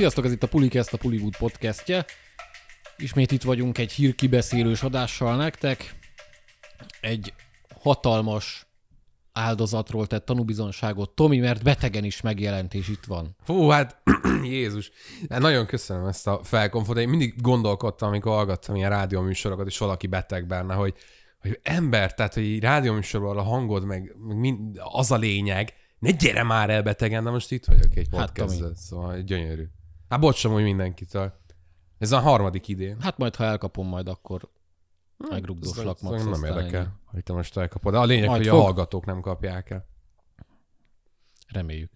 Sziasztok, 0.00 0.24
ez 0.24 0.32
itt 0.32 0.42
a 0.42 0.48
Pulikest, 0.48 0.92
a 0.92 0.96
Puliwood 0.96 1.36
podcastje. 1.36 2.04
Ismét 2.96 3.32
itt 3.32 3.42
vagyunk 3.42 3.78
egy 3.78 3.92
hírkibeszélős 3.92 4.82
adással 4.82 5.36
nektek. 5.36 5.94
Egy 7.00 7.32
hatalmas 7.80 8.66
áldozatról 9.32 10.06
tett 10.06 10.24
tanúbizonságot 10.24 11.10
Tomi, 11.10 11.38
mert 11.38 11.62
betegen 11.62 12.04
is 12.04 12.20
megjelent, 12.20 12.74
és 12.74 12.88
itt 12.88 13.04
van. 13.04 13.36
Hú, 13.46 13.68
hát 13.68 14.02
Jézus. 14.44 14.90
Hát 15.28 15.40
nagyon 15.40 15.66
köszönöm 15.66 16.06
ezt 16.06 16.26
a 16.26 16.40
felkonfot. 16.42 16.98
Én 16.98 17.08
mindig 17.08 17.40
gondolkodtam, 17.40 18.08
amikor 18.08 18.32
hallgattam 18.32 18.76
ilyen 18.76 18.90
rádióműsorokat, 18.90 19.66
és 19.66 19.78
valaki 19.78 20.06
beteg 20.06 20.46
benne, 20.46 20.74
hogy, 20.74 20.94
hogy 21.40 21.60
ember, 21.62 22.14
tehát, 22.14 22.34
hogy 22.34 22.60
rádióműsorban 22.60 23.36
a 23.36 23.42
hangod, 23.42 23.84
meg, 23.84 24.14
meg 24.26 24.36
mind, 24.36 24.80
az 24.82 25.10
a 25.10 25.16
lényeg, 25.16 25.72
ne 25.98 26.10
gyere 26.10 26.42
már 26.42 26.70
el 26.70 26.82
betegen, 26.82 27.24
de 27.24 27.30
most 27.30 27.52
itt 27.52 27.64
vagyok 27.64 27.96
egy 27.96 28.08
Hát, 28.12 28.32
podcast 28.32 28.60
Tomi. 28.60 28.72
szóval 28.74 29.20
gyönyörű. 29.20 29.68
Hát 30.10 30.20
bocsam, 30.20 30.52
hogy 30.52 30.62
mindenkitől. 30.62 31.32
Ez 31.98 32.12
a 32.12 32.18
harmadik 32.20 32.68
idén. 32.68 33.00
Hát 33.00 33.18
majd, 33.18 33.36
ha 33.36 33.44
elkapom, 33.44 33.88
majd 33.88 34.08
akkor 34.08 34.48
megrugdoslak 35.16 35.96
Ez 35.96 36.02
max. 36.02 36.24
nem 36.24 36.32
ennyi. 36.44 36.46
érdekel, 36.56 37.00
hogy 37.04 37.22
te 37.22 37.32
most 37.32 37.56
elkapod. 37.56 37.92
De 37.92 37.98
a 37.98 38.04
lényeg, 38.04 38.28
Majd 38.28 38.40
hogy 38.40 38.50
fog. 38.50 38.58
a 38.58 38.62
hallgatók 38.62 39.04
nem 39.04 39.20
kapják 39.20 39.70
el. 39.70 39.86
Reméljük. 41.48 41.90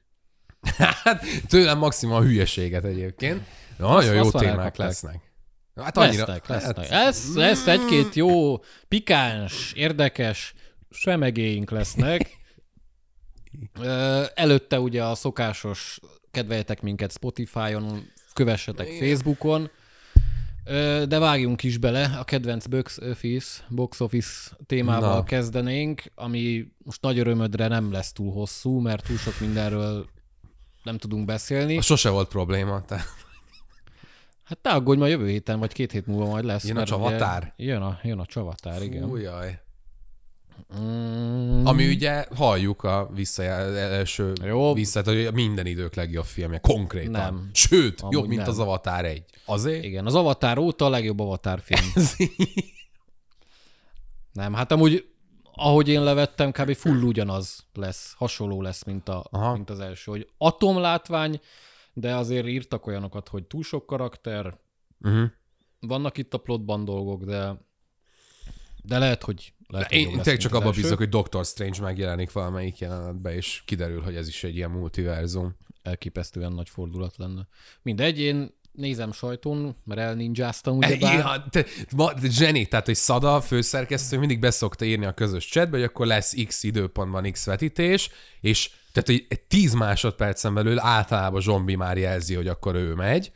Hát 1.05 1.25
tőlem 1.49 1.79
maximum 1.79 2.15
a 2.15 2.21
hülyeséget 2.23 2.85
egyébként. 2.85 3.43
De 3.77 3.85
nagyon 3.87 4.15
jó 4.15 4.21
azt 4.21 4.31
témák 4.33 4.47
elkapták. 4.49 4.77
lesznek. 4.77 5.33
Hát 5.75 5.97
annyira, 5.97 6.27
Lesznek, 6.27 6.47
lesznek. 6.47 6.77
Hát, 6.77 6.89
Lesz, 6.89 7.35
lesz 7.35 7.67
egy-két 7.67 8.15
jó, 8.15 8.57
pikáns, 8.89 9.73
érdekes 9.73 10.55
semegéink 10.91 11.71
lesznek. 11.71 12.31
Előtte 14.35 14.81
ugye 14.81 15.05
a 15.05 15.15
szokásos 15.15 16.01
kedveljetek 16.35 16.83
minket 16.83 17.13
Spotify-on, 17.13 18.11
kövessetek 18.33 18.87
Facebookon, 18.89 19.71
Ö, 20.67 21.05
de 21.09 21.19
vágjunk 21.19 21.63
is 21.63 21.79
bele, 21.79 22.17
a 22.19 22.25
kedvenc 22.25 22.67
box 22.67 22.99
office, 22.99 23.65
box 23.69 24.01
office 24.01 24.51
témával 24.67 25.15
Na. 25.15 25.23
kezdenénk, 25.23 26.03
ami 26.15 26.67
most 26.85 27.03
nagy 27.03 27.19
örömödre 27.19 27.69
nem 27.69 27.93
lesz 27.93 28.13
túl 28.13 28.33
hosszú, 28.33 28.79
mert 28.81 29.07
túl 29.07 29.17
sok 29.17 29.41
mindenről 29.41 30.07
nem 30.83 30.99
tudunk 30.99 31.25
beszélni. 31.25 31.77
az 31.77 31.85
sose 31.85 32.11
volt 32.11 32.29
probléma. 32.29 32.85
Te. 32.85 33.05
Hát 34.45 34.59
ne 34.63 34.71
aggódj, 34.71 34.99
majd 34.99 35.13
jövő 35.13 35.29
héten, 35.29 35.59
vagy 35.59 35.73
két 35.73 35.93
hét 35.93 36.07
múlva 36.07 36.27
majd 36.27 36.45
lesz. 36.45 36.65
Jön 36.65 36.77
a 36.77 36.85
csavatár? 36.85 37.53
Jön 37.57 37.83
a, 37.83 37.99
jön 38.03 38.19
a 38.19 38.27
csavatár, 38.27 38.83
igen. 38.83 39.09
Fú, 39.09 39.17
jaj. 39.17 39.59
Mm, 40.79 41.67
Ami 41.67 41.89
ugye 41.89 42.27
halljuk 42.37 42.83
a 42.83 43.11
visszajel, 43.15 43.77
első 43.77 44.33
Jó. 44.45 44.75
visszat, 44.75 45.07
hogy 45.07 45.33
minden 45.33 45.67
idők 45.67 45.95
legjobb 45.95 46.25
filmje, 46.25 46.59
konkrétan. 46.59 47.11
Nem. 47.11 47.51
Sőt, 47.53 48.01
Amúgy 48.01 48.13
jobb, 48.15 48.27
mint 48.27 48.41
nem. 48.41 48.51
az 48.51 48.59
Avatar 48.59 49.05
1. 49.05 49.25
Azért? 49.45 49.85
igen, 49.85 50.07
az 50.07 50.15
Avatar 50.15 50.59
óta 50.59 50.85
a 50.85 50.89
legjobb 50.89 51.21
Avatar 51.21 51.61
film. 51.61 51.93
Nem, 54.33 54.53
hát 54.55 54.73
amúgy, 54.73 55.09
ahogy 55.55 55.89
én 55.89 56.03
levettem, 56.03 56.51
kb. 56.51 56.75
full 56.75 57.03
ugyanaz 57.03 57.67
lesz, 57.73 58.15
hasonló 58.17 58.63
lesz, 58.63 58.85
mint, 58.85 59.09
a, 59.09 59.25
Aha. 59.31 59.53
mint 59.53 59.71
az 59.71 59.81
első. 59.81 60.11
Hogy 60.11 60.29
atomlátvány, 60.39 61.41
de 61.93 62.15
azért 62.15 62.47
írtak 62.47 62.87
olyanokat, 62.87 63.29
hogy 63.29 63.45
túl 63.45 63.63
sok 63.63 63.87
karakter, 63.87 64.59
uh-huh. 65.01 65.31
vannak 65.81 66.19
itt 66.19 66.35
a 66.35 66.39
plotban 66.39 66.85
dolgok, 66.85 67.25
de 67.25 67.57
de 68.87 68.99
lehet, 68.99 69.23
hogy 69.23 69.53
lehet, 69.67 69.89
hogy 69.89 69.99
Én 69.99 70.09
tényleg 70.09 70.37
csak 70.37 70.55
abban 70.55 70.67
első. 70.67 70.81
bízok, 70.81 70.99
hogy 70.99 71.09
Doctor 71.09 71.45
Strange 71.45 71.81
megjelenik 71.81 72.33
valamelyik 72.33 72.79
jelenetben, 72.79 73.33
és 73.33 73.63
kiderül, 73.65 74.01
hogy 74.01 74.17
ez 74.17 74.29
is 74.29 74.45
egy 74.45 74.57
ilyen 74.57 74.71
multiverzum. 74.71 75.57
elképesztően 75.83 76.53
nagy 76.53 76.69
fordulat 76.69 77.17
lenne. 77.17 77.47
Mindegy, 77.83 78.21
én 78.21 78.55
nézem 78.73 79.13
sajtón, 79.13 79.77
mert 79.85 80.01
elninjáztam 80.01 80.77
ugyebár. 80.77 81.19
Ja, 81.19 81.47
te, 81.51 81.65
ma, 81.97 82.15
te 82.15 82.31
zseni, 82.31 82.67
tehát, 82.67 82.87
hogy 82.87 82.95
Szada, 82.95 83.41
főszerkesztő 83.41 84.19
mindig 84.19 84.39
beszokta 84.39 84.85
írni 84.85 85.05
a 85.05 85.13
közös 85.13 85.49
chatbe, 85.49 85.77
hogy 85.77 85.87
akkor 85.87 86.07
lesz 86.07 86.35
x 86.47 86.63
időpontban 86.63 87.31
x 87.33 87.45
vetítés, 87.45 88.11
és 88.41 88.71
tehát, 88.93 89.09
hogy 89.09 89.27
egy 89.29 89.41
10 89.41 89.73
másodpercen 89.73 90.55
belül 90.55 90.79
általában 90.79 91.41
Zsombi 91.41 91.75
már 91.75 91.99
jelzi, 91.99 92.35
hogy 92.35 92.49
akkor 92.49 92.75
ő 92.75 92.95
megy, 92.95 93.33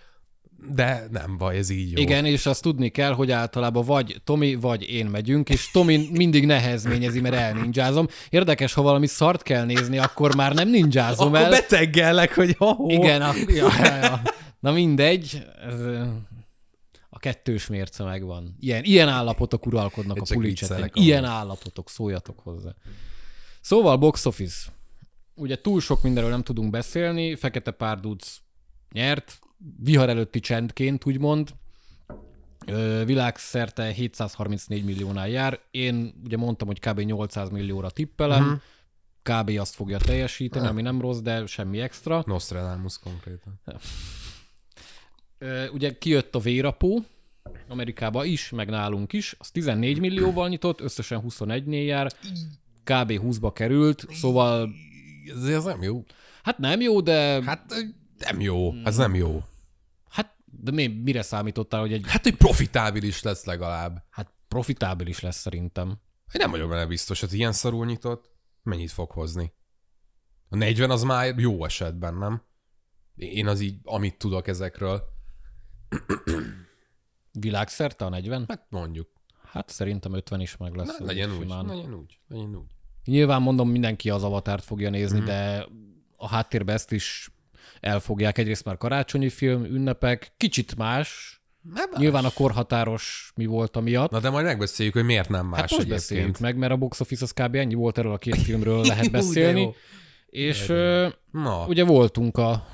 de 0.66 1.06
nem 1.10 1.36
baj, 1.38 1.56
ez 1.56 1.70
így 1.70 1.92
jó. 1.92 2.02
Igen, 2.02 2.24
és 2.24 2.46
azt 2.46 2.62
tudni 2.62 2.88
kell, 2.88 3.12
hogy 3.12 3.30
általában 3.30 3.84
vagy 3.84 4.20
Tomi, 4.24 4.54
vagy 4.54 4.88
én 4.90 5.06
megyünk, 5.06 5.48
és 5.48 5.70
Tomi 5.70 6.08
mindig 6.12 6.46
nehezményezi, 6.46 7.20
mert 7.20 7.34
elninjázom. 7.34 8.06
Érdekes, 8.28 8.72
ha 8.72 8.82
valami 8.82 9.06
szart 9.06 9.42
kell 9.42 9.64
nézni, 9.64 9.98
akkor 9.98 10.34
már 10.34 10.54
nem 10.54 10.68
ninjázom 10.68 11.26
Akkor 11.26 11.40
el. 11.40 11.50
beteggellek, 11.50 12.34
hogy 12.34 12.54
oh, 12.58 12.92
Igen, 12.92 13.22
a, 13.22 13.32
ja, 13.46 13.68
ja, 13.78 13.96
ja. 13.96 14.22
Na 14.60 14.72
mindegy, 14.72 15.42
ez, 15.62 15.80
a 17.08 17.18
kettős 17.18 17.66
mérce 17.66 18.04
megvan. 18.04 18.56
Ilyen, 18.60 18.84
ilyen 18.84 19.08
állapotok 19.08 19.66
uralkodnak 19.66 20.16
Én 20.16 20.38
a 20.38 20.40
viccelek 20.40 20.90
Ilyen 20.94 21.24
állapotok, 21.24 21.90
szóljatok 21.90 22.40
hozzá. 22.40 22.70
Szóval 23.60 23.96
box 23.96 24.26
office. 24.26 24.72
Ugye 25.34 25.60
túl 25.60 25.80
sok 25.80 26.02
mindenről 26.02 26.30
nem 26.30 26.42
tudunk 26.42 26.70
beszélni, 26.70 27.36
Fekete 27.36 27.70
Párduc 27.70 28.36
nyert, 28.92 29.38
vihar 29.78 30.08
előtti 30.08 30.40
csendként, 30.40 31.06
úgymond. 31.06 31.48
Világszerte 33.04 33.84
734 33.92 34.84
milliónál 34.84 35.28
jár. 35.28 35.60
Én 35.70 36.20
ugye 36.24 36.36
mondtam, 36.36 36.66
hogy 36.66 36.80
kb. 36.80 37.00
800 37.00 37.48
millióra 37.50 37.90
tippelem. 37.90 38.44
Mhm. 38.44 38.52
Kb. 39.22 39.58
azt 39.58 39.74
fogja 39.74 39.98
teljesíteni, 39.98 40.66
ami 40.66 40.82
nem 40.82 41.00
rossz, 41.00 41.18
de 41.18 41.46
semmi 41.46 41.80
extra. 41.80 42.22
Nostradamus 42.26 42.98
konkrétan. 42.98 43.60
Ugye 45.72 45.98
kijött 45.98 46.34
a 46.34 46.38
vérapó, 46.38 47.04
Amerikába 47.68 48.24
is, 48.24 48.50
meg 48.50 48.68
nálunk 48.68 49.12
is, 49.12 49.34
az 49.38 49.50
14 49.50 49.98
millióval 49.98 50.48
nyitott, 50.48 50.80
összesen 50.80 51.22
21-nél 51.28 51.84
jár, 51.84 52.12
kb. 52.84 53.12
20-ba 53.22 53.50
került, 53.54 54.06
szóval 54.12 54.70
Ez, 55.36 55.44
ez 55.44 55.64
nem 55.64 55.82
jó. 55.82 56.04
hát 56.42 56.58
nem 56.58 56.80
jó, 56.80 57.00
de 57.00 57.42
Hát 57.44 57.74
nem 58.18 58.40
jó, 58.40 58.72
ez 58.84 58.96
nem 58.96 59.14
jó. 59.14 59.42
hát 60.08 60.36
de 60.44 60.70
mi, 60.70 60.86
mire 60.86 61.22
számítottál, 61.22 61.80
hogy 61.80 61.92
egy 61.92 62.04
Hát, 62.06 62.22
hogy 62.22 62.36
profitábilis 62.36 63.22
lesz 63.22 63.44
legalább. 63.44 64.04
hát 64.10 64.32
profitábilis 64.48 65.20
lesz 65.20 65.36
szerintem. 65.40 65.88
Én 66.32 66.40
nem 66.40 66.50
vagyok 66.50 66.68
benne 66.68 66.86
biztos, 66.86 67.20
hogy 67.20 67.32
ilyen 67.32 67.52
szarul 67.52 67.86
nyitott, 67.86 68.30
mennyit 68.62 68.90
fog 68.90 69.10
hozni. 69.10 69.52
A 70.48 70.56
40 70.56 70.90
az 70.90 71.02
már 71.02 71.38
jó 71.38 71.64
esetben, 71.64 72.14
nem? 72.14 72.42
Én 73.14 73.46
az 73.46 73.60
így, 73.60 73.80
amit 73.82 74.18
tudok 74.18 74.46
ezekről, 74.46 75.02
Világszerte 77.32 78.04
a 78.04 78.08
40? 78.08 78.44
hát 78.48 78.66
mondjuk. 78.68 79.08
Hát 79.50 79.68
szerintem 79.68 80.12
50 80.12 80.40
is 80.40 80.56
meg 80.56 80.74
lesz. 80.74 80.88
Az 80.88 81.06
legyen 81.06 81.30
úgy, 81.30 81.40
simán. 81.40 81.66
legyen 81.66 81.94
úgy, 81.94 82.20
legyen 82.28 82.56
úgy. 82.56 82.70
Nyilván 83.04 83.42
mondom, 83.42 83.70
mindenki 83.70 84.10
az 84.10 84.22
avatárt 84.24 84.64
fogja 84.64 84.90
nézni, 84.90 85.20
mm. 85.20 85.24
de 85.24 85.66
a 86.16 86.28
háttérbe 86.28 86.72
ezt 86.72 86.92
is 86.92 87.30
elfogják. 87.80 88.38
Egyrészt 88.38 88.64
már 88.64 88.76
karácsonyi 88.76 89.28
film, 89.28 89.64
ünnepek, 89.64 90.32
kicsit 90.36 90.76
más. 90.76 91.36
Nem 91.74 91.90
Nyilván 91.96 92.24
a 92.24 92.30
korhatáros 92.30 93.32
mi 93.34 93.46
volt 93.46 93.76
amiatt. 93.76 94.10
Na 94.10 94.20
de 94.20 94.30
majd 94.30 94.44
megbeszéljük, 94.44 94.94
hogy 94.94 95.04
miért 95.04 95.28
nem 95.28 95.46
más 95.46 95.60
Hát 95.60 95.70
most 95.70 95.72
egyébként. 95.72 96.00
beszéljünk 96.00 96.38
meg, 96.38 96.56
mert 96.56 96.72
a 96.72 96.76
box 96.76 97.00
office 97.00 97.24
az 97.24 97.32
kb. 97.32 97.54
ennyi 97.54 97.74
volt, 97.74 97.98
erről 97.98 98.12
a 98.12 98.18
két 98.18 98.36
filmről 98.36 98.84
lehet 98.84 99.10
beszélni. 99.20 99.74
És 100.26 100.68
ö, 100.68 101.08
Na, 101.30 101.66
ugye 101.66 101.84
voltunk 101.84 102.36
a 102.38 102.66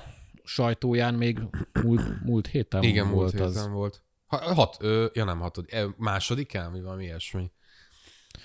sajtóján 0.44 1.14
még 1.14 1.38
múlt, 1.82 2.22
múlt 2.24 2.46
héten 2.46 2.82
igen, 2.82 3.10
volt 3.10 3.32
múlt 3.32 3.44
az. 3.46 3.54
héten 3.54 3.72
volt. 3.72 4.02
Ha, 4.26 4.54
hat, 4.54 4.76
ö, 4.80 5.06
ja 5.12 5.24
nem 5.24 5.40
hatod, 5.40 5.66
másodikán, 5.96 6.70
mi 6.70 6.80
valami 6.80 7.04
ilyesmi. 7.04 7.50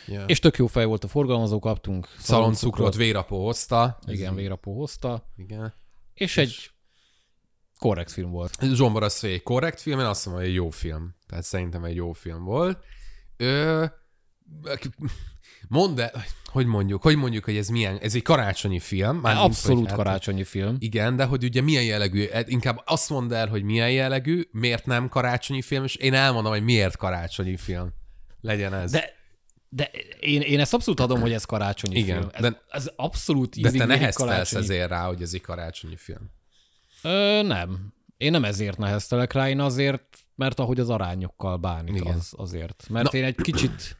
Ja. 0.07 0.25
És 0.25 0.39
tök 0.39 0.57
jó 0.57 0.67
fej 0.67 0.85
volt 0.85 1.03
a 1.03 1.07
forgalmazó, 1.07 1.59
kaptunk 1.59 2.07
Szaloncukrot 2.17 2.95
vérapó 2.95 3.45
hozta. 3.45 3.99
Igen, 4.07 4.35
vérapó 4.35 4.77
hozta. 4.79 5.31
Igen. 5.37 5.73
És 6.19 6.37
egy 6.37 6.71
korrekt 7.77 8.11
film 8.11 8.31
volt. 8.31 8.57
Zsombor 8.73 9.03
az 9.03 9.23
egy 9.23 9.43
korrekt 9.43 9.81
film, 9.81 9.99
én 9.99 10.05
azt 10.05 10.25
mondom, 10.25 10.43
hogy 10.43 10.51
egy 10.51 10.57
jó 10.57 10.69
film. 10.69 11.15
Tehát 11.27 11.43
szerintem 11.43 11.83
egy 11.83 11.95
jó 11.95 12.11
film 12.11 12.43
volt. 12.43 12.83
Ö, 13.37 13.85
mondd 15.67 15.99
el, 15.99 16.23
hogy 16.45 16.65
mondjuk, 16.65 17.01
hogy 17.01 17.15
mondjuk, 17.15 17.43
hogy 17.45 17.57
ez 17.57 17.67
milyen, 17.67 17.97
ez 17.97 18.15
egy 18.15 18.21
karácsonyi 18.21 18.79
film. 18.79 19.17
Már 19.17 19.37
Abszolút 19.37 19.91
karácsonyi 19.91 20.43
film. 20.43 20.75
Igen, 20.79 21.15
de 21.15 21.23
hogy 21.25 21.43
ugye 21.43 21.61
milyen 21.61 21.83
jellegű, 21.83 22.23
eh, 22.23 22.43
inkább 22.47 22.81
azt 22.85 23.09
mondd 23.09 23.33
el, 23.33 23.47
hogy 23.47 23.63
milyen 23.63 23.91
jellegű, 23.91 24.47
miért 24.51 24.85
nem 24.85 25.09
karácsonyi 25.09 25.61
film, 25.61 25.83
és 25.83 25.95
én 25.95 26.13
elmondom, 26.13 26.51
hogy 26.51 26.63
miért 26.63 26.97
karácsonyi 26.97 27.57
film. 27.57 27.89
Legyen 28.41 28.73
ez. 28.73 28.91
De, 28.91 29.13
de 29.69 29.91
én, 30.19 30.41
én 30.41 30.59
ezt 30.59 30.73
abszolút 30.73 30.99
adom, 30.99 31.21
hogy 31.21 31.31
ez 31.31 31.45
karácsonyi 31.45 31.97
Igen, 31.97 32.17
film. 32.17 32.29
Ez, 32.33 32.41
de- 32.41 32.61
ez 32.69 32.91
abszolút 32.95 33.55
de 33.55 33.69
te 33.69 33.75
ízig 33.75 33.87
neheztelsz 33.87 34.53
ezért 34.53 34.89
rá, 34.89 35.07
hogy 35.07 35.21
ez 35.21 35.33
egy 35.33 35.41
karácsonyi 35.41 35.95
film. 35.95 36.29
Ö, 37.03 37.41
nem. 37.43 37.93
Én 38.17 38.31
nem 38.31 38.43
ezért 38.43 38.77
neheztelek 38.77 39.33
rá, 39.33 39.49
én 39.49 39.59
azért, 39.59 40.17
mert 40.35 40.59
ahogy 40.59 40.79
az 40.79 40.89
arányokkal 40.89 41.57
bánik, 41.57 41.95
Igen. 41.95 42.17
az, 42.17 42.33
azért. 42.37 42.85
Mert 42.89 43.13
én 43.13 43.23
egy 43.23 43.35
kicsit, 43.35 43.97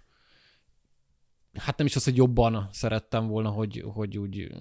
hát 1.54 1.78
nem 1.78 1.86
is 1.86 1.96
az, 1.96 2.04
hogy 2.04 2.16
jobban 2.16 2.70
szerettem 2.72 3.28
volna, 3.28 3.50
hogy, 3.50 3.84
hogy 3.94 4.18
úgy 4.18 4.52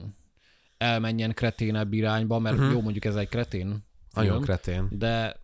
elmenjen 0.78 1.34
kreténebb 1.34 1.93
irányba, 1.93 2.38
mert 2.38 2.56
uh-huh. 2.56 2.72
jó, 2.72 2.81
mondjuk 2.81 3.05
ez 3.05 3.16
egy 3.16 3.28
kretén 3.28 3.87
Nagyon 4.14 4.40
kretén. 4.40 4.88
de 4.90 5.37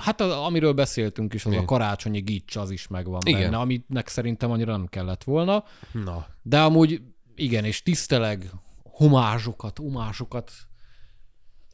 hát 0.00 0.20
a, 0.20 0.44
amiről 0.44 0.72
beszéltünk 0.72 1.34
is, 1.34 1.44
az 1.44 1.52
Mi? 1.52 1.58
a 1.58 1.64
karácsonyi 1.64 2.20
gics, 2.20 2.56
az 2.56 2.70
is 2.70 2.88
megvan 2.88 3.20
Igen. 3.24 3.40
benne, 3.40 3.56
aminek 3.56 4.08
szerintem 4.08 4.50
annyira 4.50 4.72
nem 4.72 4.86
kellett 4.86 5.24
volna. 5.24 5.64
Na, 5.92 6.26
De 6.42 6.62
amúgy 6.62 7.02
igen, 7.34 7.64
és 7.64 7.82
tiszteleg 7.82 8.50
homázsokat, 8.82 9.78
homázsokat 9.78 10.52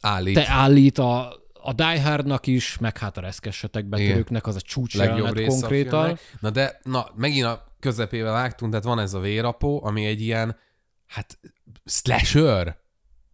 állít. 0.01 0.33
te 0.33 0.49
állít 0.49 0.97
a, 0.97 1.33
a 1.53 1.73
Die 1.73 2.01
Hardnak 2.01 2.47
is, 2.47 2.77
meg 2.77 2.97
hát 2.97 3.17
a 3.17 3.21
reszkessetek 3.21 3.85
betörőknek, 3.85 4.47
az 4.47 4.55
a 4.55 4.61
csúcs 4.61 4.95
legjobb 4.95 5.39
konkrétan. 5.47 6.17
Na 6.39 6.49
de, 6.49 6.79
na, 6.83 7.07
megint 7.15 7.45
a 7.45 7.75
közepével 7.79 8.31
vágtunk, 8.31 8.71
tehát 8.71 8.85
van 8.85 8.99
ez 8.99 9.13
a 9.13 9.19
vérapó, 9.19 9.83
ami 9.85 10.05
egy 10.05 10.21
ilyen, 10.21 10.57
hát, 11.07 11.39
slasher. 11.85 12.77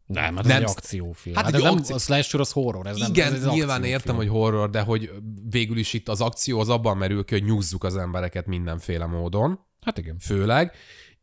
Nem, 0.05 0.35
hát 0.35 0.45
ez 0.45 0.51
Nem, 0.51 0.61
egy 0.61 0.69
akciófilm. 0.69 1.35
hát 1.35 1.45
Hát, 1.45 1.53
egy 1.53 1.59
ez 1.59 1.65
nem, 1.65 1.77
akció- 1.77 1.95
a 1.95 1.99
slasher 1.99 2.39
az 2.39 2.51
horror. 2.51 2.87
Ez 2.87 2.97
Igen, 2.97 3.31
nem, 3.31 3.41
ez 3.41 3.45
egy 3.47 3.51
nyilván 3.53 3.83
értem, 3.83 4.15
hogy 4.15 4.27
horror, 4.27 4.69
de 4.69 4.81
hogy 4.81 5.11
végül 5.49 5.77
is 5.77 5.93
itt 5.93 6.09
az 6.09 6.21
akció 6.21 6.59
az 6.59 6.69
abban 6.69 6.97
merül 6.97 7.23
ki, 7.25 7.33
hogy 7.33 7.43
nyúzzuk 7.43 7.83
az 7.83 7.95
embereket 7.97 8.45
mindenféle 8.45 9.05
módon, 9.05 9.59
Hát 9.81 9.97
igen. 9.97 10.17
főleg, 10.19 10.71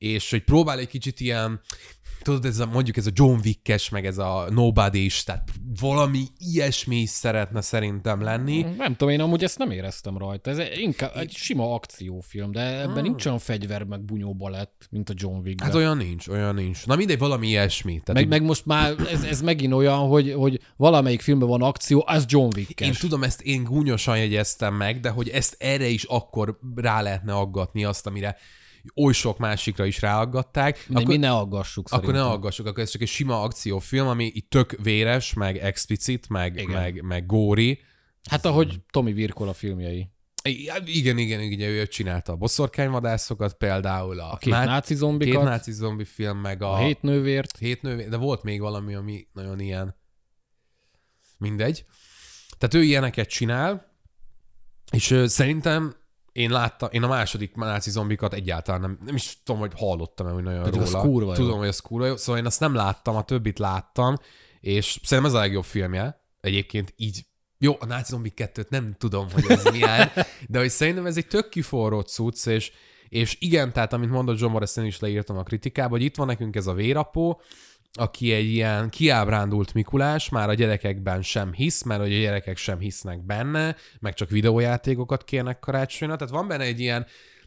és 0.01 0.31
hogy 0.31 0.45
próbál 0.45 0.79
egy 0.79 0.89
kicsit 0.89 1.21
ilyen, 1.21 1.61
tudod, 2.23 2.45
ez 2.45 2.59
a, 2.59 2.67
mondjuk 2.67 2.97
ez 2.97 3.07
a 3.07 3.11
John 3.15 3.39
Wick-es, 3.45 3.89
meg 3.89 4.07
ez 4.07 4.19
a 4.19 4.47
Nobody 4.51 5.05
is, 5.05 5.25
tehát 5.25 5.49
valami 5.81 6.23
ilyesmi 6.39 6.97
is 6.97 7.11
szeretne 7.11 7.61
szerintem 7.61 8.21
lenni. 8.21 8.63
Nem 8.77 8.97
tudom, 8.97 9.09
én 9.15 9.21
amúgy 9.21 9.43
ezt 9.45 9.59
nem 9.59 9.71
éreztem 9.71 10.19
rajta. 10.19 10.51
Ez 10.51 10.59
inkább 10.79 11.17
egy 11.17 11.33
sima 11.33 11.75
akciófilm, 11.75 12.53
de 12.53 12.81
ebben 12.81 13.03
nincs 13.03 13.27
olyan 13.27 13.39
fegyver, 13.39 13.83
meg 13.85 14.05
bunyó 14.05 14.35
balett, 14.35 14.87
mint 14.91 15.11
a 15.11 15.13
John 15.17 15.41
Wick. 15.45 15.61
Ah. 15.61 15.67
Hát 15.67 15.77
olyan 15.77 15.97
nincs, 15.97 16.29
olyan 16.29 16.55
nincs. 16.55 16.87
Na 16.87 16.97
mindegy, 16.97 17.19
valami 17.19 17.47
ilyesmi. 17.47 17.91
Tehát 17.93 18.13
meg, 18.13 18.23
így- 18.23 18.29
meg 18.29 18.43
most 18.43 18.67
már 18.67 18.95
ez, 19.11 19.23
ez 19.23 19.43
megint 19.43 19.73
olyan, 19.73 19.99
hogy, 19.99 20.33
hogy 20.33 20.61
valamelyik 20.77 21.21
filmben 21.21 21.49
van 21.49 21.63
akció, 21.63 22.05
az 22.07 22.25
John 22.29 22.57
wick 22.57 22.81
Én 22.81 22.93
tudom, 22.99 23.23
ezt 23.23 23.41
én 23.41 23.65
gúnyosan 23.65 24.19
jegyeztem 24.19 24.75
meg, 24.75 25.01
de 25.01 25.11
hogy 25.11 25.29
ezt 25.29 25.57
erre 25.59 25.87
is 25.89 26.05
akkor 26.05 26.59
rá 26.75 27.01
lehetne 27.01 27.33
aggatni 27.35 27.85
azt, 27.85 28.07
amire 28.07 28.37
oly 28.97 29.13
sok 29.13 29.39
másikra 29.39 29.85
is 29.85 30.01
ráaggatták. 30.01 30.87
akkor, 30.91 31.05
mi 31.07 31.17
ne 31.17 31.31
aggassuk 31.33 31.87
Akkor 31.91 32.01
ne 32.01 32.07
szerintem. 32.07 32.33
aggassuk, 32.33 32.67
akkor 32.67 32.83
ez 32.83 32.91
csak 32.91 33.03
egy 33.03 33.09
sima 33.09 33.43
akciófilm, 33.43 34.07
ami 34.07 34.31
itt 34.35 34.51
tök 34.51 34.77
véres, 34.83 35.33
meg 35.33 35.57
explicit, 35.57 36.29
meg, 36.29 36.57
Igen. 36.57 36.71
meg, 36.71 37.03
meg 37.03 37.27
góri. 37.27 37.81
Hát 38.31 38.45
ahogy 38.45 38.81
Tommy 38.91 39.13
Virkola 39.13 39.53
filmjei. 39.53 40.11
I- 40.43 40.71
Igen, 40.85 41.19
igen, 41.19 41.41
igen, 41.41 41.69
ő 41.69 41.87
csinálta 41.87 42.33
a 42.33 42.37
boszorkányvadászokat, 42.37 43.55
például 43.55 44.21
a, 44.21 44.33
A 44.33 44.37
két 44.37 44.53
ná- 44.53 44.65
náci 44.67 44.89
két 44.89 44.97
zombikat, 44.97 45.45
náci 45.45 45.73
zombi 45.73 46.05
film, 46.05 46.39
meg 46.39 46.63
a, 46.63 46.73
a 46.73 46.79
hét 46.79 47.03
nővért. 47.03 47.57
hét 47.59 48.09
de 48.09 48.17
volt 48.17 48.43
még 48.43 48.61
valami, 48.61 48.95
ami 48.95 49.27
nagyon 49.33 49.61
ilyen. 49.61 49.97
Mindegy. 51.39 51.85
Tehát 52.59 52.75
ő 52.75 52.83
ilyeneket 52.83 53.29
csinál, 53.29 53.95
és 54.93 55.23
szerintem 55.27 55.95
én 56.33 56.51
láttam, 56.51 56.89
én 56.93 57.03
a 57.03 57.09
második 57.09 57.55
náci 57.55 57.91
zombikat 57.91 58.35
egyáltalán 58.35 58.81
nem, 58.81 58.99
nem 59.05 59.15
is 59.15 59.39
tudom, 59.45 59.61
hogy 59.61 59.73
hallottam-e 59.77 60.31
hogy 60.31 60.43
nagyon 60.43 60.63
Pedig 60.63 60.81
róla. 60.81 61.01
kurva 61.01 61.31
jó. 61.31 61.37
tudom, 61.37 61.59
hogy 61.59 61.69
az 61.69 61.81
kurva 61.81 62.07
jó. 62.07 62.17
Szóval 62.17 62.41
én 62.41 62.47
azt 62.47 62.61
nem 62.61 62.75
láttam, 62.75 63.17
a 63.17 63.23
többit 63.23 63.59
láttam, 63.59 64.17
és 64.61 65.01
szerintem 65.03 65.33
ez 65.33 65.39
a 65.39 65.43
legjobb 65.43 65.65
filmje. 65.65 66.25
Egyébként 66.41 66.95
így 66.97 67.25
jó, 67.59 67.77
a 67.81 67.87
náci 67.87 68.11
zombik 68.11 68.35
kettőt 68.35 68.71
nem 68.71 68.95
tudom, 68.99 69.27
hogy 69.33 69.45
ez 69.49 69.65
milyen, 69.65 70.11
de 70.49 70.59
hogy 70.59 70.71
szerintem 70.71 71.07
ez 71.07 71.17
egy 71.17 71.27
tök 71.27 71.49
kiforrott 71.49 72.09
cucc, 72.09 72.47
és, 72.47 72.73
és 73.09 73.37
igen, 73.41 73.73
tehát 73.73 73.93
amit 73.93 74.11
mondott 74.11 74.63
ezt 74.63 74.79
én 74.79 74.85
is 74.85 75.01
leírtam 75.01 75.37
a 75.37 75.43
kritikába, 75.43 75.91
hogy 75.91 76.03
itt 76.03 76.17
van 76.17 76.27
nekünk 76.27 76.57
ez 76.57 76.67
a 76.67 76.73
vérapó, 76.73 77.41
aki 77.93 78.33
egy 78.33 78.51
ilyen 78.51 78.91
kiábrándult 78.91 79.75
Mikulás, 79.75 80.29
már 80.29 80.49
a 80.49 80.55
gyerekekben 80.55 81.23
sem 81.23 81.53
hisz, 81.53 81.83
mert 81.83 82.01
hogy 82.01 82.15
a 82.15 82.19
gyerekek 82.19 82.57
sem 82.57 82.79
hisznek 82.79 83.25
benne, 83.25 83.77
meg 83.99 84.15
csak 84.15 84.31
videójátékokat 84.31 85.25
kérnek 85.25 85.59
karácsonyra. 85.59 86.17
Tehát 86.17 86.33
van 86.33 86.49
benne 86.49 86.65
egy 86.65 86.81
ilyen, 86.81 87.07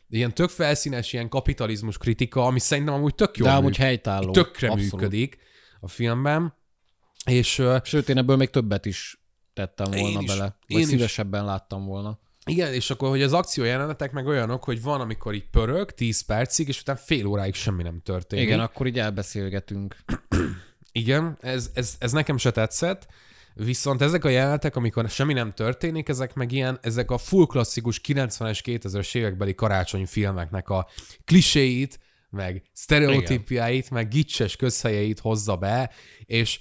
ilyen 0.10 0.34
tök 0.34 0.50
felszínes 0.50 1.14
ilyen 1.14 1.30
kapitalizmus 1.30 1.98
kritika, 1.98 2.46
ami 2.46 2.60
szerintem 2.60 2.94
amúgy 2.94 3.16
tök 3.16 3.38
jó 3.38 3.46
De 3.46 3.52
amúgy 3.52 3.78
helytálló. 3.78 4.32
tökre 4.32 4.68
Abszolút. 4.70 4.92
működik 4.92 5.38
a 5.80 5.88
filmben. 5.88 6.54
És 7.26 7.62
Sőt, 7.84 8.10
én 8.10 8.18
ebből 8.18 8.36
még 8.36 8.50
többet 8.50 8.86
is 8.86 9.22
tettem 9.54 9.92
volna 9.92 10.08
Én 10.08 10.20
is. 10.20 10.28
bele. 10.28 10.44
Én 10.46 10.78
Vagy 10.78 10.82
is. 10.82 10.88
szívesebben 10.88 11.46
láttam 11.46 11.86
volna. 11.86 12.20
Igen, 12.46 12.74
és 12.74 12.90
akkor, 12.90 13.10
hogy 13.10 13.22
az 13.22 13.34
akció 13.34 13.64
jelenetek 13.64 14.12
meg 14.12 14.28
olyanok, 14.28 14.64
hogy 14.64 14.82
van, 14.82 15.02
amikor 15.02 15.34
így 15.34 15.50
pörög 15.50 15.92
10 15.92 16.22
percig, 16.22 16.68
és 16.68 16.80
utána 16.80 17.00
fél 17.00 17.26
óráig 17.26 17.54
semmi 17.54 17.84
nem 17.84 18.02
történik. 18.04 18.46
Igen, 18.46 18.60
akkor 18.60 18.88
így 18.88 19.00
elbeszélgetünk. 19.00 19.96
Igen, 20.92 21.38
ez, 21.42 21.70
ez, 21.74 21.96
ez 22.00 22.12
nekem 22.12 22.38
se 22.38 22.52
tetszett, 22.52 23.08
viszont 23.54 24.02
ezek 24.02 24.26
a 24.26 24.30
jelenetek, 24.30 24.76
amikor 24.76 25.10
semmi 25.10 25.34
nem 25.34 25.54
történik, 25.54 26.10
ezek 26.10 26.34
meg 26.34 26.52
ilyen, 26.52 26.80
ezek 26.82 27.12
a 27.12 27.18
full 27.18 27.46
klasszikus 27.46 28.02
90-es, 28.08 28.60
2000-es 28.64 29.16
évekbeli 29.16 29.56
karácsonyi 29.56 30.06
filmeknek 30.06 30.70
a 30.70 30.88
kliséit, 31.26 32.00
meg 32.30 32.64
sztereotípiáit, 32.74 33.90
meg 33.90 34.08
gicses 34.08 34.56
közhelyeit 34.56 35.20
hozza 35.20 35.56
be, 35.56 35.92
és 36.26 36.60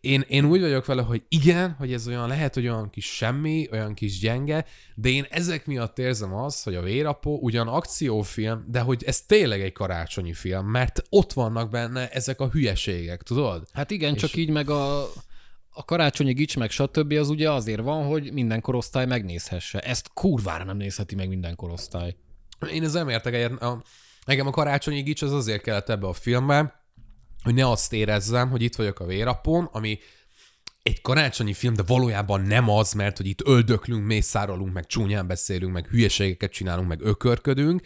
én, 0.00 0.24
én 0.28 0.44
úgy 0.44 0.60
vagyok 0.60 0.86
vele, 0.86 1.02
hogy 1.02 1.22
igen, 1.28 1.70
hogy 1.70 1.92
ez 1.92 2.08
olyan 2.08 2.28
lehet, 2.28 2.54
hogy 2.54 2.68
olyan 2.68 2.90
kis 2.90 3.04
semmi, 3.16 3.68
olyan 3.72 3.94
kis 3.94 4.18
gyenge, 4.18 4.64
de 4.94 5.08
én 5.08 5.26
ezek 5.30 5.66
miatt 5.66 5.98
érzem 5.98 6.34
azt, 6.34 6.64
hogy 6.64 6.74
a 6.74 6.82
Vérapó 6.82 7.38
ugyan 7.42 7.68
akciófilm, 7.68 8.64
de 8.68 8.80
hogy 8.80 9.04
ez 9.04 9.20
tényleg 9.20 9.60
egy 9.60 9.72
karácsonyi 9.72 10.32
film, 10.32 10.66
mert 10.66 11.02
ott 11.08 11.32
vannak 11.32 11.70
benne 11.70 12.10
ezek 12.10 12.40
a 12.40 12.48
hülyeségek, 12.48 13.22
tudod? 13.22 13.68
Hát 13.72 13.90
igen, 13.90 14.14
És- 14.14 14.20
csak 14.20 14.36
így 14.36 14.50
meg 14.50 14.70
a, 14.70 15.02
a 15.70 15.84
karácsonyi 15.84 16.32
gics, 16.32 16.56
meg 16.56 16.70
stb. 16.70 17.12
az 17.12 17.28
ugye 17.28 17.50
azért 17.50 17.82
van, 17.82 18.06
hogy 18.06 18.32
minden 18.32 18.60
korosztály 18.60 19.06
megnézhesse. 19.06 19.80
Ezt 19.80 20.10
kurvára 20.14 20.64
nem 20.64 20.76
nézheti 20.76 21.14
meg 21.14 21.28
minden 21.28 21.56
korosztály. 21.56 22.16
Én 22.72 22.82
ezzel 22.84 23.04
nem 23.04 23.12
értek 23.12 23.34
egyet. 23.34 23.64
Nekem 24.24 24.46
a 24.46 24.50
karácsonyi 24.50 25.02
gics 25.02 25.22
az 25.22 25.32
azért 25.32 25.62
kellett 25.62 25.88
ebbe 25.88 26.06
a 26.06 26.12
filmbe, 26.12 26.85
hogy 27.46 27.54
ne 27.54 27.68
azt 27.70 27.92
érezzem, 27.92 28.50
hogy 28.50 28.62
itt 28.62 28.76
vagyok 28.76 29.00
a 29.00 29.06
vérapon, 29.06 29.68
ami 29.72 29.98
egy 30.82 31.00
karácsonyi 31.00 31.52
film, 31.52 31.74
de 31.74 31.82
valójában 31.82 32.40
nem 32.40 32.68
az, 32.68 32.92
mert 32.92 33.16
hogy 33.16 33.26
itt 33.26 33.46
öldöklünk, 33.46 34.06
mészárolunk, 34.06 34.72
meg 34.72 34.86
csúnyán 34.86 35.26
beszélünk, 35.26 35.72
meg 35.72 35.86
hülyeségeket 35.86 36.52
csinálunk, 36.52 36.88
meg 36.88 37.00
ökörködünk. 37.00 37.80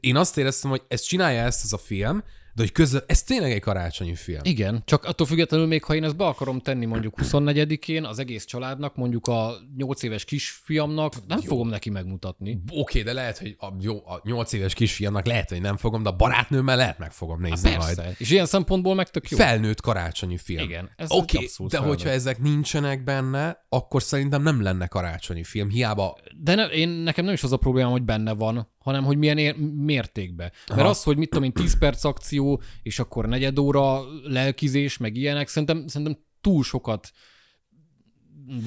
Én 0.00 0.16
azt 0.16 0.38
éreztem, 0.38 0.70
hogy 0.70 0.82
ez 0.88 1.00
csinálja 1.00 1.42
ezt 1.42 1.64
az 1.64 1.72
a 1.72 1.78
film, 1.78 2.24
de 2.60 2.66
hogy 2.66 2.74
közben 2.74 3.02
ez 3.06 3.22
tényleg 3.22 3.52
egy 3.52 3.60
karácsonyi 3.60 4.14
film. 4.14 4.40
Igen, 4.42 4.82
csak 4.84 5.04
attól 5.04 5.26
függetlenül 5.26 5.66
még, 5.66 5.84
ha 5.84 5.94
én 5.94 6.04
ezt 6.04 6.16
be 6.16 6.26
akarom 6.26 6.60
tenni 6.60 6.86
mondjuk 6.86 7.14
24-én 7.22 8.04
az 8.04 8.18
egész 8.18 8.44
családnak, 8.44 8.96
mondjuk 8.96 9.26
a 9.26 9.52
8 9.76 10.02
éves 10.02 10.24
kisfiamnak, 10.24 11.26
nem 11.26 11.38
Jó. 11.42 11.48
fogom 11.48 11.68
neki 11.68 11.90
megmutatni. 11.90 12.62
Oké, 12.68 12.80
okay, 12.80 13.02
de 13.02 13.12
lehet, 13.12 13.38
hogy 13.38 13.56
a, 13.58 13.66
jó, 13.80 13.96
a 13.96 14.20
8 14.24 14.52
éves 14.52 14.74
kisfiamnak 14.74 15.26
lehet, 15.26 15.48
hogy 15.48 15.60
nem 15.60 15.76
fogom, 15.76 16.02
de 16.02 16.08
a 16.08 16.16
barátnőmmel 16.16 16.76
lehet 16.76 16.98
meg 16.98 17.12
fogom 17.12 17.40
nézni 17.40 17.76
majd. 17.76 17.96
Persze. 17.96 18.14
És 18.18 18.30
ilyen 18.30 18.46
szempontból 18.46 18.94
meg 18.94 19.10
tök 19.10 19.28
jó. 19.28 19.36
Felnőtt 19.36 19.80
karácsonyi 19.80 20.38
film. 20.38 20.64
Igen, 20.64 20.90
ez 20.96 21.10
Oké, 21.10 21.36
okay, 21.36 21.48
de 21.58 21.68
felnőtt. 21.68 21.88
hogyha 21.88 22.08
ezek 22.08 22.38
nincsenek 22.38 23.04
benne, 23.04 23.64
akkor 23.68 24.02
szerintem 24.02 24.42
nem 24.42 24.62
lenne 24.62 24.86
karácsonyi 24.86 25.44
film. 25.44 25.68
Hiába 25.68 26.18
De 26.36 26.54
ne, 26.54 26.64
én, 26.66 26.88
nekem 26.88 27.24
nem 27.24 27.34
is 27.34 27.42
az 27.42 27.52
a 27.52 27.56
probléma, 27.56 27.88
hogy 27.88 28.02
benne 28.02 28.32
van, 28.32 28.68
hanem 28.80 29.04
hogy 29.04 29.18
milyen 29.18 29.38
ér, 29.38 29.56
mértékben. 29.76 30.52
Mert 30.68 30.80
Aha. 30.80 30.90
az, 30.90 31.02
hogy 31.02 31.16
mit 31.16 31.28
tudom 31.28 31.44
én, 31.44 31.52
10 31.52 31.78
perc 31.78 32.04
akció, 32.04 32.62
és 32.82 32.98
akkor 32.98 33.26
negyed 33.26 33.58
óra 33.58 34.00
lelkizés, 34.22 34.96
meg 34.96 35.16
ilyenek, 35.16 35.48
szerintem, 35.48 35.86
szerintem 35.86 36.18
túl 36.40 36.62
sokat 36.62 37.12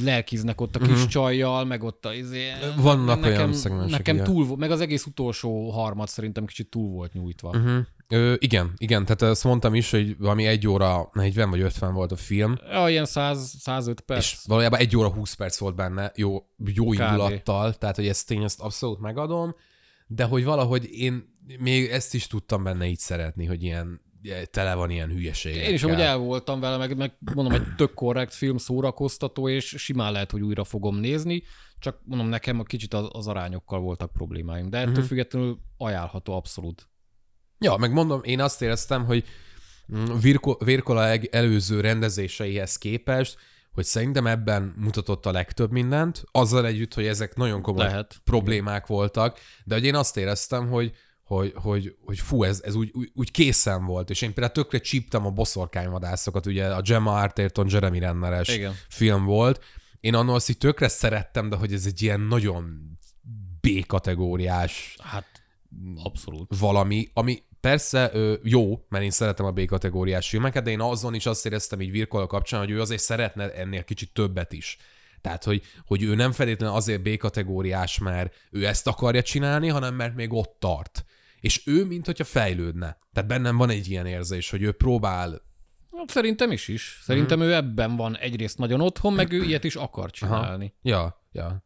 lelkiznek 0.04 0.62
ott 0.62 0.76
a 0.76 0.80
kis 0.80 0.90
uh-huh. 0.90 1.08
csajjal, 1.08 1.66
meg 1.66 1.84
ott 1.84 2.06
a 2.06 2.14
izé. 2.14 2.52
Vannak 2.78 3.26
olyan 3.26 3.54
szegmensek, 3.54 3.98
Nekem 3.98 4.16
igen. 4.16 4.28
túl, 4.28 4.58
meg 4.58 4.72
az 4.72 4.82
egész 4.82 5.06
utolsó 5.06 5.70
harmad 5.70 6.08
szerintem 6.08 6.46
kicsit 6.46 6.70
túl 6.70 6.90
volt 6.90 7.14
nyújtva. 7.14 7.50
Uh-huh. 7.50 7.80
Ö, 8.08 8.34
igen, 8.38 8.74
igen, 8.78 9.06
tehát 9.06 9.22
ezt 9.22 9.44
mondtam 9.44 9.76
is, 9.76 9.92
hogy 9.92 10.18
valami 10.18 10.46
egy 10.46 10.68
óra 10.68 11.10
40 11.14 11.50
vagy 11.50 11.62
50 11.62 11.94
volt 11.94 12.12
a 12.12 12.16
film, 12.16 12.58
Ja, 12.72 12.90
ilyen 12.90 13.06
100, 13.06 13.56
105 13.60 14.02
perc. 14.02 14.20
és 14.20 14.38
valójában 14.46 14.80
egy 14.80 14.98
óra 14.98 15.10
20 15.10 15.34
perc 15.34 15.58
volt 15.58 15.76
benne, 15.76 16.12
jó, 16.16 16.46
jó 16.74 16.94
indulattal, 16.94 17.74
tehát 17.74 17.96
hogy 17.96 18.08
ezt 18.08 18.32
én 18.32 18.44
ezt 18.44 18.60
abszolút 18.60 19.00
megadom, 19.00 19.56
de 20.08 20.24
hogy 20.24 20.44
valahogy 20.44 20.90
én 20.92 21.32
még 21.60 21.90
ezt 21.90 22.14
is 22.14 22.28
tudtam 22.28 22.64
benne 22.64 22.86
így 22.86 23.00
szeretni, 23.00 23.46
hogy 23.46 23.64
ilyen 23.64 24.02
tele 24.52 24.74
van 24.74 24.90
ilyen 24.90 25.10
hülyeségekkel. 25.10 25.68
Én 25.68 25.74
is 25.74 25.84
amúgy 25.84 26.00
el 26.00 26.18
voltam 26.18 26.60
vele, 26.60 26.78
meg, 26.78 26.98
meg 26.98 27.18
mondom, 27.34 27.54
egy 27.54 27.76
tök 27.76 27.94
korrekt 27.94 28.34
film, 28.34 28.58
szórakoztató, 28.58 29.50
és 29.50 29.76
simán 29.78 30.12
lehet, 30.12 30.32
hogy 30.32 30.42
újra 30.42 30.64
fogom 30.64 30.98
nézni, 30.98 31.44
csak 31.80 32.00
mondom, 32.04 32.28
nekem 32.28 32.60
a 32.60 32.64
kicsit 32.64 32.94
az, 32.94 33.08
az 33.12 33.28
arányokkal 33.28 33.80
voltak 33.80 34.12
problémáim, 34.12 34.70
de 34.70 34.78
ettől 34.78 34.90
Mhm. 34.90 34.92
uh-huh. 34.92 35.08
függetlenül 35.08 35.60
ajánlható 35.78 36.36
abszolút. 36.36 36.88
Ja, 37.60 37.76
meg 37.78 37.92
mondom, 37.92 38.22
én 38.24 38.40
azt 38.42 38.62
éreztem, 38.62 39.06
hogy 39.06 39.24
mm, 39.96 40.06
Virko, 40.22 40.58
Virkola 40.66 41.18
előző 41.32 41.82
rendezéseihez 41.82 42.78
képest, 42.78 43.38
hogy 43.74 43.86
szerintem 43.86 44.28
ebben 44.28 44.74
mutatott 44.78 45.26
a 45.26 45.32
legtöbb 45.32 45.72
mindent, 45.72 46.24
azzal 46.32 46.66
együtt, 46.66 46.94
hogy 46.94 47.06
ezek 47.06 47.36
nagyon 47.36 47.62
komoly 47.62 47.86
Lehet. 47.86 48.22
problémák 48.24 48.88
voltak, 48.88 49.40
de 49.64 49.76
hogy 49.76 49.86
én 49.86 49.96
azt 49.96 50.18
éreztem, 50.18 50.70
hogy, 50.70 50.94
hogy, 51.24 51.54
hogy, 51.56 51.96
hogy 52.06 52.20
fú, 52.20 52.44
ez, 52.44 52.62
ez 52.64 52.76
úgy, 52.76 52.92
úgy, 52.94 53.12
úgy 53.14 53.32
készen 53.32 53.86
volt, 53.86 54.10
és 54.10 54.22
én 54.22 54.34
például 54.34 54.54
tökre 54.54 54.80
csíptem 54.80 55.26
a 55.26 55.30
boszorkányvadászokat, 55.30 56.46
ugye 56.46 56.68
a 56.68 56.82
Gemma 56.82 57.14
Arterton, 57.14 57.68
Jeremy 57.70 58.00
Renneres 58.00 58.48
Igen. 58.48 58.74
film 58.90 59.26
volt. 59.26 59.64
Én 60.00 60.16
annól 60.16 60.36
azt 60.36 60.50
így 60.50 60.58
tökre 60.58 60.88
szerettem, 60.88 61.50
de 61.50 61.56
hogy 61.56 61.74
ez 61.74 61.86
egy 61.86 62.02
ilyen 62.02 62.20
nagyon 62.20 62.82
B-kategóriás 63.62 64.96
Hát 65.04 65.43
abszolút. 66.04 66.60
valami, 66.60 67.10
ami 67.14 67.44
persze 67.62 68.10
ö, 68.14 68.34
jó, 68.44 68.86
mert 68.90 69.04
én 69.04 69.12
szeretem 69.12 69.46
a 69.46 69.52
B-kategóriás 69.52 70.30
filmeket, 70.30 70.64
de 70.64 70.72
én 70.72 70.82
azon 70.82 71.14
is 71.14 71.26
azt 71.26 71.46
éreztem 71.46 71.82
így 71.82 71.92
Virkola 71.92 72.28
kapcsán, 72.28 72.60
hogy 72.60 72.70
ő 72.70 72.82
azért 72.82 73.02
szeretne 73.02 73.54
ennél 73.54 73.84
kicsit 73.84 74.14
többet 74.14 74.54
is. 74.54 74.78
Tehát, 75.22 75.44
hogy, 75.44 75.62
hogy 75.86 76.04
ő 76.04 76.16
nem 76.16 76.32
feltétlenül 76.32 76.76
azért 76.76 77.02
B-kategóriás, 77.02 78.00
mert 78.00 78.36
ő 78.52 78.66
ezt 78.66 78.88
akarja 78.88 79.22
csinálni, 79.22 79.68
hanem 79.68 79.96
mert 79.96 80.16
még 80.16 80.34
ott 80.34 80.56
tart. 80.60 81.06
És 81.40 81.62
ő, 81.66 81.86
mint 81.86 82.06
hogyha 82.06 82.24
fejlődne. 82.24 82.98
Tehát 83.14 83.30
bennem 83.30 83.58
van 83.58 83.70
egy 83.70 83.90
ilyen 83.90 84.06
érzés, 84.06 84.50
hogy 84.50 84.62
ő 84.62 84.72
próbál 84.72 85.42
Hát 85.98 86.10
Szerintem 86.10 86.52
is 86.52 86.68
is. 86.68 87.00
Szerintem 87.02 87.42
ő 87.42 87.54
ebben 87.54 87.96
van 87.96 88.18
egyrészt 88.18 88.58
nagyon 88.58 88.82
otthon, 88.82 89.14
meg 89.14 89.32
ő 89.32 89.44
ilyet 89.44 89.64
is 89.64 89.76
akar 89.76 90.12
csinálni. 90.12 90.74
Ja, 90.82 91.26
ja. 91.32 91.64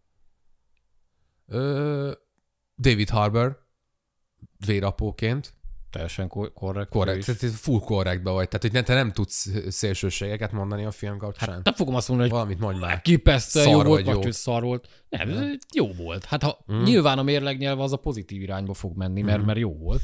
Ö, 1.48 2.12
David 2.78 3.10
Harbour 3.10 3.67
vérapóként. 4.66 5.54
Teljesen 5.90 6.28
ko- 6.28 6.54
korrekt. 6.54 6.90
Korrekt, 6.90 7.26
tehát 7.26 7.56
full 7.56 7.80
korrektbe 7.80 8.32
vagy. 8.32 8.48
Tehát, 8.48 8.62
hogy 8.62 8.72
ne, 8.72 8.82
te 8.82 8.94
nem 8.94 9.12
tudsz 9.12 9.50
szélsőségeket 9.68 10.52
mondani 10.52 10.86
a 10.86 10.92
film 10.92 11.18
kapcsán. 11.18 11.50
Hát, 11.50 11.64
Nem 11.64 11.74
fogom 11.74 11.96
azt 11.96 12.08
mondani, 12.08 12.30
hogy 12.30 12.40
Valamit 12.40 12.60
mondj 12.60 12.80
már. 12.80 13.02
kipeszte 13.02 13.62
Szar 13.62 13.72
jó 13.72 13.78
vagy 13.78 13.88
volt, 13.88 14.16
jó. 14.16 14.22
vagy 14.22 14.34
szar 14.34 14.64
volt. 14.64 14.88
Nem, 15.10 15.30
ez 15.30 15.58
jó 15.74 15.94
volt. 15.94 16.26
Hát 16.26 16.44
ha 16.44 16.60
mm. 16.74 16.84
nyilván 16.84 17.18
a 17.18 17.24
mérleg 17.24 17.58
nyelve 17.58 17.84
az 17.84 17.94
a 17.94 17.98
pozitív 17.98 18.42
irányba 18.42 18.74
fog 18.74 18.98
menni, 18.98 19.22
mert, 19.22 19.46
mert 19.46 19.60
jó 19.60 19.78
volt. 19.78 20.02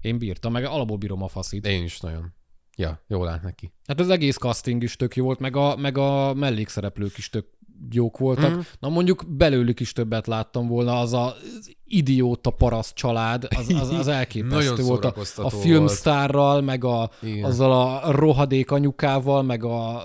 Én 0.00 0.18
bírtam, 0.18 0.52
meg 0.52 0.64
alapból 0.64 0.96
bírom 0.96 1.22
a 1.22 1.28
faszit. 1.28 1.66
Én 1.66 1.82
is 1.82 2.00
nagyon. 2.00 2.32
Ja, 2.78 3.02
jól 3.06 3.28
állt 3.28 3.42
neki. 3.42 3.72
Hát 3.86 4.00
az 4.00 4.10
egész 4.10 4.36
casting 4.36 4.82
is 4.82 4.96
tök 4.96 5.16
jó 5.16 5.24
volt, 5.24 5.38
meg 5.38 5.56
a, 5.56 5.76
meg 5.76 5.98
a 5.98 6.34
mellékszereplők 6.34 7.18
is 7.18 7.30
tök 7.30 7.46
jók 7.90 8.18
voltak. 8.18 8.56
Mm. 8.56 8.58
Na 8.80 8.88
mondjuk 8.88 9.24
belőlük 9.28 9.80
is 9.80 9.92
többet 9.92 10.26
láttam 10.26 10.68
volna, 10.68 11.00
az 11.00 11.12
a 11.12 11.26
az 11.26 11.74
idióta 11.84 12.50
paraszt 12.50 12.94
család, 12.94 13.48
az, 13.56 13.72
az, 13.80 13.90
az 13.90 14.08
elképesztő 14.18 14.82
volt. 14.82 15.04
A, 15.04 15.14
a 15.36 15.50
filmsztárral, 15.50 16.60
meg 16.60 16.84
a, 16.84 17.10
Igen. 17.22 17.44
azzal 17.44 17.72
a 17.72 18.10
rohadék 18.10 18.70
anyukával, 18.70 19.42
meg 19.42 19.64
a 19.64 20.04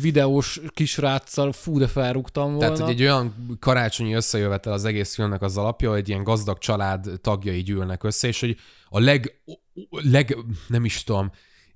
videós 0.00 0.60
kisráccal, 0.68 1.52
fú, 1.52 1.78
de 1.78 1.86
felrúgtam 1.86 2.44
volna. 2.44 2.58
Tehát, 2.58 2.78
hogy 2.78 2.90
egy 2.90 3.02
olyan 3.02 3.56
karácsonyi 3.58 4.12
összejövetel 4.12 4.72
az 4.72 4.84
egész 4.84 5.14
filmnek 5.14 5.42
az 5.42 5.56
alapja, 5.56 5.90
hogy 5.90 5.98
egy 5.98 6.08
ilyen 6.08 6.22
gazdag 6.22 6.58
család 6.58 7.06
tagjai 7.20 7.62
gyűlnek 7.62 8.02
össze, 8.02 8.28
és 8.28 8.40
hogy 8.40 8.56
a 8.88 9.00
leg, 9.00 9.42
leg 9.90 10.36
nem 10.68 10.84
is 10.84 11.04
tudom, 11.04 11.30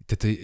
tehát 0.06 0.36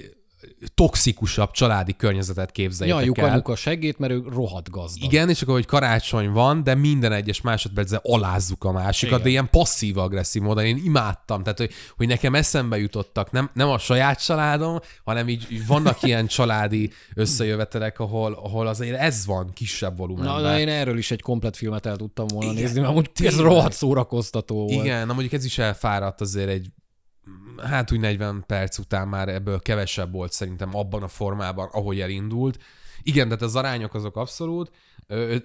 toxikusabb 0.75 1.50
családi 1.50 1.96
környezetet 1.96 2.50
képzeljétek 2.50 3.00
Nyaljuk 3.00 3.18
el. 3.18 3.30
anyuka 3.30 3.56
segít, 3.56 3.99
mert 3.99 4.12
ő 4.12 4.23
rohadt 4.28 4.70
gazdag. 4.70 5.12
Igen, 5.12 5.28
és 5.28 5.42
akkor, 5.42 5.54
hogy 5.54 5.66
karácsony 5.66 6.30
van, 6.30 6.62
de 6.62 6.75
minden 6.75 7.12
egyes 7.12 7.40
másodpercben 7.40 8.00
alázzuk 8.02 8.64
a 8.64 8.73
másikat, 8.73 9.12
Igen. 9.12 9.23
de 9.23 9.28
ilyen 9.28 9.50
passzív-agresszív 9.50 10.42
módon. 10.42 10.64
Én 10.64 10.80
imádtam, 10.84 11.42
tehát, 11.42 11.58
hogy, 11.58 11.70
hogy 11.96 12.06
nekem 12.06 12.34
eszembe 12.34 12.78
jutottak, 12.78 13.30
nem, 13.30 13.50
nem 13.54 13.68
a 13.68 13.78
saját 13.78 14.25
családom, 14.25 14.78
hanem 15.04 15.28
így, 15.28 15.46
így 15.50 15.66
vannak 15.66 16.02
ilyen 16.06 16.26
családi 16.26 16.90
összejövetelek, 17.14 17.99
ahol, 17.99 18.32
ahol 18.32 18.66
azért 18.66 18.99
ez 18.99 19.26
van 19.26 19.52
kisebb 19.52 19.96
volumenben. 19.96 20.34
Na, 20.34 20.40
de 20.40 20.58
én 20.61 20.68
erről 20.68 20.99
is 20.99 21.11
egy 21.11 21.23
komplet 21.23 21.56
filmet 21.56 21.87
el 21.87 21.96
tudtam 21.96 22.26
volna 22.26 22.50
Igen, 22.50 22.62
nézni, 22.62 22.80
mert 22.80 22.92
amúgy 22.92 23.11
ez 23.14 23.40
rohadt 23.40 23.75
szórakoztató 23.75 24.56
volt. 24.56 24.84
Igen, 24.84 25.06
na 25.06 25.12
mondjuk 25.12 25.32
ez 25.32 25.44
is 25.44 25.58
elfáradt 25.58 26.20
azért 26.20 26.49
egy 26.49 26.68
hát 27.62 27.92
úgy 27.92 28.00
40 28.00 28.44
perc 28.46 28.78
után 28.78 29.08
már 29.08 29.28
ebből 29.28 29.61
kevesebb 29.61 30.12
volt 30.12 30.32
szerintem 30.32 30.76
abban 30.76 31.02
a 31.02 31.08
formában, 31.08 31.68
ahogy 31.73 32.00
elindult. 32.00 32.58
Igen, 33.02 33.25
tehát 33.26 33.42
az 33.42 33.56
arányok 33.56 33.94
azok 33.94 34.16
abszolút. 34.16 34.70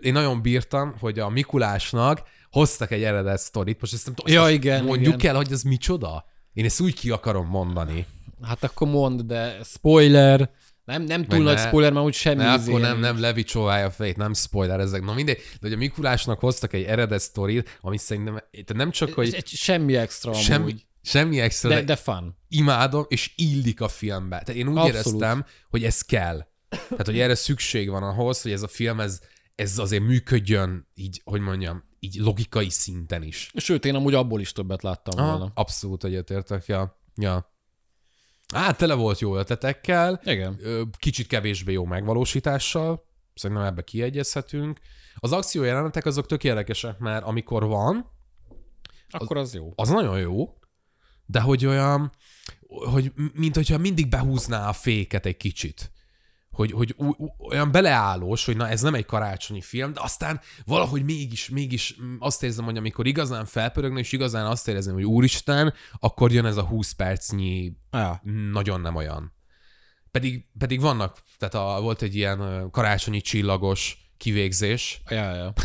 Én 0.02 0.14
nagyon 0.14 0.42
bírtam, 0.42 0.96
hogy 1.00 1.20
a 1.20 1.30
Mikulásnak 1.30 2.22
hoztak 2.52 2.92
egy 2.92 3.04
eredet 3.04 3.40
sztorit. 3.40 3.80
Most 3.80 3.94
ezt 3.94 4.06
nem 4.06 4.16
tudom, 4.16 4.34
Ja, 4.34 4.50
igen, 4.50 4.84
mondjuk 4.84 5.14
igen. 5.14 5.30
el, 5.30 5.36
hogy 5.36 5.52
ez 5.52 5.62
micsoda? 5.62 6.26
Én 6.54 6.66
ezt 6.66 6.80
úgy 6.80 6.94
ki 6.94 7.10
akarom 7.10 7.48
mondani. 7.48 8.06
Hát 8.42 8.64
akkor 8.64 8.88
mondd, 8.88 9.22
de 9.26 9.58
spoiler. 9.64 10.50
Nem, 10.86 11.04
nem 11.04 11.22
túl 11.22 11.38
Vagy 11.38 11.46
nagy 11.46 11.56
ne- 11.56 11.68
spoiler, 11.68 11.94
mert 11.94 12.06
úgy 12.06 12.14
semmi 12.14 12.44
Ne, 12.44 12.54
izé 12.56 12.70
akkor 12.70 12.82
nem, 12.82 12.92
nincs. 12.92 13.04
nem 13.06 13.20
Levi 13.20 13.46
a 13.54 13.90
fejét, 13.90 14.18
nem 14.18 14.34
spoiler 14.34 14.80
ezek. 14.80 15.04
Na 15.04 15.14
mindegy, 15.14 15.38
de 15.38 15.44
hogy 15.62 15.74
a 15.74 15.78
Mikulásnak 15.78 16.40
hoztak 16.40 16.74
egy 16.74 16.84
eredet 16.84 17.20
sztorit, 17.20 17.78
ami 17.82 17.98
szerintem 17.98 18.34
tehát 18.52 18.74
nem 18.76 18.92
csak, 18.92 19.10
Ez 19.10 19.16
hogy 19.16 19.34
egy, 19.34 19.48
semmi 19.48 19.96
extra 19.96 20.34
semmi, 20.34 20.58
amúgy. 20.60 20.86
Semmi 21.10 21.40
extra, 21.40 21.70
De, 21.70 21.82
de 21.82 21.96
fun. 21.96 22.38
imádom, 22.48 23.06
és 23.08 23.34
illik 23.36 23.82
a 23.82 23.88
filmbe. 23.88 24.42
Tehát 24.42 24.62
én 24.62 24.68
úgy 24.68 24.78
Abszolút. 24.78 24.94
Éreztem, 24.94 25.46
hogy 25.70 25.84
ez 25.84 26.02
kell. 26.02 26.48
Tehát, 26.70 27.06
hogy 27.06 27.20
erre 27.20 27.36
szükség 27.36 27.90
van 27.90 28.04
ahhoz, 28.04 28.42
hogy 28.42 28.52
ez 28.52 28.64
a 28.64 28.68
film, 28.68 29.00
ez, 29.00 29.22
ez 29.56 29.78
azért 29.78 30.04
működjön 30.04 30.88
így, 30.94 31.22
hogy 31.24 31.42
mondjam, 31.42 31.84
így 32.00 32.16
logikai 32.16 32.70
szinten 32.70 33.24
is. 33.24 33.52
Sőt, 33.56 33.86
én 33.86 33.96
amúgy 33.96 34.14
abból 34.14 34.40
is 34.40 34.52
többet 34.52 34.84
láttam 34.84 35.26
volna. 35.26 35.44
Aha, 35.44 35.52
abszolút 35.54 36.04
egyetértek, 36.04 36.66
ja. 36.66 37.02
ja. 37.16 37.54
Hát 38.54 38.78
tele 38.78 38.94
volt 38.94 39.20
jó 39.20 39.38
ötletekkel, 39.38 40.22
Igen. 40.24 40.60
kicsit 40.98 41.28
kevésbé 41.28 41.72
jó 41.74 41.86
megvalósítással, 41.86 43.06
szerintem 43.34 43.66
ebbe 43.66 43.82
kiegyezhetünk. 43.82 44.80
Az 45.16 45.32
akció 45.32 45.64
jelenetek 45.64 46.06
azok 46.06 46.26
tök 46.26 46.44
érdekesek, 46.44 46.98
mert 46.98 47.24
amikor 47.24 47.66
van, 47.66 48.12
Akkor 49.10 49.38
az 49.38 49.54
jó. 49.54 49.74
az 49.76 49.90
nagyon 49.90 50.20
jó, 50.20 50.59
de 51.32 51.40
hogy 51.40 51.66
olyan, 51.66 52.12
hogy 52.68 53.12
mint 53.34 53.56
hogyha 53.56 53.78
mindig 53.78 54.08
behúzná 54.08 54.68
a 54.68 54.74
féket 54.74 55.26
egy 55.26 55.38
kicsit. 55.38 55.92
Hogy, 56.52 56.72
hogy 56.72 56.96
olyan 57.50 57.72
beleállós, 57.72 58.46
hogy 58.46 58.58
na 58.58 58.68
ez 58.70 58.82
nem 58.82 58.94
egy 58.94 59.06
karácsonyi 59.06 59.62
film, 59.62 59.94
de 59.94 60.02
aztán 60.02 60.40
valahogy 60.66 61.04
mégis, 61.04 61.50
mégis 61.50 61.96
azt 62.20 62.44
érzem, 62.44 62.66
hogy 62.66 62.78
amikor 62.78 63.08
igazán 63.08 63.46
felpörögne, 63.46 64.00
és 64.00 64.12
igazán 64.12 64.46
azt 64.46 64.68
érzem, 64.68 64.94
hogy 64.94 65.04
úristen, 65.04 65.74
akkor 66.00 66.32
jön 66.32 66.46
ez 66.46 66.58
a 66.58 66.64
20 66.64 66.92
percnyi 66.92 67.74
Ja. 67.92 68.22
nagyon 68.52 68.82
nem 68.82 68.96
olyan. 68.96 69.34
Pedig, 70.12 70.46
pedig 70.58 70.82
vannak, 70.82 71.22
tehát 71.38 71.54
a, 71.54 71.82
volt 71.82 72.02
egy 72.02 72.16
ilyen 72.16 72.70
karácsonyi 72.72 73.22
csillagos 73.22 74.12
kivégzés. 74.18 75.02
Ja, 75.10 75.36
ja. 75.36 75.54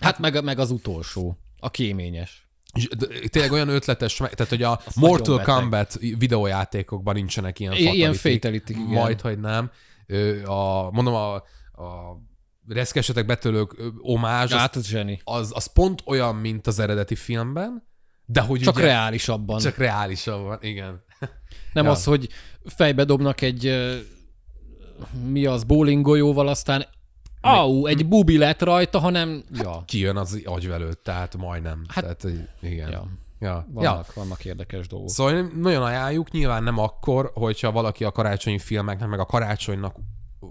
Hát 0.00 0.18
meg, 0.18 0.44
meg 0.44 0.58
az 0.58 0.70
utolsó. 0.70 1.38
A 1.58 1.70
kéményes. 1.70 2.51
És 2.72 2.88
d- 2.88 3.30
Tényleg 3.30 3.52
olyan 3.52 3.68
ötletes, 3.68 4.16
tehát 4.16 4.48
hogy 4.48 4.62
a 4.62 4.80
nagyon 4.94 5.10
Mortal. 5.10 5.42
Kombat 5.60 5.98
videójátékokban 6.18 7.14
nincsenek 7.14 7.58
ilyen 7.60 7.72
I- 7.72 7.94
ilyen 7.94 8.12
fatalitik. 8.14 8.76
igen. 8.76 8.88
Majd, 8.88 9.20
hogy 9.20 9.38
nem. 9.38 9.70
A, 10.44 10.90
mondom, 10.90 11.14
a, 11.14 11.34
a 11.34 11.42
reszkesetek 12.68 13.26
betölők 13.26 13.74
omázs, 14.00 14.52
az, 14.52 14.58
Hát 14.58 14.76
az 14.76 14.96
az, 15.24 15.50
az 15.54 15.66
pont 15.66 16.02
olyan, 16.06 16.36
mint 16.36 16.66
az 16.66 16.78
eredeti 16.78 17.14
filmben, 17.14 17.88
de 18.24 18.40
hogy 18.40 18.60
Csak 18.60 18.74
ugye, 18.76 18.84
reálisabban. 18.84 19.58
csak 19.58 19.76
reálisabban, 19.76 20.58
igen. 20.60 21.04
Nem 21.72 21.84
Ja. 21.84 21.90
az, 21.90 22.04
hogy 22.04 22.28
fejbe 22.64 23.04
dobnak 23.04 23.40
egy 23.40 23.92
mi 25.26 25.46
az, 25.46 25.64
bowling 25.64 26.04
golyóval, 26.04 26.48
aztán 26.48 26.86
au, 27.42 27.86
egy 27.86 28.08
bubi 28.08 28.38
lett 28.38 28.62
rajta, 28.62 28.98
hanem 28.98 29.44
ja, 29.52 29.82
Kijön 29.86 30.16
az 30.16 30.42
agyvelőt, 30.44 30.98
tehát 30.98 31.36
majdnem. 31.36 31.84
Hát- 31.88 32.02
tehát, 32.18 32.38
igen. 32.60 32.90
ja, 32.90 33.04
Ja. 33.40 33.48
Ja. 33.50 33.66
vannak, 33.72 34.14
vannak 34.14 34.44
érdekes 34.44 34.86
dolgok. 34.86 35.08
Szóval 35.08 35.50
nagyon 35.56 35.82
ajánljuk, 35.82 36.30
nyilván 36.30 36.62
nem 36.62 36.78
akkor, 36.78 37.30
hogyha 37.34 37.72
valaki 37.72 38.04
a 38.04 38.12
karácsonyi 38.12 38.58
filmeknek, 38.58 39.08
meg 39.08 39.18
a 39.20 39.26
karácsonynak 39.26 39.96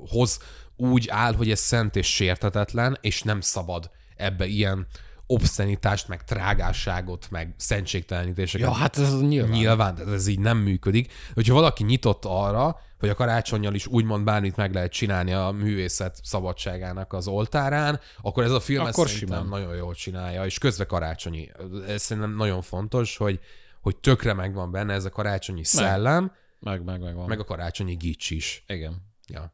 hoz 0.09 0.39
úgy 0.75 1.07
áll, 1.09 1.33
hogy 1.33 1.51
ez 1.51 1.59
szent 1.59 1.95
és 1.95 2.13
sértetetlen, 2.15 2.97
és 3.01 3.21
nem 3.21 3.41
szabad 3.41 3.91
ebbe 4.15 4.45
ilyen 4.45 4.87
obszenitást, 5.31 6.07
meg 6.07 6.23
trágásságot, 6.23 7.27
meg 7.29 7.53
szentségtelenítéseket. 7.57 8.67
Ja, 8.67 8.73
hát 8.73 8.97
ez 8.97 9.21
nyilván. 9.21 9.51
Nyilván, 9.51 9.95
tehát 9.95 10.13
ez 10.13 10.27
így 10.27 10.39
nem 10.39 10.57
működik. 10.57 11.13
Hogyha 11.33 11.53
valaki 11.53 11.83
nyitott 11.83 12.25
arra, 12.25 12.79
hogy 12.99 13.09
a 13.09 13.15
karácsonyjal 13.15 13.73
is 13.73 13.87
úgymond 13.87 14.23
bármit 14.23 14.55
meg 14.55 14.73
lehet 14.73 14.91
csinálni 14.91 15.33
a 15.33 15.51
művészet 15.51 16.19
szabadságának 16.23 17.13
az 17.13 17.27
oltárán, 17.27 17.99
akkor 18.21 18.43
ez 18.43 18.51
a 18.51 18.59
film 18.59 18.85
ezt 18.85 18.97
Akkor 18.97 19.09
szerintem 19.09 19.43
simán. 19.43 19.59
nagyon 19.59 19.75
jól 19.75 19.93
csinálja, 19.93 20.45
és 20.45 20.57
közve 20.57 20.85
karácsonyi. 20.85 21.51
Ez 21.87 22.01
szerintem 22.01 22.35
nagyon 22.35 22.61
fontos, 22.61 23.17
hogy, 23.17 23.39
hogy 23.81 23.97
tökre 23.97 24.33
megvan 24.33 24.71
benne 24.71 24.93
ez 24.93 25.05
a 25.05 25.09
karácsonyi 25.09 25.63
szellem, 25.63 26.31
Meg, 26.59 26.83
meg, 26.83 26.99
meg 27.01 27.15
van. 27.15 27.27
meg 27.27 27.39
a 27.39 27.43
karácsonyi 27.43 27.95
gics 27.95 28.29
is. 28.29 28.63
Igen. 28.67 29.09
Ja. 29.27 29.53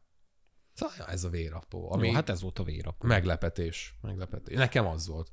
Szóval 0.74 1.06
ez 1.06 1.24
a 1.24 1.28
vérapó, 1.28 1.92
Ami... 1.92 2.06
Jó, 2.08 2.14
hát 2.14 2.28
ez 2.28 2.42
volt 2.42 2.58
a 2.58 2.62
vérap. 2.62 3.02
meglepetés. 3.02 3.94
meglepetés. 4.02 4.56
Nekem 4.56 4.86
az 4.86 5.06
volt. 5.06 5.32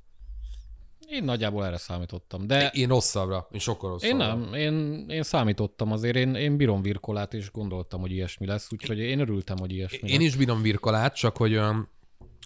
Én 1.08 1.24
nagyjából 1.24 1.66
erre 1.66 1.78
számítottam, 1.78 2.48
de 2.48 2.70
Én 2.74 2.88
rosszabbra, 2.88 3.48
én 3.52 3.60
sokkal 3.60 3.90
rosszabbra. 3.90 4.26
én 4.26 4.38
nem, 4.38 4.54
én, 4.54 5.06
én 5.10 5.24
számítottam 5.24 5.92
azért, 5.92 6.16
én, 6.16 6.36
én 6.36 6.58
bírom 6.58 6.82
virkolát, 6.82 7.34
és 7.34 7.52
gondoltam, 7.52 8.02
hogy 8.02 8.12
ilyesmi 8.12 8.46
lesz, 8.46 8.72
úgyhogy 8.72 9.00
én 9.00 9.20
örültem, 9.20 9.58
hogy 9.58 9.72
ilyesmi 9.72 10.10
Én 10.10 10.20
lesz. 10.20 10.28
is 10.28 10.36
bírom 10.36 10.62
virkolát, 10.62 11.16
csak 11.16 11.38
hogy 11.38 11.52
olyan, 11.52 11.90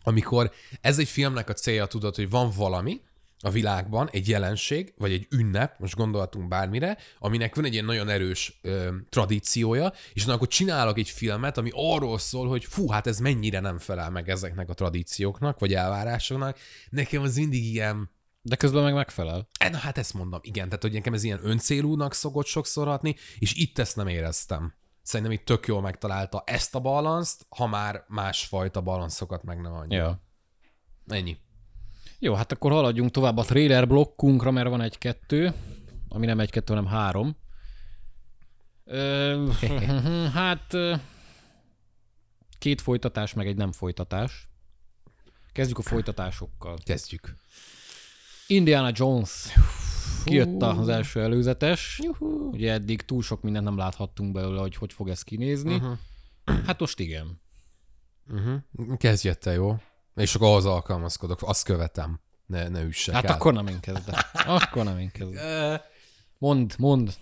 amikor 0.03 0.51
ez 0.81 0.99
egy 0.99 1.07
filmnek 1.07 1.49
a 1.49 1.53
célja, 1.53 1.85
tudod, 1.85 2.15
hogy 2.15 2.29
van 2.29 2.51
valami, 2.57 3.01
a 3.41 3.49
világban 3.49 4.09
egy 4.11 4.27
jelenség, 4.27 4.93
vagy 4.97 5.11
egy 5.11 5.27
ünnep, 5.31 5.79
most 5.79 5.95
gondolhatunk 5.95 6.47
bármire, 6.47 6.97
aminek 7.19 7.55
van 7.55 7.65
egy 7.65 7.73
ilyen 7.73 7.85
nagyon 7.85 8.09
erős 8.09 8.59
ö, 8.61 8.89
tradíciója, 9.09 9.93
és 10.13 10.25
na, 10.25 10.33
akkor 10.33 10.47
csinálok 10.47 10.97
egy 10.97 11.09
filmet, 11.09 11.57
ami 11.57 11.69
arról 11.73 12.17
szól, 12.17 12.47
hogy 12.47 12.65
fú, 12.65 12.87
hát 12.89 13.07
ez 13.07 13.19
mennyire 13.19 13.59
nem 13.59 13.77
felel 13.77 14.09
meg 14.09 14.29
ezeknek 14.29 14.69
a 14.69 14.73
tradícióknak, 14.73 15.59
vagy 15.59 15.73
elvárásoknak. 15.73 16.57
Nekem 16.89 17.21
az 17.21 17.35
mindig 17.35 17.63
ilyen, 17.63 18.09
De 18.41 18.55
közben 18.55 18.83
meg 18.83 18.93
megfelel. 18.93 19.47
E, 19.59 19.69
Na 19.69 19.77
hát 19.77 19.97
ezt 19.97 20.13
mondom, 20.13 20.39
igen, 20.43 20.65
tehát 20.65 20.81
hogy 20.81 20.93
nekem 20.93 21.13
ez 21.13 21.23
ilyen 21.23 21.39
öncélúnak 21.43 22.13
szokott 22.13 22.45
sokszor 22.45 22.87
hatni, 22.87 23.15
és 23.39 23.53
itt 23.53 23.79
ezt 23.79 23.95
nem 23.95 24.07
éreztem. 24.07 24.73
Szerintem 25.01 25.35
itt 25.35 25.45
tök 25.45 25.67
jól 25.67 25.81
megtalálta 25.81 26.43
ezt 26.45 26.75
a 26.75 26.79
balanszt, 26.79 27.45
ha 27.49 27.67
már 27.67 28.03
másfajta 28.07 28.81
balanszokat 28.81 29.43
meg 29.43 29.61
nem 29.61 29.73
adja. 29.73 29.97
Ja. 29.97 30.23
Ennyi. 31.07 31.37
Jó, 32.19 32.33
hát 32.33 32.51
akkor 32.51 32.71
haladjunk 32.71 33.11
tovább 33.11 33.37
a 33.37 33.43
trailer 33.43 33.87
blokkunkra, 33.87 34.51
mert 34.51 34.69
van 34.69 34.81
egy-kettő, 34.81 35.53
ami 36.09 36.25
nem 36.25 36.39
egy-kettő, 36.39 36.73
hanem 36.73 36.89
három. 36.89 37.37
Ö, 38.83 39.51
hát 40.33 40.73
két 42.57 42.81
folytatás, 42.81 43.33
meg 43.33 43.47
egy 43.47 43.55
nem 43.55 43.71
folytatás. 43.71 44.49
Kezdjük 45.51 45.77
a 45.77 45.81
folytatásokkal. 45.81 46.77
Kezdjük. 46.83 47.35
Indiana 48.51 48.91
Jones. 48.93 49.53
Kijött 50.25 50.61
az 50.61 50.87
első 50.87 51.21
előzetes. 51.21 51.99
Ugye 52.51 52.71
eddig 52.71 53.01
túl 53.01 53.21
sok 53.21 53.41
mindent 53.41 53.65
nem 53.65 53.77
láthattunk 53.77 54.31
belőle, 54.31 54.59
hogy 54.59 54.75
hogy 54.75 54.93
fog 54.93 55.09
ez 55.09 55.21
kinézni. 55.21 55.75
Uh-huh. 55.75 55.97
Hát 56.65 56.79
most 56.79 56.99
igen. 56.99 57.41
Uh-huh. 58.31 58.97
Kezdj 58.97 59.29
te, 59.29 59.51
jó? 59.51 59.75
És 60.15 60.35
akkor 60.35 60.47
ahhoz 60.47 60.65
alkalmazkodok, 60.65 61.39
azt 61.41 61.63
követem. 61.63 62.19
Ne, 62.45 62.67
ne 62.67 62.81
üssek 62.81 63.15
Hát 63.15 63.25
el. 63.25 63.33
akkor 63.33 63.53
nem 63.53 63.67
én 63.67 63.79
kezdem. 63.79 64.15
Akkor 64.45 64.83
nem 64.83 64.99
én 64.99 65.11
kezdem. 65.11 65.81
Mond, 66.37 66.73
mond. 66.77 67.13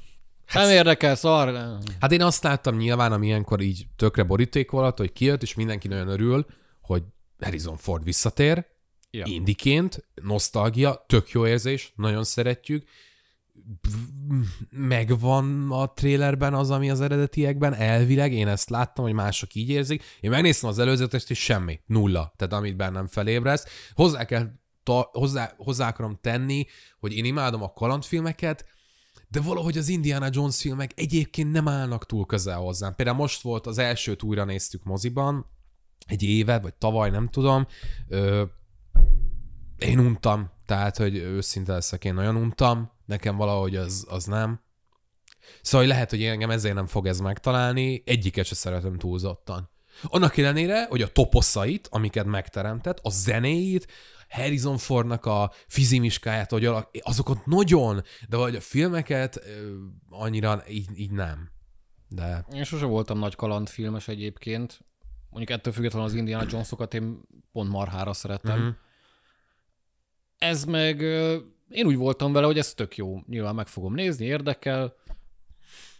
Nem 0.54 0.70
érdekel, 0.70 1.16
szar. 1.16 1.78
Hát 2.00 2.12
én 2.12 2.22
azt 2.22 2.44
láttam 2.44 2.76
nyilván, 2.76 3.12
ami 3.12 3.28
ilyenkor 3.28 3.62
így 3.62 3.88
tökre 3.96 4.24
boríték 4.24 4.72
volt, 4.72 4.98
hogy 4.98 5.14
kijött, 5.14 5.42
és 5.42 5.54
mindenki 5.54 5.88
nagyon 5.88 6.08
örül, 6.08 6.46
hogy 6.82 7.04
Harrison 7.40 7.78
Ford 7.78 8.04
visszatér, 8.04 8.66
Ja. 9.12 9.26
indiként, 9.26 10.08
nosztalgia, 10.22 11.06
tök 11.08 11.30
jó 11.30 11.48
érzés, 11.48 11.94
nagyon 11.96 12.24
szeretjük. 12.24 12.88
Megvan 14.70 15.72
a 15.72 15.94
trailerben 15.94 16.54
az, 16.54 16.72
ami 16.72 16.90
az 16.90 17.02
eredetiekben, 17.02 17.74
elvileg, 17.74 18.34
én 18.34 18.48
ezt 18.48 18.70
láttam, 18.70 19.06
hogy 19.06 19.14
mások 19.14 19.54
így 19.54 19.70
érzik. 19.70 20.04
Én 20.20 20.30
megnéztem 20.30 20.70
az 20.70 20.80
előzetest, 20.80 21.30
és 21.30 21.44
semmi, 21.44 21.80
nulla, 21.86 22.34
tehát 22.36 22.54
amit 22.54 22.76
bennem 22.76 23.08
felébresz. 23.08 23.66
Hozzá 23.94 24.26
kell, 24.26 24.52
ta, 24.84 25.10
hozzá, 25.12 25.54
hozzá 25.58 25.88
akarom 25.88 26.18
tenni, 26.22 26.66
hogy 27.00 27.14
én 27.14 27.26
imádom 27.26 27.64
a 27.64 27.74
kalandfilmeket, 27.74 28.66
de 29.28 29.42
valahogy 29.42 29.78
az 29.78 29.88
Indiana 29.88 30.28
Jones 30.32 30.58
filmek 30.58 30.92
egyébként 30.96 31.52
nem 31.52 31.68
állnak 31.68 32.06
túl 32.06 32.26
közel 32.26 32.58
hozzám. 32.58 32.96
Például 32.96 33.18
most 33.18 33.42
volt 33.42 33.68
az 33.68 33.78
elsőt 33.78 34.24
újra 34.24 34.44
néztük 34.44 34.84
moziban, 34.84 35.46
egy 36.06 36.24
éve, 36.24 36.60
vagy 36.60 36.74
tavaly, 36.74 37.10
nem 37.10 37.28
tudom. 37.28 37.68
Én 39.78 40.00
untam, 40.00 40.52
tehát, 40.66 40.98
hogy 40.98 41.16
őszinte 41.16 41.74
leszek, 41.74 42.06
én 42.06 42.14
nagyon 42.14 42.36
untam, 42.36 42.92
nekem 43.06 43.36
valahogy 43.36 43.76
az, 43.76 44.06
az 44.10 44.26
nem. 44.26 44.62
Szóval 45.62 45.80
hogy 45.80 45.96
lehet, 45.96 46.10
hogy 46.10 46.24
engem 46.24 46.50
ezért 46.50 46.76
nem 46.76 46.88
fog 46.88 47.08
ez 47.08 47.20
megtalálni, 47.20 48.04
egyiket 48.06 48.46
se 48.46 48.56
szeretem 48.56 48.98
túlzottan. 48.98 49.70
Annak 50.04 50.38
ellenére, 50.38 50.86
hogy 50.86 51.02
a 51.02 51.12
toposzait, 51.12 51.88
amiket 51.92 52.26
megteremtett, 52.26 53.00
a 53.02 53.10
zenéit, 53.10 53.88
Harrison 54.30 54.78
Fordnak 54.78 55.26
a 55.26 55.52
fizimiskáját, 55.68 56.52
hogy 56.52 56.70
azokat 57.02 57.46
nagyon, 57.46 58.04
de 58.30 58.38
vagy 58.38 58.56
a 58.56 58.62
filmeket 58.62 59.40
annyira 60.10 60.64
így, 60.70 61.00
így 61.00 61.12
nem. 61.12 61.52
De 62.08 62.46
Én 62.54 62.64
sose 62.64 62.86
voltam 62.86 63.20
nagy 63.20 63.36
kalandfilmes 63.36 64.08
egyébként. 64.08 64.80
Mondjuk 65.30 65.58
ettől 65.58 65.74
függetlenül 65.74 66.08
az 66.08 66.14
Indiana 66.14 66.46
Jones-okat 66.50 66.94
én 66.94 67.20
pont 67.52 67.70
marhára 67.70 68.14
szeretem. 68.14 68.60
Mhm. 68.60 68.68
Ez 70.38 70.64
meg, 70.64 71.02
én 71.70 71.86
úgy 71.86 71.96
voltam 71.96 72.34
vele, 72.34 72.46
hogy 72.46 72.58
ez 72.58 72.74
tök 72.74 72.98
jó. 72.98 73.20
Nyilván 73.28 73.56
meg 73.56 73.68
fogom 73.68 73.94
nézni, 73.94 74.26
érdekel. 74.26 74.96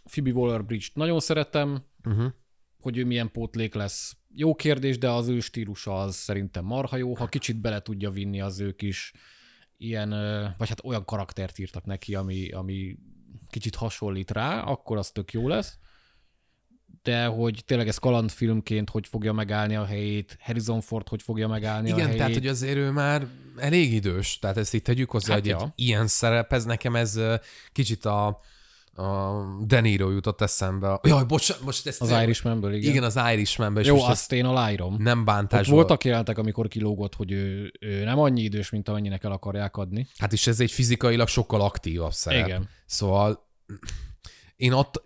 Phoebe 0.04 0.30
Waller-Bridge-t 0.30 0.94
nagyon 0.94 1.20
szeretem, 1.20 1.84
uh-huh. 2.04 2.32
hogy 2.80 2.98
ő 2.98 3.04
milyen 3.04 3.30
pótlék 3.30 3.74
lesz. 3.74 4.16
Jó 4.34 4.54
kérdés, 4.54 4.98
de 4.98 5.10
az 5.10 5.28
ő 5.28 5.40
stílusa 5.40 6.00
az 6.00 6.14
szerintem 6.14 6.64
marha 6.64 6.96
jó. 6.96 7.14
Ha 7.14 7.26
kicsit 7.26 7.60
bele 7.60 7.80
tudja 7.80 8.10
vinni 8.10 8.40
az 8.40 8.60
ők 8.60 8.82
is 8.82 9.12
ilyen, 9.76 10.10
vagy 10.58 10.68
hát 10.68 10.84
olyan 10.84 11.04
karaktert 11.04 11.58
írtak 11.58 11.84
neki, 11.84 12.14
ami, 12.14 12.50
ami 12.50 12.96
kicsit 13.48 13.74
hasonlít 13.74 14.30
rá, 14.30 14.60
akkor 14.60 14.96
az 14.96 15.10
tök 15.10 15.32
jó 15.32 15.48
lesz. 15.48 15.78
De 17.02 17.24
hogy 17.26 17.62
tényleg 17.66 17.88
ez 17.88 17.98
kalandfilmként 17.98 18.90
hogy 18.90 19.06
fogja 19.06 19.32
megállni 19.32 19.76
a 19.76 19.84
helyét, 19.84 20.36
Harrison 20.40 20.80
Ford 20.80 21.08
hogy 21.08 21.22
fogja 21.22 21.48
megállni 21.48 21.90
a 21.90 21.94
Igen, 21.94 22.04
helyét. 22.04 22.18
tehát 22.20 22.34
hogy 22.34 22.46
azért 22.46 22.76
ő 22.76 22.90
már 22.90 23.26
elég 23.56 23.92
idős, 23.92 24.38
tehát 24.38 24.56
ezt 24.56 24.74
itt 24.74 24.84
tegyük 24.84 25.10
hozzá, 25.10 25.32
Hát 25.34 25.40
hogy 25.42 25.50
egy 25.50 25.60
ja. 25.60 25.72
ilyen 25.74 26.06
szerep, 26.06 26.52
ez 26.52 26.64
nekem 26.64 26.96
ez 26.96 27.20
kicsit 27.72 28.04
a, 28.04 28.26
a 28.94 29.32
De 29.66 29.80
Niro 29.80 30.10
jutott 30.10 30.40
eszembe. 30.40 31.00
Jaj, 31.02 31.24
bocsánat, 31.24 31.64
most 31.64 31.86
ezt... 31.86 32.00
Az 32.00 32.10
Irishmanből, 32.10 32.72
igen. 32.74 32.90
Igen, 32.90 33.02
az 33.02 33.18
Irishmanből, 33.32 33.84
Jó, 33.84 33.94
most 33.94 34.08
azt 34.08 34.32
én 34.32 34.44
aláírom. 34.44 34.96
nem 34.98 35.18
Ott 35.18 35.24
bántásból. 35.24 35.76
voltak 35.76 36.04
jelentek, 36.04 36.38
amikor 36.38 36.68
kilógott, 36.68 37.14
hogy 37.14 37.32
ő, 37.32 37.72
ő 37.80 38.04
nem 38.04 38.18
annyi 38.18 38.42
idős, 38.42 38.70
mint 38.70 38.88
amennyinek 38.88 39.24
el 39.24 39.32
akarják 39.32 39.76
adni. 39.76 40.06
Hát 40.18 40.32
is 40.32 40.46
ez 40.46 40.60
egy 40.60 40.70
fizikailag 40.70 41.28
sokkal 41.28 41.60
aktívabb 41.60 42.12
szerep. 42.12 42.46
Igen. 42.46 42.68
Szóval 42.86 43.46
én 44.58 44.72
ott, 44.72 45.02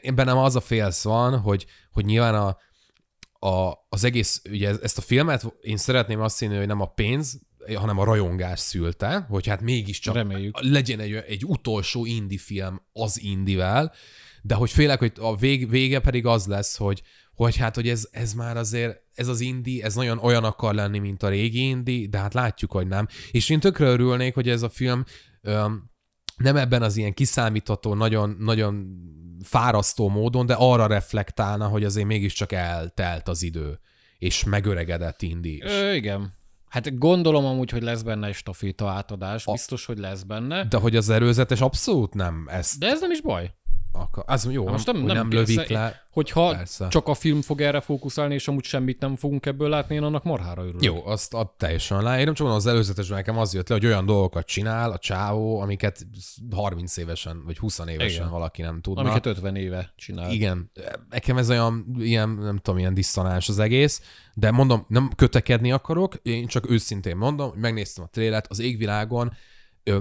én, 0.00 0.14
bennem 0.14 0.36
az 0.36 0.56
a 0.56 0.60
félsz 0.60 1.04
van, 1.04 1.38
hogy, 1.38 1.66
hogy 1.92 2.04
nyilván 2.04 2.34
a, 2.34 2.56
a, 3.46 3.86
az 3.88 4.04
egész, 4.04 4.42
ugye 4.50 4.74
ezt 4.82 4.98
a 4.98 5.00
filmet 5.00 5.54
én 5.60 5.76
szeretném 5.76 6.20
azt 6.20 6.38
hinni, 6.38 6.56
hogy 6.56 6.66
nem 6.66 6.80
a 6.80 6.86
pénz, 6.86 7.40
hanem 7.74 7.98
a 7.98 8.04
rajongás 8.04 8.60
szülte, 8.60 9.26
hogy 9.28 9.46
hát 9.46 9.60
mégiscsak 9.60 10.14
Reméljük. 10.14 10.60
legyen 10.60 11.00
egy, 11.00 11.12
egy 11.12 11.44
utolsó 11.44 12.06
indie 12.06 12.38
film 12.38 12.82
az 12.92 13.22
indivel, 13.22 13.92
de 14.42 14.54
hogy 14.54 14.70
félek, 14.70 14.98
hogy 14.98 15.12
a 15.18 15.36
vég, 15.36 15.70
vége 15.70 16.00
pedig 16.00 16.26
az 16.26 16.46
lesz, 16.46 16.76
hogy, 16.76 17.02
hogy 17.34 17.56
hát, 17.56 17.74
hogy 17.74 17.88
ez, 17.88 18.08
ez 18.10 18.32
már 18.32 18.56
azért, 18.56 19.02
ez 19.14 19.28
az 19.28 19.40
indie, 19.40 19.84
ez 19.84 19.94
nagyon 19.94 20.18
olyan 20.18 20.44
akar 20.44 20.74
lenni, 20.74 20.98
mint 20.98 21.22
a 21.22 21.28
régi 21.28 21.68
indie, 21.68 22.08
de 22.08 22.18
hát 22.18 22.34
látjuk, 22.34 22.72
hogy 22.72 22.86
nem. 22.86 23.06
És 23.30 23.48
én 23.48 23.60
tökre 23.60 23.86
örülnék, 23.86 24.34
hogy 24.34 24.48
ez 24.48 24.62
a 24.62 24.68
film 24.68 25.04
öm, 25.40 25.89
nem 26.42 26.56
ebben 26.56 26.82
az 26.82 26.96
ilyen 26.96 27.14
kiszámítható, 27.14 27.94
nagyon, 27.94 28.36
nagyon 28.38 28.86
fárasztó 29.42 30.08
módon, 30.08 30.46
de 30.46 30.54
arra 30.58 30.86
reflektálna, 30.86 31.66
hogy 31.68 31.84
azért 31.84 32.06
mégiscsak 32.06 32.52
eltelt 32.52 33.28
az 33.28 33.42
idő, 33.42 33.80
és 34.18 34.44
megöregedett 34.44 35.22
indi 35.22 35.56
is. 35.56 35.64
Ö, 35.64 35.92
igen. 35.92 36.38
Hát 36.68 36.98
gondolom 36.98 37.44
amúgy, 37.44 37.70
hogy 37.70 37.82
lesz 37.82 38.02
benne 38.02 38.26
egy 38.26 38.34
staféta 38.34 38.88
átadás, 38.88 39.44
biztos, 39.44 39.84
hogy 39.84 39.98
lesz 39.98 40.22
benne, 40.22 40.64
De 40.64 40.76
hogy 40.76 40.96
az 40.96 41.08
előzetes 41.08 41.60
abszolút 41.60 42.14
nem 42.14 42.46
ezt 42.50 42.78
de 42.78 42.86
ez 42.86 43.00
nem 43.00 43.10
is 43.10 43.20
baj. 43.22 43.54
Akar. 43.92 44.24
Az 44.26 44.48
jó, 44.50 44.68
most 44.68 44.86
nem, 44.86 44.96
nem- 44.96 45.04
nem, 45.06 45.16
nem 45.16 45.28
nem 45.28 45.38
lövik 45.38 45.56
persze- 45.56 45.72
le. 45.74 46.04
Hogyha 46.10 46.50
Persze. 46.50 46.88
csak 46.88 47.08
a 47.08 47.14
film 47.14 47.40
fog 47.42 47.60
erre 47.60 47.80
fókuszálni, 47.80 48.34
és 48.34 48.48
amúgy 48.48 48.64
semmit 48.64 49.00
nem 49.00 49.16
fogunk 49.16 49.46
ebből 49.46 49.68
látni, 49.68 49.94
én 49.94 50.02
annak 50.02 50.22
marhára 50.24 50.62
örülök. 50.62 50.82
Jó, 50.82 51.06
azt 51.06 51.34
a, 51.34 51.54
teljesen 51.58 51.98
aláírom, 51.98 52.34
csak 52.34 52.46
mondom, 52.46 52.64
az 52.64 52.72
előzetesben 52.72 53.16
nekem 53.16 53.38
az 53.38 53.54
jött 53.54 53.68
le, 53.68 53.74
hogy 53.74 53.86
olyan 53.86 54.06
dolgokat 54.06 54.46
csinál 54.46 54.90
a 54.92 54.98
csávó, 54.98 55.60
amiket 55.60 56.06
30 56.50 56.96
évesen, 56.96 57.42
vagy 57.44 57.58
20 57.58 57.78
évesen 57.78 58.08
Igen. 58.10 58.30
Valaki 58.30 58.62
nem 58.62 58.80
tudna. 58.80 59.00
Amiket 59.00 59.26
50 59.26 59.56
éve 59.56 59.92
csinál. 59.96 60.30
Igen, 60.32 60.70
nekem 61.10 61.36
ez 61.36 61.50
olyan, 61.50 61.94
ilyen, 61.98 62.28
nem 62.28 62.56
tudom, 62.56 62.78
ilyen 62.78 62.94
diszonáns 62.94 63.48
az 63.48 63.58
egész, 63.58 64.02
de 64.34 64.50
mondom, 64.50 64.84
nem 64.88 65.10
kötekedni 65.16 65.72
akarok, 65.72 66.14
én 66.22 66.46
csak 66.46 66.70
őszintén 66.70 67.16
mondom, 67.16 67.50
hogy 67.50 67.60
megnéztem 67.60 68.04
a 68.04 68.08
trélet, 68.08 68.46
az 68.48 68.58
égvilágon, 68.58 69.32
ö, 69.84 69.98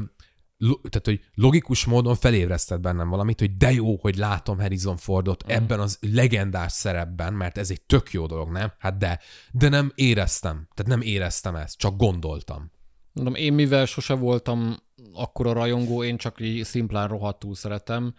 tehát, 0.59 1.05
hogy 1.05 1.21
logikus 1.33 1.85
módon 1.85 2.15
felébresztett 2.15 2.79
bennem 2.79 3.09
valamit, 3.09 3.39
hogy 3.39 3.57
de 3.57 3.71
jó, 3.71 3.97
hogy 3.97 4.15
látom 4.15 4.59
Harrison 4.59 4.97
Fordot 4.97 5.45
mm. 5.45 5.49
ebben 5.49 5.79
az 5.79 5.97
legendás 6.01 6.71
szerepben, 6.71 7.33
mert 7.33 7.57
ez 7.57 7.69
egy 7.69 7.81
tök 7.81 8.11
jó 8.11 8.25
dolog, 8.25 8.51
nem? 8.51 8.73
Hát 8.77 8.97
de, 8.97 9.19
de 9.51 9.69
nem 9.69 9.91
éreztem, 9.95 10.67
tehát 10.73 10.91
nem 10.91 11.01
éreztem 11.01 11.55
ezt, 11.55 11.77
csak 11.77 11.95
gondoltam. 11.95 12.71
Mondom, 13.13 13.35
én 13.35 13.53
mivel 13.53 13.85
sose 13.85 14.13
voltam 14.13 14.75
akkora 15.13 15.53
rajongó, 15.53 16.03
én 16.03 16.17
csak 16.17 16.39
így 16.39 16.63
szimplán 16.63 17.07
rohadtul 17.07 17.55
szeretem, 17.55 18.13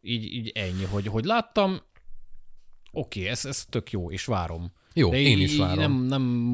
így, 0.00 0.24
így 0.24 0.52
ennyi, 0.54 0.84
hogy, 0.84 1.06
hogy 1.06 1.24
láttam, 1.24 1.80
oké, 2.92 3.26
ez, 3.26 3.44
ez 3.44 3.64
tök 3.64 3.90
jó, 3.90 4.10
és 4.10 4.24
várom. 4.24 4.72
Jó, 4.94 5.10
De 5.10 5.18
én 5.18 5.40
is 5.40 5.56
várom. 5.56 5.78
Nem, 5.78 5.92
nem 5.92 6.52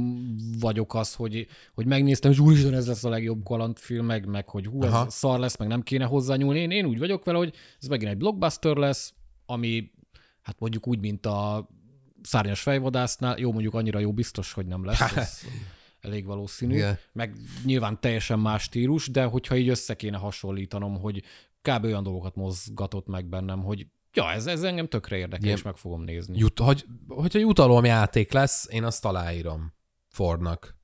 vagyok 0.60 0.94
az, 0.94 1.14
hogy, 1.14 1.46
hogy 1.74 1.86
megnéztem, 1.86 2.30
és 2.30 2.38
úristen, 2.38 2.74
ez 2.74 2.86
lesz 2.86 3.04
a 3.04 3.08
legjobb 3.08 3.44
kalandfilm, 3.44 4.06
meg, 4.06 4.26
meg 4.26 4.48
hogy 4.48 4.66
hú, 4.66 4.82
ez 4.82 4.92
Aha. 4.92 5.10
szar 5.10 5.38
lesz, 5.38 5.56
meg 5.56 5.68
nem 5.68 5.82
kéne 5.82 6.04
hozzányúlni. 6.04 6.58
Én, 6.58 6.70
én 6.70 6.84
úgy 6.84 6.98
vagyok 6.98 7.24
vele, 7.24 7.38
hogy 7.38 7.54
ez 7.80 7.88
megint 7.88 8.10
egy 8.10 8.16
blockbuster 8.16 8.76
lesz, 8.76 9.14
ami 9.46 9.90
hát 10.42 10.58
mondjuk 10.58 10.86
úgy, 10.86 11.00
mint 11.00 11.26
a 11.26 11.68
szárnyas 12.22 12.60
fejvadásznál, 12.60 13.38
jó, 13.38 13.52
mondjuk 13.52 13.74
annyira 13.74 13.98
jó 13.98 14.12
biztos, 14.12 14.52
hogy 14.52 14.66
nem 14.66 14.84
lesz. 14.84 15.00
Ez, 15.16 15.40
elég 16.00 16.24
valószínű. 16.24 16.74
Igen. 16.74 16.98
Meg 17.12 17.36
nyilván 17.64 18.00
teljesen 18.00 18.38
más 18.38 18.62
stílus, 18.62 19.06
de 19.06 19.24
hogyha 19.24 19.56
így 19.56 19.68
össze 19.68 19.94
kéne 19.94 20.16
hasonlítanom, 20.16 21.00
hogy 21.00 21.22
kb. 21.62 21.84
olyan 21.84 22.02
dolgokat 22.02 22.34
mozgatott 22.34 23.06
meg 23.06 23.26
bennem, 23.26 23.62
hogy 23.62 23.86
ja, 24.14 24.30
ez, 24.30 24.46
ez 24.46 24.62
engem 24.62 24.88
tökre 24.88 25.16
érdekel, 25.16 25.44
Igen. 25.44 25.56
és 25.56 25.62
meg 25.62 25.76
fogom 25.76 26.02
nézni. 26.02 26.38
Jut, 26.38 26.58
hogy, 26.58 26.84
hogyha 27.08 27.38
jutalomjáték 27.38 28.32
lesz, 28.32 28.66
én 28.70 28.84
azt 28.84 29.04
aláírom 29.04 29.74
Fordnak, 30.08 30.78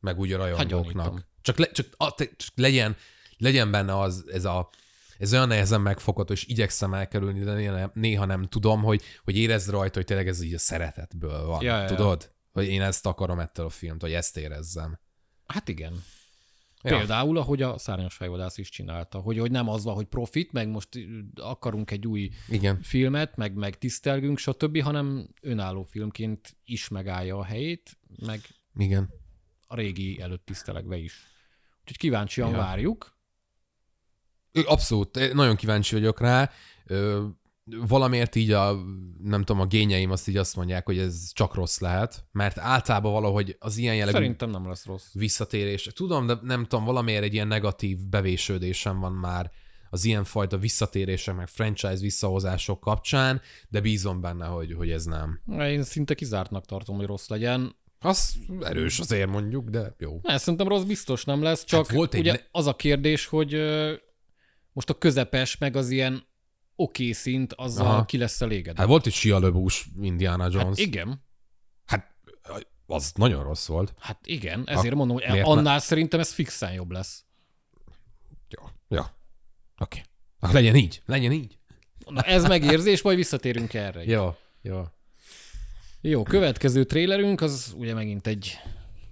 meg 0.00 0.18
úgy 0.18 0.32
a 0.32 0.36
rajongóknak. 0.36 1.26
Csak, 1.42 1.58
le, 1.58 1.70
csak, 1.70 1.86
a, 1.96 2.14
csak 2.14 2.52
legyen, 2.54 2.96
legyen 3.36 3.70
benne 3.70 3.98
az, 3.98 4.24
ez 4.32 4.44
a 4.44 4.70
ez 5.18 5.32
olyan 5.32 5.48
nehezen 5.48 5.80
megfogható, 5.80 6.32
és 6.32 6.46
igyekszem 6.46 6.94
elkerülni, 6.94 7.40
de 7.40 7.90
néha 7.94 8.24
nem, 8.24 8.44
tudom, 8.44 8.82
hogy, 8.82 9.02
hogy 9.24 9.36
érezd 9.36 9.70
rajta, 9.70 9.94
hogy 9.94 10.04
tényleg 10.04 10.28
ez 10.28 10.40
így 10.40 10.54
a 10.54 10.58
szeretetből 10.58 11.46
van. 11.46 11.62
Ja, 11.62 11.74
ja, 11.74 11.82
ja. 11.82 11.88
tudod? 11.88 12.30
Hogy 12.52 12.66
én 12.66 12.82
ezt 12.82 13.06
akarom 13.06 13.38
ettől 13.38 13.66
a 13.66 13.68
filmt, 13.68 14.00
hogy 14.00 14.12
ezt 14.12 14.36
érezzem. 14.36 14.98
Hát 15.46 15.68
igen. 15.68 16.04
Ja. 16.84 16.96
Például, 16.96 17.36
ahogy 17.36 17.62
a 17.62 17.78
szárnyas 17.78 18.14
fejvadász 18.14 18.58
is 18.58 18.68
csinálta, 18.68 19.18
hogy, 19.18 19.38
hogy 19.38 19.50
nem 19.50 19.68
az 19.68 19.84
van, 19.84 19.94
hogy 19.94 20.06
profit, 20.06 20.52
meg 20.52 20.68
most 20.68 20.88
akarunk 21.34 21.90
egy 21.90 22.06
új 22.06 22.30
Igen. 22.48 22.82
filmet, 22.82 23.36
meg, 23.36 23.54
meg 23.54 23.78
tisztelgünk, 23.78 24.38
stb., 24.38 24.80
hanem 24.80 25.28
önálló 25.40 25.82
filmként 25.82 26.56
is 26.64 26.88
megállja 26.88 27.38
a 27.38 27.44
helyét, 27.44 27.98
meg 28.26 28.40
Igen. 28.76 29.10
a 29.66 29.74
régi 29.74 30.20
előtt 30.20 30.44
tisztelegve 30.44 30.96
is. 30.96 31.26
Úgyhogy 31.80 31.96
kíváncsian 31.98 32.50
Ja. 32.50 32.56
várjuk. 32.56 33.16
Abszolút, 34.64 35.32
nagyon 35.32 35.56
kíváncsi 35.56 35.94
vagyok 35.94 36.20
rá. 36.20 36.50
Ö, 36.86 37.26
valamiért 37.64 38.34
így 38.34 38.50
a, 38.50 38.72
nem 39.22 39.42
tudom, 39.42 39.60
a 39.62 39.66
gényeim 39.66 40.10
azt 40.10 40.28
így 40.28 40.36
azt 40.36 40.56
mondják, 40.56 40.86
hogy 40.86 40.98
ez 40.98 41.32
csak 41.32 41.54
rossz 41.54 41.78
lehet, 41.78 42.24
mert 42.32 42.58
általában 42.58 43.12
valahogy 43.12 43.56
az 43.58 43.76
ilyen 43.76 43.94
jellegű 43.94 44.16
Szerintem 44.16 44.50
nem 44.50 44.68
lesz 44.68 44.84
rossz. 44.86 45.12
visszatérés, 45.12 45.82
tudom, 45.94 46.26
de 46.26 46.38
nem 46.42 46.64
tudom, 46.64 46.84
valamiért 46.84 47.22
egy 47.22 47.34
ilyen 47.34 47.48
negatív 47.48 47.98
bevésődésem 48.08 49.00
van 49.00 49.12
már 49.12 49.50
az 49.90 50.04
ilyenfajta 50.04 50.58
visszatérések, 50.58 51.34
meg 51.34 51.48
franchise 51.48 51.96
visszahozások 52.00 52.80
kapcsán, 52.80 53.40
de 53.68 53.80
bízom 53.80 54.20
benne, 54.20 54.46
hogy, 54.46 54.72
hogy 54.72 54.90
ez 54.90 55.04
nem. 55.04 55.40
Én 55.58 55.82
szinte 55.82 56.14
kizártnak 56.14 56.66
tartom, 56.66 56.96
hogy 56.96 57.06
rossz 57.06 57.28
legyen. 57.28 57.76
Az 57.98 58.34
erős 58.60 58.98
azért 58.98 59.30
mondjuk, 59.30 59.68
de 59.68 59.94
jó. 59.98 60.18
Ne, 60.22 60.38
szerintem 60.38 60.68
rossz 60.68 60.82
biztos 60.82 61.24
nem 61.24 61.42
lesz, 61.42 61.64
csak 61.64 61.86
Hát 61.86 61.96
volt 61.96 62.14
ugye 62.14 62.32
ne- 62.32 62.40
az 62.50 62.66
a 62.66 62.74
kérdés, 62.76 63.26
hogy 63.26 63.56
most 64.72 64.90
a 64.90 64.94
közepes, 64.94 65.58
meg 65.58 65.76
az 65.76 65.90
ilyen 65.90 66.26
oké 66.76 67.12
szint, 67.12 67.52
azzal 67.52 67.86
Aha. 67.86 68.04
ki 68.04 68.18
lesz 68.18 68.40
elégedve. 68.40 68.80
Hát 68.80 68.88
volt 68.88 69.06
egy 69.06 69.12
sialöbús 69.12 69.88
Indiana 70.00 70.44
Jones. 70.44 70.66
hát 70.66 70.78
igen, 70.78 71.22
Hát 71.86 72.14
az 72.86 73.12
nagyon 73.14 73.42
rossz 73.42 73.66
volt. 73.66 73.94
hát 73.98 74.26
igen, 74.26 74.62
ezért 74.66 74.94
mondom, 74.94 75.16
hogy 75.16 75.38
annál 75.38 75.78
szerintem 75.78 76.20
ez 76.20 76.32
fixen 76.32 76.72
jobb 76.72 76.90
lesz. 76.90 77.24
Jó. 78.48 78.68
Ja. 78.88 79.16
Oké. 79.78 80.02
Okay. 80.40 80.54
Legyen 80.54 80.76
így, 80.76 81.02
legyen 81.06 81.32
így. 81.32 81.58
Na, 82.08 82.20
ez 82.20 82.46
megérzés, 82.46 83.02
majd 83.02 83.16
visszatérünk 83.16 83.74
erre. 83.74 84.04
Jó, 84.04 84.36
jó. 84.62 84.84
Jó, 86.00 86.22
következő 86.22 86.84
trélerünk, 86.84 87.40
az 87.40 87.74
ugye 87.76 87.94
megint 87.94 88.26
egy 88.26 88.58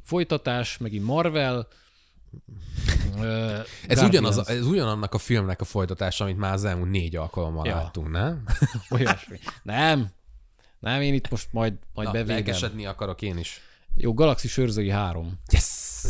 folytatás, 0.03 0.79
megint 0.79 1.05
Marvel. 1.05 1.69
Ez, 3.87 4.03
ugyanaz, 4.03 4.49
ez 4.49 4.67
ugyanannak 4.67 5.15
a 5.15 5.19
filmnek 5.19 5.61
a 5.61 5.65
folytatása, 5.65 6.25
amit 6.25 6.37
már 6.37 6.53
az 6.53 6.65
elmúlt 6.65 6.91
négy 6.91 7.17
alkalommal 7.17 7.67
Ja. 7.67 7.75
láttunk, 7.77 8.11
nem? 8.11 8.43
Olyasmi. 8.91 9.39
Nem. 9.63 10.09
Nem, 10.79 11.01
én 11.01 11.15
itt 11.15 11.31
most 11.31 11.49
majd, 11.51 11.75
majd 11.95 12.07
Na, 12.07 12.13
bevédem. 12.13 12.91
akarok 12.91 13.23
én 13.23 13.39
is. 13.39 13.61
Jó, 13.97 14.15
Galaxis 14.15 14.57
őrzői 14.57 14.91
3. 14.91 15.39
Yes! 15.51 16.01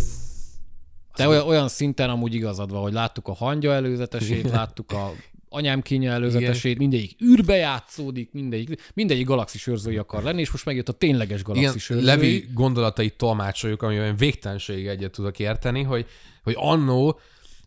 De 1.17 1.29
olyan, 1.29 1.47
olyan 1.47 1.69
szinten 1.69 2.11
amúgy 2.11 2.35
igazad 2.35 2.71
van, 2.71 2.83
hogy 2.83 2.93
láttuk 2.93 3.29
a 3.29 3.35
hangya 3.35 3.73
előzetesét, 3.73 4.51
láttuk 4.51 4.93
a 4.93 5.13
anyám 5.53 5.83
kínja 5.83 6.13
előzetesét, 6.13 6.79
mindegyik 6.79 7.23
űrbe 7.23 7.57
játszódik, 7.57 8.33
mindegyik, 8.33 8.91
mindegyik 8.95 9.27
galaxis 9.27 9.67
őrzői 9.67 9.97
akar 9.97 10.23
lenni, 10.23 10.41
és 10.41 10.51
most 10.51 10.65
megjött 10.65 10.89
a 10.89 10.93
tényleges 10.93 11.41
Igen, 11.41 11.53
galaxis 11.55 11.91
őrzői. 11.91 12.07
Levi 12.07 12.49
gondolatait 12.55 13.17
tolmácsoljuk, 13.17 13.83
amiben 13.83 14.17
végtelenség 14.17 14.87
egyet 14.87 15.13
tudok 15.13 15.39
érteni, 15.39 15.83
hogy, 15.83 16.07
hogy 16.43 16.55
annó 16.57 17.19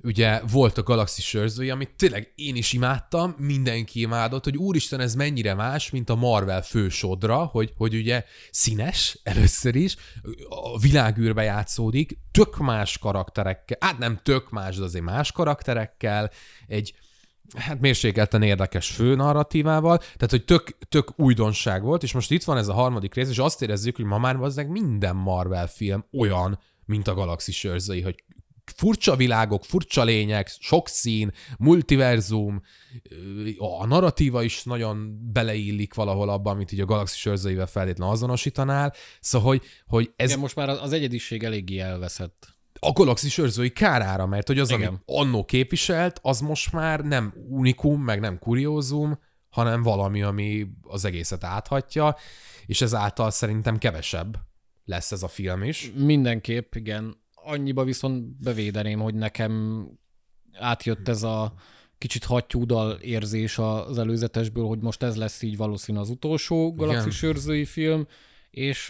ugye 0.06 0.42
volt 0.52 0.78
a 0.78 0.84
galaxis 0.84 1.34
őrzői, 1.34 1.70
amit 1.70 1.90
tényleg 1.98 2.32
én 2.36 2.56
is 2.56 2.74
imádtam, 2.74 3.36
mindenki 3.38 4.00
imádott, 4.00 4.44
hogy 4.44 4.58
úristen, 4.58 5.00
ez 5.00 5.16
mennyire 5.16 5.54
más, 5.54 5.90
mint 5.90 6.10
a 6.10 6.16
Marvel 6.16 6.62
fősodra, 6.62 7.38
hogy, 7.38 7.74
hogy 7.78 7.96
ugye 7.96 8.24
színes 8.52 9.20
először 9.24 9.76
is, 9.76 9.96
a 10.50 10.80
világűrbe 10.80 11.44
játszódik, 11.44 12.18
tök 12.32 12.58
más 12.58 12.98
karakterekkel, 12.98 13.78
hát 13.80 13.98
nem 13.98 14.20
tök 14.24 14.50
más, 14.50 14.76
de 14.76 14.84
azért 14.84 15.04
más 15.04 15.32
karakterekkel, 15.32 16.32
egy 16.68 16.94
hát 17.58 17.80
mérsékelten 17.80 18.42
érdekes 18.42 18.92
fő 18.92 19.16
narratívával, 19.16 19.98
tehát 19.98 20.30
hogy 20.30 20.46
tök, 20.46 20.78
tök 20.90 21.20
újdonság 21.20 21.84
volt, 21.84 22.04
és 22.04 22.14
most 22.14 22.32
itt 22.32 22.44
van 22.44 22.58
ez 22.58 22.68
a 22.68 22.74
harmadik 22.74 23.14
rész, 23.14 23.30
és 23.30 23.38
azt 23.38 23.62
érezzük, 23.62 23.96
hogy 23.96 24.06
ma 24.06 24.18
már 24.18 24.40
bazdmeg 24.40 24.70
minden 24.70 25.16
Marvel 25.16 25.68
film 25.68 26.06
olyan, 26.18 26.60
mint 26.86 27.08
a 27.08 27.14
Galaxis 27.14 27.64
őrzői, 27.64 28.02
hogy 28.02 28.24
furcsa 28.76 29.16
világok, 29.16 29.66
furcsa 29.66 30.04
lények, 30.04 30.52
sok 30.60 30.88
szín, 30.88 31.32
multiverzum, 31.58 32.62
a 33.58 33.86
narratíva 33.86 34.44
is 34.44 34.64
nagyon 34.64 35.20
beleillik 35.34 35.94
valahol 35.94 36.30
abban, 36.30 36.54
amit 36.54 36.72
így 36.72 36.80
a 36.80 36.86
Galaxis 36.86 37.26
őrzőivel 37.26 37.68
feltétlenül 37.68 38.14
azonosítanál, 38.14 38.94
szóval, 39.20 39.48
hogy, 39.48 39.62
hogy 39.88 40.14
ez 40.16 40.30
Igen, 40.30 40.40
most 40.40 40.56
már 40.56 40.70
az 40.70 40.94
egyediség 40.94 41.44
eléggé 41.44 41.80
elveszett. 41.80 42.55
A 42.80 42.92
galaxis 42.92 43.38
őrzői 43.38 43.70
kárára, 43.70 44.26
mert 44.26 44.48
hogy 44.48 44.60
az, 44.60 44.72
Igen. 44.72 44.88
amit 44.88 45.02
annó 45.06 45.46
képviselt, 45.46 46.20
az 46.22 46.40
most 46.40 46.72
már 46.72 47.00
nem 47.00 47.34
unikum, 47.50 48.02
meg 48.04 48.20
nem 48.20 48.40
kuriózum, 48.40 49.20
hanem 49.50 49.84
valami, 49.84 50.22
ami 50.22 50.68
az 50.82 51.06
egészet 51.06 51.44
áthatja, 51.44 52.16
és 52.66 52.82
ezáltal 52.82 53.32
szerintem 53.32 53.78
kevesebb 53.78 54.38
lesz 54.86 55.12
ez 55.12 55.24
a 55.24 55.28
film 55.28 55.64
is. 55.64 55.92
Mindenképp, 55.96 56.76
igen. 56.76 57.24
Annyiba 57.34 57.84
viszont 57.84 58.42
bevédeném, 58.42 59.00
hogy 59.00 59.16
nekem 59.16 59.86
átjött 60.54 61.08
ez 61.08 61.24
a 61.24 61.54
kicsit 61.98 62.24
hattyúdal 62.24 62.92
érzés 62.92 63.58
az 63.58 63.98
előzetesből, 63.98 64.66
hogy 64.66 64.80
most 64.80 65.04
ez 65.04 65.16
lesz 65.16 65.42
így 65.42 65.58
valószínű 65.58 65.98
az 65.98 66.10
utolsó 66.10 66.74
galaxis 66.74 67.22
őrzői 67.22 67.66
film, 67.66 68.08
és 68.50 68.88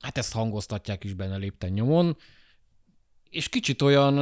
hát 0.00 0.18
ezt 0.18 0.32
hangoztatják 0.32 1.04
is 1.04 1.14
benne 1.14 1.36
lépten 1.36 1.70
nyomon, 1.70 2.16
és 3.30 3.48
kicsit 3.48 3.82
olyan, 3.82 4.14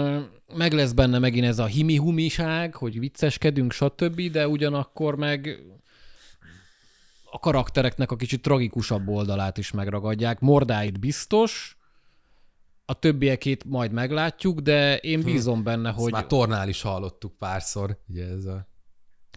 meg 0.57 0.73
lesz 0.73 0.93
benne 0.93 1.19
megint 1.19 1.47
ez 1.47 1.59
a 1.59 1.67
himi-humiság, 1.67 2.75
hogy 2.75 2.99
vicceskedünk, 2.99 3.73
stb., 3.73 4.21
de 4.21 4.49
ugyanakkor 4.49 5.17
meg 5.17 5.59
a 7.31 7.39
karaktereknek 7.39 8.11
a 8.11 8.17
kicsit 8.17 8.43
tragikusabb 8.43 9.09
oldalát 9.09 9.59
is 9.59 9.71
megragadják. 9.71 10.41
Mordáit 10.41 11.01
biztos, 11.01 11.77
a 12.85 12.99
többiekét 12.99 13.65
majd 13.65 13.93
meglátjuk, 13.93 14.61
de 14.61 14.97
én 14.97 15.23
bízom 15.23 15.63
benne, 15.63 15.91
Hogy... 15.91 16.03
hogy... 16.03 16.13
Már 16.13 16.27
tornál 16.27 16.69
is 16.69 16.83
hallottuk 16.83 17.37
párszor, 17.39 17.99
ugye 18.09 18.27
ez 18.27 18.45
a 18.45 18.69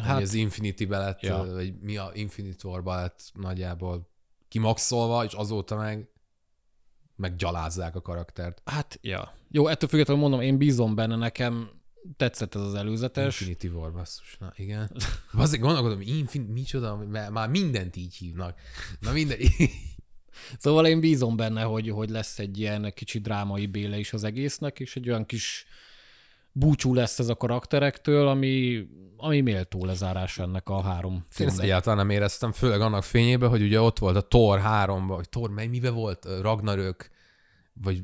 hát, 0.04 0.22
az 0.22 0.34
infinity 0.34 0.86
lett, 0.88 1.22
Ja. 1.22 1.46
ja. 1.46 1.54
vagy 1.54 1.74
mi 1.82 1.98
a 1.98 2.12
Infinity 2.14 2.64
War 2.64 2.84
lett 2.84 3.32
nagyjából 3.34 4.10
kimaxolva, 4.48 5.24
és 5.24 5.34
azóta 5.34 5.76
meg 5.76 6.10
meggyalázzák 7.20 7.96
a 7.96 8.02
karaktert. 8.02 8.62
Hát, 8.66 9.00
ja. 9.02 9.34
Jó, 9.52 9.68
ettől 9.68 9.90
függetlenül 9.90 10.22
mondom, 10.22 10.42
én 10.42 10.58
bízom 10.58 10.96
benne, 10.96 11.16
nekem 11.16 11.70
tetszett 12.18 12.56
ez 12.56 12.62
az 12.62 12.74
előzetes. 12.74 13.42
Infinity 13.42 13.76
War, 13.76 13.92
basszus. 13.94 14.38
Na 14.40 14.52
igen. 14.56 14.92
Azért 15.34 15.62
gondolkodom, 15.62 16.02
infin, 16.02 16.42
micsoda, 16.42 16.96
mert 16.96 17.32
már 17.32 17.50
mindent 17.50 17.96
így 17.96 18.16
hívnak. 18.16 18.60
Na 19.00 19.12
minden. 19.12 19.38
Szóval 20.58 20.88
én 20.88 21.00
bízom 21.00 21.36
benne, 21.36 21.62
hogy, 21.62 21.90
hogy 21.90 22.10
lesz 22.10 22.40
egy 22.40 22.60
ilyen 22.60 22.92
kicsit 22.96 23.22
drámai 23.22 23.66
béle 23.66 23.98
is 23.98 24.14
az 24.14 24.24
egésznek, 24.24 24.80
és 24.80 24.96
egy 24.96 25.10
olyan 25.10 25.26
kis 25.26 25.66
búcsú 26.52 26.94
lesz 26.94 27.20
ez 27.20 27.30
a 27.30 27.36
karakterektől, 27.36 28.28
ami, 28.28 28.86
ami 29.18 29.42
méltó 29.42 29.86
lezárás 29.86 30.38
ennek 30.38 30.70
a 30.70 30.82
három 30.82 31.14
Én 31.14 31.22
ezt 31.28 31.36
filmnek. 31.36 31.64
egyáltalán 31.64 31.98
nem 31.98 32.10
éreztem, 32.10 32.52
főleg 32.52 32.82
annak 32.82 33.04
fényében, 33.04 33.50
hogy 33.50 33.62
ugye 33.62 33.82
ott 33.82 34.00
volt 34.00 34.16
a 34.16 34.28
Thor 34.28 34.60
3 34.60 35.08
vagy 35.08 35.30
Thor, 35.30 35.50
mely 35.50 35.68
mibe 35.68 35.90
volt? 35.90 36.28
Ragnarök, 36.42 37.10
vagy 37.74 38.04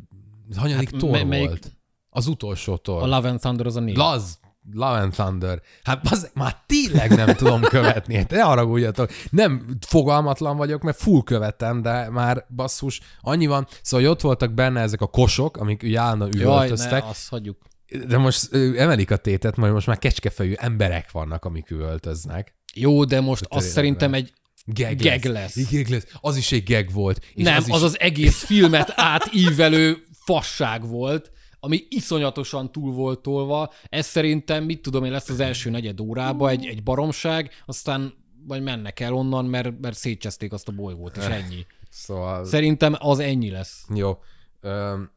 hanyadik 0.57 0.89
Hát 0.91 0.99
Thor 0.99 1.11
mely- 1.11 1.23
melyik- 1.23 1.47
volt? 1.47 1.71
Az 2.09 2.27
utolsó 2.27 2.77
Thor. 2.77 3.01
A 3.01 3.05
Love 3.05 3.29
and 3.29 3.39
Thunder 3.39 3.65
az 3.65 3.75
a 3.75 3.79
név. 3.79 3.95
Laz, 3.95 4.39
Love 4.73 4.99
and 4.99 5.11
Thunder. 5.11 5.61
Hát 5.83 6.11
az, 6.11 6.31
már 6.33 6.55
tényleg 6.65 7.15
nem 7.15 7.35
tudom 7.35 7.61
követni. 7.61 8.15
Hát 8.15 8.29
ne 8.31 8.41
haragudjatok. 8.41 9.09
Nem 9.29 9.65
fogalmatlan 9.87 10.57
vagyok, 10.57 10.81
mert 10.81 10.97
full 10.97 11.23
követem, 11.23 11.81
de 11.81 12.09
már 12.09 12.45
basszus, 12.55 13.01
annyi 13.21 13.45
van. 13.45 13.67
Szóval 13.81 14.05
hogy 14.05 14.15
ott 14.15 14.21
voltak 14.21 14.51
benne 14.53 14.81
ezek 14.81 15.01
a 15.01 15.07
kosok, 15.07 15.57
amik 15.57 15.83
ugye 15.83 15.99
állandóan 15.99 16.31
Jaj, 16.33 16.43
ne, 16.45 16.53
üvöltöztek. 16.55 17.03
azt 17.03 17.29
hagyjuk. 17.29 17.57
De 18.07 18.17
most 18.17 18.53
emelik 18.53 19.11
a 19.11 19.17
tétet, 19.17 19.55
majd 19.55 19.73
most 19.73 19.87
már 19.87 19.99
kecskefejű 19.99 20.53
emberek 20.53 21.11
vannak, 21.11 21.45
amik 21.45 21.71
üvöltöznek. 21.71 22.55
Jó, 22.73 23.03
de 23.03 23.21
most 23.21 23.45
az 23.49 23.63
évre. 23.63 23.73
szerintem 23.73 24.13
egy 24.13 24.33
Gag, 24.65 24.95
Gag 24.95 25.23
lesz. 25.23 25.71
Gag 25.71 25.87
lesz. 25.87 26.05
Az 26.21 26.37
is 26.37 26.51
egy 26.51 26.63
gag 26.63 26.91
volt. 26.91 27.25
És 27.33 27.43
nem, 27.43 27.57
az, 27.57 27.69
az, 27.69 27.77
is, 27.77 27.83
az 27.83 27.99
egész 27.99 28.43
filmet 28.43 28.93
átívelő 28.95 30.03
fasság 30.25 30.87
volt, 30.87 31.31
ami 31.59 31.85
iszonyatosan 31.89 32.71
túl 32.71 32.91
volt 32.91 33.19
tolva. 33.19 33.73
Ez 33.89 34.05
szerintem, 34.05 34.63
mit 34.63 34.81
tudom 34.81 35.03
én, 35.03 35.11
lesz 35.11 35.29
az 35.29 35.39
első 35.39 35.69
negyed 35.69 35.99
órában 35.99 36.49
egy, 36.49 36.65
egy 36.65 36.83
baromság, 36.83 37.51
aztán 37.65 38.13
vagy 38.47 38.63
mennek 38.63 38.99
el 38.99 39.13
onnan, 39.13 39.45
mert, 39.45 39.79
mert 39.81 39.97
szétcseszték 39.97 40.53
azt 40.53 40.67
a 40.67 40.71
bolygót, 40.71 41.17
és 41.17 41.23
ennyi. 41.23 41.65
Szóval... 41.89 42.45
Szerintem 42.45 42.95
az 42.99 43.19
ennyi 43.19 43.49
lesz. 43.49 43.85
Jó. 43.95 44.17
Öm, 44.61 45.11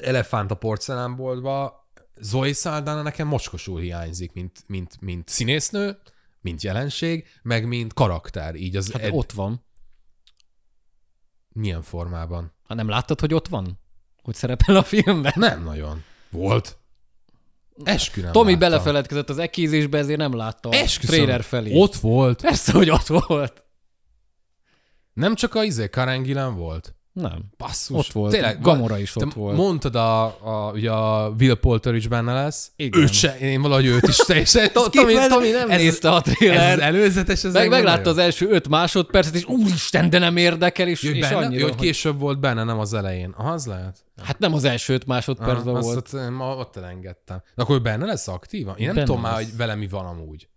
elefánt 0.00 0.50
a 0.50 0.54
porcelánboltba. 0.54 1.80
Zoe 2.20 2.52
Saldana 2.52 3.02
nekem 3.02 3.26
mocskosul 3.28 3.80
hiányzik, 3.80 4.32
mint, 4.32 4.64
mint, 4.66 5.00
mint 5.00 5.28
színésznő, 5.28 5.98
mint 6.40 6.62
jelenség, 6.62 7.26
meg 7.42 7.66
mint 7.66 7.92
karakter. 7.92 8.54
Így 8.54 8.76
az 8.76 8.92
Hát 8.92 9.02
ed- 9.02 9.14
ott 9.14 9.32
van. 9.32 9.64
Milyen 11.48 11.82
formában? 11.82 12.52
Hát 12.68 12.76
nem 12.76 12.88
láttad, 12.88 13.20
hogy 13.20 13.34
ott 13.34 13.48
van? 13.48 13.80
Hogy 14.22 14.34
szerepel 14.34 14.76
a 14.76 14.82
filmben? 14.82 15.32
Nem 15.36 15.62
nagyon. 15.64 16.04
Volt. 16.30 16.78
Eskü 17.84 18.20
nem 18.20 18.32
Tomi 18.32 18.52
láttam. 18.52 18.68
belefeledkezett 18.68 19.28
az 19.30 19.38
ekézésbe, 19.38 19.98
ezért 19.98 20.18
nem 20.18 20.34
látta 20.36 20.68
a 20.68 20.72
Esküszöm. 20.74 21.14
trailer 21.14 21.42
felé. 21.42 21.74
Ott 21.80 21.94
volt. 21.94 22.40
Persze, 22.40 22.72
hogy 22.72 22.90
ott 22.90 23.06
volt. 23.06 23.64
Nem 25.12 25.34
csak 25.34 25.54
a 25.54 25.64
izé, 25.64 25.88
Karen 25.88 26.22
Gillan 26.22 26.56
volt. 26.56 26.94
Nem. 27.12 27.44
Basszus. 27.56 27.96
Ott 27.96 28.12
volt. 28.12 28.32
Tényleg, 28.32 28.60
Gamora 28.60 28.98
is 28.98 29.16
ott 29.16 29.32
volt. 29.32 29.56
Mondtad, 29.56 29.94
a, 29.94 30.24
a, 30.24 30.72
ugye 30.72 30.90
a 30.90 31.34
Will 31.38 31.54
Poulter 31.54 31.94
is 31.94 32.08
benne 32.08 32.32
lesz. 32.32 32.72
Igen. 32.76 33.00
Őt 33.00 33.12
se, 33.12 33.38
én 33.38 33.62
valahogy 33.62 33.86
őt 33.86 34.08
is 34.08 34.16
teljesen. 34.16 34.70
Tomi, 34.72 35.14
Tomi 35.28 35.50
nem 35.50 35.70
ez, 35.70 35.80
nézte 35.80 36.10
a 36.10 36.22
ez 36.26 36.34
trailer. 36.34 36.72
az 36.72 36.78
előzetes, 36.80 37.44
ez 37.44 37.52
Meg, 37.52 37.68
meg 37.68 37.70
meglátta 37.70 38.10
az 38.10 38.18
első 38.18 38.48
öt 38.50 38.68
másodpercet, 38.68 39.34
és 39.34 39.44
úristen, 39.44 40.10
de 40.10 40.18
nem 40.18 40.36
érdekel, 40.36 40.88
és, 40.88 41.02
és 41.02 41.20
benne, 41.20 41.36
annyira, 41.36 41.64
hogy 41.64 41.74
később 41.74 42.18
volt 42.18 42.40
benne, 42.40 42.64
nem 42.64 42.78
az 42.78 42.94
elején. 42.94 43.34
Az 43.36 43.66
lehet. 43.66 44.04
Hát 44.22 44.38
nem 44.38 44.54
az 44.54 44.64
első 44.64 44.94
öt 44.94 45.06
másodpercben 45.06 45.80
volt. 45.80 46.04
Azt 46.04 46.14
ott, 46.14 46.30
ma 46.30 46.56
ott 46.56 46.76
elengedtem. 46.76 47.42
De 47.54 47.62
akkor 47.62 47.82
benne 47.82 48.04
lesz 48.04 48.28
aktívan? 48.28 48.76
Én 48.76 48.86
nem 48.86 48.94
Benne 48.94 49.06
tudom 49.06 49.20
már, 49.20 49.34
hogy 49.34 49.56
vele 49.56 49.74
mi 49.74 49.86
van 49.86 50.06
amúgy. 50.06 50.48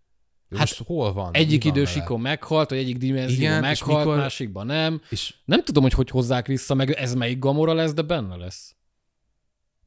Hát 0.49 0.60
most 0.60 0.84
hol 0.86 1.13
van? 1.13 1.34
Egyik 1.34 1.63
van 1.63 1.71
idősikon 1.71 2.19
meghalt, 2.21 2.69
vagy 2.69 2.77
egyik 2.79 2.97
dimenzióban 2.97 3.45
Igen, 3.45 3.62
meghalt, 3.62 3.97
mikor- 3.99 4.17
másikban 4.17 4.65
nem. 4.65 4.91
vele? 4.91 5.01
És... 5.10 5.34
Nem 5.45 5.63
tudom, 5.63 5.84
hogy 5.84 5.93
hogy 5.93 6.10
hozzák 6.10 6.47
vissza, 6.47 6.73
meg 6.73 6.91
ez 6.91 7.13
melyik 7.13 7.39
Gamora 7.39 7.73
lesz, 7.73 7.93
de 7.93 8.01
benne 8.01 8.36
lesz. 8.36 8.75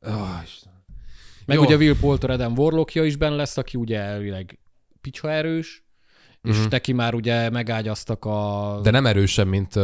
Oh, 0.00 0.40
Isten. 0.44 0.72
Meg 1.46 1.56
Jó. 1.56 1.62
ugye 1.62 1.76
Will 1.76 1.96
Poulter 2.00 2.30
Adam 2.30 2.58
Warlockja 2.58 3.04
is 3.04 3.16
benne 3.16 3.34
lesz, 3.36 3.56
aki 3.56 3.76
ugye 3.78 3.98
elvileg 3.98 4.58
picsa 5.00 5.30
erős, 5.30 5.84
és 6.42 6.56
Mhm. 6.58 6.66
neki 6.70 6.92
már 6.92 7.14
ugye 7.14 7.50
megágyaztak 7.50 8.24
a... 8.24 8.80
De 8.82 8.90
nem 8.90 9.06
erősebb, 9.06 9.46
mint 9.46 9.76
uh, 9.76 9.82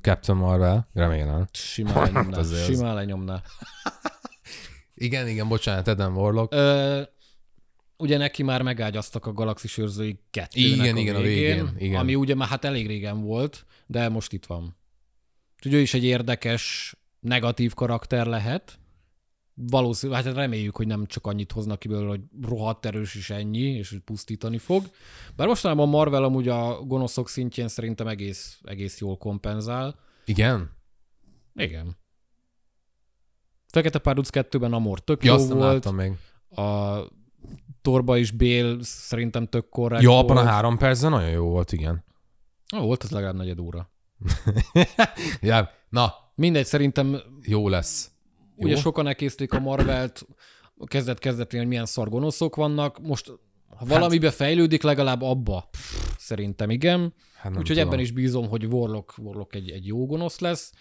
Captain 0.00 0.38
Marvel, 0.38 0.88
remélem. 0.94 1.48
Simán 1.52 1.94
lenyomná. 2.12 2.38
azért 2.38 2.68
az- 2.68 2.74
Simán 2.76 2.94
lenyomná. 2.94 3.42
Igen, 4.94 5.28
igen, 5.28 5.48
bocsánat, 5.48 5.88
Adam 5.88 6.16
Warlock. 6.16 6.52
Ö, 6.54 7.02
ugye 7.96 8.16
neki 8.16 8.42
már 8.42 8.62
megágyaztak 8.62 9.26
a 9.26 9.32
Galaxis 9.32 9.78
őrzői 9.78 10.18
kettőnek 10.30 10.70
Igen, 10.70 10.96
a 10.96 10.98
igen, 10.98 11.14
a 11.14 11.20
végén, 11.20 11.64
végén, 11.64 11.74
igen. 11.78 12.00
ami 12.00 12.14
ugye 12.14 12.34
már 12.34 12.48
hát 12.48 12.64
elég 12.64 12.86
régen 12.86 13.20
volt, 13.20 13.66
de 13.86 14.08
most 14.08 14.32
itt 14.32 14.46
van. 14.46 14.76
Úgyhogy 15.56 15.74
ő 15.74 15.80
is 15.80 15.94
egy 15.94 16.04
érdekes, 16.04 16.94
negatív 17.20 17.74
karakter 17.74 18.26
lehet. 18.26 18.78
Valószínűleg, 19.54 20.24
hát 20.24 20.34
reméljük, 20.34 20.76
hogy 20.76 20.86
nem 20.86 21.06
csak 21.06 21.26
annyit 21.26 21.52
hoznak 21.52 21.78
ki 21.78 21.88
belőle, 21.88 22.08
hogy 22.08 22.20
rohadt 22.42 22.86
erős 22.86 23.14
is 23.14 23.30
ennyi, 23.30 23.62
és 23.62 23.90
hogy 23.90 24.00
pusztítani 24.00 24.58
fog. 24.58 24.90
Bár 25.36 25.46
mostanában 25.46 25.88
Marvel 25.88 26.24
amúgy 26.24 26.48
a 26.48 26.82
gonoszok 26.82 27.28
szintjén 27.28 27.68
szerintem 27.68 28.06
egész, 28.06 28.58
egész 28.64 29.00
jól 29.00 29.16
kompenzál. 29.16 29.98
Igen? 30.24 30.70
Igen. 31.54 31.96
Fekete 33.66 33.98
Párduc 33.98 34.28
2-ben 34.32 34.72
Amor 34.72 35.00
tök 35.00 35.24
Ja, 35.24 35.38
jó 35.38 35.46
volt. 35.46 35.60
láttam 35.60 35.94
még. 35.94 36.12
A 36.48 36.98
Torba 37.84 38.16
is 38.16 38.30
Bél 38.30 38.78
szerintem 38.82 39.46
tök 39.46 39.68
korrekt 39.68 40.04
volt. 40.04 40.22
abban 40.22 40.36
a 40.36 40.48
három 40.50 40.78
percben 40.78 41.10
nagyon 41.10 41.30
jó 41.30 41.48
volt, 41.48 41.72
igen. 41.72 42.04
Ó, 42.76 42.80
volt 42.80 43.02
az 43.02 43.10
legalább 43.10 43.36
negyed 43.36 43.58
óra. 43.58 43.90
ja, 45.40 45.70
na, 45.88 46.12
Mindegy, 46.34 46.66
szerintem 46.66 47.20
jó 47.42 47.68
lesz. 47.68 48.10
Jó? 48.56 48.66
ugye 48.66 48.76
sokan 48.76 49.06
elkészték 49.06 49.52
a 49.52 49.60
Marvelt 49.60 50.26
kezdet-kezdetén, 50.84 51.58
hogy 51.60 51.68
milyen 51.68 51.86
szar 51.86 52.08
gonoszok 52.08 52.56
vannak. 52.56 52.98
Most, 53.00 53.32
ha 53.76 53.84
valamibe 53.84 54.30
fejlődik, 54.30 54.82
legalább 54.82 55.22
abba. 55.22 55.68
Szerintem 56.18 56.70
igen. 56.70 57.14
Hát 57.34 57.50
Úgyhogy 57.50 57.66
tudom. 57.66 57.86
ebben 57.86 57.98
is 57.98 58.12
bízom, 58.12 58.48
hogy 58.48 58.64
Warlock, 58.64 59.18
Warlock 59.18 59.54
egy, 59.54 59.70
egy 59.70 59.86
jó 59.86 60.06
gonosz 60.06 60.38
lesz. 60.38 60.72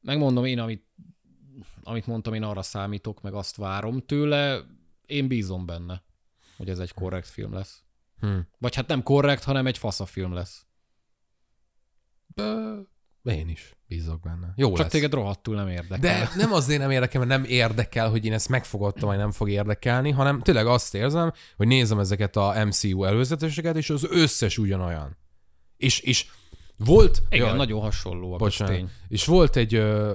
Megmondom 0.00 0.44
én, 0.44 0.58
amit, 0.58 0.86
amit 1.82 2.06
mondtam, 2.06 2.34
én 2.34 2.42
arra 2.42 2.62
számítok, 2.62 3.22
meg 3.22 3.34
azt 3.34 3.56
várom 3.56 4.00
tőle. 4.00 4.60
Én 5.06 5.28
bízom 5.28 5.66
benne, 5.66 6.02
hogy 6.62 6.70
ez 6.70 6.78
egy 6.78 6.92
korrekt 6.92 7.28
film 7.28 7.52
lesz. 7.52 7.82
Hm. 8.20 8.38
Vagy 8.58 8.74
hát 8.74 8.86
nem 8.86 9.02
korrekt, 9.02 9.44
hanem 9.44 9.66
egy 9.66 9.78
fasza 9.78 10.06
film 10.06 10.32
lesz. 10.32 10.66
Ö, 12.34 12.78
Én 13.22 13.48
is 13.48 13.76
bízok 13.88 14.20
benne. 14.20 14.52
Jó 14.56 14.68
Csak 14.68 14.78
lesz. 14.78 14.90
téged 14.90 15.12
rohadtul 15.12 15.54
nem 15.54 15.68
érdekel. 15.68 15.98
De 15.98 16.30
nem 16.36 16.52
azért 16.52 16.80
nem 16.80 16.90
érdekel, 16.90 17.24
mert 17.24 17.40
nem 17.40 17.50
érdekel, 17.50 18.10
hogy 18.10 18.24
én 18.24 18.32
ezt 18.32 18.48
megfogadtam, 18.48 19.08
vagy 19.08 19.18
nem 19.18 19.30
fog 19.30 19.50
érdekelni, 19.50 20.10
hanem 20.10 20.40
tényleg 20.40 20.66
azt 20.66 20.94
érzem, 20.94 21.32
hogy 21.56 21.66
nézem 21.66 21.98
ezeket 21.98 22.36
a 22.36 22.64
MCU 22.64 23.04
előzeteseket, 23.04 23.76
és 23.76 23.90
az 23.90 24.06
összes 24.10 24.58
ugyanolyan. 24.58 25.16
És, 25.76 26.00
és 26.00 26.26
volt... 26.78 27.22
Igen, 27.30 27.46
Jaj, 27.46 27.56
nagyon 27.56 27.80
Bocsánat. 28.38 28.74
az 28.74 28.80
tény. 28.80 28.90
És 29.08 29.24
volt 29.24 29.56
egy 29.56 29.74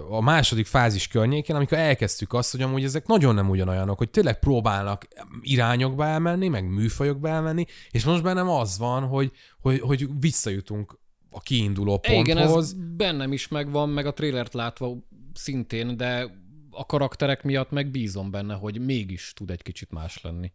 a 0.09 0.21
második 0.21 0.65
fázis 0.65 1.07
környékén, 1.07 1.55
amikor 1.55 1.77
elkezdtük 1.77 2.33
azt, 2.33 2.51
hogy 2.51 2.61
amúgy 2.61 2.83
ezek 2.83 3.07
nagyon 3.07 3.35
nem 3.35 3.49
ugyanolyanok, 3.49 3.97
hogy 3.97 4.09
tényleg 4.09 4.39
próbálnak 4.39 5.07
irányokba 5.41 6.05
elmenni, 6.05 6.47
meg 6.47 6.69
műfajokba 6.69 7.29
elmenni, 7.29 7.65
és 7.91 8.05
most 8.05 8.23
bennem 8.23 8.49
az 8.49 8.77
van, 8.77 9.03
hogy, 9.03 9.31
hogy, 9.61 9.79
hogy 9.79 10.07
visszajutunk 10.19 10.99
a 11.29 11.39
kiinduló 11.39 11.99
Igen, 12.03 12.37
ez 12.37 12.43
ponthoz. 12.43 12.73
bennem 12.73 13.33
is 13.33 13.47
megvan, 13.47 13.89
meg 13.89 14.05
a 14.05 14.13
trailert 14.13 14.53
látva 14.53 14.97
szintén, 15.33 15.97
de 15.97 16.29
a 16.71 16.85
karakterek 16.85 17.43
miatt 17.43 17.71
meg 17.71 17.91
bízom 17.91 18.31
benne, 18.31 18.53
hogy 18.53 18.79
mégis 18.79 19.33
tud 19.35 19.49
egy 19.49 19.61
kicsit 19.61 19.91
más 19.91 20.21
lenni. 20.21 20.51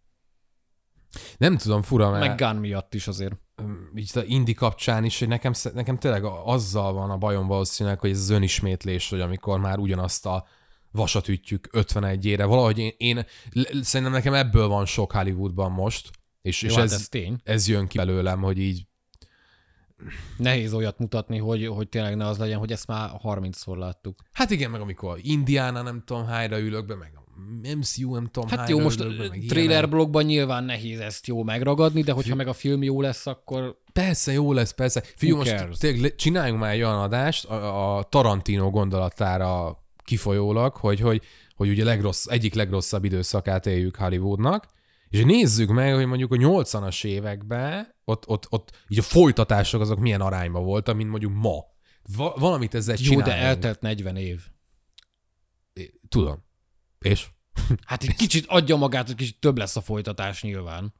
Nem 1.38 1.56
tudom, 1.56 1.82
fura, 1.82 2.10
mert... 2.10 2.26
Meg 2.26 2.38
Gunn 2.38 2.60
miatt 2.60 2.94
is 2.94 3.06
azért. 3.06 3.36
Így 3.96 4.10
a 4.14 4.20
Indi 4.24 4.54
kapcsán 4.54 5.04
is, 5.04 5.18
hogy 5.18 5.28
nekem, 5.28 5.52
nekem 5.74 5.98
tényleg 5.98 6.24
azzal 6.24 6.92
van 6.92 7.10
a 7.10 7.16
bajom 7.16 7.46
valószínűleg, 7.46 8.00
hogy 8.00 8.10
ez 8.10 8.18
az 8.18 8.30
önismétlés, 8.30 9.10
hogy 9.10 9.20
amikor 9.20 9.58
már 9.60 9.78
ugyanazt 9.78 10.26
a 10.26 10.46
vasat 10.90 11.28
ütjük 11.28 11.68
51-ére. 11.72 12.44
Valahogy 12.46 12.78
én, 12.78 12.92
én 12.96 13.26
szerintem 13.80 14.12
nekem 14.12 14.34
ebből 14.34 14.68
van 14.68 14.86
sok 14.86 15.12
Hollywoodban 15.12 15.72
most, 15.72 16.10
és, 16.42 16.62
Jó, 16.62 16.68
és 16.68 16.74
hát 16.74 16.84
ez, 16.84 16.92
ez 16.92 17.08
tény. 17.08 17.40
ez 17.44 17.68
jön 17.68 17.86
ki 17.86 17.96
belőlem, 17.96 18.42
hogy 18.42 18.58
így 18.58 18.86
Nehéz 20.36 20.72
olyat 20.72 20.98
mutatni, 20.98 21.38
hogy, 21.38 21.66
hogy 21.66 21.88
tényleg 21.88 22.16
ne 22.16 22.26
az 22.26 22.38
legyen, 22.38 22.58
hogy 22.58 22.72
ezt 22.72 22.86
már 22.86 23.10
30-szor 23.22 23.76
láttuk. 23.76 24.22
Hát 24.32 24.50
igen, 24.50 24.70
meg 24.70 24.80
amikor 24.80 25.18
Indiana 25.22 25.82
nem 25.82 26.02
tudom 26.04 26.26
hányra 26.26 26.58
ülök 26.58 26.86
be, 26.86 26.94
meg 26.94 27.21
MCU 27.76 28.14
nem 28.14 28.26
tudom 28.26 28.48
Hát 28.48 28.68
jó, 28.68 28.80
most 28.80 29.04
trailer 29.48 29.88
blogban 29.88 30.24
nyilván 30.24 30.64
nehéz 30.64 31.00
ezt 31.00 31.26
jó 31.26 31.42
megragadni, 31.42 32.02
de 32.02 32.12
hogyha 32.12 32.34
meg 32.34 32.48
a 32.48 32.52
film 32.52 32.82
jó 32.82 33.00
lesz, 33.00 33.26
akkor 33.26 33.80
Persze, 33.92 34.32
jó 34.32 34.52
lesz, 34.52 34.72
persze. 34.72 35.02
Figyelj, 35.16 35.66
most 35.66 35.80
tényleg 35.80 36.00
le- 36.00 36.14
csináljunk 36.14 36.60
már 36.60 36.72
egy 36.72 36.82
olyan 36.82 37.00
adást 37.00 37.44
a, 37.44 37.96
a 37.96 38.02
Tarantino 38.02 38.70
gondolatára 38.70 39.78
kifolyólag, 40.04 40.76
hogy, 40.76 41.00
hogy, 41.00 41.22
hogy 41.56 41.68
ugye 41.68 41.84
legrossz, 41.84 42.26
egyik 42.26 42.54
legrosszabb 42.54 43.04
időszakát 43.04 43.66
éljük 43.66 43.96
Hollywoodnak, 43.96 44.66
és 45.08 45.24
nézzük 45.24 45.70
meg, 45.70 45.94
hogy 45.94 46.06
mondjuk 46.06 46.32
a 46.32 46.36
80-as 46.36 47.04
években 47.04 47.94
ott, 48.04 48.28
ott, 48.28 48.46
ott 48.50 48.84
így 48.88 48.98
a 48.98 49.02
folytatások 49.02 49.80
azok 49.80 49.98
milyen 49.98 50.20
arányban 50.20 50.64
voltak, 50.64 50.96
mint 50.96 51.10
mondjuk 51.10 51.32
ma. 51.32 51.64
Va- 52.16 52.38
valamit 52.38 52.74
ezzel 52.74 52.96
jó, 52.98 53.02
csináljunk. 53.02 53.26
de 53.26 53.46
eltelt 53.46 53.80
40 53.80 54.16
év. 54.16 54.40
Tudom. 56.08 56.44
És? 57.02 57.26
Hát 57.86 58.02
egy 58.02 58.14
kicsit 58.14 58.46
adja 58.46 58.76
magát, 58.76 59.06
hogy 59.06 59.16
kicsit 59.16 59.40
több 59.40 59.58
lesz 59.58 59.76
a 59.76 59.80
folytatás 59.80 60.42
nyilván. 60.42 60.94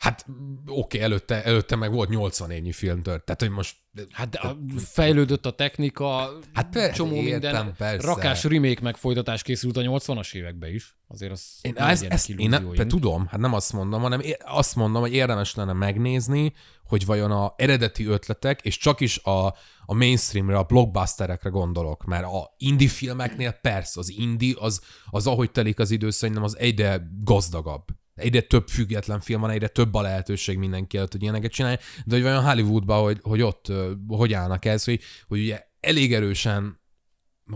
Hát 0.00 0.26
oké, 0.66 1.00
előtte, 1.00 1.44
előtte 1.44 1.76
meg 1.76 1.92
volt 1.92 2.08
80 2.08 2.50
évnyi 2.50 2.72
film 2.72 3.02
tört. 3.02 3.24
Tehát, 3.24 3.40
hogy 3.40 3.50
most... 3.50 3.76
Hát 4.10 4.28
de 4.28 4.38
a- 4.38 4.56
fejlődött 4.78 5.46
a 5.46 5.50
technika, 5.50 6.30
Hát 6.52 6.70
persze, 6.70 6.92
csomó 6.92 7.14
értem, 7.14 7.54
minden. 7.54 7.74
persze. 7.76 8.06
Rakás 8.06 8.44
remake 8.44 8.80
meg 8.82 8.96
folytatás 8.96 9.42
készült 9.42 9.76
a 9.76 9.80
80-as 9.80 10.34
években 10.34 10.74
is. 10.74 10.98
Azért 11.08 11.32
az 11.32 11.58
Én 11.62 11.72
legyenek 11.76 12.12
ezt 12.12 12.28
én 12.28 12.48
ne, 12.48 12.86
tudom, 12.86 13.26
hát 13.26 13.40
nem 13.40 13.54
azt 13.54 13.72
mondom, 13.72 14.00
hanem 14.00 14.22
azt 14.44 14.76
mondom, 14.76 15.00
hogy 15.02 15.12
érdemes 15.12 15.54
lenne 15.54 15.72
megnézni, 15.72 16.52
hogy 16.84 17.06
vajon 17.06 17.30
a 17.30 17.54
eredeti 17.56 18.06
ötletek, 18.06 18.60
és 18.60 18.76
csak 18.78 19.00
is 19.00 19.18
a, 19.18 19.46
a 19.86 19.94
mainstreamre, 19.94 20.58
a 20.58 20.62
blockbusterekre 20.62 21.50
gondolok, 21.50 22.04
mert 22.04 22.24
a 22.24 22.54
indie 22.56 22.88
filmeknél 22.88 23.52
persze, 23.52 24.00
az 24.00 24.10
indie, 24.10 24.54
az, 24.58 24.80
az 25.06 25.26
ahogy 25.26 25.50
telik 25.50 25.78
az 25.78 25.90
idő, 25.90 26.10
szerintem 26.10 26.44
az 26.44 26.58
egyre 26.58 27.10
gazdagabb. 27.24 27.84
Egyre 28.20 28.40
több 28.40 28.68
független 28.68 29.20
film 29.20 29.40
van, 29.40 29.50
egyre 29.50 29.68
több 29.68 29.94
a 29.94 30.00
lehetőség 30.00 30.58
mindenki 30.58 30.96
előtt, 30.96 31.12
hogy 31.12 31.22
ilyeneket 31.22 31.52
csinálni, 31.52 31.78
de 32.04 32.14
hogy 32.14 32.24
vajon 32.24 32.44
Hollywoodban, 32.44 33.02
hogy, 33.02 33.18
hogy 33.22 33.42
ott 33.42 33.72
hogy 34.08 34.32
állnak 34.32 34.64
ez, 34.64 34.84
hogy, 34.84 35.00
hogy 35.28 35.40
ugye 35.40 35.62
elég 35.80 36.14
erősen 36.14 36.78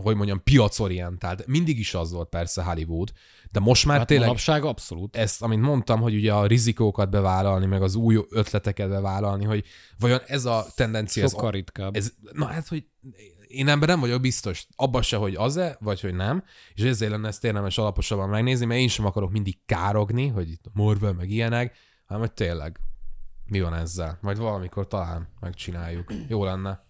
hogy 0.02 0.16
mondjam, 0.16 0.42
piacorientált. 0.42 1.46
Mindig 1.46 1.78
is 1.78 1.94
az 1.94 2.12
volt 2.12 2.28
persze 2.28 2.62
Hollywood, 2.62 3.12
de 3.50 3.60
most 3.60 3.86
már 3.86 3.98
Hát 3.98 4.06
tényleg 4.06 4.26
manapság 4.26 4.64
abszolút. 4.64 5.16
ezt, 5.16 5.42
amit 5.42 5.60
mondtam, 5.60 6.00
hogy 6.00 6.14
ugye 6.14 6.32
a 6.32 6.46
rizikókat 6.46 7.10
bevállalni, 7.10 7.66
meg 7.66 7.82
az 7.82 7.94
új 7.94 8.18
ötleteket 8.30 8.88
bevállalni, 8.88 9.44
hogy 9.44 9.64
vajon 9.98 10.20
ez 10.26 10.44
a 10.44 10.66
tendencia, 10.74 11.24
ez, 11.24 11.30
Sokkal 11.30 11.50
ritkább. 11.50 11.96
ez, 11.96 12.12
na 12.32 12.46
hát, 12.46 12.68
hogy 12.68 12.84
én 13.54 13.68
ebben 13.68 13.88
nem 13.88 14.00
vagyok 14.00 14.20
biztos, 14.20 14.66
abban 14.76 15.02
se, 15.02 15.16
hogy 15.16 15.34
az-e, 15.34 15.76
vagy 15.80 16.00
hogy 16.00 16.14
nem, 16.14 16.44
és 16.74 16.82
ezért 16.82 17.10
lenne 17.10 17.28
ezt 17.28 17.44
érdemes 17.44 17.78
alaposabban 17.78 18.28
megnézni, 18.28 18.66
mert 18.66 18.80
én 18.80 18.88
sem 18.88 19.04
akarok 19.04 19.30
mindig 19.30 19.58
károgni, 19.66 20.28
hogy 20.28 20.50
itt 20.50 20.64
Marvel, 20.72 21.12
meg 21.12 21.30
ilyenek, 21.30 21.76
hanem 22.06 22.22
hogy 22.22 22.32
tényleg 22.32 22.80
mi 23.46 23.60
van 23.60 23.74
ezzel. 23.74 24.18
Majd 24.20 24.38
valamikor 24.38 24.86
talán 24.86 25.28
megcsináljuk. 25.40 26.12
Jó 26.28 26.44
lenne. 26.44 26.84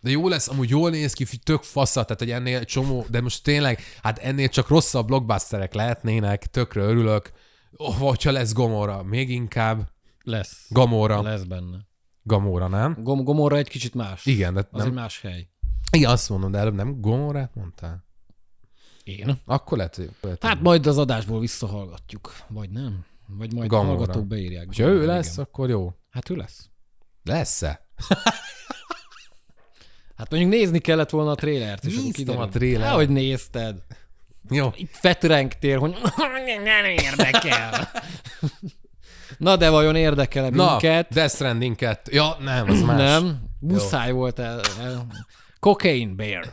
De 0.00 0.10
jó 0.10 0.28
lesz, 0.28 0.48
amúgy 0.48 0.70
jól 0.70 0.90
néz 0.90 1.12
ki, 1.12 1.24
tök 1.42 1.62
faszat, 1.62 2.06
tehát 2.06 2.22
hogy 2.22 2.30
ennél 2.30 2.64
csomó, 2.64 3.06
de 3.08 3.20
most 3.20 3.44
tényleg, 3.44 3.80
hát 4.02 4.18
ennél 4.18 4.48
csak 4.48 4.68
rosszabb 4.68 5.06
blockbusterek 5.06 5.74
lehetnének, 5.74 6.46
tökre 6.46 6.82
örülök. 6.82 7.32
Oh, 7.76 7.94
hogyha 7.94 8.30
lesz 8.30 8.52
Gomorra, 8.52 9.02
még 9.02 9.30
inkább. 9.30 9.88
Lesz. 10.22 10.66
Gamora. 10.68 11.22
Lesz 11.22 11.42
benne. 11.42 11.88
Gamora, 12.22 12.68
nem? 12.68 12.96
Gom- 13.02 13.24
Gomorra 13.24 13.56
egy 13.56 13.68
kicsit 13.68 13.94
más. 13.94 14.26
Igen, 14.26 14.54
de 14.54 14.60
Az 14.60 14.78
nem. 14.78 14.86
egy 14.86 14.92
más 14.92 15.20
hely. 15.20 15.48
Igen, 15.92 16.10
azt 16.10 16.28
mondom, 16.28 16.50
de 16.50 16.58
előbb 16.58 16.74
nem 16.74 17.00
Gomorrát 17.00 17.54
mondtál? 17.54 18.04
Én? 19.04 19.38
Akkor 19.44 19.76
lehet, 19.76 19.96
hogy... 19.96 20.10
Lehet, 20.20 20.44
Hát 20.44 20.60
majd 20.60 20.86
az 20.86 20.98
adásból 20.98 21.40
visszahallgatjuk. 21.40 22.34
Vagy 22.48 22.70
nem? 22.70 23.04
Vagy 23.26 23.52
majd 23.54 23.68
Gamora. 23.68 23.92
a 23.92 23.96
hallgatók 23.96 24.26
beírják. 24.26 24.66
ha 24.76 24.82
ő 24.82 24.94
Igen. 24.94 25.06
lesz, 25.06 25.38
akkor 25.38 25.68
jó. 25.68 25.94
Hát 26.10 26.30
ő 26.30 26.36
lesz. 26.36 26.68
Lesz-e? 27.22 27.86
Hát 30.16 30.30
mondjuk 30.30 30.52
nézni 30.52 30.78
kellett 30.78 31.10
volna 31.10 31.30
a 31.30 31.34
trélert. 31.34 31.84
És 31.84 31.92
akkor 31.92 32.04
Néztem 32.04 32.24
kiderül. 32.24 32.42
a 32.42 32.48
trélert. 32.48 32.94
hogy 32.94 33.08
nézted. 33.08 33.82
Jó. 34.48 34.70
Itt 34.76 34.90
fetrengtél, 34.96 35.78
hogy 35.78 35.90
nem 36.64 36.84
érdekel. 36.84 37.88
Na 39.40 39.56
de 39.56 39.70
vajon 39.70 39.96
érdekel 39.96 40.50
Na, 40.50 40.70
minket? 40.70 41.08
Death 41.12 41.34
Stranding 41.34 41.76
2. 41.76 42.12
Ja, 42.14 42.36
nem, 42.40 42.70
az 42.70 42.82
más. 42.82 42.96
Nem, 42.96 43.42
muszáj 43.58 44.12
volt 44.12 44.38
el. 44.38 44.60
el. 44.80 45.06
Cocaine 45.60 46.14
Bear. 46.14 46.44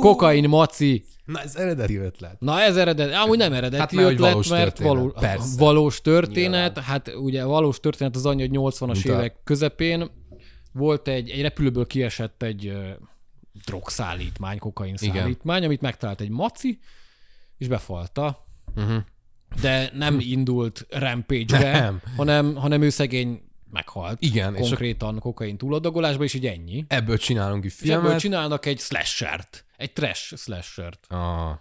Kokain 0.00 0.48
maci. 0.48 1.04
Na, 1.24 1.40
ez 1.40 1.56
eredeti 1.56 1.96
ötlet. 1.96 2.40
Na 2.40 2.60
ez 2.60 2.76
eredeti, 2.76 3.12
amúgy 3.12 3.38
nem 3.38 3.52
eredeti 3.52 3.76
Hát, 3.80 3.92
mert 3.92 4.08
ötlet, 4.10 4.30
valós 4.30 4.48
mert 4.48 4.78
való, 4.78 5.08
Persze. 5.08 5.54
valós 5.58 6.00
történet. 6.00 6.78
Hát 6.78 7.14
ugye 7.14 7.44
valós 7.44 7.80
történet 7.80 8.16
az 8.16 8.26
annyi, 8.26 8.40
hogy 8.40 8.50
80-as 8.74 8.92
Mint 8.92 9.04
a- 9.04 9.12
évek 9.12 9.36
közepén 9.44 10.10
volt 10.72 11.08
egy, 11.08 11.30
egy 11.30 11.42
repülőből 11.42 11.86
kiesett 11.86 12.42
egy 12.42 12.66
ö, 12.66 12.88
drogszállítmány, 13.64 14.58
kokain 14.58 14.94
Igen. 15.00 15.14
szállítmány, 15.16 15.64
amit 15.64 15.80
megtalált 15.80 16.20
egy 16.20 16.30
maci, 16.30 16.78
és 17.58 17.68
befalta. 17.68 18.46
Uh-huh. 18.76 18.96
De 19.60 19.90
nem 19.94 20.20
indult 20.20 20.86
rampage-re, 20.90 21.80
Nem. 21.80 22.00
hanem, 22.16 22.54
hanem 22.54 22.82
ő 22.82 22.88
szegény 22.88 23.42
meghalt. 23.70 24.22
Igen, 24.22 24.54
és 24.54 24.68
Konkrétan 24.68 25.18
kokain 25.18 25.56
túladagolásba, 25.56 26.24
és 26.24 26.34
így 26.34 26.46
ennyi. 26.46 26.84
Ebből 26.88 27.18
csinálunk 27.18 27.64
egy 27.64 27.72
És 27.80 27.88
ebből 27.88 28.00
filmet. 28.02 28.20
csinálnak 28.20 28.66
egy 28.66 28.78
slashert, 28.80 29.64
egy 29.76 29.92
trash 29.92 30.36
slashert, 30.36 31.06
Ah, 31.08 31.56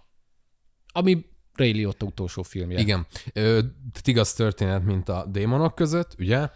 ami 0.93 1.25
Ray 1.53 1.71
Liotta 1.71 2.05
utolsó 2.05 2.41
filmje. 2.43 2.79
igen. 2.79 3.05
Ö, 3.33 3.59
igaz 4.03 4.33
történet, 4.33 4.83
mint 4.83 5.09
a 5.09 5.25
démonok 5.29 5.75
között, 5.75 6.15
ugye? 6.19 6.47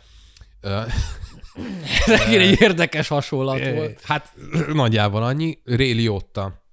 Megint 2.07 2.41
egy 2.51 2.61
érdekes 2.61 3.07
hasonlat 3.07 3.69
volt. 3.73 4.01
hát 4.01 4.33
nagyjából 4.73 5.23
annyi. 5.23 5.57
Ray 5.65 5.91
Liotta 5.93 6.63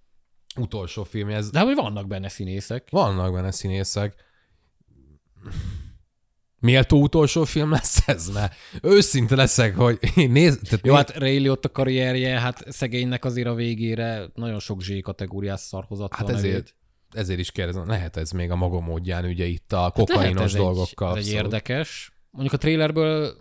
utolsó 0.56 1.04
filmje. 1.04 1.36
Ez, 1.36 1.50
De 1.50 1.60
hogy 1.60 1.74
vannak 1.74 2.06
benne 2.06 2.28
színészek. 2.28 2.88
vannak 2.90 3.32
benne 3.32 3.50
színészek. 3.50 4.14
Méltó 6.61 7.03
utolsó 7.03 7.44
film 7.44 7.70
lesz 7.70 8.09
ez? 8.09 8.29
Mert 8.29 8.55
őszinte 8.83 9.37
leszek, 9.37 9.77
hogy 9.77 9.98
én 10.16 10.31
néz... 10.31 10.59
Tehát 10.62 10.87
Jó, 10.87 10.94
hát 10.94 11.16
Ray 11.16 11.38
Liotta 11.38 11.70
karrierje, 11.70 12.40
hát 12.40 12.64
szegénynek 12.72 13.24
azért 13.24 13.46
a 13.46 13.55
végére 13.55 14.27
nagyon 14.35 14.59
sok 14.61 14.83
Z 14.83 14.88
kategóriás 15.03 15.61
szarhozatta 15.61 16.16
Hát 16.16 16.29
a 16.29 16.33
nevét. 16.33 16.51
ezért, 16.51 16.74
ezért 17.12 17.38
is 17.38 17.51
kérdezem, 17.51 17.87
lehet 17.88 18.16
ez 18.16 18.31
még 18.31 18.51
a 18.51 18.57
maga 18.57 18.81
módján 18.81 19.24
ugye 19.24 19.44
itt 19.44 19.72
a 19.72 19.81
Hát 19.81 19.92
kokainos 19.92 20.42
ez 20.42 20.55
dolgokkal. 20.55 21.12
Egy, 21.12 21.18
ez 21.18 21.27
egy 21.27 21.33
érdekes. 21.33 22.12
Mondjuk 22.31 22.55
a 22.55 22.59
trailerből, 22.59 23.37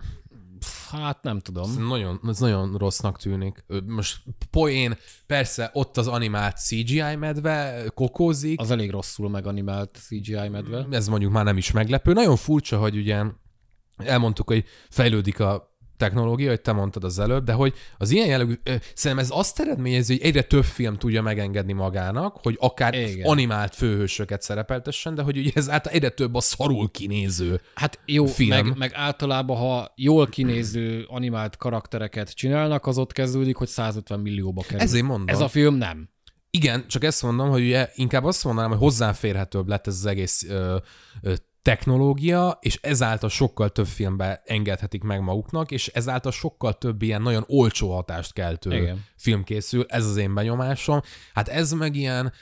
hát 0.92 1.24
nem 1.24 1.40
tudom. 1.40 1.64
Ez 1.70 1.76
nagyon, 1.76 2.20
ez 2.28 2.40
nagyon 2.40 2.78
rossznak 2.78 3.18
tűnik. 3.18 3.66
Most 3.86 4.22
poén, 4.50 4.98
persze 5.28 5.70
ott 5.74 5.98
az 5.98 6.08
animált 6.08 6.58
CGI 6.58 7.16
medve 7.16 7.84
kokózik, 7.94 8.60
Az 8.60 8.72
elég 8.72 8.92
rosszul 8.92 9.30
meganimált 9.30 9.98
CGI 10.08 10.48
medve. 10.48 10.88
ez 10.92 11.08
mondjuk 11.08 11.32
már 11.32 11.44
nem 11.44 11.58
is 11.58 11.72
meglepő. 11.72 12.14
Nagyon 12.14 12.36
furcsa, 12.36 12.78
hogy 12.78 12.98
ugye 12.98 13.24
elmondtuk, 13.98 14.48
hogy 14.48 14.66
fejlődik 14.90 15.40
a 15.40 15.76
technológia, 15.98 16.50
hogy 16.50 16.62
te 16.62 16.72
mondtad 16.72 17.04
az 17.04 17.20
előbb, 17.20 17.44
de 17.44 17.54
hogy 17.54 17.74
az 17.98 18.12
ilyen 18.12 18.28
jellegű, 18.28 18.54
szerintem 18.94 19.26
ez 19.26 19.32
azt 19.32 19.60
eredményezi, 19.60 20.14
hogy 20.14 20.26
egyre 20.26 20.42
több 20.42 20.64
film 20.64 20.98
tudja 20.98 21.22
megengedni 21.22 21.74
magának, 21.74 22.38
hogy 22.42 22.58
akár 22.60 22.94
Igen. 22.94 23.28
animált 23.28 23.76
főhősöket 23.76 24.42
szerepeltessen, 24.42 25.16
de 25.16 25.22
hogy 25.22 25.38
ugye 25.38 25.52
ez 25.54 25.70
által 25.70 25.92
egyre 25.92 26.10
több 26.10 26.36
a 26.36 26.42
szarul 26.42 26.92
kinéző. 26.92 27.62
Hát 27.74 28.00
jó, 28.06 28.26
Film. 28.26 28.50
meg, 28.50 28.78
meg 28.78 28.92
általában, 28.94 29.58
ha 29.58 29.94
jól 29.96 30.28
kinéző 30.28 31.06
animált 31.08 31.58
karaktereket 31.58 32.36
csinálnak, 32.36 32.86
az 32.86 32.98
ott 32.98 33.12
kezdődik, 33.12 33.56
hogy 33.56 33.68
150 33.68 34.20
millióba 34.20 34.62
kerül. 34.62 34.80
Ezért 34.80 35.06
mondom. 35.06 35.28
Ez 35.28 35.42
a 35.42 35.48
film 35.48 35.76
nem. 35.76 36.10
Igen, 36.50 36.88
csak 36.88 37.04
ezt 37.04 37.24
mondom, 37.24 37.50
hogy 37.50 37.62
ugye 37.62 37.90
inkább 37.96 38.24
azt 38.24 38.44
mondanám, 38.44 38.70
hogy 38.70 38.80
hozzáférhetőbb 38.80 39.68
lett 39.68 39.88
ez 39.88 39.94
az 39.94 40.06
egész 40.06 40.46
ö, 40.50 40.78
ö, 41.22 41.34
technológia, 41.68 42.58
és 42.62 42.80
ezáltal 42.82 43.30
sokkal 43.30 43.70
több 43.70 43.86
filmbe 43.86 44.42
engedhetik 44.46 45.04
meg 45.04 45.22
maguknak, 45.22 45.72
és 45.72 45.88
ezáltal 45.88 46.32
sokkal 46.32 46.74
több 46.74 47.02
ilyen 47.02 47.22
nagyon 47.22 47.44
olcsó 47.48 47.94
hatást 47.94 48.34
keltő 48.34 48.76
Igen. 48.76 49.06
film 49.16 49.44
készül, 49.44 49.86
ez 49.88 50.06
az 50.06 50.18
én 50.18 50.34
benyomásom. 50.34 51.02
Hát 51.34 51.48
ez 51.48 51.72
meg 51.72 51.96
ilyen, 51.96 52.34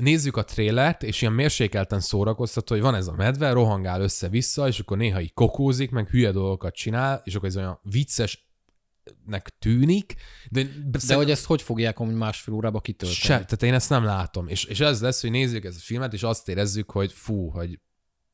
nézzük 0.00 0.36
a 0.36 0.44
trélert, 0.44 1.02
és 1.02 1.22
ilyen 1.22 1.32
mérsékelten 1.32 2.00
szórakoztató, 2.00 2.74
hogy 2.74 2.82
van 2.84 2.94
ez 2.94 3.06
a 3.06 3.12
medve, 3.12 3.52
rohangál 3.52 4.00
össze-vissza, 4.00 4.68
és 4.68 4.78
akkor 4.78 4.96
néha 4.96 5.20
így 5.20 5.34
kokózik, 5.34 5.90
meg 5.90 6.08
hülye 6.08 6.30
dolgokat 6.30 6.74
csinál, 6.74 7.20
és 7.24 7.34
akkor 7.34 7.48
ez 7.48 7.56
olyan 7.56 7.80
viccesnek 7.82 9.58
tűnik, 9.58 10.14
de, 10.50 10.62
De 11.06 11.14
hogy 11.14 11.30
ezt 11.30 11.44
hogy 11.44 11.62
fogják 11.62 11.98
amúgy 11.98 12.14
másfél 12.14 12.54
órába 12.54 12.80
kitölteni? 12.80 13.20
se, 13.20 13.34
tehát 13.34 13.62
én 13.62 13.74
ezt 13.74 13.90
nem 13.90 14.04
látom. 14.04 14.48
És, 14.48 14.64
és 14.64 14.80
ez 14.80 15.00
lesz, 15.00 15.20
hogy 15.20 15.30
nézzük 15.30 15.64
ezt 15.64 15.76
a 15.76 15.82
filmet, 15.82 16.12
és 16.12 16.22
azt 16.22 16.48
érezzük, 16.48 16.90
hogy 16.90 17.12
fú, 17.12 17.48
hogy 17.48 17.78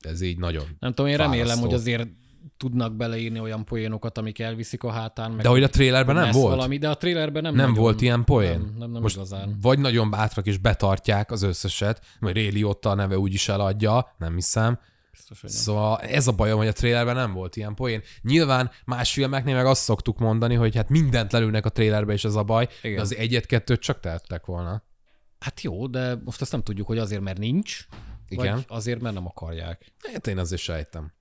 ez 0.06 0.20
így 0.20 0.38
nagyon. 0.38 0.64
Nem 0.78 0.92
tudom, 0.92 1.10
én 1.10 1.16
remélem, 1.16 1.58
hogy 1.58 1.74
azért 1.74 2.08
tudnak 2.56 2.96
beleírni 2.96 3.40
olyan 3.40 3.64
poénokat, 3.64 4.18
amik 4.18 4.38
elviszik 4.38 4.82
a 4.82 4.90
hátán. 4.90 5.30
Meg 5.30 5.42
De 5.42 5.48
hogy 5.48 5.62
a 5.62 5.68
trailerben 5.68 6.14
nem 6.14 6.30
volt? 6.30 6.54
Valami, 6.54 6.78
de 6.78 6.88
a 6.88 6.96
trailerben 6.96 7.42
nem 7.42 7.54
Nem 7.54 7.68
nagyon, 7.68 7.82
volt 7.82 8.00
ilyen 8.00 8.24
poén? 8.24 8.58
Nem, 8.58 8.74
nem, 8.78 8.90
nem 8.90 9.02
Most 9.02 9.16
igazán. 9.16 9.58
vagy 9.62 9.78
nagyon 9.78 10.10
bátrak 10.10 10.46
és 10.46 10.58
betartják 10.58 11.30
az 11.30 11.42
összeset, 11.42 12.04
vagy 12.20 12.32
Réli 12.32 12.64
ott 12.64 12.84
a 12.84 12.94
neve 12.94 13.18
úgyis 13.18 13.48
eladja, 13.48 14.14
nem 14.18 14.34
hiszem. 14.34 14.78
Biztos, 15.10 15.40
hogy 15.40 15.50
nem. 15.50 15.58
Szóval 15.60 15.98
ez 15.98 16.26
a 16.26 16.32
bajom, 16.32 16.58
hogy 16.58 16.66
a 16.66 16.72
trailerben 16.72 17.14
nem 17.14 17.32
volt 17.32 17.56
ilyen 17.56 17.74
poén. 17.74 18.02
Nyilván 18.22 18.70
más 18.84 19.12
filmeknél 19.12 19.54
meg 19.54 19.66
azt 19.66 19.82
szoktuk 19.82 20.18
mondani, 20.18 20.54
hogy 20.54 20.76
hát 20.76 20.88
mindent 20.88 21.32
lelőnek 21.32 21.64
a 21.66 21.70
trailerbe, 21.70 22.12
és 22.12 22.24
ez 22.24 22.34
a 22.34 22.42
baj, 22.42 22.68
Igen. 22.82 22.96
de 22.96 23.02
az 23.02 23.14
egyet-kettőt 23.16 23.80
csak 23.80 24.00
tehettek 24.00 24.46
volna. 24.46 24.82
Hát 25.38 25.60
jó, 25.60 25.86
de 25.86 26.20
most 26.24 26.40
azt 26.40 26.52
nem 26.52 26.62
tudjuk, 26.62 26.86
hogy 26.86 26.98
azért, 26.98 27.20
mert 27.20 27.38
nincs, 27.38 27.86
Igen. 28.28 28.54
vagy 28.54 28.64
azért, 28.68 29.00
mert 29.00 29.14
nem 29.14 29.26
akarják. 29.26 29.92
Hát 30.12 30.26
én 30.26 30.38
azért 30.38 30.62
sejtem. 30.62 31.12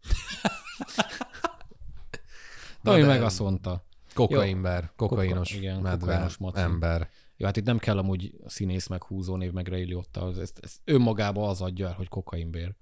De- 2.82 3.06
meg 3.06 3.24
azt 3.24 3.39
mondta. 3.39 3.86
Kokainber, 4.13 4.91
kokainos 4.96 5.48
Koka- 5.50 5.62
igen, 5.63 5.82
medve, 5.82 5.98
kokainos 6.06 6.38
maci. 6.38 6.60
ember. 6.60 7.10
Jó, 7.38 7.46
hát 7.46 7.58
itt 7.58 7.65
nem 7.65 7.78
kell 7.78 7.98
amúgy 7.98 8.36
színész 8.46 8.88
meg 8.88 9.04
húzó 9.04 9.36
név 9.36 9.52
meg 9.52 9.68
Ray 9.68 9.84
Liotta, 9.84 10.28
ez, 10.30 10.52
ez, 10.62 10.76
önmagában 10.84 11.50
az 11.50 11.62
adja 11.62 11.88
el, 11.88 11.94
hogy 11.94 12.08
kokainbér. 12.08 12.76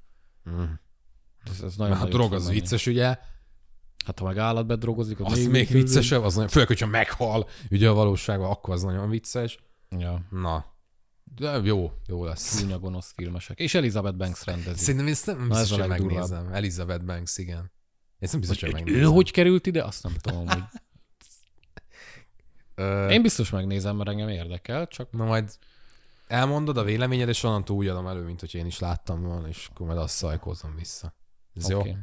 Mm. 0.49 0.63
Ez, 1.43 1.61
ez 1.61 1.75
nagyon 1.75 1.97
Mert 1.97 2.07
a 2.07 2.11
drog 2.11 2.33
az 2.33 2.43
menni. 2.45 2.59
vicces, 2.59 2.87
ugye? 2.87 3.17
Hát 4.05 4.19
ha 4.19 4.25
meg 4.25 4.37
állatbe 4.37 4.75
drogozik, 4.75 5.19
az, 5.19 5.31
Az 5.31 5.45
még 5.45 5.67
viccesebb, 5.67 6.23
az 6.23 6.33
nagyon, 6.33 6.49
főleg, 6.49 6.67
hogyha 6.67 6.87
meghal, 6.87 7.47
ugye 7.71 7.89
a 7.89 7.93
valóságban, 7.93 8.49
akkor 8.49 8.73
az 8.73 8.83
nagyon 8.83 9.09
vicces. 9.09 9.57
Ja, 9.97 10.25
Na, 10.29 10.72
de 11.35 11.51
jó, 11.63 11.91
jó 12.07 12.25
lesz. 12.25 12.59
csúnya 12.59 12.79
gonosz 12.79 13.11
filmesek. 13.15 13.59
És 13.59 13.73
Elizabeth 13.73 14.15
Banks 14.15 14.45
rendezi. 14.45 14.83
Szerintem 14.83 15.07
ezt 15.07 15.25
nem 15.25 15.41
ez 15.41 15.47
biztos, 15.57 15.71
a 15.77 15.81
hogy 15.81 15.89
legdurvább. 15.89 16.19
megnézem. 16.29 16.53
Elizabeth 16.53 17.03
Banks, 17.03 17.37
igen. 17.37 17.71
Ezt 18.19 18.31
nem 18.31 18.41
biztos, 18.41 18.61
hogy 18.61 18.71
Hogy 18.71 18.81
ő 18.81 18.83
megnézem. 18.83 19.11
hogy 19.13 19.31
került 19.31 19.65
ide, 19.67 19.83
azt 19.83 20.03
nem 20.03 20.13
tudom. 20.21 20.47
Hogy... 20.47 20.63
Én 23.11 23.21
biztos 23.21 23.49
megnézem, 23.49 23.95
mert 23.95 24.09
engem 24.09 24.27
érdekel, 24.29 24.87
csak 24.87 25.11
Na 25.11 25.25
majd 25.25 25.57
elmondod 26.27 26.77
a 26.77 26.83
véleményed, 26.83 27.29
és 27.29 27.43
onnantól 27.43 27.75
úgy 27.75 27.87
adom 27.87 28.07
elő, 28.07 28.23
mint 28.23 28.39
hogy 28.39 28.55
én 28.55 28.65
is 28.65 28.79
láttam 28.79 29.21
volna, 29.23 29.47
és 29.47 29.67
akkor 29.71 29.85
majd 29.87 29.99
azt 29.99 30.15
szajkózom 30.15 30.75
vissza. 30.75 31.15
Ez 31.55 31.71
Oké. 31.71 31.89
jó? 31.89 31.95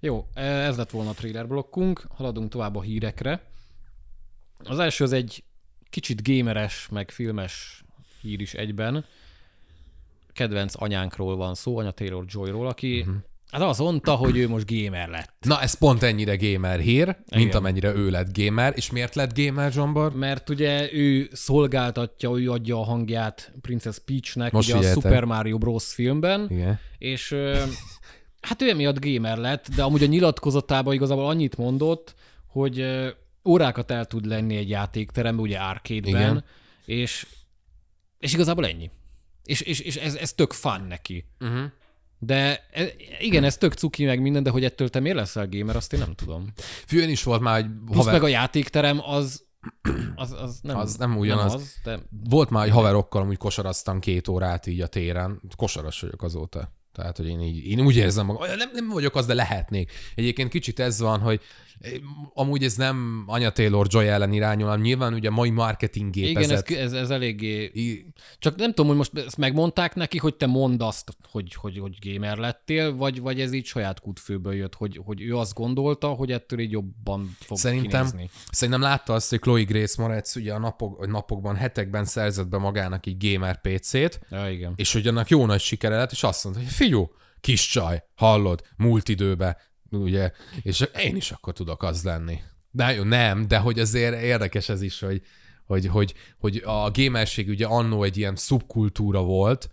Jó, 0.00 0.26
ez 0.34 0.76
lett 0.76 0.90
volna 0.90 1.10
a 1.10 1.14
trailer 1.14 1.46
blokkunk, 1.48 2.06
haladunk 2.10 2.50
tovább 2.50 2.76
a 2.76 2.82
hírekre. 2.82 3.46
Az 4.58 4.78
első 4.78 5.04
az 5.04 5.12
egy 5.12 5.44
kicsit 5.94 6.28
gameres, 6.28 6.88
meg 6.90 7.10
filmes 7.10 7.84
hír 8.22 8.40
is 8.40 8.54
egyben. 8.54 9.04
Kedvenc 10.32 10.82
anyánkról 10.82 11.36
van 11.36 11.54
szó, 11.54 11.78
anya 11.78 11.90
Taylor 11.90 12.24
Joyról, 12.28 12.66
aki 12.66 13.00
uh-huh. 13.00 13.14
hát 13.50 13.62
azt 13.62 13.78
mondta, 13.78 14.14
hogy 14.14 14.36
ő 14.36 14.48
most 14.48 14.66
gamer 14.70 15.08
lett. 15.08 15.34
Na, 15.40 15.60
ez 15.60 15.74
pont 15.78 16.02
ennyire 16.02 16.36
gamer 16.36 16.78
hír, 16.78 17.02
Igen. 17.02 17.16
mint 17.30 17.42
Igen. 17.42 17.56
amennyire 17.56 17.94
ő 17.94 18.10
lett 18.10 18.38
gamer. 18.38 18.72
És 18.76 18.90
miért 18.90 19.14
lett 19.14 19.38
gamer, 19.38 19.72
Zsombor? 19.72 20.14
Mert 20.14 20.50
ugye 20.50 20.92
ő 20.92 21.28
szolgáltatja, 21.32 22.30
ő 22.30 22.50
adja 22.50 22.78
a 22.78 22.84
hangját 22.84 23.52
Princess 23.60 23.98
Peachnek 24.04 24.52
Most 24.52 24.68
ugye 24.68 24.76
a 24.76 24.78
figyeltem. 24.78 25.02
Super 25.02 25.24
Mario 25.24 25.58
Bros. 25.58 25.84
filmben, 25.84 26.46
Igen. 26.50 26.78
és 26.98 27.36
hát 28.40 28.62
ő 28.62 28.68
emiatt 28.68 29.04
gamer 29.04 29.38
lett, 29.38 29.68
de 29.74 29.82
amúgy 29.82 30.02
a 30.02 30.06
nyilatkozatában 30.06 30.94
igazából 30.94 31.26
annyit 31.26 31.56
mondott, 31.56 32.14
hogy 32.46 32.84
órákat 33.44 33.90
el 33.90 34.04
tud 34.04 34.26
lenni 34.26 34.56
egy 34.56 34.68
játékteremben, 34.68 35.44
ugye 35.44 35.58
arcade-ben, 35.58 36.44
és, 36.84 37.26
és 38.18 38.32
igazából 38.32 38.66
ennyi. 38.66 38.90
És, 39.44 39.60
és, 39.60 39.80
és 39.80 39.96
ez, 39.96 40.14
ez 40.14 40.32
tök 40.32 40.52
fun 40.52 40.84
neki. 40.88 41.24
Uh-huh. 41.40 41.64
De 42.18 42.66
e, 42.72 42.86
igen, 43.18 43.44
ez 43.44 43.56
tök 43.56 43.72
cuki 43.72 44.04
meg 44.04 44.20
minden, 44.20 44.42
de 44.42 44.50
hogy 44.50 44.64
ettől 44.64 44.88
te 44.88 45.00
miért 45.00 45.16
leszel 45.16 45.48
gamer, 45.48 45.76
azt 45.76 45.92
én 45.92 45.98
nem 45.98 46.14
tudom. 46.14 46.52
Fűen 46.86 47.08
is 47.08 47.22
volt 47.22 47.40
már 47.40 47.58
egy 47.58 47.66
Plusz 47.84 47.96
haver, 47.96 48.12
meg 48.12 48.22
a 48.22 48.28
játékterem 48.28 49.00
az, 49.04 49.44
az, 50.14 50.32
az 50.32 50.58
nem, 50.62 50.76
Az 50.76 50.96
nem 50.96 51.16
ugyanaz. 51.16 51.52
Nem 51.52 51.60
az, 51.60 51.74
de 51.84 51.98
volt 52.28 52.50
már 52.50 52.66
egy 52.66 52.72
haverokkal, 52.72 53.22
amúgy 53.22 53.36
kosaraztam 53.36 54.00
két 54.00 54.28
órát 54.28 54.66
így 54.66 54.80
a 54.80 54.86
téren. 54.86 55.40
Kosaras 55.56 56.00
vagyok 56.00 56.22
azóta. 56.22 56.72
Tehát, 56.92 57.16
hogy 57.16 57.26
én, 57.26 57.40
így, 57.40 57.66
én 57.66 57.80
úgy 57.80 57.96
érzem 57.96 58.26
magam, 58.26 58.56
nem, 58.56 58.70
nem 58.72 58.88
vagyok 58.88 59.16
az, 59.16 59.26
de 59.26 59.34
lehetnék. 59.34 59.92
Egyébként 60.14 60.50
kicsit 60.50 60.80
ez 60.80 61.00
van, 61.00 61.20
hogy 61.20 61.40
amúgy 62.34 62.64
ez 62.64 62.74
nem 62.76 63.24
Anya 63.26 63.50
Taylor 63.50 63.86
Joy 63.90 64.06
ellen 64.06 64.32
irányul, 64.32 64.66
hanem 64.68 64.80
nyilván 64.80 65.14
ugye 65.14 65.28
a 65.28 65.32
mai 65.32 65.50
marketing 65.50 66.16
igen, 66.16 66.36
ez, 66.42 66.48
gépezet. 66.48 66.70
ez, 66.70 66.92
ez 66.92 67.10
eléggé... 67.10 67.70
I- 67.74 68.06
Csak 68.38 68.56
nem 68.56 68.68
tudom, 68.68 68.86
hogy 68.86 68.96
most 68.96 69.18
ezt 69.18 69.36
megmondták 69.36 69.94
neki, 69.94 70.18
hogy 70.18 70.34
te 70.34 70.46
mondd 70.46 70.82
azt, 70.82 71.16
hogy, 71.30 71.54
hogy, 71.54 71.78
hogy 71.78 71.96
gamer 72.12 72.36
lettél, 72.38 72.94
vagy, 72.96 73.20
vagy 73.20 73.40
ez 73.40 73.52
így 73.52 73.64
saját 73.64 74.00
kútfőből 74.00 74.54
jött, 74.54 74.74
hogy, 74.74 75.00
hogy 75.04 75.22
ő 75.22 75.36
azt 75.36 75.54
gondolta, 75.54 76.08
hogy 76.08 76.32
ettől 76.32 76.58
így 76.58 76.70
jobban 76.70 77.36
fog 77.40 77.56
Szerintem, 77.58 78.04
kinézni. 78.04 78.30
szerintem 78.50 78.82
látta 78.82 79.12
azt, 79.12 79.30
hogy 79.30 79.38
Chloe 79.40 79.62
Grace 79.62 80.02
Moretz 80.02 80.36
ugye 80.36 80.52
a 80.54 80.58
napok, 80.58 81.06
napokban, 81.06 81.56
hetekben 81.56 82.04
szerzett 82.04 82.48
be 82.48 82.58
magának 82.58 83.06
egy 83.06 83.16
gamer 83.32 83.60
PC-t, 83.60 84.20
Ja, 84.30 84.50
igen. 84.50 84.72
és 84.76 84.92
hogy 84.92 85.06
annak 85.06 85.28
jó 85.28 85.46
nagy 85.46 85.60
sikere 85.60 85.96
lett, 85.96 86.12
és 86.12 86.22
azt 86.22 86.44
mondta, 86.44 86.62
hogy 86.62 86.72
figyú, 86.72 87.10
kis 87.40 87.66
csaj, 87.68 88.02
hallod, 88.14 88.62
múlt 88.76 89.08
időbe, 89.08 89.56
ugye, 89.90 90.30
és 90.62 90.88
én 91.04 91.16
is 91.16 91.30
akkor 91.30 91.52
tudok 91.52 91.82
az 91.82 92.02
lenni. 92.02 92.38
De 92.70 92.92
jó, 92.92 93.02
nem, 93.02 93.48
de 93.48 93.58
hogy 93.58 93.78
azért 93.78 94.22
érdekes 94.22 94.68
ez 94.68 94.82
is, 94.82 95.00
hogy, 95.00 95.22
hogy, 95.66 95.86
hogy, 95.86 96.14
hogy 96.38 96.62
a 96.64 96.90
gamerség 96.90 97.48
ugye 97.48 97.66
annó 97.66 98.02
egy 98.02 98.16
ilyen 98.16 98.36
szubkultúra 98.36 99.22
volt, 99.22 99.70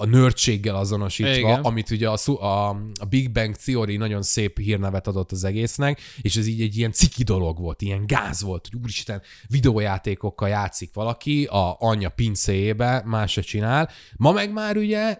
a 0.00 0.04
nördséggel 0.06 0.76
azonosítva, 0.76 1.34
Igen. 1.34 1.60
Amit 1.60 1.90
ugye 1.90 2.08
a, 2.08 2.44
a, 2.44 2.68
a 3.00 3.04
Big 3.08 3.30
Bang 3.32 3.56
Theory 3.56 3.96
nagyon 3.96 4.22
szép 4.22 4.58
hírnevet 4.58 5.06
adott 5.06 5.32
az 5.32 5.44
egésznek, 5.44 6.00
és 6.20 6.36
ez 6.36 6.46
így 6.46 6.60
egy 6.60 6.76
ilyen 6.76 6.92
ciki 6.92 7.22
dolog 7.22 7.58
volt, 7.58 7.82
ilyen 7.82 8.06
gáz 8.06 8.42
volt, 8.42 8.68
hogy 8.70 8.80
úristen, 8.80 9.22
videójátékokkal 9.48 10.48
játszik 10.48 10.94
valaki, 10.94 11.44
a 11.44 11.76
anyja 11.78 12.08
pincéjébe, 12.08 13.02
más 13.04 13.32
se 13.32 13.40
csinál. 13.40 13.90
Ma 14.16 14.32
meg 14.32 14.52
már 14.52 14.76
ugye 14.76 15.18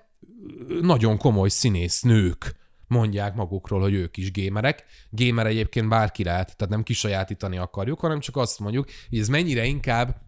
nagyon 0.80 1.18
komoly 1.18 1.49
színész 1.49 2.01
nők 2.01 2.59
mondják 2.91 3.34
magukról, 3.34 3.80
hogy 3.80 3.95
ők 3.95 4.16
is 4.16 4.32
gémerek. 4.32 4.84
Gémer 5.11 5.47
egyébként 5.47 5.88
bárki 5.88 6.24
lehet, 6.24 6.57
tehát 6.57 6.72
nem 6.72 6.82
kisajátítani 6.82 7.59
akarjuk, 7.59 8.01
hanem 8.01 8.20
csak 8.20 8.36
azt 8.36 8.59
mondjuk, 8.59 8.88
hogy 9.09 9.18
ez 9.18 9.28
mennyire 9.28 9.64
inkább 9.64 10.20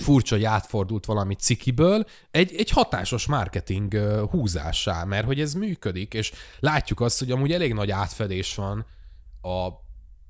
furcsa, 0.00 0.34
hogy 0.34 0.44
átfordult 0.44 1.04
valami 1.04 1.34
cikiből 1.34 2.04
egy, 2.30 2.54
egy 2.56 2.70
hatásos 2.70 3.26
marketing 3.26 3.96
húzássá, 4.30 5.04
mert 5.04 5.26
hogy 5.26 5.40
ez 5.40 5.54
működik, 5.54 6.14
és 6.14 6.32
látjuk 6.60 7.00
azt, 7.00 7.18
hogy 7.18 7.30
amúgy 7.30 7.52
elég 7.52 7.72
nagy 7.72 7.90
átfedés 7.90 8.54
van 8.54 8.86
a 9.42 9.68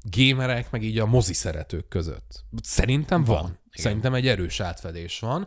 gémerek, 0.02 0.70
meg 0.70 0.82
így 0.82 0.98
a 0.98 1.06
mozi 1.06 1.34
szeretők 1.34 1.88
között. 1.88 2.44
Szerintem 2.62 3.24
van. 3.24 3.36
Van, 3.36 3.42
van. 3.42 3.50
igen. 3.50 3.84
Szerintem 3.84 4.14
egy 4.14 4.26
erős 4.26 4.60
átfedés 4.60 5.18
van. 5.18 5.46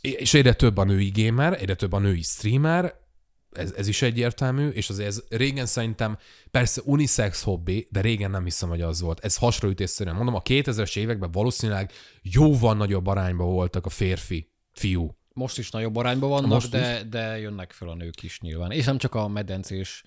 És 0.00 0.34
egyre 0.34 0.52
több 0.52 0.76
a 0.76 0.84
női 0.84 1.12
gamer, 1.14 1.52
egyre 1.60 1.74
több 1.74 1.92
a 1.92 1.98
női 1.98 2.22
streamer, 2.22 3.00
ez, 3.52 3.72
ez 3.76 3.88
is 3.88 4.02
egyértelmű, 4.02 4.68
és 4.68 4.88
azért 4.88 5.08
ez 5.08 5.22
régen 5.28 5.66
szerintem 5.66 6.18
persze 6.50 6.80
unisex 6.84 7.42
hobbi, 7.42 7.86
de 7.90 8.00
régen 8.00 8.30
nem 8.30 8.44
hiszem, 8.44 8.68
hogy 8.68 8.80
az 8.80 9.00
volt. 9.00 9.24
Ez 9.24 9.36
hasraütésszerűen 9.36 10.16
mondom, 10.16 10.34
a 10.34 10.42
2000-es 10.42 10.96
években 10.96 11.30
valószínűleg 11.30 11.92
jóval 12.22 12.74
nagyobb 12.74 13.06
arányban 13.06 13.46
voltak 13.46 13.86
a 13.86 13.90
férfi, 13.90 14.50
fiú. 14.72 15.16
Most 15.34 15.58
is 15.58 15.70
nagyobb 15.70 15.96
arányban 15.96 16.28
vannak, 16.28 16.48
Most 16.48 16.70
de, 16.70 17.02
de 17.10 17.38
jönnek 17.38 17.72
fel 17.72 17.88
a 17.88 17.94
nők 17.94 18.22
is 18.22 18.40
nyilván. 18.40 18.70
És 18.70 18.84
nem 18.84 18.98
csak 18.98 19.14
a 19.14 19.28
medencés 19.28 20.04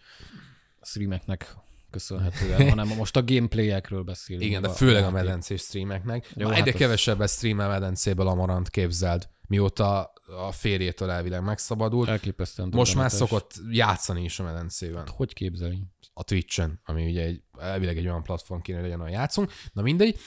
streameknek 0.82 1.56
köszönhetően, 1.90 2.70
hanem 2.70 2.88
most 2.88 3.16
a 3.16 3.24
gameplayekről 3.24 4.04
beszélünk. 4.04 4.46
Igen, 4.46 4.62
de 4.62 4.70
főleg 4.70 5.04
a 5.04 5.12
medencés 5.12 5.62
streameknek. 5.62 6.32
Jó, 6.36 6.42
Jó, 6.42 6.48
hát 6.48 6.58
egyre 6.58 6.72
az- 6.72 6.78
kevesebb 6.80 7.28
streamel 7.28 7.70
medencéből 7.70 8.28
amarant 8.28 8.70
képzeld, 8.70 9.30
mióta 9.48 10.14
a 10.28 10.52
férjétől 10.52 11.10
elvileg 11.10 11.44
megszabadult. 11.44 12.10
Elképesztően 12.10 12.70
Most 12.72 12.96
már 12.96 13.12
szokott 13.12 13.54
játszani 13.70 14.24
is 14.24 14.40
a 14.40 14.44
medencében. 14.44 15.08
Hogy 15.08 15.34
képzelj? 15.34 15.78
a 16.18 16.24
Twitch-en, 16.24 16.80
ami 16.86 17.06
ugye 17.06 17.24
egy, 17.24 17.42
elvileg 17.60 17.98
egy 17.98 18.08
olyan 18.08 18.24
platform 18.24 18.62
kéne 18.62 18.82
legyen, 18.82 19.00
ahol 19.00 19.12
játszunk. 19.12 19.52
Na 19.74 19.82
mindegy. 19.82 20.20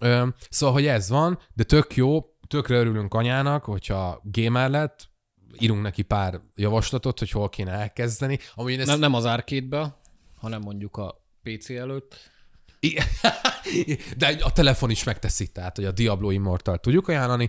Ö, 0.00 0.26
szóval, 0.50 0.74
hogy 0.74 0.86
ez 0.86 1.08
van, 1.08 1.38
de 1.54 1.64
tök 1.64 1.96
jó, 1.96 2.20
tökre 2.46 2.76
örülünk 2.76 3.14
anyának, 3.14 3.64
hogyha 3.64 4.20
gamer 4.22 4.70
lett, 4.70 5.10
írunk 5.58 5.82
neki 5.82 6.02
pár 6.02 6.40
javaslatot, 6.54 7.18
hogy 7.18 7.30
hol 7.30 7.48
kéne 7.48 7.70
elkezdeni. 7.70 8.38
Amúgy 8.54 8.72
ezt 8.72 8.86
Nem, 8.86 8.98
nem 8.98 9.14
az 9.14 9.26
árkétbe, 9.26 9.98
hanem 10.34 10.60
mondjuk 10.60 10.96
a 10.96 11.24
PC 11.42 11.70
előtt. 11.70 12.16
De 14.16 14.36
a 14.40 14.52
telefon 14.52 14.90
is 14.90 15.04
megteszi, 15.04 15.46
tehát, 15.46 15.76
hogy 15.76 15.84
a 15.84 15.92
Diablo 15.92 16.30
Immortal 16.30 16.78
tudjuk 16.78 17.08
ajánlani, 17.08 17.48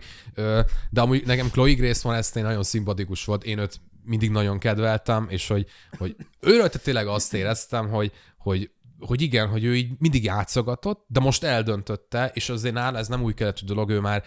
de 0.89 1.01
amúgy 1.01 1.25
nekem 1.25 1.49
Chloe 1.49 1.73
Grace 1.73 2.07
van 2.07 2.17
ezt 2.17 2.35
nagyon 2.35 2.63
szimpatikus 2.63 3.25
volt, 3.25 3.43
én 3.43 3.57
őt 3.57 3.81
mindig 4.03 4.29
nagyon 4.29 4.59
kedveltem, 4.59 5.27
és 5.29 5.47
hogy, 5.47 5.65
hogy 5.97 6.15
őről 6.39 6.69
tényleg 6.69 7.07
azt 7.07 7.33
éreztem, 7.33 7.89
hogy, 7.89 8.11
hogy 8.37 8.69
hogy 8.99 9.21
igen, 9.21 9.47
hogy 9.47 9.63
ő 9.63 9.75
így 9.75 9.91
mindig 9.99 10.23
játszogatott, 10.23 11.05
de 11.07 11.19
most 11.19 11.43
eldöntötte, 11.43 12.31
és 12.33 12.49
azért 12.49 12.73
nála 12.73 12.97
ez 12.97 13.07
nem 13.07 13.23
új 13.23 13.33
keletű 13.33 13.65
dolog, 13.65 13.89
ő 13.89 13.99
már 13.99 14.23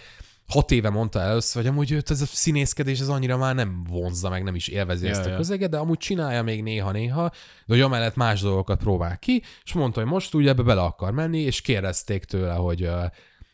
hat 0.49 0.71
éve 0.71 0.91
mondta 0.91 1.21
először, 1.21 1.63
hogy 1.63 1.71
amúgy 1.71 1.91
őt 1.91 2.11
ez 2.11 2.21
a 2.21 2.27
színészkedés 2.27 3.01
ez 3.01 3.09
annyira 3.09 3.37
már 3.37 3.55
nem 3.55 3.85
vonzza, 3.89 4.29
meg 4.29 4.43
nem 4.43 4.55
is 4.55 4.69
élvezi 4.69 5.05
Ja, 5.05 5.11
ezt 5.11 5.27
a 5.27 5.37
közeget, 5.37 5.71
de 5.71 5.77
amúgy 5.77 5.99
csinálja 5.99 6.43
még 6.43 6.63
néha-néha, 6.63 7.29
de 7.67 7.75
hogy 7.75 7.81
amellett 7.81 8.17
más 8.17 8.41
dolgokat 8.41 8.79
próbál 8.79 9.19
ki, 9.19 9.43
és 9.65 9.73
mondta, 9.73 10.01
hogy 10.01 10.09
most 10.09 10.35
ugye 10.35 10.49
ebbe 10.49 10.63
bele 10.63 10.83
akar 10.83 11.13
menni, 11.13 11.39
és 11.39 11.61
kérdezték 11.61 12.25
tőle, 12.25 12.55
hogy 12.55 12.91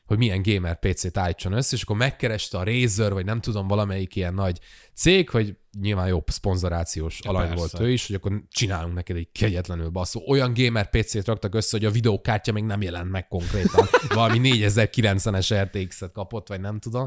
hogy 0.07 0.19
milyen 0.19 0.43
gamer 0.43 0.79
PC-t 0.79 1.17
állítson 1.17 1.53
össze, 1.53 1.77
és 1.77 1.83
akkor 1.83 1.97
megkereste 1.97 2.59
a 2.59 2.65
Razer, 2.65 3.13
vagy 3.13 3.25
nem 3.25 3.41
tudom, 3.41 3.67
valamelyik 3.67 4.17
ilyen 4.17 4.35
nagy 4.35 4.59
cég, 4.95 5.31
hogy 5.31 5.57
nyilván 5.81 6.07
jobb 6.07 6.31
szponzorációs 6.31 7.21
Ja, 7.25 7.31
alany 7.31 7.49
persze. 7.49 7.59
volt 7.59 7.81
ő 7.81 7.91
is, 7.93 8.07
hogy 8.07 8.17
akkor 8.17 8.43
csinálunk 8.49 8.95
neked 8.95 9.17
egy 9.17 9.29
kegyetlenül 9.33 9.89
basszó. 9.89 10.23
Olyan 10.29 10.53
gamer 10.55 10.91
PC-t 10.91 11.27
raktak 11.27 11.55
össze, 11.55 11.77
hogy 11.77 11.87
a 11.87 11.91
videókártya 11.91 12.53
még 12.53 12.65
nem 12.65 12.83
jelent 12.83 13.11
meg 13.11 13.29
konkrétan. 13.29 13.87
Valami 14.15 14.39
4090-es 14.43 15.63
RTX-et 15.63 16.13
kapott, 16.13 16.49
vagy 16.49 16.61
nem 16.61 16.79
tudom. 16.79 17.07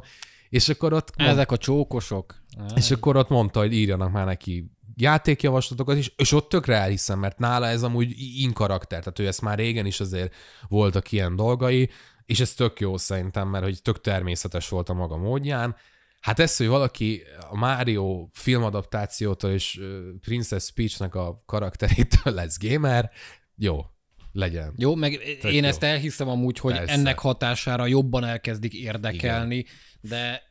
És 0.49 0.69
akkor 0.69 0.93
ott 0.93 1.11
Ezek 1.15 1.51
a 1.51 1.57
csókosok. 1.57 2.43
és 2.75 2.91
akkor 2.91 3.15
ott 3.15 3.29
mondta, 3.29 3.59
hogy 3.59 3.73
írjanak 3.73 4.11
már 4.11 4.25
neki 4.25 4.71
játékjavaslatokat 4.95 5.97
is, 5.97 6.13
és 6.15 6.31
ott 6.31 6.49
tökre 6.49 6.75
elhiszem, 6.75 7.19
mert 7.19 7.39
nála 7.39 7.67
ez 7.67 7.83
amúgy 7.83 8.13
in 8.17 8.53
karakter, 8.53 8.99
tehát 8.99 9.19
ő 9.19 9.27
ezt 9.27 9.41
már 9.41 9.57
régen 9.57 9.85
is 9.85 9.99
azért 9.99 10.35
voltak 10.67 11.11
ilyen 11.11 11.35
dolgai, 11.35 11.89
és 12.25 12.39
ez 12.39 12.53
tök 12.53 12.79
jó 12.79 12.97
szerintem, 12.97 13.47
mert 13.47 13.63
hogy 13.63 13.81
tök 13.81 14.01
természetes 14.01 14.69
volt 14.69 14.89
a 14.89 14.93
maga 14.93 15.17
módján. 15.17 15.75
Hát 16.21 16.39
ez, 16.39 16.57
hogy 16.57 16.67
valaki 16.67 17.21
a 17.49 17.55
Mario 17.57 18.27
filmadaptációtól 18.31 19.51
és 19.51 19.81
Princess 20.21 20.71
Peachnek 20.71 21.15
a 21.15 21.35
karakterétől 21.45 22.33
lesz 22.33 22.57
gamer, 22.59 23.11
jó, 23.55 23.85
legyen. 24.31 24.73
Jó, 24.77 24.95
meg 24.95 25.19
Tök 25.41 25.51
én 25.51 25.63
jó. 25.63 25.69
ezt 25.69 25.83
elhiszem 25.83 26.27
amúgy, 26.29 26.59
hogy 26.59 26.73
Persze. 26.73 26.93
ennek 26.93 27.19
hatására 27.19 27.85
jobban 27.85 28.23
elkezdik 28.23 28.73
érdekelni, 28.73 29.65
de 30.01 30.41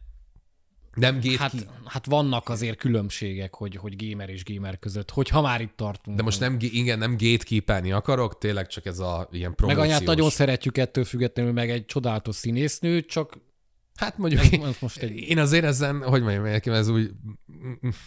Nem 0.94 1.20
gét 1.20 1.36
hát, 1.36 1.50
ki. 1.50 1.58
hát 1.84 2.06
vannak 2.06 2.48
azért 2.48 2.78
különbségek, 2.78 3.54
hogy, 3.54 3.76
hogy 3.76 4.08
gamer 4.08 4.28
és 4.28 4.44
gamer 4.44 4.78
között, 4.78 5.10
hogy 5.10 5.28
ha 5.28 5.40
már 5.40 5.60
itt 5.60 5.76
tartunk. 5.76 6.16
De 6.16 6.22
most 6.22 6.40
nem, 6.40 6.56
igen, 6.60 6.98
nem 6.98 7.16
gatekeepelni 7.18 7.92
akarok, 7.92 8.38
tényleg 8.38 8.66
csak 8.66 8.86
ez 8.86 8.98
a 8.98 9.28
ilyen 9.32 9.48
Meg 9.48 9.56
promóciós. 9.56 9.86
anyát 9.86 10.04
nagyon 10.04 10.30
szeretjük 10.30 10.78
ettől 10.78 11.04
függetlenül, 11.04 11.52
meg 11.52 11.70
egy 11.70 11.84
csodálatos 11.86 12.36
színésznő, 12.36 13.00
csak 13.00 13.38
Hát 14.00 14.18
mondjuk 14.18 14.40
Ez- 14.40 14.52
én, 14.52 14.64
ez 14.64 14.76
most 14.80 14.98
egy- 14.98 15.16
én 15.16 15.38
azért 15.38 15.64
ezen, 15.64 16.02
hogy 16.02 16.22
mondjam, 16.22 16.42
nekem 16.44 16.74
ez 16.74 16.88
úgy 16.88 17.10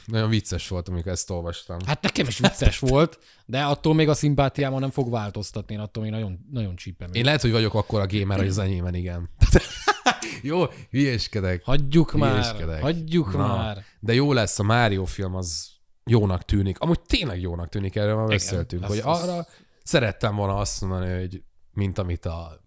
nagyon 0.05 0.29
vicces 0.29 0.67
volt, 0.67 0.89
amikor 0.89 1.11
ezt 1.11 1.29
olvastam. 1.29 1.77
hát 1.85 2.01
nekem 2.01 2.27
is 2.27 2.37
vicces 2.37 2.79
volt, 2.79 3.19
de 3.45 3.63
attól 3.63 3.93
még 3.93 4.09
a 4.09 4.13
szimpátiámon 4.13 4.79
nem 4.79 4.89
fog 4.89 5.09
változtatni, 5.11 5.73
én 5.73 5.79
attól 5.79 6.03
még 6.03 6.11
nagyon, 6.11 6.39
nagyon 6.51 6.75
csípem. 6.75 7.09
Én 7.11 7.23
lehet, 7.25 7.41
hogy 7.41 7.51
vagyok 7.51 7.73
akkor 7.73 8.01
a 8.01 8.05
gamer, 8.07 8.37
hogy 8.37 8.47
az 8.47 8.57
enyémen 8.57 8.93
igen. 8.95 9.29
Jó, 10.41 10.63
hülyeskedek. 10.89 11.63
Hagyjuk 11.63 12.11
már, 12.13 12.31
Hülyeskedek. 12.31 12.81
hagyjuk 12.81 13.31
Na, 13.33 13.47
már. 13.47 13.83
De 13.99 14.13
jó 14.13 14.33
lesz, 14.33 14.59
a 14.59 14.63
Mario 14.63 15.05
film 15.05 15.35
az 15.35 15.67
jónak 16.05 16.45
tűnik. 16.45 16.79
Amúgy 16.79 16.99
tényleg 17.01 17.41
jónak 17.41 17.69
tűnik, 17.69 17.95
erről 17.95 18.15
már 18.15 18.27
beszéltünk, 18.27 18.83
az- 18.83 18.89
hogy 18.89 18.99
az- 18.99 19.21
arra 19.29 19.45
szerettem 19.83 20.35
volna 20.35 20.55
azt 20.57 20.81
mondani, 20.81 21.19
hogy 21.19 21.43
mint 21.71 21.97
amit 21.97 22.25
a 22.25 22.62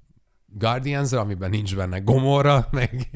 guardians 0.58 1.12
amiben 1.12 1.50
nincs 1.50 1.76
benne 1.76 1.98
gomorra, 1.98 2.68
meg, 2.70 3.08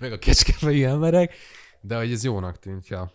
meg 0.00 0.12
a 0.12 0.18
kecskefejű 0.18 0.84
emberek, 0.84 1.34
de 1.80 1.96
hogy 1.96 2.12
ez 2.12 2.24
jónak 2.24 2.58
tűnt, 2.58 2.88
ja. 2.88 3.12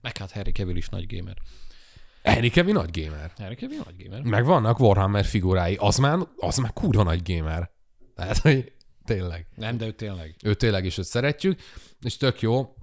Meg 0.00 0.16
hát 0.16 0.30
Harry 0.30 0.52
Cavill 0.52 0.76
is 0.76 0.88
nagy 0.88 1.16
gamer. 1.16 1.36
Henry 2.22 2.48
Cavill 2.48 2.74
nagy 2.74 3.02
gamer. 3.02 3.32
Harry 3.36 3.54
Cavill 3.54 3.80
nagy 3.84 4.04
gamer. 4.04 4.22
Meg 4.22 4.44
vannak 4.44 4.80
Warhammer 4.80 5.24
figurái, 5.24 5.74
az 5.74 5.96
már, 5.96 6.18
az 6.36 6.56
már 6.56 6.72
kurva 6.72 7.02
nagy 7.02 7.32
gamer. 7.34 7.70
Tehát, 8.14 8.38
hogy 8.38 8.72
tényleg. 9.04 9.46
Nem, 9.54 9.76
de 9.76 9.86
ő 9.86 9.92
tényleg. 9.92 10.36
Ő 10.44 10.54
tényleg 10.54 10.84
is 10.84 10.98
őt 10.98 11.04
szeretjük, 11.04 11.60
és 12.00 12.16
tök 12.16 12.40
jó. 12.40 12.74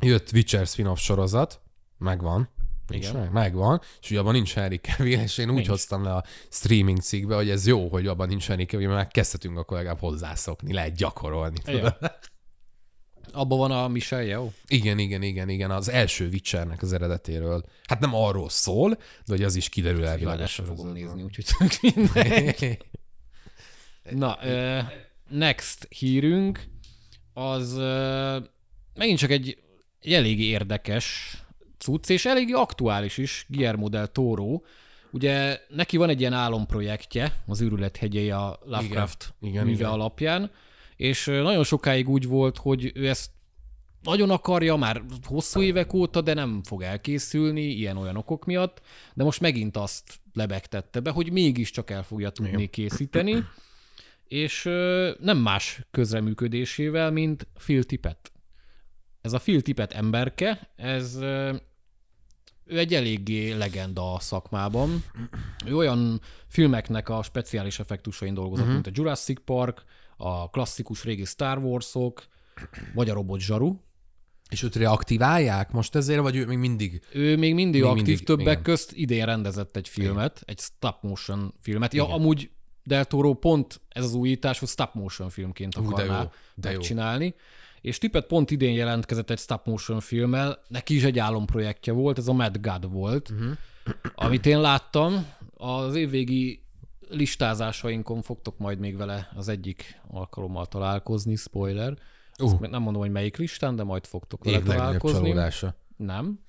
Jött 0.00 0.32
Witcher 0.32 0.66
spin-off 0.66 0.98
sorozat, 0.98 1.60
megvan. 1.98 2.48
Igen. 2.90 3.16
Meg, 3.16 3.32
megvan, 3.32 3.80
és 4.00 4.10
ugye 4.10 4.20
abban 4.20 4.32
nincs 4.32 4.54
Henry 4.54 4.76
Cavill, 4.76 5.20
és 5.20 5.38
én 5.38 5.48
úgy 5.48 5.54
Nincs. 5.54 5.68
hoztam 5.68 6.04
le 6.04 6.14
a 6.14 6.24
streaming 6.50 7.00
cikkbe, 7.00 7.34
hogy 7.34 7.50
ez 7.50 7.66
jó, 7.66 7.88
hogy 7.88 8.06
abban 8.06 8.28
nincs 8.28 8.46
Henry 8.46 8.64
Cavill, 8.64 8.88
mert 8.88 9.12
kezdhetünk 9.12 9.58
akkor 9.58 9.76
legalább 9.76 9.98
hozzászokni, 9.98 10.72
lehet 10.72 10.96
gyakorolni. 10.96 11.58
Abban 13.32 13.58
van 13.58 13.70
a 13.70 13.88
Michelle 13.88 14.24
Yeoh. 14.24 14.52
Igen, 14.66 14.98
igen, 14.98 15.22
igen, 15.22 15.48
igen, 15.48 15.70
az 15.70 15.88
első 15.88 16.28
Witchernek 16.28 16.82
az 16.82 16.92
eredetéről. 16.92 17.64
Hát 17.84 18.00
nem 18.00 18.14
arról 18.14 18.48
szól, 18.48 18.90
de 18.90 19.02
hogy 19.26 19.42
az 19.42 19.54
is 19.54 19.68
kiderül 19.68 20.06
elvileg. 20.06 20.34
Világos 20.34 20.58
a 20.58 20.62
sem 20.62 20.64
fogom 20.64 20.92
nézni, 20.92 21.22
úgyhogy. 21.22 22.78
Na, 24.10 24.38
uh, 24.42 24.82
next 25.28 25.86
hírünk, 25.88 26.64
az 27.32 27.72
uh, 27.72 28.44
megint 28.94 29.18
csak 29.18 29.30
egy, 29.30 29.58
egy 30.00 30.12
eléggé 30.12 30.44
érdekes 30.44 31.36
cucc, 31.80 32.08
és 32.08 32.24
eléggé 32.24 32.52
aktuális 32.52 33.18
is, 33.18 33.46
Guillermo 33.48 33.88
del 33.88 34.06
Toro. 34.06 34.60
Ugye 35.12 35.60
neki 35.68 35.96
van 35.96 36.08
egy 36.08 36.20
ilyen 36.20 36.32
álomprojektje, 36.32 37.42
az 37.46 37.62
űrület 37.62 37.96
hegyei 37.96 38.30
a 38.30 38.58
Lovecraft 38.64 39.34
Igen, 39.40 39.52
igen, 39.52 39.64
műve 39.64 39.78
igen. 39.78 39.90
alapján, 39.90 40.50
és 40.96 41.24
nagyon 41.24 41.64
sokáig 41.64 42.08
úgy 42.08 42.26
volt, 42.26 42.56
hogy 42.56 42.92
ő 42.94 43.08
ezt 43.08 43.30
nagyon 44.02 44.30
akarja, 44.30 44.76
már 44.76 45.02
hosszú 45.22 45.62
évek 45.62 45.92
óta, 45.92 46.20
de 46.20 46.34
nem 46.34 46.62
fog 46.62 46.82
elkészülni 46.82 47.62
ilyen-olyan 47.62 48.16
okok 48.16 48.44
miatt, 48.44 48.82
de 49.14 49.24
most 49.24 49.40
megint 49.40 49.76
azt 49.76 50.20
lebegtette 50.32 51.00
be, 51.00 51.10
hogy 51.10 51.32
mégiscsak 51.32 51.90
el 51.90 52.02
fogja 52.02 52.30
tudni 52.30 52.66
készíteni, 52.66 53.44
és 54.28 54.62
nem 55.20 55.38
más 55.38 55.80
közreműködésével, 55.90 57.10
mint 57.10 57.46
Phil 57.58 57.84
Tippett. 57.84 58.32
Ez 59.20 59.32
a 59.32 59.38
Phil 59.38 59.62
Tippett 59.62 59.92
emberke, 59.92 60.70
ez 60.76 61.18
ő 62.70 62.78
egy 62.78 62.94
eléggé 62.94 63.52
legenda 63.52 64.14
a 64.14 64.20
szakmában. 64.20 65.04
Ő 65.66 65.76
olyan 65.76 66.20
filmeknek 66.46 67.08
a 67.08 67.22
speciális 67.22 67.78
effektusain 67.78 68.34
dolgozott, 68.34 68.66
uh-huh. 68.66 68.82
mint 68.82 68.86
a 68.86 69.00
Jurassic 69.00 69.40
Park, 69.44 69.84
a 70.16 70.50
klasszikus 70.50 71.04
régi 71.04 71.24
Star 71.24 71.58
Wars-ok, 71.58 72.26
vagy 72.94 73.10
a 73.10 73.14
Robot 73.14 73.40
Zsaru. 73.40 73.76
És 74.48 74.62
őt 74.62 74.76
reaktiválják 74.76 75.70
most 75.70 75.94
ezért, 75.94 76.20
vagy 76.20 76.36
ő 76.36 76.46
még 76.46 76.58
mindig... 76.58 77.02
Ő 77.12 77.36
még 77.36 77.54
mindig 77.54 77.80
Még 77.80 77.90
aktív, 77.90 78.06
mindig, 78.06 78.26
többek 78.26 78.46
igen. 78.46 78.62
közt 78.62 78.92
idén 78.92 79.24
rendezett 79.24 79.76
egy 79.76 79.88
filmet, 79.88 80.42
egy 80.44 80.58
stop 80.58 81.02
motion 81.02 81.54
filmet. 81.60 81.94
Ja, 81.94 82.14
amúgy 82.14 82.50
Del 82.82 83.04
Toro 83.04 83.34
pont 83.34 83.80
ez 83.88 84.04
az 84.04 84.14
újítás, 84.14 84.58
hogy 84.58 84.68
stop 84.68 84.94
motion 84.94 85.28
filmként 85.30 85.78
Ú, 85.78 85.82
de 85.82 85.88
akarná 85.88 86.22
jó, 86.22 86.28
de 86.54 86.70
jó. 86.70 86.76
megcsinálni. 86.76 87.34
És 87.80 87.98
Tippett 87.98 88.26
pont 88.26 88.50
idén 88.50 88.72
jelentkezett 88.72 89.30
egy 89.30 89.38
stop 89.38 89.66
motion 89.66 90.00
filmmel, 90.00 90.62
neki 90.68 90.94
is 90.94 91.04
egy 91.04 91.18
álomprojektje 91.18 91.92
volt, 91.92 92.18
ez 92.18 92.28
a 92.28 92.32
Mad 92.32 92.60
God 92.60 92.90
volt, 92.92 93.30
uh-huh. 93.30 93.52
amit 94.14 94.46
én 94.46 94.60
láttam, 94.60 95.26
az 95.54 95.94
évvégi 95.94 96.62
listázásainkon 97.08 98.22
fogtok 98.22 98.58
majd 98.58 98.78
még 98.78 98.96
vele 98.96 99.28
az 99.34 99.48
egyik 99.48 100.00
alkalommal 100.10 100.66
találkozni, 100.66 101.34
spoiler. 101.34 101.96
Uh. 102.38 102.60
Nem 102.60 102.82
mondom, 102.82 103.02
hogy 103.02 103.10
melyik 103.10 103.36
listán, 103.36 103.76
de 103.76 103.82
majd 103.82 104.06
fogtok 104.06 104.44
vele 104.44 104.56
Év 104.56 104.62
találkozni. 104.62 105.18
csalódása. 105.18 105.74
Nem, 105.96 106.40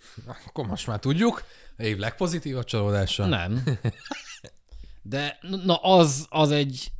Akkor 0.48 0.66
most 0.66 0.88
már 0.88 1.00
tudjuk. 1.00 1.44
Év 1.78 1.98
legpozitívabb 1.98 2.64
csalódása. 2.64 3.26
Nem. 3.26 3.64
De 5.02 5.38
na 5.64 5.76
az, 5.76 6.26
az 6.30 6.52
egy 6.52 6.92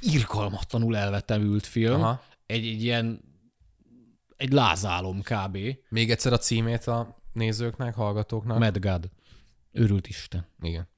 irgalmatlanul 0.00 0.96
elvetemült 0.96 1.66
film. 1.66 2.02
Aha. 2.02 2.22
Egy, 2.46 2.66
egy 2.66 2.82
ilyen, 2.82 3.20
egy 4.42 4.52
lázálom 4.52 5.22
kb. 5.22 5.58
Még 5.88 6.10
egyszer 6.10 6.32
a 6.32 6.38
címét 6.38 6.84
a 6.86 7.16
nézőknek, 7.32 7.94
hallgatóknak. 7.94 8.58
Mad 8.58 8.78
God. 8.78 9.10
Őrült 9.72 10.06
Isten. 10.08 10.46
Igen. 10.62 10.88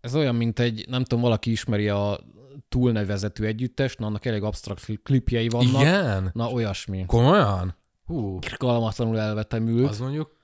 Ez 0.00 0.14
olyan, 0.14 0.34
mint 0.34 0.58
egy, 0.58 0.84
nem 0.88 1.02
tudom, 1.02 1.20
valaki 1.20 1.50
ismeri 1.50 1.88
a 1.88 2.20
túlnevezető 2.68 3.46
együttest, 3.46 3.98
na 3.98 4.06
annak 4.06 4.24
elég 4.24 4.42
absztrakt 4.42 4.90
klipjei 5.02 5.48
vannak. 5.48 5.80
Igen? 5.80 6.30
Na 6.32 6.50
olyasmi. 6.50 7.04
Komolyan? 7.06 7.76
Hú, 8.04 8.38
Irgalmatlanul 8.46 9.18
elvetemült. 9.18 9.88
az 9.90 9.98
mondjuk... 9.98 10.36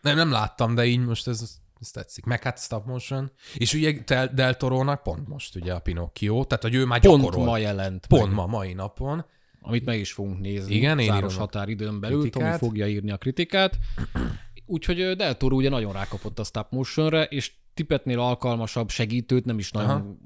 Nem, 0.00 0.16
nem 0.16 0.30
láttam, 0.30 0.74
de 0.74 0.84
így 0.84 0.98
most 0.98 1.28
ez, 1.28 1.58
ez 1.80 1.90
tetszik. 1.90 2.24
Meg 2.24 2.42
hát 2.42 2.58
stop 2.58 2.86
motion. 2.86 3.30
És 3.54 3.74
ugye 3.74 3.92
Del, 4.06 4.28
Del 4.34 4.56
Torónak 4.56 5.02
pont 5.02 5.28
most 5.28 5.56
ugye 5.56 5.72
a 5.74 5.78
Pinocchio, 5.78 6.44
tehát 6.44 6.62
hogy 6.62 6.74
ő 6.74 6.84
már 6.84 7.00
Pont 7.00 7.22
gyakorol. 7.22 7.44
ma 7.44 7.58
jelent 7.58 8.06
Pont 8.06 8.26
meg, 8.26 8.34
ma, 8.34 8.46
mai 8.46 8.72
napon. 8.72 9.24
Amit 9.60 9.84
meg 9.84 9.98
is 9.98 10.12
fogunk 10.12 10.40
nézni. 10.40 10.74
Igen, 10.74 10.98
én 10.98 11.06
záros 11.06 11.36
határidőn 11.36 12.00
belül, 12.00 12.20
kritikát. 12.20 12.58
Tomi 12.58 12.70
fogja 12.70 12.88
írni 12.88 13.10
a 13.10 13.16
kritikát. 13.16 13.78
Úgyhogy 14.66 15.16
Del 15.16 15.36
Toro 15.36 15.56
ugye 15.56 15.68
nagyon 15.68 15.92
rákapott 15.92 16.38
a 16.38 16.44
stop 16.44 16.66
motionre, 16.70 17.24
és 17.24 17.52
Tippetnél 17.74 18.18
alkalmasabb 18.18 18.90
segítőt 18.90 19.44
nem 19.44 19.58
is 19.58 19.70
nagyon 19.70 19.90
Aha. 19.90 20.16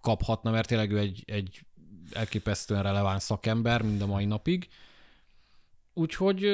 kaphatna, 0.00 0.50
mert 0.50 0.68
tényleg 0.68 0.90
ő 0.90 0.98
egy, 0.98 1.22
egy 1.26 1.66
elképesztően 2.12 2.82
releváns 2.82 3.22
szakember 3.22 3.82
mind 3.82 4.02
a 4.02 4.06
mai 4.06 4.24
napig. 4.24 4.68
Úgyhogy 5.94 6.46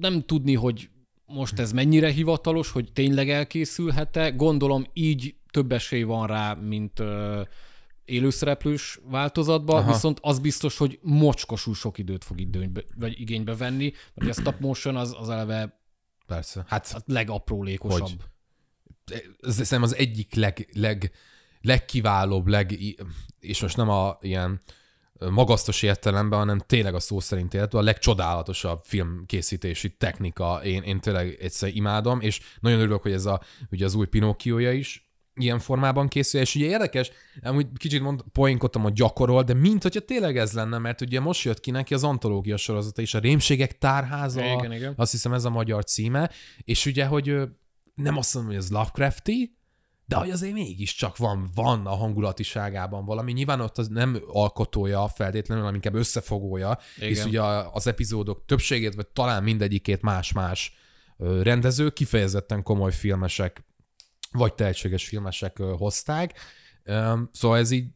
nem 0.00 0.22
tudni, 0.22 0.54
hogy 0.54 0.88
most 1.26 1.58
ez 1.58 1.72
mennyire 1.72 2.10
hivatalos, 2.10 2.70
hogy 2.70 2.92
tényleg 2.92 3.30
elkészülhet-e. 3.30 4.30
Gondolom 4.30 4.86
így 4.92 5.34
több 5.50 5.72
esély 5.72 6.02
van 6.02 6.26
rá, 6.26 6.54
mint 6.54 7.02
élőszereplős 8.08 9.00
változatban, 9.04 9.82
Aha. 9.82 9.92
viszont 9.92 10.18
az 10.22 10.38
biztos, 10.38 10.76
hogy 10.76 10.98
mocskosul 11.02 11.74
sok 11.74 11.98
időt 11.98 12.24
fog 12.24 12.40
időnybe, 12.40 12.82
vagy 12.96 13.20
igénybe 13.20 13.56
venni, 13.56 13.92
mert 14.14 14.30
a 14.30 14.40
stop 14.40 14.60
motion 14.60 14.96
az, 14.96 15.16
az 15.18 15.28
eleve 15.28 15.76
Persze. 16.26 16.64
Hát 16.66 16.92
a 16.94 17.00
legaprólékosabb. 17.06 18.00
Hogy? 18.00 18.16
ez 19.40 19.52
szerintem 19.52 19.82
az 19.82 19.94
egyik 19.94 20.34
leg, 20.34 20.68
leg, 20.72 21.12
legkiválóbb, 21.60 22.46
leg, 22.46 22.78
és 23.40 23.60
most 23.60 23.76
nem 23.76 23.88
a 23.88 24.18
ilyen 24.20 24.60
magasztos 25.30 25.82
értelemben, 25.82 26.38
hanem 26.38 26.58
tényleg 26.58 26.94
a 26.94 27.00
szó 27.00 27.20
szerint 27.20 27.54
értve 27.54 27.78
a 27.78 27.82
legcsodálatosabb 27.82 28.80
filmkészítési 28.84 29.96
technika. 29.96 30.60
Én, 30.64 30.82
én 30.82 31.00
tényleg 31.00 31.38
egyszer 31.40 31.74
imádom, 31.74 32.20
és 32.20 32.40
nagyon 32.60 32.80
örülök, 32.80 33.02
hogy 33.02 33.12
ez 33.12 33.26
a, 33.26 33.40
ugye 33.70 33.84
az 33.84 33.94
új 33.94 34.06
Pinokkiója 34.06 34.72
is 34.72 35.07
ilyen 35.38 35.58
formában 35.58 36.08
készül, 36.08 36.40
és 36.40 36.54
ugye 36.54 36.66
érdekes, 36.66 37.10
amúgy 37.42 37.66
kicsit 37.76 38.02
mond, 38.02 38.22
poénkodtam, 38.32 38.82
hogy 38.82 38.92
gyakorol, 38.92 39.42
de 39.42 39.54
mint 39.54 39.82
hogyha 39.82 40.00
tényleg 40.00 40.36
ez 40.38 40.52
lenne, 40.52 40.78
mert 40.78 41.00
ugye 41.00 41.20
most 41.20 41.44
jött 41.44 41.60
ki 41.60 41.70
neki 41.70 41.94
az 41.94 42.04
antológia 42.04 42.56
sorozata 42.56 43.02
és 43.02 43.14
a 43.14 43.18
Rémségek 43.18 43.78
tárháza, 43.78 44.44
Igen, 44.44 44.72
igen. 44.72 44.92
azt 44.96 45.10
hiszem 45.12 45.32
ez 45.32 45.44
a 45.44 45.50
magyar 45.50 45.84
címe, 45.84 46.30
és 46.64 46.86
ugye, 46.86 47.04
hogy 47.06 47.34
nem 47.94 48.16
azt 48.16 48.34
mondom, 48.34 48.52
hogy 48.52 48.62
ez 48.62 48.70
Lovecrafti, 48.70 49.56
de 50.06 50.16
hogy 50.16 50.30
azért 50.30 50.52
mégiscsak 50.52 51.16
van, 51.16 51.50
van 51.54 51.86
a 51.86 51.94
hangulatiságában 51.94 53.04
valami. 53.04 53.32
Nyilván 53.32 53.60
ott 53.60 53.78
az 53.78 53.88
nem 53.88 54.20
alkotója 54.26 55.08
feltétlenül, 55.08 55.62
hanem 55.62 55.76
inkább 55.76 55.94
összefogója, 55.94 56.78
Igen. 56.96 57.08
és 57.08 57.24
ugye 57.24 57.40
a- 57.40 57.72
az 57.72 57.86
epizódok 57.86 58.44
többségét, 58.46 58.94
vagy 58.94 59.06
talán 59.06 59.42
mindegyikét 59.42 60.02
más-más 60.02 60.76
rendező, 61.42 61.90
kifejezetten 61.90 62.62
komoly 62.62 62.92
filmesek, 62.92 63.64
vagy 64.32 64.54
tehetséges 64.54 65.08
filmesek 65.08 65.58
hozták. 65.58 66.38
Szóval 67.32 67.58
ez 67.58 67.70
így 67.70 67.86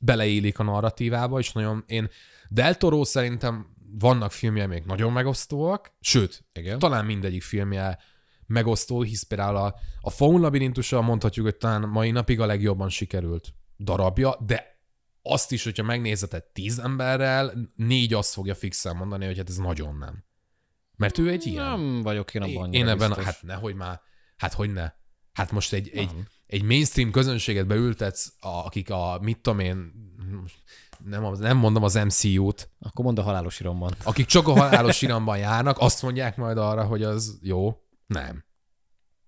beleélik 0.00 0.58
a 0.58 0.62
narratívába, 0.62 1.38
és 1.38 1.52
nagyon 1.52 1.84
én 1.86 2.10
Del 2.48 2.76
Toro 2.76 3.04
szerintem 3.04 3.66
vannak 3.98 4.32
filmje 4.32 4.66
még 4.66 4.82
nagyon 4.84 5.12
megosztóak, 5.12 5.92
sőt, 6.00 6.44
Igen. 6.52 6.78
talán 6.78 7.04
mindegyik 7.04 7.42
filmje 7.42 7.98
megosztó, 8.46 9.02
hisz 9.02 9.22
például 9.22 9.56
a, 9.56 9.74
a 10.00 10.10
Faun 10.10 10.40
labirintusa 10.40 11.00
mondhatjuk, 11.00 11.44
hogy 11.44 11.56
talán 11.56 11.88
mai 11.88 12.10
napig 12.10 12.40
a 12.40 12.46
legjobban 12.46 12.88
sikerült 12.88 13.54
darabja, 13.78 14.36
de 14.46 14.80
azt 15.22 15.52
is, 15.52 15.64
hogyha 15.64 15.82
megnézeted 15.82 16.44
tíz 16.44 16.78
emberrel, 16.78 17.52
négy 17.76 18.14
azt 18.14 18.32
fogja 18.32 18.54
fixen 18.54 18.96
mondani, 18.96 19.26
hogy 19.26 19.36
hát 19.36 19.48
ez 19.48 19.56
nagyon 19.56 19.96
nem. 19.96 20.24
Mert 20.96 21.18
ő 21.18 21.30
egy 21.30 21.46
ilyen. 21.46 21.64
Nem 21.64 22.02
vagyok 22.02 22.34
én 22.34 22.42
abban 22.42 22.72
Én, 22.72 22.80
én 22.80 22.88
ebben, 22.88 23.08
biztos. 23.08 23.24
hát 23.24 23.42
nehogy 23.42 23.74
már, 23.74 24.00
hát 24.36 24.52
hogy 24.52 24.72
ne. 24.72 24.92
Hát 25.32 25.50
most 25.50 25.72
egy, 25.72 25.90
egy, 25.94 26.10
egy 26.46 26.62
mainstream 26.62 27.10
közönséget 27.10 27.66
beültetsz, 27.66 28.32
akik 28.40 28.90
a, 28.90 29.18
mit 29.22 29.38
tudom 29.38 29.58
én, 29.58 29.92
Nem, 31.04 31.32
nem 31.32 31.56
mondom 31.56 31.82
az 31.82 31.94
MCU-t. 31.94 32.70
Akkor 32.80 33.04
mondd 33.04 33.18
a 33.18 33.22
halálos 33.22 33.60
iramban. 33.60 33.94
Akik 34.02 34.26
csak 34.26 34.48
a 34.48 34.52
halálos 34.52 35.02
iramban 35.02 35.38
járnak, 35.38 35.78
azt 35.78 36.02
mondják 36.02 36.36
majd 36.36 36.58
arra, 36.58 36.84
hogy 36.84 37.02
az 37.02 37.38
jó. 37.42 37.76
Nem. 38.06 38.44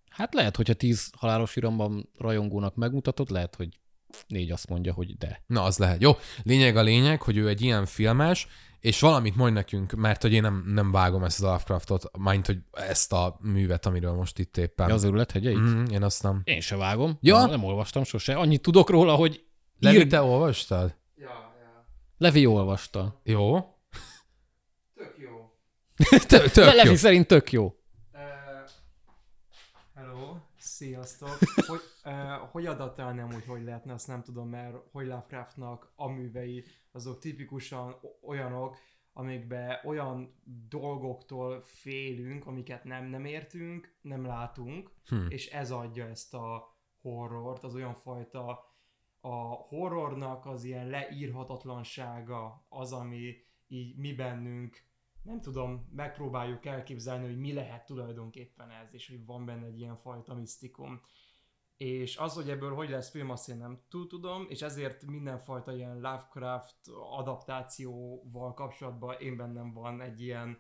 Hát 0.08 0.34
lehet, 0.34 0.56
hogyha 0.56 0.74
tíz 0.74 1.10
halálos 1.16 1.56
iramban 1.56 2.10
rajongónak 2.18 2.74
megmutatod, 2.74 3.30
lehet, 3.30 3.54
hogy 3.54 3.68
négy 4.26 4.50
azt 4.50 4.68
mondja, 4.68 4.92
hogy 4.92 5.16
de. 5.16 5.42
Na, 5.46 5.62
az 5.62 5.78
lehet. 5.78 6.00
Jó, 6.00 6.12
lényeg 6.42 6.76
a 6.76 6.82
lényeg, 6.82 7.22
hogy 7.22 7.36
ő 7.36 7.48
egy 7.48 7.62
ilyen 7.62 7.86
filmes, 7.86 8.46
és 8.84 9.00
valamit 9.00 9.36
mondj 9.36 9.54
nekünk, 9.54 9.92
mert 9.92 10.22
hogy 10.22 10.32
én 10.32 10.42
nem, 10.42 10.64
nem 10.66 10.90
vágom 10.90 11.24
ezt 11.24 11.42
a 11.42 11.46
Lovecraftot, 11.46 12.18
mind 12.18 12.46
hogy 12.46 12.58
ezt 12.72 13.12
a 13.12 13.38
művet, 13.40 13.86
amiről 13.86 14.12
most 14.12 14.38
itt 14.38 14.56
éppen. 14.56 14.88
Ja, 14.88 14.94
az 14.94 15.04
őrület 15.04 15.30
hegyeit? 15.30 15.58
Mm. 15.58 15.84
Én 15.84 16.02
azt 16.02 16.22
nem. 16.22 16.40
Én 16.44 16.60
se 16.60 16.76
vágom. 16.76 17.18
Ja? 17.20 17.38
Nem, 17.38 17.50
nem 17.50 17.64
olvastam 17.64 18.04
sose. 18.04 18.34
Annyit 18.34 18.62
tudok 18.62 18.90
róla, 18.90 19.14
hogy 19.14 19.44
Levi, 19.78 19.96
ír... 19.96 20.06
te 20.06 20.22
olvastad? 20.22 20.96
Ja, 21.16 21.28
ja. 21.60 21.86
Levi 22.18 22.46
olvasta. 22.46 23.20
Jó. 23.22 23.58
Tök 24.94 25.14
jó. 25.18 25.50
Tök, 26.28 26.50
tök 26.50 26.64
Le, 26.64 26.70
jó. 26.70 26.82
Levi 26.82 26.96
szerint 26.96 27.26
tök 27.26 27.52
jó. 27.52 27.74
Sziasztok. 30.74 31.38
Hogy, 31.66 31.80
uh, 32.04 32.50
hogy 32.50 32.66
adaptálnám, 32.66 33.32
hogy 33.32 33.44
hogy 33.44 33.62
lehetne, 33.62 33.92
azt 33.92 34.06
nem 34.06 34.22
tudom, 34.22 34.48
mert 34.48 34.76
hogy 34.92 35.06
Lovecraftnak 35.06 35.92
a 35.96 36.08
művei 36.08 36.64
azok 36.92 37.18
tipikusan 37.18 37.96
olyanok, 38.22 38.76
amikbe 39.12 39.82
olyan 39.84 40.42
dolgoktól 40.68 41.62
félünk, 41.62 42.46
amiket 42.46 42.84
nem, 42.84 43.04
nem 43.04 43.24
értünk, 43.24 43.96
nem 44.00 44.24
látunk, 44.24 44.90
Hm. 45.08 45.26
és 45.28 45.50
ez 45.50 45.70
adja 45.70 46.06
ezt 46.06 46.34
a 46.34 46.76
horrort, 47.00 47.64
az 47.64 47.74
olyan 47.74 47.94
fajta 47.94 48.64
a 49.20 49.36
horrornak 49.44 50.46
az 50.46 50.64
ilyen 50.64 50.88
leírhatatlansága 50.88 52.66
az, 52.68 52.92
ami 52.92 53.36
így 53.66 53.96
mi 53.96 54.14
bennünk, 54.14 54.82
nem 55.24 55.40
tudom, 55.40 55.88
megpróbáljuk 55.92 56.66
elképzelni, 56.66 57.26
hogy 57.26 57.38
mi 57.38 57.52
lehet 57.52 57.86
tulajdonképpen 57.86 58.70
ez, 58.70 58.88
és 58.94 59.08
hogy 59.08 59.24
van 59.26 59.44
benne 59.44 59.66
egy 59.66 59.78
ilyen 59.78 59.96
fajta 59.96 60.34
misztikum. 60.34 61.00
És 61.76 62.16
az, 62.16 62.34
hogy 62.34 62.50
ebből 62.50 62.74
hogy 62.74 62.90
lesz 62.90 63.10
film, 63.10 63.30
azt 63.30 63.48
én 63.48 63.56
nem 63.56 63.80
túl 63.88 64.06
tudom, 64.06 64.46
és 64.48 64.62
ezért 64.62 65.06
mindenfajta 65.06 65.74
ilyen 65.74 65.94
Lovecraft 65.94 66.76
adaptációval 67.16 68.54
kapcsolatban 68.54 69.20
én 69.20 69.36
bennem 69.36 69.72
van 69.72 70.00
egy 70.00 70.20
ilyen, 70.20 70.58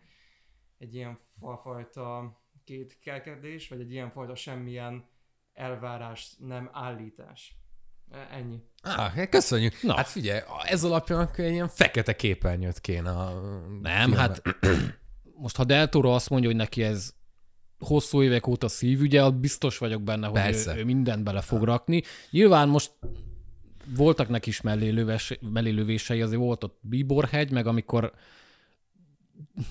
egy 0.78 0.94
ilyen 0.94 1.18
fa- 1.38 1.60
fajta 1.60 2.38
két 2.64 2.98
kelkedés, 2.98 3.68
vagy 3.68 3.80
egy 3.80 3.92
ilyen 3.92 4.10
fajta 4.10 4.34
semmilyen 4.34 5.08
elvárás, 5.52 6.36
nem 6.38 6.70
állítás. 6.72 7.63
E- 8.10 8.28
Ennyi. 8.36 8.62
Ah, 8.82 9.28
köszönjük. 9.28 9.82
Na. 9.82 9.94
Hát 9.96 10.08
figyelj, 10.08 10.40
ez 10.64 10.84
alapján 10.84 11.20
akkor 11.20 11.44
egy 11.44 11.52
ilyen 11.52 11.68
fekete 11.68 12.16
képernyőt 12.16 12.80
kéne 12.80 13.10
a 13.10 13.40
Nem, 13.82 14.00
filmbe. 14.00 14.16
hát 14.18 14.42
most 15.42 15.56
ha 15.56 15.64
Del 15.64 15.88
Toro 15.88 16.10
azt 16.10 16.30
mondja, 16.30 16.48
hogy 16.48 16.58
neki 16.58 16.82
ez 16.82 17.14
hosszú 17.78 18.22
évek 18.22 18.46
óta 18.46 18.68
szívügye, 18.68 19.30
biztos 19.30 19.78
vagyok 19.78 20.02
benne, 20.02 20.26
hogy 20.26 20.40
Persze. 20.40 20.76
ő, 20.76 20.78
ő 20.78 20.84
mindent 20.84 21.24
bele 21.24 21.40
fog 21.40 21.62
rakni. 21.62 22.02
Nyilván 22.30 22.68
most 22.68 22.92
voltak 23.96 24.28
neki 24.28 24.48
is 24.48 24.60
mellélöves, 24.60 25.38
mellélövései, 25.52 26.22
azért 26.22 26.40
volt 26.40 26.64
ott 26.64 26.78
Bíborhegy, 26.80 27.50
meg 27.50 27.66
amikor 27.66 28.12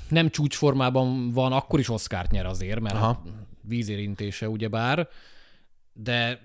nem 0.10 0.30
csúcsformában 0.30 1.32
van, 1.32 1.52
akkor 1.52 1.80
is 1.80 1.90
Oszkárt 1.90 2.32
nyer 2.32 2.46
azért, 2.46 2.80
mert. 2.80 2.96
Aha. 2.96 3.24
vízérintése 3.62 4.50
ugyebár, 4.50 5.08
de 5.94 6.42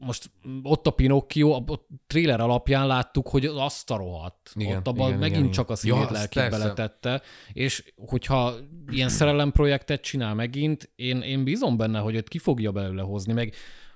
most 0.00 0.30
ott 0.62 0.86
a 0.86 0.90
Pinocchio, 0.90 1.50
a 1.52 1.64
a 1.66 1.86
trailer 2.06 2.40
alapján 2.40 2.86
láttuk, 2.86 3.28
hogy 3.28 3.46
az 3.46 3.56
azt 3.56 3.90
a 3.90 3.96
rohadt. 3.96 4.50
Igen, 4.54 4.76
ott 4.76 4.86
abban 4.86 5.06
igen, 5.08 5.18
megint 5.18 5.38
igen, 5.38 5.50
csak 5.50 5.68
a. 5.68 5.72
Ja, 5.72 5.76
szívét 5.76 6.00
azt 6.00 6.10
lelkét 6.10 6.50
beletette, 6.50 7.22
és 7.52 7.92
hogyha 8.06 8.54
ilyen 8.90 9.08
szerelemprojektet 9.08 10.00
csinál 10.00 10.34
megint, 10.34 10.90
én, 10.96 11.20
én 11.20 11.44
bízom 11.44 11.76
benne, 11.76 11.98
hogy 11.98 12.14
őt 12.14 12.28
ki 12.28 12.38
fogja 12.38 12.72
belőle 12.72 13.02
hozni, 13.02 13.32
meg 13.32 13.54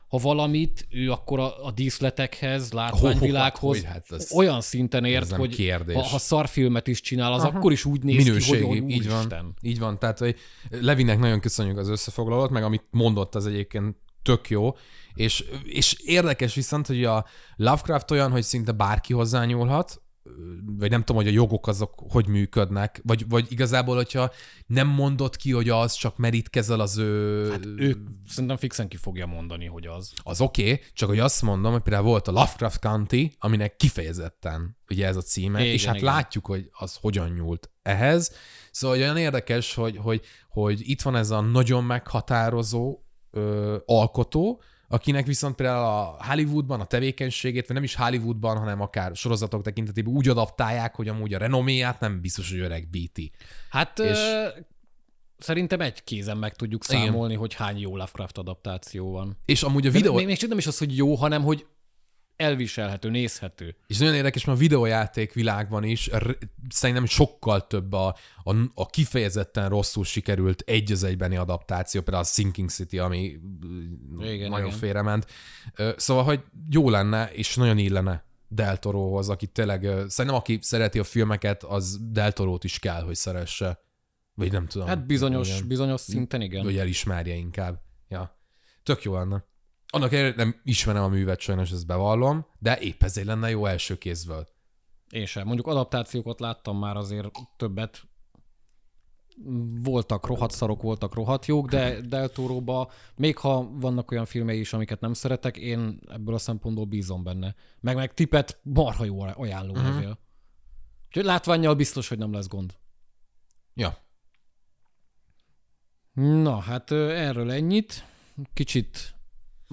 ha 0.09 0.21
valamit, 0.21 0.87
ő 0.91 1.11
akkor 1.11 1.39
a, 1.41 1.65
a 1.65 1.71
díszletekhez, 1.71 2.73
látványvilághoz 2.73 3.77
Hogy 3.77 3.87
hát 3.87 4.05
ez- 4.11 4.33
olyan 4.33 4.61
szinten 4.61 5.05
ért, 5.05 5.31
hogy 5.33 5.55
kérdés. 5.55 5.95
ha, 5.95 6.03
ha 6.03 6.19
szarfilmet 6.19 6.87
is 6.87 7.01
csinál, 7.01 7.33
az 7.33 7.43
akkor 7.45 7.73
is 7.73 7.85
úgy 7.85 8.03
néz 8.03 8.25
Minőségi, 8.25 8.59
ki, 8.59 8.65
hogy 8.67 8.81
ó, 8.81 8.87
így 8.89 9.07
van. 9.09 9.17
úristen. 9.17 9.55
Így 9.61 9.79
van, 9.79 9.99
tehát 9.99 10.19
hogy 10.19 10.37
Levinek 10.71 11.19
nagyon 11.19 11.41
köszönjük 11.41 11.79
az 11.79 11.89
összefoglalót, 11.89 12.51
meg 12.51 12.63
amit 12.63 12.85
mondott, 12.91 13.35
az 13.35 13.47
egyébként 13.47 13.97
tök 14.23 14.51
jó, 14.51 14.75
és, 15.15 15.45
és 15.63 15.93
érdekes 15.93 16.55
viszont, 16.55 16.87
hogy 16.87 17.05
a 17.05 17.25
Lovecraft 17.57 18.11
olyan, 18.11 18.31
hogy 18.31 18.43
szinte 18.43 18.73
bárki 18.73 19.13
hozzányúlhat, 19.13 20.05
vagy 20.79 20.91
nem 20.91 21.01
tudom, 21.01 21.23
hogy 21.23 21.31
a 21.31 21.35
jogok 21.35 21.67
azok 21.67 22.05
hogy 22.09 22.27
működnek, 22.27 23.01
vagy, 23.05 23.29
vagy 23.29 23.53
igazából, 23.53 23.97
hogyha 23.97 24.33
nem 24.67 24.89
mondott 24.89 25.37
ki, 25.37 25.53
hogy 25.53 25.69
az, 25.69 25.93
csak 25.93 26.17
merítkezel 26.17 26.81
az 26.81 26.97
ő... 26.97 27.51
Hát 27.51 27.67
ő 27.77 27.97
szerintem 28.29 28.57
fixen 28.57 28.89
ki 28.89 28.97
fogja 28.97 29.27
mondani, 29.27 29.67
hogy 29.67 29.87
az. 29.87 30.13
az 30.23 30.41
oké, 30.41 30.73
okay, 30.73 30.85
csak 30.93 31.09
hogy 31.09 31.19
azt 31.19 31.43
mondom, 31.43 31.73
hogy 31.73 31.83
például 31.83 32.05
volt 32.05 32.29
a 32.29 32.33
Lovecraft 32.33 32.81
County, 32.81 33.35
aminek 33.39 33.77
kifejezetten 33.77 34.77
ugye 34.91 35.07
ez 35.07 35.17
a 35.17 35.23
címe, 35.23 35.61
Igen, 35.61 35.73
és 35.73 35.85
hát 35.85 35.95
igen. 35.95 36.07
látjuk, 36.13 36.47
hogy 36.47 36.69
az 36.73 36.97
hogyan 37.01 37.31
nyúlt 37.31 37.71
ehhez. 37.83 38.33
Szóval 38.71 38.97
olyan 38.97 39.17
érdekes, 39.17 39.75
hogy, 39.75 39.97
hogy, 39.97 40.21
hogy 40.49 40.81
itt 40.91 41.03
van 41.03 41.17
ez 41.17 41.31
a 41.31 41.41
nagyon 41.41 41.85
meghatározó 41.85 42.99
ö, 43.31 43.77
alkotó, 43.85 44.63
akinek 44.89 45.27
viszont 45.27 45.55
például 45.55 45.85
a 45.85 46.25
Hollywoodban 46.25 46.81
a 46.81 46.85
tevékenységét, 46.85 47.67
vagy 47.67 47.77
nem 47.77 47.85
is 47.85 47.95
Hollywoodban, 47.95 48.59
hanem 48.59 48.81
akár 48.81 49.17
sorozatok 49.17 49.63
tekintetében 49.63 50.13
úgy 50.13 50.29
adaptálják, 50.29 50.95
hogy 50.95 51.09
amúgy 51.09 51.35
a 51.35 51.39
renoméját 51.39 52.01
nem 52.01 52.21
biztos, 52.21 52.51
hogy 52.51 52.61
öreg 52.61 52.89
BT. 52.89 53.21
Hát 53.71 53.99
És- 53.99 54.11
és... 54.11 54.19
szerintem 55.39 55.81
egy 55.81 56.05
kézen 56.05 56.37
meg 56.37 56.55
tudjuk 56.55 56.85
Igen. 56.89 57.01
számolni, 57.05 57.35
hogy 57.35 57.55
hány 57.55 57.79
jó 57.79 57.91
Lovecraft 57.91 58.39
adaptáció 58.39 59.11
van. 59.11 59.37
És 59.45 59.63
amúgy 59.63 59.87
a 59.87 59.91
videó... 59.91 60.15
Még, 60.15 60.27
még 60.27 60.37
csak 60.37 60.49
nem 60.49 60.59
is 60.59 60.67
az, 60.67 60.79
hogy 60.79 60.97
jó, 60.97 61.15
hanem 61.15 61.43
hogy 61.43 61.67
elviselhető, 62.37 63.11
nézhető. 63.11 63.77
És 63.87 63.99
nagyon 63.99 64.15
érdekes, 64.15 64.45
mert 64.45 64.59
a 64.59 64.61
videójáték 64.61 65.33
világban 65.33 65.85
is 65.85 66.11
szerintem 66.69 67.07
sokkal 67.07 67.67
több 67.67 67.93
a, 67.93 68.17
a, 68.45 68.55
a 68.75 68.87
kifejezetten 68.87 69.69
rosszul 69.69 70.05
sikerült 70.05 70.63
egy 70.67 70.93
az 70.93 71.03
egybeni 71.03 71.37
adaptáció, 71.37 72.03
például 72.03 72.25
a 72.25 72.29
Sinking 72.29 72.71
City, 72.71 72.99
ami 72.99 73.19
igen, 73.19 74.33
Igen, 74.33 74.51
nagyon 74.51 74.67
igen. 74.67 74.79
félrement. 74.79 75.27
Szóval, 75.97 76.25
hogy 76.25 76.43
jó 76.71 76.91
lenne, 76.91 77.31
és 77.33 77.57
nagyon 77.57 77.79
illene 77.79 78.25
Del 78.49 78.79
Torohoz, 78.79 79.29
aki 79.29 79.47
tényleg, 79.47 79.83
szerintem 80.09 80.41
aki 80.41 80.59
szereti 80.63 80.99
a 80.99 81.05
filmeket, 81.05 81.63
az 81.63 81.99
Del 82.01 82.33
Torót 82.33 82.65
is 82.65 82.79
kell, 82.79 83.03
hogy 83.03 83.15
szeresse. 83.15 83.83
Vagy 84.35 84.53
nem 84.53 84.67
tudom. 84.67 84.87
Hát 84.87 85.07
bizonyos, 85.07 85.49
Igen. 85.49 85.69
bizonyos 85.69 86.01
szinten 86.01 86.41
igen. 86.41 86.65
Vagy 86.65 86.79
elismerje 86.79 87.35
inkább. 87.35 87.81
Ja. 88.09 88.39
Tök 88.83 89.03
jó 89.03 89.15
lenne. 89.15 89.45
Annak 89.95 90.13
ellenére 90.13 90.37
nem 90.37 90.61
ismerem 90.65 91.03
a 91.03 91.09
művet, 91.09 91.41
sajnos 91.41 91.71
ezt 91.71 91.87
bevallom, 91.87 92.47
de 92.59 92.79
épp 92.79 93.03
ezért 93.03 93.27
lenne 93.27 93.51
jó 93.51 93.67
első 93.67 93.99
kézből. 93.99 94.49
Én 95.11 95.27
sem. 95.27 95.47
Mondjuk 95.47 95.67
adaptációkat 95.67 96.41
láttam 96.41 96.79
már 96.79 96.97
azért 96.97 97.31
többet. 97.57 98.03
Voltak 99.83 100.27
rohadt 100.27 100.53
szarok, 100.55 100.83
voltak 100.83 101.15
rohadt 101.15 101.47
jók, 101.47 101.69
de 101.69 102.01
Del 102.01 102.29
Toroba, 102.29 102.91
még 103.17 103.39
ha 103.39 103.71
vannak 103.71 104.11
olyan 104.11 104.25
filmei 104.25 104.59
is, 104.59 104.73
amiket 104.73 105.01
nem 105.01 105.13
szeretek, 105.13 105.57
én 105.57 105.99
ebből 106.09 106.35
a 106.35 106.39
szempontból 106.39 106.85
bízom 106.85 107.23
benne. 107.23 107.55
Meg 107.81 107.97
meg 107.97 108.15
tipet 108.15 108.61
marha 108.63 109.05
jó 109.05 109.21
ajánló 109.21 109.75
Mhm. 109.75 109.83
levél. 109.85 110.19
Úgyhogy 111.07 111.25
látványjal 111.25 111.75
biztos, 111.75 112.09
hogy 112.09 112.19
nem 112.19 112.33
lesz 112.33 112.49
gond. 112.49 112.75
Ja. 113.75 113.97
Na, 116.13 116.59
hát 116.59 116.91
erről 116.93 117.51
ennyit. 117.51 118.05
Kicsit 118.55 119.14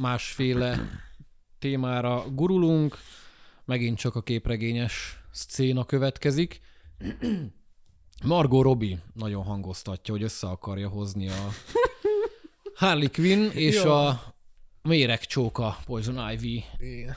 másféle 0.01 0.79
témára 1.59 2.25
gurulunk. 2.29 2.97
Megint 3.65 3.97
csak 3.97 4.15
a 4.15 4.21
képregényes 4.21 5.23
szcéna 5.31 5.85
következik. 5.85 6.61
Margot 8.23 8.63
Robbie 8.63 9.03
nagyon 9.13 9.43
hangoztatja, 9.43 10.13
hogy 10.13 10.23
össze 10.23 10.47
akarja 10.47 10.87
hozni 10.87 11.29
a 11.29 11.47
Harley 12.75 13.09
Quinn 13.11 13.49
és 13.49 13.83
Jó. 13.83 13.91
a 13.91 14.33
méregcsóka 14.81 15.77
Poison 15.85 16.31
Ivy 16.31 16.63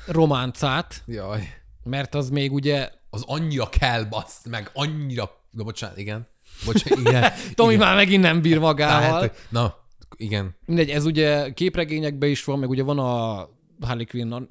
románcát, 0.07 1.03
Jaj. 1.07 1.49
mert 1.83 2.15
az 2.15 2.31
még 2.31 2.53
ugye 2.53 2.91
Az 3.11 3.23
annyira 3.27 3.69
kell, 3.69 4.05
baszt, 4.05 4.49
meg 4.49 4.71
annyira... 4.73 5.31
Na, 5.51 5.63
bocsánat, 5.63 5.99
igen. 5.99 6.27
Bocsánat, 6.65 6.99
igen. 6.99 7.33
Tomi 7.55 7.73
igen. 7.73 7.87
már 7.87 7.97
megint 7.97 8.23
nem 8.23 8.41
bír 8.41 8.59
magával. 8.59 9.21
Tehát, 9.21 9.47
na, 9.49 9.84
igen. 10.17 10.55
Mindegy, 10.67 10.91
ez 10.91 11.05
ugye 11.05 11.53
képregényekben 11.53 12.31
is 12.31 12.45
van, 12.45 12.59
meg 12.59 12.69
ugye 12.69 12.83
van 12.83 12.99
a 12.99 13.49
Harley 13.81 14.07
Quinn 14.07 14.47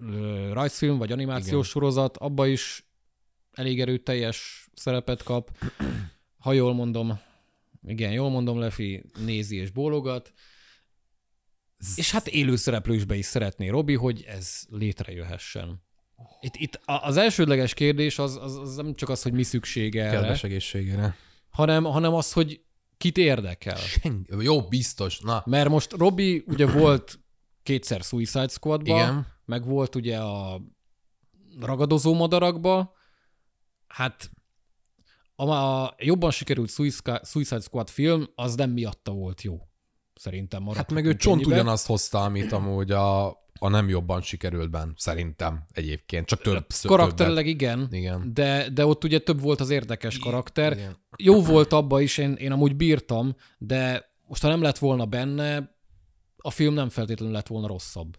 rajzfilm, 0.54 0.98
vagy 0.98 1.12
animációs 1.12 1.48
Igen. 1.48 1.64
sorozat, 1.64 2.18
abba 2.18 2.48
is 2.48 2.86
elég 3.52 3.82
erőteljes 3.82 4.68
szerepet 4.74 5.24
kap. 5.24 5.58
Ha 6.38 6.54
jól 6.54 6.74
mondom, 6.74 7.20
igen, 7.88 8.12
jól 8.12 8.30
mondom, 8.30 8.60
Lefi 8.60 9.04
nézi 9.26 9.56
és 9.56 9.70
bólogat. 9.70 10.34
És 11.96 12.12
hát 12.12 12.28
élő 12.28 12.56
szereplő 12.56 12.94
is 12.94 13.06
be 13.06 13.16
is 13.16 13.26
szeretné 13.26 13.68
Robi, 13.68 13.96
hogy 13.96 14.24
ez 14.28 14.64
létrejöhessen. 14.70 15.82
Itt, 16.42 16.56
itt 16.56 16.80
az 16.86 17.18
elsődleges 17.18 17.74
kérdés 17.74 18.20
az, 18.20 18.40
az, 18.42 18.58
az 18.58 18.76
nem 18.76 18.94
csak 18.94 19.10
az, 19.10 19.22
hogy 19.22 19.34
mi 19.34 19.44
szüksége 19.44 20.04
erre, 20.04 20.16
Kedves 20.16 20.44
egészségére. 20.44 21.16
hanem, 21.50 21.84
hanem 21.84 22.14
az, 22.14 22.32
hogy 22.34 22.62
kit 22.98 23.18
érdekel. 23.18 23.76
Senki. 23.78 24.32
Jó, 24.40 24.62
biztos. 24.62 25.20
Na, 25.20 25.44
Mert 25.46 25.70
most 25.70 25.92
Robi 25.92 26.44
ugye 26.48 26.72
volt 26.72 27.20
kétszer 27.64 28.02
Suicide 28.02 28.48
Squadba, 28.48 28.96
igen. 28.96 29.28
meg 29.46 29.66
volt 29.66 29.96
ugye 29.96 30.18
a 30.18 30.62
ragadozó 31.60 32.14
madarakba, 32.14 32.94
hát 33.88 34.32
a, 35.36 35.52
a 35.52 35.96
jobban 35.98 36.32
sikerült 36.32 36.70
Suicide 37.24 37.60
Squad 37.60 37.90
film, 37.90 38.30
az 38.36 38.56
nem 38.56 38.70
miatta 38.70 39.12
volt 39.12 39.42
jó. 39.42 39.60
Szerintem 40.16 40.68
Hát 40.68 40.92
meg 40.92 41.06
ő 41.06 41.16
csont 41.16 41.46
ugyanazt 41.46 41.86
hozta, 41.86 42.24
amit 42.24 42.52
amúgy 42.52 42.92
a, 42.92 43.28
a 43.64 43.70
nem 43.70 43.90
jobban 43.90 44.22
sikerült 44.22 44.70
benne, 44.70 44.92
szerintem 44.96 45.66
egyébként. 45.72 46.28
Csak 46.28 46.42
több 46.42 46.66
Karakterileg 46.82 47.48
igen, 47.48 47.78
többet. 47.78 47.94
Igen. 47.94 48.34
de, 48.34 48.70
de 48.70 48.86
ott 48.86 49.04
ugye 49.04 49.20
több 49.20 49.42
volt 49.42 49.60
az 49.60 49.70
érdekes 49.70 50.20
karakter. 50.20 50.72
Igen. 50.72 50.98
Jó 51.18 51.42
volt 51.42 51.74
abba 51.74 52.02
is, 52.02 52.18
én, 52.18 52.34
én 52.34 52.52
amúgy 52.52 52.76
bírtam, 52.76 53.36
de 53.58 54.12
most 54.28 54.42
ha 54.42 54.48
nem 54.48 54.62
lett 54.62 54.78
volna 54.78 55.06
benne, 55.06 55.76
a 56.38 56.50
film 56.50 56.74
nem 56.74 56.90
feltétlenül 56.90 57.34
lett 57.34 57.48
volna 57.48 57.68
rosszabb. 57.68 58.18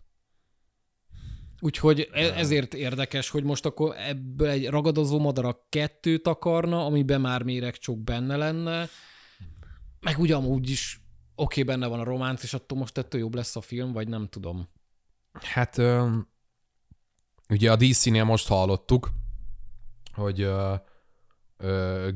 Úgyhogy 1.61 2.09
e- 2.12 2.34
ezért 2.36 2.74
érdekes, 2.74 3.30
hogy 3.30 3.45
most 3.45 3.66
akkor 3.66 3.95
ebből 3.97 4.49
egy 4.49 4.68
ragadozó 4.68 5.18
madara 5.18 5.66
kettőt 5.68 6.26
akarna, 6.26 6.84
amiben 6.84 7.20
már 7.20 7.42
méregcsók 7.42 7.99
benne 7.99 8.36
lenne, 8.36 8.88
meg 10.01 10.18
ugye 10.18 10.34
amúgy 10.34 10.70
is 10.70 11.01
oké, 11.34 11.61
okay, 11.61 11.74
benne 11.74 11.86
van 11.86 12.01
a 12.01 12.05
románc, 12.05 12.42
és 12.42 12.55
attól 12.55 12.78
most 12.78 12.99
ettől 12.99 13.20
jobb 13.20 13.34
lesz 13.34 13.57
a 13.57 13.61
film, 13.61 13.92
vagy 13.92 14.09
nem 14.09 14.28
tudom. 14.28 14.68
Hát 15.43 15.78
ugye 17.49 17.72
a 17.72 17.76
DC-nél 17.76 18.24
most 18.24 18.49
hallottuk, 18.49 19.11
hogy 20.12 20.51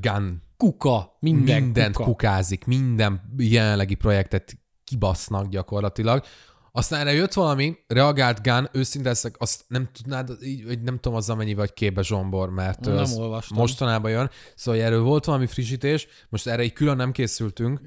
Gunn 0.00 0.34
Kuka, 0.56 1.16
minden 1.20 1.62
mindent 1.62 1.94
kuka. 1.94 2.04
kukázik, 2.04 2.66
minden 2.66 3.34
jelenlegi 3.36 3.94
projektet 3.94 4.58
kibasznak 4.84 5.46
gyakorlatilag. 5.46 6.24
Aztán 6.72 7.00
erre 7.00 7.12
jött 7.12 7.32
valami, 7.32 7.76
reagált 7.86 8.42
Gunn, 8.42 8.64
őszinte 8.72 9.08
leszek, 9.08 9.34
azt 9.38 9.64
nem 9.68 9.88
tudnád, 9.92 10.30
így, 10.42 10.64
vagy 10.66 10.82
nem 10.82 10.98
tudom 10.98 11.18
azzal 11.18 11.36
mennyi 11.36 11.54
vagy 11.54 11.72
képbe 11.72 12.02
zsombor, 12.02 12.50
mert 12.50 12.80
Nem 12.80 12.96
az 12.96 13.16
olvastam. 13.16 13.56
mostanában 13.56 14.10
jön. 14.10 14.30
Szóval 14.54 14.80
erről 14.80 15.02
volt 15.02 15.24
valami 15.24 15.46
frissítés, 15.46 16.06
most 16.28 16.46
erre 16.46 16.62
így 16.64 16.72
külön 16.72 16.96
nem 16.96 17.12
készültünk, 17.12 17.80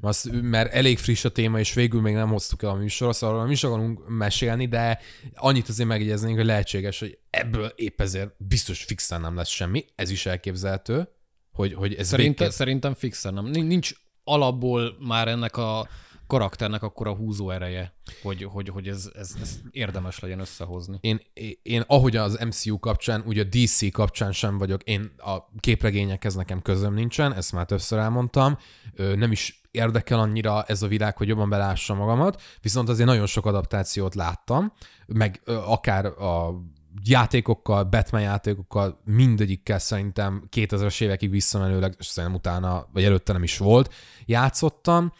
azt, 0.00 0.28
mert 0.42 0.72
elég 0.72 0.98
friss 0.98 1.24
a 1.24 1.28
téma, 1.28 1.58
és 1.58 1.74
végül 1.74 2.00
még 2.00 2.14
nem 2.14 2.28
hoztuk 2.28 2.62
el 2.62 2.68
a 2.70 2.74
műsorra, 2.74 3.12
szóval 3.12 3.28
arról 3.28 3.44
nem 3.44 3.52
is 3.54 3.64
akarunk 3.64 4.08
mesélni, 4.08 4.66
de 4.68 4.98
annyit 5.34 5.68
azért 5.68 5.88
megjegyeznénk, 5.88 6.36
hogy 6.36 6.46
lehetséges, 6.46 6.98
hogy 6.98 7.18
ebből 7.30 7.72
épp 7.76 8.00
ezért 8.00 8.30
biztos 8.36 8.82
fixen 8.82 9.20
nem 9.20 9.36
lesz 9.36 9.48
semmi, 9.48 9.84
ez 9.94 10.10
is 10.10 10.26
elképzelhető, 10.26 11.08
hogy, 11.52 11.74
hogy 11.74 11.94
ez 11.94 12.06
Szerintem, 12.08 12.34
végképp- 12.36 12.58
szerintem 12.58 12.94
fixen 12.94 13.34
nem. 13.34 13.44
Nin- 13.46 13.66
Nincs 13.66 13.92
alapból 14.24 14.96
már 15.00 15.28
ennek 15.28 15.56
a 15.56 15.88
karakternek 16.28 16.82
akkor 16.82 17.06
a 17.06 17.14
húzó 17.14 17.50
ereje, 17.50 17.92
hogy, 18.22 18.42
hogy, 18.42 18.68
hogy 18.68 18.88
ez, 18.88 19.10
ez, 19.14 19.36
ez 19.40 19.58
érdemes 19.70 20.18
legyen 20.18 20.40
összehozni. 20.40 20.98
én, 21.00 21.20
én 21.62 21.84
ahogy 21.86 22.16
az 22.16 22.38
MCU 22.44 22.78
kapcsán, 22.78 23.22
úgy 23.26 23.38
a 23.38 23.44
DC 23.44 23.92
kapcsán 23.92 24.32
sem 24.32 24.58
vagyok, 24.58 24.82
én 24.82 25.12
a 25.16 25.36
képregényekhez 25.60 26.34
nekem 26.34 26.62
közöm 26.62 26.94
nincsen, 26.94 27.34
ezt 27.34 27.52
már 27.52 27.66
többször 27.66 27.98
elmondtam, 27.98 28.58
nem 28.96 29.32
is 29.32 29.62
érdekel 29.70 30.18
annyira 30.18 30.62
ez 30.62 30.82
a 30.82 30.88
világ, 30.88 31.16
hogy 31.16 31.28
jobban 31.28 31.48
belássa 31.48 31.94
magamat, 31.94 32.42
viszont 32.60 32.88
azért 32.88 33.08
nagyon 33.08 33.26
sok 33.26 33.46
adaptációt 33.46 34.14
láttam, 34.14 34.72
meg 35.06 35.40
akár 35.46 36.06
a 36.06 36.62
játékokkal, 37.04 37.84
Batman 37.84 38.20
játékokkal, 38.20 39.00
mindegyikkel 39.04 39.78
szerintem 39.78 40.48
2000-es 40.56 41.00
évekig 41.00 41.30
visszamenőleg, 41.30 41.94
és 41.98 42.06
szerintem 42.06 42.38
utána, 42.38 42.88
vagy 42.92 43.04
előtte 43.04 43.32
nem 43.32 43.42
is 43.42 43.58
volt, 43.58 43.94
játszottam, 44.26 45.12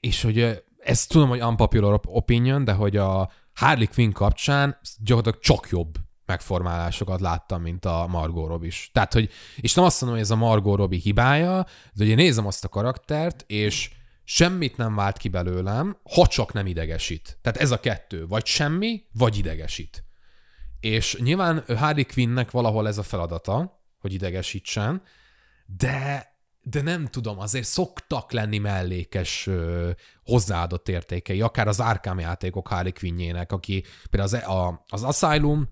és- 0.00 0.22
hogy 0.22 0.38
ö, 0.38 0.52
ezt 0.78 1.08
tudom, 1.08 1.28
hogy 1.28 1.42
unpopular 1.42 1.92
op- 1.92 2.06
opinion, 2.08 2.64
de 2.64 2.72
hogy 2.72 2.96
a 2.96 3.30
Harley 3.54 3.86
Quinn 3.94 4.12
kapcsán 4.12 4.78
gyakorlatilag 4.98 5.38
csak 5.44 5.68
jobb 5.70 5.94
megformálásokat 6.26 7.20
láttam, 7.20 7.62
mint 7.62 7.84
a 7.84 8.06
Margot 8.06 8.48
Robbie 8.48 8.68
is. 8.68 8.90
Tehát, 8.92 9.12
hogy, 9.12 9.30
és 9.56 9.74
nem 9.74 9.84
azt 9.84 10.00
mondom, 10.00 10.18
hogy 10.18 10.28
ez 10.28 10.32
a 10.32 10.40
Margot 10.40 10.76
Robbie 10.76 11.00
hibája, 11.00 11.66
de 11.92 12.04
ugye 12.04 12.14
nézem 12.14 12.46
azt 12.46 12.64
a 12.64 12.68
karaktert, 12.68 13.44
és 13.46 13.90
semmit 14.24 14.76
nem 14.76 14.94
vált 14.94 15.16
ki 15.16 15.28
belőlem, 15.28 15.96
ha 16.14 16.26
csak 16.26 16.52
nem 16.52 16.66
idegesít. 16.66 17.38
Tehát 17.42 17.58
ez 17.58 17.70
a 17.70 17.80
kettő, 17.80 18.26
vagy 18.26 18.46
semmi, 18.46 19.02
vagy 19.12 19.38
idegesít. 19.38 20.04
És 20.80 21.16
nyilván 21.20 21.64
Harley 21.76 22.04
Quinnnek 22.06 22.50
valahol 22.50 22.86
ez 22.88 22.98
a 22.98 23.02
feladata, 23.02 23.82
hogy 23.98 24.12
idegesítsen, 24.12 25.02
de 25.66 26.29
de 26.62 26.82
nem 26.82 27.06
tudom, 27.06 27.38
azért 27.38 27.66
szoktak 27.66 28.32
lenni 28.32 28.58
mellékes 28.58 29.46
ö, 29.46 29.90
hozzáadott 30.24 30.88
értékei, 30.88 31.40
akár 31.40 31.68
az 31.68 31.80
Arkham 31.80 32.18
játékok 32.18 32.68
Harley 32.68 32.92
Quinnjének, 32.92 33.52
aki 33.52 33.84
például 34.10 34.34
az, 34.34 34.48
a, 34.48 34.84
az 34.88 35.02
Asylum, 35.02 35.68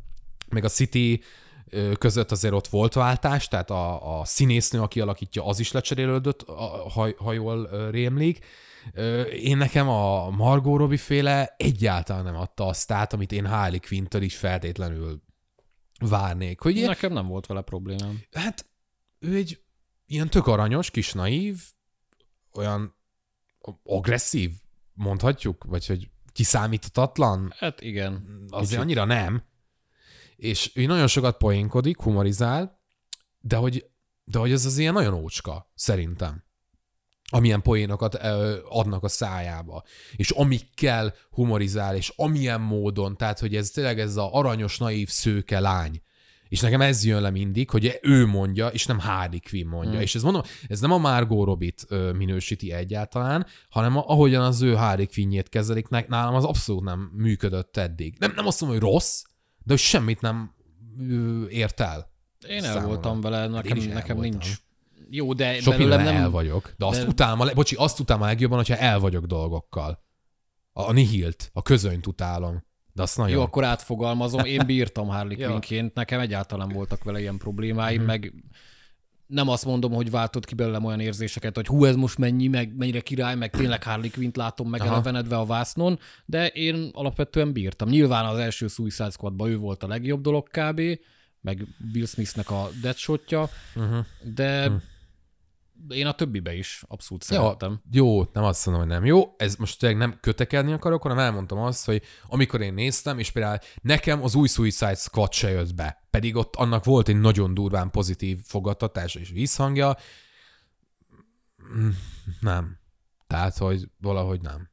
meg 0.48 0.64
a 0.64 0.68
City 0.68 1.22
ö, 1.70 1.92
között 1.92 2.30
azért 2.30 2.54
ott 2.54 2.66
volt 2.66 2.94
váltás, 2.94 3.48
tehát 3.48 3.70
a, 3.70 4.18
a 4.20 4.24
színésznő, 4.24 4.80
aki 4.80 5.00
alakítja, 5.00 5.44
az 5.46 5.58
is 5.60 5.72
lecserélődött, 5.72 6.42
a- 6.42 6.88
ha, 6.90 7.08
ha 7.18 7.32
jól 7.32 7.68
ö, 7.72 7.90
rémlik. 7.90 8.44
Ö, 8.92 9.22
Én 9.22 9.56
nekem 9.56 9.88
a 9.88 10.30
Margot 10.30 10.78
Robbie 10.78 10.98
féle 10.98 11.54
egyáltalán 11.56 12.24
nem 12.24 12.36
adta 12.36 12.66
azt 12.66 12.90
át, 12.92 13.12
amit 13.12 13.32
én 13.32 13.46
Harley 13.46 13.80
Quinn-től 13.88 14.22
is 14.22 14.36
feltétlenül 14.36 15.22
várnék. 16.00 16.60
Hogy 16.60 16.80
Nekem 16.86 17.12
nem 17.12 17.26
volt 17.26 17.46
vele 17.46 17.60
problémám. 17.60 18.20
hát 18.32 18.66
ő 19.18 19.34
egy 19.36 19.60
ilyen 20.08 20.30
tök 20.30 20.46
aranyos, 20.46 20.90
kis 20.90 21.12
naív, 21.12 21.62
olyan 22.52 22.96
agresszív, 23.84 24.52
mondhatjuk, 24.92 25.64
vagy 25.64 25.86
hogy 25.86 26.10
kiszámíthatatlan, 26.32 27.54
Hát 27.58 27.80
igen. 27.80 28.44
azért 28.48 28.80
annyira 28.80 29.04
nem. 29.04 29.42
És 30.36 30.70
ő 30.74 30.86
nagyon 30.86 31.06
sokat 31.06 31.36
poénkodik, 31.36 32.00
humorizál, 32.00 32.80
de 33.40 33.56
hogy, 33.56 33.86
de 34.24 34.38
hogy 34.38 34.52
ez 34.52 34.64
az 34.64 34.78
ilyen 34.78 34.92
nagyon 34.92 35.14
ócska, 35.14 35.70
szerintem. 35.74 36.44
Amilyen 37.30 37.62
poénokat 37.62 38.14
adnak 38.64 39.04
a 39.04 39.08
szájába. 39.08 39.82
És 40.16 40.30
amikkel 40.30 41.14
humorizál, 41.30 41.96
és 41.96 42.12
amilyen 42.16 42.60
módon, 42.60 43.16
tehát 43.16 43.38
hogy 43.38 43.56
ez 43.56 43.70
tényleg 43.70 44.00
ez 44.00 44.16
a 44.16 44.34
aranyos, 44.34 44.78
naív, 44.78 45.08
szőke 45.08 45.60
lány. 45.60 46.02
És 46.48 46.60
nekem 46.60 46.80
ez 46.80 47.04
jön 47.04 47.20
le 47.22 47.30
mindig, 47.30 47.70
hogy 47.70 47.98
ő 48.02 48.26
mondja, 48.26 48.66
és 48.66 48.86
nem 48.86 48.98
Harley 48.98 49.40
Quinn 49.50 49.68
mondja. 49.68 49.92
Hmm. 49.92 50.00
És 50.00 50.14
ez 50.14 50.22
mondom, 50.22 50.42
ez 50.68 50.80
nem 50.80 50.92
a 50.92 50.98
Margot 50.98 51.46
Robbie-t 51.46 51.84
ö, 51.88 52.12
minősíti 52.12 52.72
egyáltalán, 52.72 53.46
hanem 53.70 53.96
a, 53.96 54.04
ahogyan 54.06 54.42
az 54.42 54.62
ő 54.62 54.74
Harley 54.74 55.06
Quinnjét 55.06 55.48
kezelik, 55.48 55.88
nálam 55.88 56.34
az 56.34 56.44
abszolút 56.44 56.84
nem 56.84 57.10
működött 57.14 57.76
eddig. 57.76 58.14
Nem, 58.18 58.32
nem 58.36 58.46
azt 58.46 58.60
mondom, 58.60 58.78
hogy 58.78 58.88
rossz, 58.90 59.22
de 59.58 59.72
hogy 59.72 59.78
semmit 59.78 60.20
nem 60.20 60.54
ért 61.48 61.80
el. 61.80 62.10
Én 62.48 62.56
el 62.56 62.62
Számomra. 62.62 62.86
voltam 62.88 63.20
vele, 63.20 63.46
nekem, 63.46 63.78
el 63.78 63.86
nekem 63.86 64.16
voltam. 64.16 64.38
nincs. 64.38 64.56
Jó, 65.10 65.32
de 65.32 65.60
Sok 65.60 65.76
belőlem 65.76 66.02
nem... 66.02 66.14
el 66.16 66.30
vagyok, 66.30 66.74
de 66.76 66.84
azt 66.84 67.00
de- 67.00 67.06
utálom, 67.06 67.40
a 67.40 67.52
bocsi, 67.54 67.74
azt 67.74 68.00
utálom 68.00 68.22
a 68.22 68.26
legjobban, 68.26 68.56
hogyha 68.58 68.76
el 68.76 68.98
vagyok 68.98 69.24
dolgokkal. 69.24 70.02
A, 70.72 70.82
a 70.82 70.92
nihilt, 70.92 71.50
a 71.52 71.62
közönyt 71.62 72.06
utálom. 72.06 72.64
De 72.98 73.04
azt 73.04 73.16
nagyon... 73.16 73.32
Jó, 73.36 73.42
akkor 73.42 73.64
átfogalmazom. 73.64 74.44
Én 74.44 74.66
bírtam 74.66 75.08
Harley. 75.08 75.36
Quinnként, 75.46 75.94
nekem 75.94 76.20
egyáltalán 76.20 76.68
voltak 76.68 77.04
vele 77.04 77.20
ilyen 77.20 77.38
problémáim, 77.38 77.96
Mhm. 77.98 78.06
meg 78.06 78.32
nem 79.26 79.48
azt 79.48 79.64
mondom, 79.64 79.92
hogy 79.92 80.10
váltott 80.10 80.44
ki 80.44 80.54
belőlem 80.54 80.84
olyan 80.84 81.00
érzéseket, 81.00 81.54
hogy 81.56 81.66
hú, 81.66 81.84
ez 81.84 81.96
most 81.96 82.18
mennyi, 82.18 82.46
meg 82.46 82.76
mennyire 82.76 83.00
király, 83.00 83.34
meg 83.34 83.50
tényleg 83.50 83.82
Harley 83.82 84.10
Quinn-t 84.10 84.36
látom 84.36 84.68
meg 84.70 84.80
elevenedve 84.80 85.36
a 85.36 85.44
vásznon, 85.46 85.98
de 86.24 86.46
én 86.46 86.90
alapvetően 86.92 87.52
bírtam. 87.52 87.88
Nyilván 87.88 88.24
az 88.24 88.38
első 88.38 88.66
Suicide 88.68 89.10
Squadban 89.10 89.48
ő 89.48 89.56
volt 89.56 89.82
a 89.82 89.86
legjobb 89.88 90.20
dolog 90.20 90.48
kb., 90.50 90.80
meg 91.40 91.66
Will 91.94 92.06
Smithnek 92.06 92.50
a 92.50 92.68
deadshotja, 92.82 93.48
Uh-huh. 93.74 94.04
de 94.34 94.70
én 95.88 96.06
a 96.06 96.12
többibe 96.12 96.54
is 96.54 96.84
abszolút 96.88 97.22
szerettem. 97.22 97.82
jó, 97.90 98.22
nem 98.32 98.44
azt 98.44 98.66
mondom, 98.66 98.84
hogy 98.84 98.92
nem 98.92 99.04
jó, 99.04 99.34
ez 99.36 99.56
most 99.56 99.78
tényleg 99.78 99.98
nem 99.98 100.18
kötekedni 100.20 100.72
akarok, 100.72 101.02
hanem 101.02 101.18
elmondtam 101.18 101.58
azt, 101.58 101.84
hogy 101.84 102.02
amikor 102.26 102.60
én 102.60 102.74
néztem, 102.74 103.18
és 103.18 103.30
például 103.30 103.58
nekem 103.82 104.22
az 104.22 104.34
új 104.34 104.48
Suicide 104.48 104.94
Squad 104.94 105.32
se 105.32 105.50
jött 105.50 105.74
be, 105.74 106.06
pedig 106.10 106.36
ott 106.36 106.56
annak 106.56 106.84
volt 106.84 107.08
egy 107.08 107.20
nagyon 107.20 107.54
durván 107.54 107.90
pozitív 107.90 108.38
fogadtatása 108.44 109.20
és 109.20 109.30
vízhangja, 109.30 109.96
Mm, 111.74 111.90
nem. 112.40 112.78
Tehát, 113.26 113.56
hogy 113.56 113.90
valahogy 114.00 114.40
nem. 114.40 114.70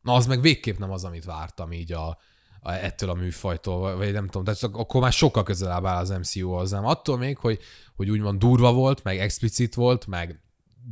Na, 0.00 0.12
az 0.14 0.26
meg 0.26 0.40
végképp 0.40 0.78
nem 0.78 0.90
az, 0.90 1.04
amit 1.04 1.24
vártam 1.24 1.72
így 1.72 1.92
a, 1.92 2.18
ettől 2.62 3.10
a 3.10 3.14
műfajtól, 3.14 3.96
vagy 3.96 4.12
nem 4.12 4.26
tudom, 4.26 4.44
tehát 4.44 4.62
akkor 4.62 5.00
már 5.00 5.12
sokkal 5.12 5.42
közelebb 5.42 5.84
áll 5.84 5.96
az 5.96 6.10
MCU 6.10 6.50
hozzám. 6.50 6.84
Attól 6.84 7.18
még, 7.18 7.38
hogy, 7.38 7.58
hogy 7.96 8.10
úgymond 8.10 8.38
durva 8.38 8.72
volt, 8.72 9.02
meg 9.02 9.18
explicit 9.18 9.74
volt, 9.74 10.06
meg 10.06 10.42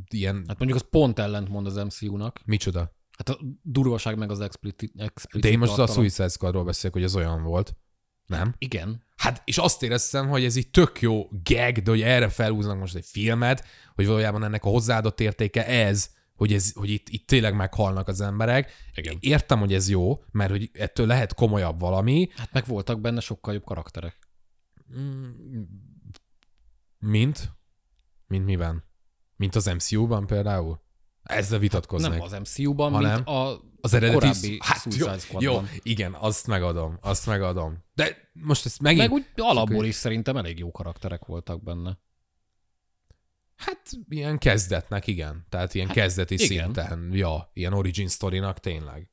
ilyen, 0.09 0.43
Hát 0.47 0.57
mondjuk 0.57 0.79
az 0.79 0.87
pont 0.89 1.19
ellent 1.19 1.49
mond 1.49 1.65
az 1.65 1.75
MCU-nak. 1.75 2.41
micsoda. 2.45 2.95
Hát 3.17 3.29
a 3.29 3.39
durvaság 3.61 4.17
meg 4.17 4.31
az 4.31 4.39
explicit, 4.39 4.93
explicit 4.97 5.41
De 5.41 5.49
én 5.49 5.59
most 5.59 5.71
a 5.71 5.75
tartalom. 5.75 6.01
Suicide 6.01 6.27
Squadról 6.27 6.63
beszélek, 6.63 6.93
hogy 6.93 7.03
az 7.03 7.15
olyan 7.15 7.43
volt. 7.43 7.75
Nem? 8.25 8.55
Igen. 8.57 9.03
Hát, 9.15 9.41
és 9.45 9.57
azt 9.57 9.83
éreztem, 9.83 10.27
hogy 10.27 10.43
ez 10.43 10.55
így 10.55 10.69
tök 10.69 11.01
jó 11.01 11.27
gag, 11.43 11.77
de 11.81 11.89
hogy 11.89 12.01
erre 12.01 12.29
felhúznak 12.29 12.79
most 12.79 12.95
egy 12.95 13.05
filmet, 13.05 13.65
hogy 13.95 14.05
valójában 14.05 14.43
ennek 14.43 14.63
a 14.65 14.69
hozzáadott 14.69 15.19
értéke 15.19 15.65
ez, 15.65 16.09
hogy, 16.37 16.53
ez, 16.53 16.71
hogy 16.73 16.89
itt, 16.89 17.09
itt 17.09 17.27
tényleg 17.27 17.55
meghalnak 17.55 18.07
az 18.07 18.21
emberek. 18.21 18.71
Igen. 18.95 19.17
Értem, 19.19 19.59
hogy 19.59 19.73
ez 19.73 19.89
jó, 19.89 20.23
mert 20.31 20.49
hogy 20.49 20.69
ettől 20.73 21.07
lehet 21.07 21.33
komolyabb 21.33 21.79
valami, 21.79 22.29
Hát 22.35 22.51
meg 22.53 22.65
voltak 22.65 23.01
benne 23.01 23.19
sokkal 23.19 23.53
jobb 23.53 23.63
karakterek. 23.63 24.17
mint, 26.99 27.51
mint 28.27 28.45
miben? 28.45 28.83
Mint 29.35 29.55
az 29.55 29.65
MCU-ban 29.65 30.27
például? 30.27 30.81
Ezzel 31.23 31.59
vitatkoznék. 31.59 32.11
Nem 32.11 32.21
az 32.21 32.31
MCU-ban, 32.31 32.91
Hanem 32.91 33.13
mint 33.13 33.27
a 33.27 33.61
Az 33.81 33.93
eredeti... 33.93 34.17
korábbi 34.17 34.57
hát, 34.61 34.93
jó, 34.93 35.07
jó, 35.39 35.61
igen, 35.81 36.13
azt 36.13 36.47
megadom, 36.47 36.97
azt 37.01 37.25
megadom. 37.25 37.83
De 37.93 38.29
most 38.33 38.65
ezt 38.65 38.81
megint... 38.81 39.01
Meg 39.01 39.11
úgy 39.11 39.25
alapból 39.35 39.85
is 39.85 39.95
szerintem 39.95 40.37
elég 40.37 40.59
jó 40.59 40.71
karakterek 40.71 41.25
voltak 41.25 41.63
benne. 41.63 41.99
Hát 43.57 43.81
ilyen 44.09 44.37
kezdetnek, 44.37 45.07
igen. 45.07 45.45
Tehát 45.49 45.73
ilyen 45.73 45.87
hát, 45.87 45.95
kezdeti 45.95 46.33
igen. 46.33 46.47
szinten. 46.47 47.09
Ja, 47.11 47.49
ilyen 47.53 47.73
origin 47.73 48.07
storynak 48.07 48.59
tényleg. 48.59 49.09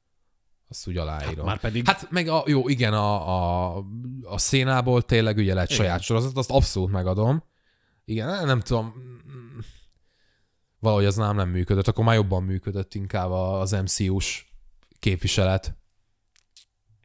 Azt 0.69 0.87
úgy 0.87 0.97
aláírom. 0.97 1.37
Hát 1.37 1.45
már 1.45 1.59
pedig- 1.59 1.87
Hát 1.87 2.11
meg 2.11 2.29
a, 2.29 2.43
jó, 2.47 2.69
igen, 2.69 2.93
a, 2.93 3.29
a, 3.77 3.85
a 4.23 4.39
szénából 4.39 5.03
tényleg 5.03 5.37
ugye 5.37 5.55
lett 5.55 5.71
Igen. 5.71 5.77
saját 5.77 6.01
sorozat, 6.01 6.37
azt 6.37 6.51
abszolút 6.51 6.91
megadom. 6.91 7.45
Igen, 8.05 8.47
nem 8.47 8.61
tudom, 8.61 8.95
valahogy 10.79 11.05
az 11.05 11.17
nálam 11.17 11.37
nem 11.37 11.49
működött, 11.49 11.89
akkor 11.89 12.05
már 12.05 12.15
jobban 12.15 12.43
működött 12.43 12.95
inkább 12.95 13.31
az 13.31 13.71
MCU-s 13.71 14.47
képviselet. 14.99 15.77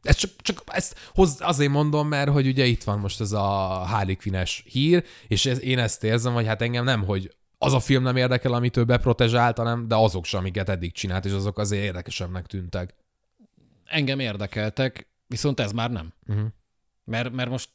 Ez 0.02 0.16
csak 0.16 0.30
ezt 0.72 0.98
hoz, 1.14 1.36
azért 1.40 1.70
mondom, 1.70 2.08
mert 2.08 2.30
hogy 2.30 2.46
ugye 2.46 2.64
itt 2.64 2.82
van 2.82 2.98
most 2.98 3.20
ez 3.20 3.32
a 3.32 3.46
Harley 3.86 4.16
Quinn-es 4.16 4.64
hír, 4.66 5.04
és 5.28 5.46
ez, 5.46 5.62
én 5.62 5.78
ezt 5.78 6.04
érzem, 6.04 6.32
hogy 6.32 6.46
hát 6.46 6.62
engem 6.62 6.84
nem, 6.84 7.04
hogy 7.04 7.34
az 7.58 7.72
a 7.72 7.80
film 7.80 8.02
nem 8.02 8.16
érdekel, 8.16 8.52
amit 8.52 8.76
ő 8.76 8.84
beprotezsált, 8.84 9.56
hanem 9.56 9.88
de 9.88 9.94
azok 9.94 10.24
sem, 10.24 10.40
amiket 10.40 10.68
eddig 10.68 10.92
csinált, 10.92 11.24
és 11.24 11.32
azok 11.32 11.58
azért 11.58 11.84
érdekesebbnek 11.84 12.46
tűntek. 12.46 12.94
Engem 13.84 14.18
érdekeltek, 14.18 15.08
viszont 15.26 15.60
ez 15.60 15.72
már 15.72 15.90
nem. 15.90 16.12
Uh-huh. 16.26 16.46
Mert, 17.04 17.32
mert 17.32 17.50
most 17.50 17.70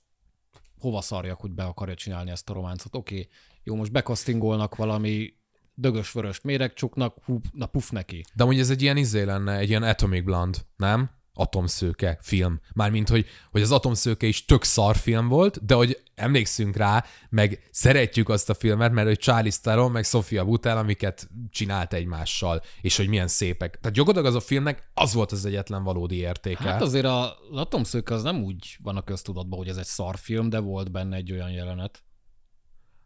hova 0.80 1.02
szarjak, 1.02 1.40
hogy 1.40 1.52
be 1.52 1.64
akarja 1.64 1.96
csinálni 1.96 2.32
ezt 2.32 2.50
a 2.50 2.54
románcot? 2.54 2.96
Oké, 2.96 3.16
okay, 3.16 3.30
jó, 3.64 3.76
most 3.76 3.92
bekasztingolnak 3.92 4.76
valami 4.76 5.34
dögös-vörös 5.74 6.42
méregcsuknak, 6.42 7.18
hú, 7.26 7.42
na 7.52 7.66
puf 7.66 7.90
neki. 7.90 8.24
De 8.34 8.44
amúgy 8.44 8.60
ez 8.60 8.70
egy 8.70 8.82
ilyen 8.82 8.98
izé 8.98 9.24
lenne, 9.24 9.58
egy 9.58 9.70
ilyen 9.70 9.84
Atomic 9.84 10.24
Blonde, 10.24 10.58
nem? 10.76 11.10
Atomszőke 11.36 12.18
film. 12.22 12.60
Mármint, 12.74 13.10
hogy, 13.10 13.26
hogy 13.52 13.62
az 13.62 13.72
Atomszőke 13.72 14.28
is 14.28 14.46
tök 14.46 14.64
szar 14.64 14.96
film 14.96 15.28
volt, 15.28 15.66
de 15.66 15.74
hogy 15.74 16.02
emlékszünk 16.16 16.76
rá, 16.76 17.06
meg 17.30 17.68
szeretjük 17.72 18.30
azt 18.30 18.50
a 18.50 18.54
filmet, 18.54 18.92
mert 18.92 19.08
hogy 19.08 19.18
Charlie 19.20 19.52
Theron, 19.62 19.92
meg 19.92 20.04
Sofia 20.04 20.46
Butel, 20.46 20.78
amiket 20.78 21.30
csinált 21.50 21.94
egymással, 21.94 22.62
és 22.82 22.98
hogy 22.98 23.08
milyen 23.08 23.28
szépek. 23.28 23.80
Tehát 23.80 23.98
gyakorlatilag 23.98 24.36
az 24.36 24.44
a 24.44 24.46
filmnek 24.46 24.90
az 24.94 25.14
volt 25.14 25.32
az 25.32 25.46
egyetlen 25.46 25.84
valódi 25.84 26.16
értéke. 26.16 26.64
Hát 26.64 26.82
azért 26.82 27.06
a 27.06 27.38
az 27.52 27.58
Atomszőke 27.58 28.14
az 28.14 28.24
nem 28.24 28.44
úgy 28.44 28.78
van 28.84 28.98
a 28.98 29.02
köztudatban, 29.02 29.60
hogy 29.60 29.68
ez 29.68 29.78
egy 29.78 29.86
szarfilm, 29.86 30.50
de 30.50 30.60
volt 30.60 30.92
benne 30.92 31.16
egy 31.16 31.32
olyan 31.32 31.52
jelenet. 31.52 32.04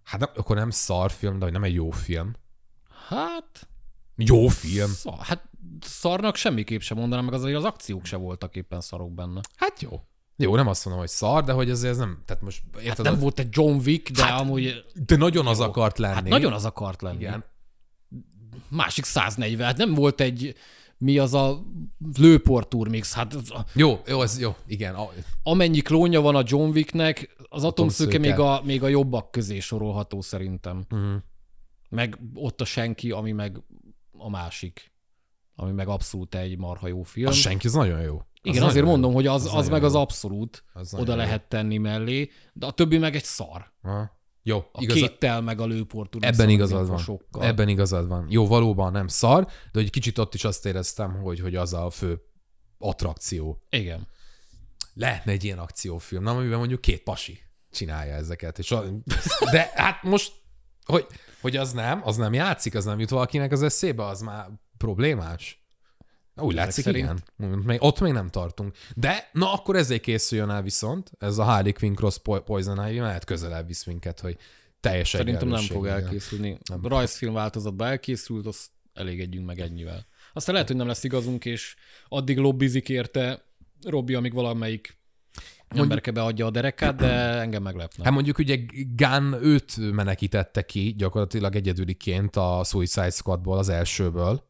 hát 0.04 0.20
nem, 0.20 0.30
akkor 0.36 0.56
nem 0.56 0.70
szar 0.70 1.12
film, 1.12 1.40
de 1.40 1.50
nem 1.50 1.64
egy 1.64 1.74
jó 1.74 1.90
film. 1.90 2.34
Hát, 3.08 3.68
Jó 4.16 4.48
film. 4.48 4.92
szar, 4.92 5.20
hát 5.20 5.49
szarnak 5.82 6.36
semmiképp 6.36 6.80
sem 6.80 6.97
mondanám, 6.97 7.26
meg 7.26 7.34
azért 7.34 7.57
az 7.57 7.64
akciók 7.64 8.05
se 8.05 8.16
voltak 8.16 8.55
éppen 8.55 8.82
szarok 8.82 9.14
benne. 9.14 9.41
Hát 9.55 9.82
jó. 9.82 10.01
Jó, 10.36 10.55
nem 10.55 10.68
azt 10.68 10.84
mondom, 10.86 11.03
hogy 11.03 11.12
szar, 11.14 11.43
de 11.43 11.51
hogy 11.51 11.70
azért 11.70 11.91
ez 11.91 11.97
nem, 11.97 12.22
tehát 12.26 12.41
most 12.43 12.62
érted, 12.76 12.88
Hát 12.88 13.01
nem 13.01 13.14
az- 13.14 13.20
volt 13.22 13.39
egy 13.39 13.47
John 13.51 13.80
Wick, 13.86 14.10
de 14.12 14.24
hát, 14.24 14.39
amúgy 14.39 14.86
de 15.05 15.16
nagyon 15.16 15.47
az 15.47 15.60
akart 15.60 15.97
lenni. 15.97 16.14
hát 16.14 16.28
nagyon 16.28 16.53
az 16.53 16.66
akart 16.66 17.01
lenni. 17.01 17.18
Igen. 17.20 17.43
Másik 18.70 19.03
140, 19.05 19.68
hát 19.68 19.78
nem 19.78 19.93
volt 19.93 20.22
egy 20.22 20.55
mi 20.97 21.18
az 21.18 21.34
a 21.34 21.64
lőportúrmix, 22.18 23.14
hát 23.14 23.36
Jó, 23.74 24.01
jó, 24.07 24.22
ez 24.22 24.39
jó, 24.39 24.55
igen. 24.68 24.95
A, 24.95 25.10
amennyi 25.43 25.82
klónja 25.82 26.22
van 26.22 26.36
a 26.36 26.43
John 26.45 26.70
Wicknek, 26.70 27.36
az 27.49 27.64
Atomszőke. 27.64 28.18
még 28.18 28.39
a, 28.39 28.62
még 28.64 28.84
a 28.84 28.88
jobbak 28.88 29.32
közé 29.32 29.60
sorolható 29.60 30.22
szerintem. 30.22 30.84
uh-huh. 30.91 31.16
Meg 31.89 32.18
ott 32.34 32.62
a 32.62 32.66
senki, 32.66 33.12
ami 33.12 33.32
meg 33.32 33.62
a 34.18 34.30
másik. 34.30 34.91
Ami 35.62 35.72
meg 35.72 35.88
abszolút 35.88 36.36
egy 36.36 36.57
marha 36.57 36.88
jó 36.88 37.03
film. 37.03 37.28
Az 37.28 37.36
senki, 37.36 37.68
az 37.68 37.74
nagyon 37.74 38.01
jó. 38.01 38.16
Az 38.18 38.26
Igen, 38.41 38.53
nagyon 38.53 38.70
azért 38.70 38.86
jó. 38.86 38.91
mondom, 38.91 39.14
hogy 39.14 39.28
az, 39.28 39.45
Az 39.45 39.53
az, 39.55 39.70
meg 39.70 39.84
az 39.84 39.93
jó. 39.93 39.99
abszolút 39.99 40.64
Az 40.74 40.93
oda 40.93 41.12
jó. 41.12 41.18
lehet 41.18 41.43
tenni 41.49 41.78
mellé, 41.78 42.30
de 42.53 42.66
a 42.66 42.72
többi 42.72 42.97
meg 42.97 43.16
egy 43.16 43.24
szar. 43.24 43.74
Aha. 43.82 44.18
Jó, 44.43 44.57
A 44.72 44.82
igaz, 44.82 44.95
kéttel 44.95 45.41
meg 45.41 45.60
a 45.62 45.66
lőportúr. 45.66 46.24
ebben 46.24 46.49
igazad 46.49 46.88
van. 46.88 47.22
Ebben 47.39 47.68
igazad 47.68 48.07
van. 48.07 48.26
Jó, 48.30 48.47
valóban 48.47 48.91
nem 48.91 49.07
szar, 49.07 49.43
de 49.45 49.80
hogy 49.80 49.89
kicsit 49.89 50.18
ott 50.18 50.34
is 50.34 50.43
azt 50.43 50.66
éreztem, 50.66 51.14
hogy, 51.22 51.39
hogy 51.39 51.55
az 51.55 51.74
a 51.74 51.89
fő 51.89 52.22
attrakció. 52.78 53.62
Igen. 53.70 54.07
Lehetne 54.93 55.32
egy 55.32 55.43
ilyen 55.43 55.60
akciófilm, 55.60 56.24
nem, 56.24 56.38
amiben 56.38 56.57
mondjuk 56.57 56.82
két 56.82 57.03
pasi 57.03 57.39
csinálja 57.72 58.14
ezeket. 58.14 58.60
És 58.60 58.72
a, 58.72 58.84
de 59.51 59.72
hát 59.76 60.03
most, 60.03 60.32
hogy, 60.86 61.05
hogy 61.41 61.55
az 61.55 61.72
nem, 61.72 62.01
az 62.03 62.18
nem 62.18 62.34
játszik, 62.34 62.76
az 62.76 62.86
nem 62.86 62.99
jut 62.99 63.10
valakinek 63.10 63.51
az 63.51 63.62
eszébe, 63.64 64.05
az 64.05 64.22
már 64.22 64.47
problémás. 64.80 65.64
Úgy 66.36 66.54
látszik, 66.54 66.84
szerint. 66.84 67.24
igen. 67.38 67.64
Még, 67.66 67.78
ott 67.82 68.00
még 68.00 68.14
nem 68.14 68.30
tartunk. 68.30 68.76
De, 68.96 69.30
na 69.32 69.54
akkor 69.54 69.76
ezért 69.76 70.02
készüljön 70.02 70.50
el 70.50 70.62
viszont, 70.62 71.12
ez 71.20 71.38
a 71.38 71.44
Harley 71.44 71.74
Quinn 71.74 71.96
Cross 71.96 72.18
Po- 72.18 72.44
Poison 72.44 72.88
Ivy, 72.88 73.00
mert 73.00 73.26
közelebb 73.26 73.68
visz 73.68 73.84
minket, 73.84 74.20
hogy 74.20 74.38
teljes 74.80 75.10
Szerintem 75.10 75.48
nem 75.48 75.62
fog 75.64 75.88
elkészülni. 75.88 76.58
A 76.82 76.88
rajzfilm 76.88 77.34
változatban 77.34 77.88
elkészült, 77.88 78.46
azt 78.46 78.68
elégedjünk 78.94 79.46
meg 79.46 79.60
ennyivel. 79.60 80.06
Aztán 80.34 80.54
lehet, 80.54 80.70
hogy 80.70 80.78
nem 80.78 80.88
lesz 80.88 81.04
igazunk, 81.04 81.46
és 81.46 81.76
addig 82.08 82.38
lobbizik 82.38 82.90
érte 82.90 83.44
Robi, 83.84 84.14
amíg 84.14 84.34
valamelyik 84.34 84.98
emberke 85.68 86.12
beadja 86.12 86.46
a 86.46 86.50
derekát, 86.50 86.96
de 86.96 87.40
engem 87.40 87.64
meglepne. 87.64 88.04
Hát 88.04 88.14
mondjuk 88.14 88.38
ugye 88.38 88.60
Gunn 88.96 89.34
őt 89.42 89.92
menekítette 89.92 90.62
ki 90.62 90.94
gyakorlatilag 90.98 91.56
egyedüliként 91.56 92.36
a 92.36 92.62
Suicide 92.66 93.10
Squadból, 93.10 93.58
az 93.58 93.70
elsőből. 93.70 94.49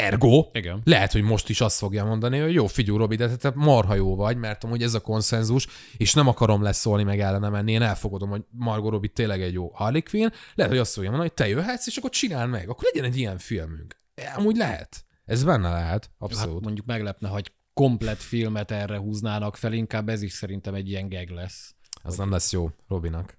Ergo, 0.00 0.46
Igen. 0.52 0.80
lehet, 0.84 1.12
hogy 1.12 1.22
most 1.22 1.48
is 1.48 1.60
azt 1.60 1.78
fogja 1.78 2.04
mondani, 2.04 2.38
hogy 2.38 2.52
jó, 2.54 2.66
figyú, 2.66 2.96
Robi, 2.96 3.16
de 3.16 3.36
te 3.36 3.52
marha 3.54 3.94
jó 3.94 4.16
vagy, 4.16 4.36
mert 4.36 4.64
amúgy 4.64 4.82
ez 4.82 4.94
a 4.94 5.00
konszenzus, 5.00 5.66
és 5.96 6.14
nem 6.14 6.28
akarom 6.28 6.62
leszólni, 6.62 7.02
meg 7.02 7.20
ellene 7.20 7.48
menni, 7.48 7.72
én 7.72 7.82
elfogadom, 7.82 8.28
hogy 8.30 8.42
Margot 8.50 8.90
Robbie 8.92 9.10
tényleg 9.14 9.42
egy 9.42 9.52
jó 9.52 9.70
Harley 9.74 10.02
Quinn, 10.02 10.28
lehet, 10.54 10.72
hogy 10.72 10.80
azt 10.80 10.92
fogja 10.94 11.10
mondani, 11.10 11.32
hogy 11.36 11.46
te 11.46 11.52
jöhetsz, 11.52 11.86
és 11.86 11.96
akkor 11.96 12.10
csináld 12.10 12.50
meg, 12.50 12.68
akkor 12.68 12.84
legyen 12.92 13.10
egy 13.10 13.16
ilyen 13.16 13.38
filmünk. 13.38 13.96
Amúgy 14.36 14.56
lehet. 14.56 15.04
Ez 15.24 15.44
benne 15.44 15.70
lehet, 15.70 16.04
Hát 16.04 16.12
abszolút. 16.18 16.64
mondjuk 16.64 16.86
meglepne, 16.86 17.28
hogy 17.28 17.52
komplet 17.74 18.22
filmet 18.22 18.70
erre 18.70 18.98
húznának 18.98 19.56
fel, 19.56 19.72
inkább 19.72 20.08
ez 20.08 20.22
is 20.22 20.32
szerintem 20.32 20.74
egy 20.74 20.88
ilyen 20.88 21.08
gag 21.08 21.28
lesz. 21.28 21.74
Az 22.02 22.16
nem 22.16 22.30
lesz 22.30 22.52
jó 22.52 22.70
Robinak. 22.88 23.38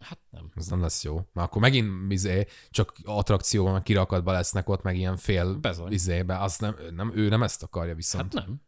Hát 0.00 0.18
nem. 0.30 0.50
Ez 0.54 0.66
nem 0.66 0.80
lesz 0.80 1.04
jó. 1.04 1.14
Mert 1.14 1.48
akkor 1.48 1.60
megint 1.60 2.12
izé, 2.12 2.46
csak 2.70 2.92
attrakcióban, 3.04 3.72
meg 3.72 3.82
kirakatban 3.82 4.34
lesznek 4.34 4.68
ott, 4.68 4.82
meg 4.82 4.96
ilyen 4.96 5.16
fél 5.16 5.54
Bezony. 5.54 5.92
izébe. 5.92 6.38
Azt 6.38 6.60
nem, 6.60 6.76
nem, 6.94 7.12
ő 7.14 7.28
nem 7.28 7.42
ezt 7.42 7.62
akarja 7.62 7.94
viszont. 7.94 8.34
Hát 8.34 8.46
nem. 8.46 8.60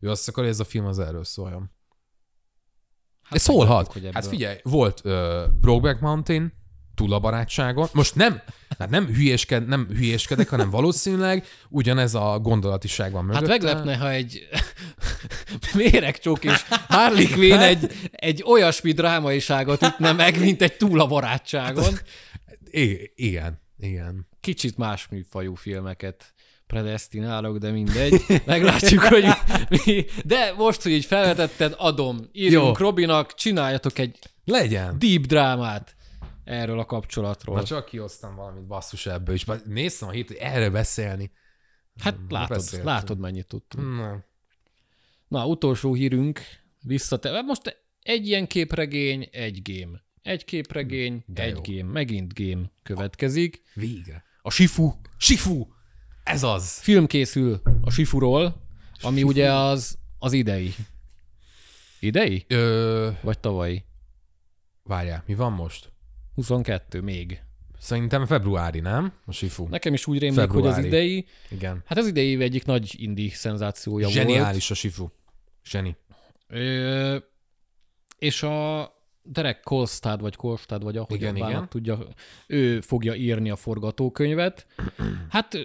Ő 0.00 0.10
azt 0.10 0.28
akarja, 0.28 0.50
hogy 0.50 0.58
ez 0.60 0.66
a 0.66 0.70
film 0.70 0.86
az 0.86 0.98
erről 0.98 1.24
szóljon. 1.24 1.70
Hát 3.22 3.32
De 3.32 3.38
szólhat. 3.38 3.98
Hát 4.12 4.26
figyelj, 4.26 4.58
volt 4.62 5.00
uh, 5.04 5.48
Brokeback 5.60 6.00
Mountain, 6.00 6.52
túl 6.94 7.12
a 7.12 7.18
barátságon. 7.20 7.88
Most 7.92 8.14
nem, 8.14 8.40
hát 8.78 8.90
nem, 8.90 9.06
hülyésked, 9.06 9.68
nem 9.68 9.86
hülyéskedek, 9.96 10.48
hanem 10.48 10.70
valószínűleg 10.70 11.46
ugyanez 11.68 12.14
a 12.14 12.38
gondolatiság 12.42 13.12
van 13.12 13.22
Hát 13.32 13.40
mögötte. 13.40 13.48
meglepne, 13.64 13.96
ha 13.96 14.10
egy 14.10 14.48
méregcsók 15.74 16.44
és 16.44 16.62
Harley 16.88 17.28
Quinn 17.32 17.58
egy, 17.58 17.92
egy 18.10 18.42
olyasmi 18.46 18.92
drámaiságot 18.92 19.82
ütne 19.82 20.12
meg, 20.12 20.40
mint 20.40 20.62
egy 20.62 20.76
túl 20.76 21.00
a 21.00 21.06
barátságon. 21.06 21.98
I- 22.70 23.12
igen, 23.14 23.60
igen. 23.78 24.28
Kicsit 24.40 24.76
más 24.76 25.06
műfajú 25.10 25.54
filmeket 25.54 26.34
predestinálok, 26.66 27.58
de 27.58 27.70
mindegy. 27.70 28.24
Meglátjuk, 28.46 29.02
hogy 29.02 29.26
mi. 29.68 30.04
De 30.24 30.52
most, 30.56 30.82
hogy 30.82 30.92
így 30.92 31.04
felvetetted, 31.04 31.74
adom. 31.78 32.28
Írjunk 32.32 32.78
Jó. 32.78 32.86
Robinak, 32.86 33.34
csináljatok 33.34 33.98
egy 33.98 34.18
Legyen. 34.44 34.98
deep 34.98 35.20
drámát 35.26 35.94
erről 36.44 36.78
a 36.78 36.84
kapcsolatról. 36.84 37.56
Na 37.56 37.62
csak 37.64 37.84
kihoztam 37.84 38.34
valamit 38.34 38.66
basszus 38.66 39.06
ebből, 39.06 39.34
és 39.34 39.44
néztem 39.64 40.08
a 40.08 40.10
hét, 40.10 40.26
hogy 40.26 40.36
erre 40.36 40.70
beszélni. 40.70 41.30
hát 42.00 42.16
látod, 42.28 42.56
beszéltünk. 42.56 42.84
látod, 42.84 43.18
mennyit 43.18 43.46
tudtunk. 43.46 43.96
Na, 43.96 44.24
Na, 45.28 45.46
utolsó 45.46 45.94
hírünk, 45.94 46.40
visszate. 46.82 47.42
Most 47.42 47.82
egy 48.02 48.26
ilyen 48.26 48.46
képregény, 48.46 49.28
egy 49.32 49.60
game. 49.62 50.02
Egy 50.22 50.44
képregény, 50.44 51.22
De 51.26 51.42
egy 51.42 51.60
jó. 51.68 51.76
game. 51.76 51.92
Megint 51.92 52.34
game 52.34 52.70
következik. 52.82 53.62
végre. 53.74 54.24
A 54.42 54.50
Shifu. 54.50 54.92
Sifu! 55.16 55.66
Ez 56.24 56.42
az! 56.42 56.78
Film 56.80 57.06
készül 57.06 57.60
a 57.80 57.90
Shifuról, 57.90 58.66
ami 59.00 59.22
ugye 59.22 59.52
az, 59.52 59.98
az 60.18 60.32
idei. 60.32 60.74
Idei? 62.00 62.44
Ö, 62.48 63.10
Vagy 63.22 63.38
tavalyi? 63.38 63.84
várjál, 64.82 65.22
mi 65.26 65.34
van 65.34 65.52
most? 65.52 65.91
22 66.34 67.00
még. 67.00 67.42
Szerintem 67.78 68.26
februári, 68.26 68.80
nem? 68.80 69.12
A 69.24 69.32
Sifu. 69.32 69.66
Nekem 69.68 69.92
is 69.92 70.06
úgy 70.06 70.18
rémlik, 70.18 70.50
hogy 70.50 70.66
az 70.66 70.74
Februári. 70.74 70.86
idei, 70.86 71.26
Igen. 71.50 71.82
hát 71.86 71.98
az 71.98 72.06
idei 72.06 72.28
év 72.28 72.40
egyik 72.40 72.64
nagy 72.64 72.94
indi 72.98 73.28
szenzációja 73.28 74.04
volt. 74.06 74.18
Zseniális 74.18 74.70
a 74.70 74.74
Sifu. 74.74 75.08
Zseni. 75.64 75.96
Ö, 76.48 77.16
és 78.18 78.42
a 78.42 78.90
Derek 79.22 79.60
Kolstad, 79.60 80.20
vagy 80.20 80.36
Kolstad, 80.36 80.82
vagy 80.82 80.96
ahogy 80.96 81.16
Igen, 81.16 81.36
igen, 81.36 81.68
tudja, 81.68 81.98
ő 82.46 82.80
fogja 82.80 83.14
írni 83.14 83.50
a 83.50 83.56
forgatókönyvet. 83.56 84.66
Hát 85.28 85.54
ö, 85.54 85.60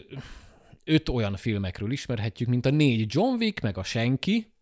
őt 0.84 1.10
olyan 1.10 1.36
filmekről 1.36 1.92
ismerhetjük, 1.92 2.50
mint 2.50 2.66
a 2.66 2.70
négy 2.70 3.14
John 3.14 3.36
Wick, 3.36 3.62
meg 3.62 3.78
a 3.78 3.84
Senki. 3.84 4.54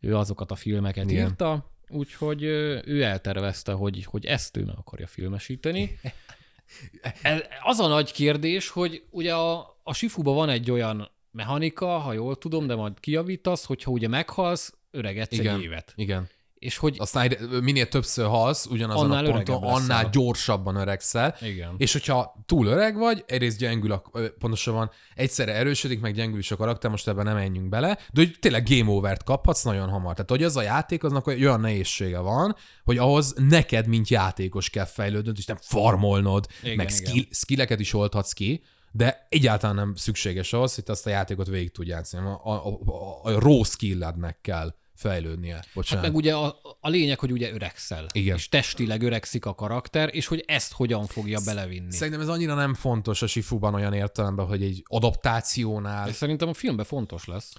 Ő 0.00 0.16
azokat 0.16 0.50
a 0.50 0.54
filmeket 0.54 1.10
igen. 1.10 1.26
írta, 1.26 1.71
úgyhogy 1.92 2.42
ő 2.84 3.02
eltervezte, 3.02 3.72
hogy, 3.72 4.04
hogy 4.04 4.26
ezt 4.26 4.56
ő 4.56 4.64
meg 4.64 4.74
akarja 4.78 5.06
filmesíteni. 5.06 5.98
Ez- 7.22 7.42
Az 7.62 7.78
a 7.78 7.86
nagy 7.88 8.12
kérdés, 8.12 8.68
hogy 8.68 9.02
ugye 9.10 9.34
a, 9.34 9.76
a 9.82 9.94
Sifuba 9.94 10.32
van 10.32 10.48
egy 10.48 10.70
olyan 10.70 11.10
mechanika, 11.30 11.86
ha 11.98 12.12
jól 12.12 12.36
tudom, 12.36 12.66
de 12.66 12.74
majd 12.74 13.00
kijavítasz, 13.00 13.64
hogyha 13.64 13.90
ugye 13.90 14.08
meghalsz, 14.08 14.74
öregedsz 14.90 15.38
Igen. 15.38 15.56
egy 15.56 15.62
évet. 15.62 15.92
Igen. 15.96 16.28
És 16.62 16.76
hogy 16.76 16.96
Aztán 16.98 17.32
minél 17.62 17.88
többször 17.88 18.26
halsz, 18.26 18.66
ugyanazon 18.66 19.10
Annál 19.10 19.24
a 19.24 19.30
ponton, 19.30 19.62
annál 19.62 20.08
gyorsabban 20.10 20.76
öregszel. 20.76 21.36
Igen. 21.40 21.74
És 21.76 21.92
hogyha 21.92 22.44
túl 22.46 22.66
öreg 22.66 22.96
vagy, 22.96 23.24
egyrészt 23.26 23.58
gyengül, 23.58 23.92
a, 23.92 24.02
pontosabban 24.38 24.90
egyszerre 25.14 25.54
erősödik, 25.54 26.00
meg 26.00 26.14
gyengül 26.14 26.38
is 26.38 26.50
a 26.50 26.56
karakter, 26.56 26.90
most 26.90 27.08
ebben 27.08 27.24
nem 27.24 27.34
menjünk 27.34 27.68
bele, 27.68 27.98
de 28.12 28.20
hogy 28.20 28.36
tényleg 28.40 28.68
game 28.68 28.90
over-t 28.90 29.22
kaphatsz 29.22 29.62
nagyon 29.62 29.88
hamar. 29.88 30.12
Tehát, 30.14 30.30
hogy 30.30 30.42
az 30.42 30.56
a 30.56 30.62
játék, 30.62 31.04
aznak 31.04 31.26
olyan 31.26 31.60
nehézsége 31.60 32.18
van, 32.18 32.56
hogy 32.84 32.98
ahhoz 32.98 33.34
neked, 33.36 33.86
mint 33.86 34.08
játékos 34.08 34.70
kell 34.70 34.84
fejlődnöd, 34.84 35.38
és 35.38 35.44
nem 35.44 35.58
farmolnod, 35.60 36.46
igen, 36.62 36.76
meg 36.76 36.90
igen. 36.90 37.04
skill, 37.04 37.24
skilleket 37.30 37.80
is 37.80 37.94
oldhatsz 37.94 38.32
ki, 38.32 38.62
de 38.92 39.26
egyáltalán 39.28 39.76
nem 39.76 39.94
szükséges 39.94 40.52
ahhoz, 40.52 40.74
hogy 40.74 40.84
azt 40.86 41.06
a 41.06 41.10
játékot 41.10 41.46
végig 41.46 41.72
tudj 41.72 41.90
játszani. 41.90 42.26
A, 42.26 42.40
a, 42.44 42.66
a, 42.66 43.20
a 43.22 43.38
raw 43.38 43.62
skillednek 43.62 44.38
kell 44.40 44.74
fejlődnie. 45.02 45.64
Bocsánat. 45.74 46.04
Hát 46.04 46.12
meg 46.12 46.22
ugye 46.22 46.34
a, 46.34 46.60
a 46.80 46.88
lényeg, 46.88 47.18
hogy 47.18 47.32
ugye 47.32 47.52
öregszel. 47.52 48.06
Igen. 48.12 48.36
És 48.36 48.48
testileg 48.48 49.02
öregszik 49.02 49.46
a 49.46 49.54
karakter, 49.54 50.10
és 50.12 50.26
hogy 50.26 50.44
ezt 50.46 50.72
hogyan 50.72 51.06
fogja 51.06 51.40
belevinni. 51.44 51.92
Szerintem 51.92 52.22
ez 52.22 52.28
annyira 52.28 52.54
nem 52.54 52.74
fontos 52.74 53.22
a 53.22 53.26
Sifuban 53.26 53.74
olyan 53.74 53.92
értelemben, 53.92 54.46
hogy 54.46 54.62
egy 54.62 54.82
adaptációnál 54.86 56.08
Ez 56.08 56.16
szerintem 56.16 56.48
a 56.48 56.54
filmben 56.54 56.84
fontos 56.84 57.24
lesz. 57.24 57.52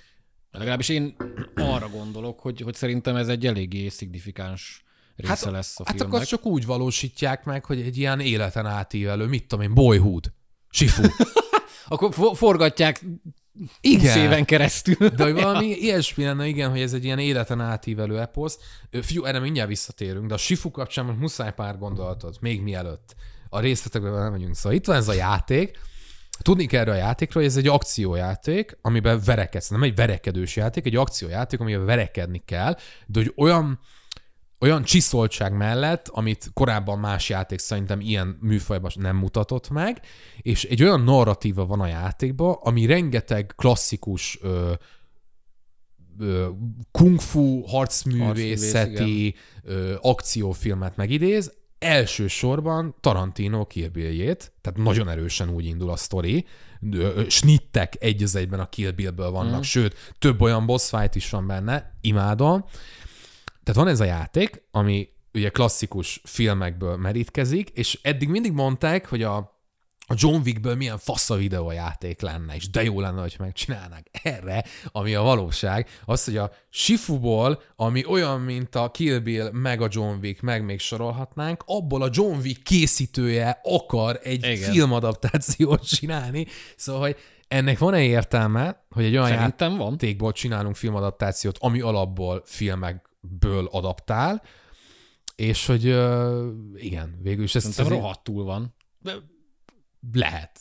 Legalábbis 0.52 0.90
én 0.90 1.16
arra 1.56 1.90
gondolok, 1.90 2.40
hogy, 2.40 2.62
hogy 2.62 2.76
szerintem 2.76 3.16
ez 3.16 3.28
egy 3.28 3.46
eléggé 3.46 3.90
szignifikáns 3.90 4.84
része 5.16 5.50
lesz 5.50 5.80
a 5.80 5.84
hát 5.86 5.96
filmnek. 5.96 6.08
akkor 6.08 6.20
azt 6.20 6.30
csak 6.30 6.46
úgy 6.46 6.66
valósítják 6.66 7.44
meg, 7.44 7.66
hogy 7.66 7.82
egy 7.82 7.98
ilyen 7.98 8.20
életen 8.20 8.66
átívelő, 8.66 9.26
mit 9.26 9.48
tudom 9.48 9.66
én, 9.66 9.74
boyhood, 9.74 10.34
sifu. 10.70 11.04
Akkor 11.88 12.14
for- 12.14 12.38
forgatják 12.38 13.02
20 13.02 13.43
Igen. 13.82 14.18
éven 14.18 14.46
keresztül. 14.46 15.10
De 15.10 15.24
hogy 15.24 15.34
valami 15.34 15.66
ilyesmi 15.66 16.24
lenne, 16.24 16.48
igen, 16.48 16.70
hogy 16.70 16.82
ez 16.82 16.94
egy 16.94 17.04
ilyen 17.04 17.20
életen 17.20 17.62
átívelő 17.62 18.20
eposz. 18.20 18.60
Fiú, 19.02 19.24
erre 19.24 19.40
mindjárt 19.40 19.70
visszatérünk, 19.70 20.28
de 20.28 20.34
a 20.34 20.38
Sifu 20.38 20.72
kapcsán 20.72 21.06
most 21.06 21.20
muszáj 21.20 21.54
pár 21.54 21.78
gondolatot, 21.78 22.42
még 22.42 22.62
mielőtt 22.62 23.16
a 23.50 23.60
részletekbe 23.60 24.10
nem 24.10 24.32
megyünk. 24.32 24.56
Szóval 24.56 24.78
itt 24.78 24.86
van 24.86 24.96
ez 24.96 25.08
a 25.08 25.14
játék, 25.14 25.80
Tudni 26.42 26.66
kell 26.66 26.82
erről 26.82 26.94
a 26.94 26.98
játékról, 26.98 27.44
hogy 27.44 27.52
ez 27.52 27.58
egy 27.58 27.68
akciójáték, 27.68 28.78
amiben 28.82 29.22
verekedsz. 29.26 29.70
Nem 29.70 29.84
egy 29.84 29.96
verekedős 29.96 30.56
játék, 30.56 30.86
egy 30.86 30.96
akciójáték, 30.96 31.60
amiben 31.60 31.86
verekedni 31.86 32.42
kell, 32.46 32.78
de 33.06 33.20
hogy 33.20 33.34
olyan, 33.36 33.80
olyan 34.64 34.84
csiszoltság 34.84 35.54
mellett, 35.54 36.08
amit 36.08 36.52
korábban 36.54 37.00
más 37.00 37.30
játék 37.30 37.60
szerintem 37.60 38.00
ilyen 38.00 38.38
műfajban 38.42 38.92
nem 38.96 39.16
mutatott 39.16 39.70
meg, 39.70 40.02
és 40.42 40.64
egy 40.64 40.84
olyan 40.84 41.02
narratíva 41.02 41.66
van 41.66 41.80
a 41.80 41.88
játékban, 41.88 42.58
ami 42.62 42.86
rengeteg 42.86 43.54
klasszikus 43.56 44.40
ö, 44.42 44.72
ö, 46.20 46.50
kung 46.92 47.20
fu, 47.20 47.62
harcművészeti 47.62 49.36
ö, 49.64 49.96
akciófilmet 50.02 50.96
megidéz, 50.96 51.54
elsősorban 51.80 52.96
Tarantino 53.00 53.66
Kill 53.66 53.90
Bill-jét, 53.90 54.54
tehát 54.62 54.80
nagyon 54.80 55.10
erősen 55.10 55.50
úgy 55.50 55.66
indul 55.66 55.90
a 55.90 55.96
sztori, 55.96 56.46
snittek 57.28 57.96
egy 58.00 58.24
az 58.24 58.36
egyben 58.36 58.60
a 58.60 58.70
Kill 58.70 58.92
Bill-ből 58.92 59.32
vannak, 59.32 59.60
mm. 59.60 59.62
sőt, 59.62 60.14
több 60.20 60.42
olyan 60.42 60.66
boss 60.66 60.90
fight 60.90 61.16
is 61.16 61.30
van 61.30 61.48
benne, 61.48 61.98
imádom. 62.02 62.66
Tehát 63.64 63.82
van 63.82 63.88
ez 63.88 64.00
a 64.00 64.04
játék, 64.04 64.64
ami 64.72 65.10
ugye 65.34 65.50
klasszikus 65.50 66.22
filmekből 66.24 66.98
merítkezik, 66.98 67.70
és 67.70 68.00
eddig 68.02 68.30
mindig 68.30 68.52
mondták, 68.52 69.10
hogy 69.10 69.24
a, 69.24 69.36
a 70.08 70.14
John 70.16 70.42
Wickből 70.46 70.76
milyen 70.76 70.98
fasz 70.98 71.30
a 71.30 71.36
videójáték 71.36 72.22
lenne, 72.22 72.56
és 72.56 72.70
de 72.70 72.84
jó 72.84 73.00
lenne, 73.00 73.22
hogy 73.22 73.36
megcsinálnák 73.40 74.08
erre, 74.24 74.64
ami 74.92 75.14
a 75.16 75.22
valóság, 75.22 75.90
az, 76.06 76.26
hogy 76.26 76.38
a 76.38 76.52
Shifuból, 76.70 77.62
ami 77.76 78.06
olyan, 78.06 78.42
mint 78.42 78.76
a 78.76 78.92
Kill 78.92 79.20
Bill, 79.20 79.50
meg 79.52 79.82
a 79.82 79.88
John 79.92 80.18
Wick, 80.22 80.42
meg 80.42 80.66
még 80.66 80.80
sorolhatnánk, 80.80 81.64
abból 81.66 82.02
a 82.02 82.10
John 82.12 82.38
Wick 82.38 82.64
készítője 82.64 83.60
akar 83.64 84.20
egy 84.24 84.46
Igen. 84.46 84.72
Filmadaptációt 84.72 85.88
csinálni, 85.88 86.46
szóval, 86.76 87.02
hogy 87.02 87.18
ennek 87.48 87.78
van-e 87.78 88.04
értelme, 88.04 88.86
hogy 88.90 89.04
egy 89.04 89.18
olyan 89.18 89.28
Szerintem 89.28 89.78
van. 89.78 89.90
játékból 89.90 90.32
csinálunk 90.32 90.76
filmadaptációt, 90.76 91.58
ami 91.60 91.82
alapból 91.82 92.42
filmekből 93.24 93.68
adaptál, 93.72 94.42
és 95.36 95.66
hogy 95.66 95.88
ö, 95.88 96.52
igen, 96.76 97.20
végül 97.22 97.44
is 97.44 97.56
ezt 97.56 97.72
Szerintem 97.72 97.98
ez 97.98 98.02
rohadtul 98.02 98.44
van. 98.44 98.76
lehet. 100.14 100.60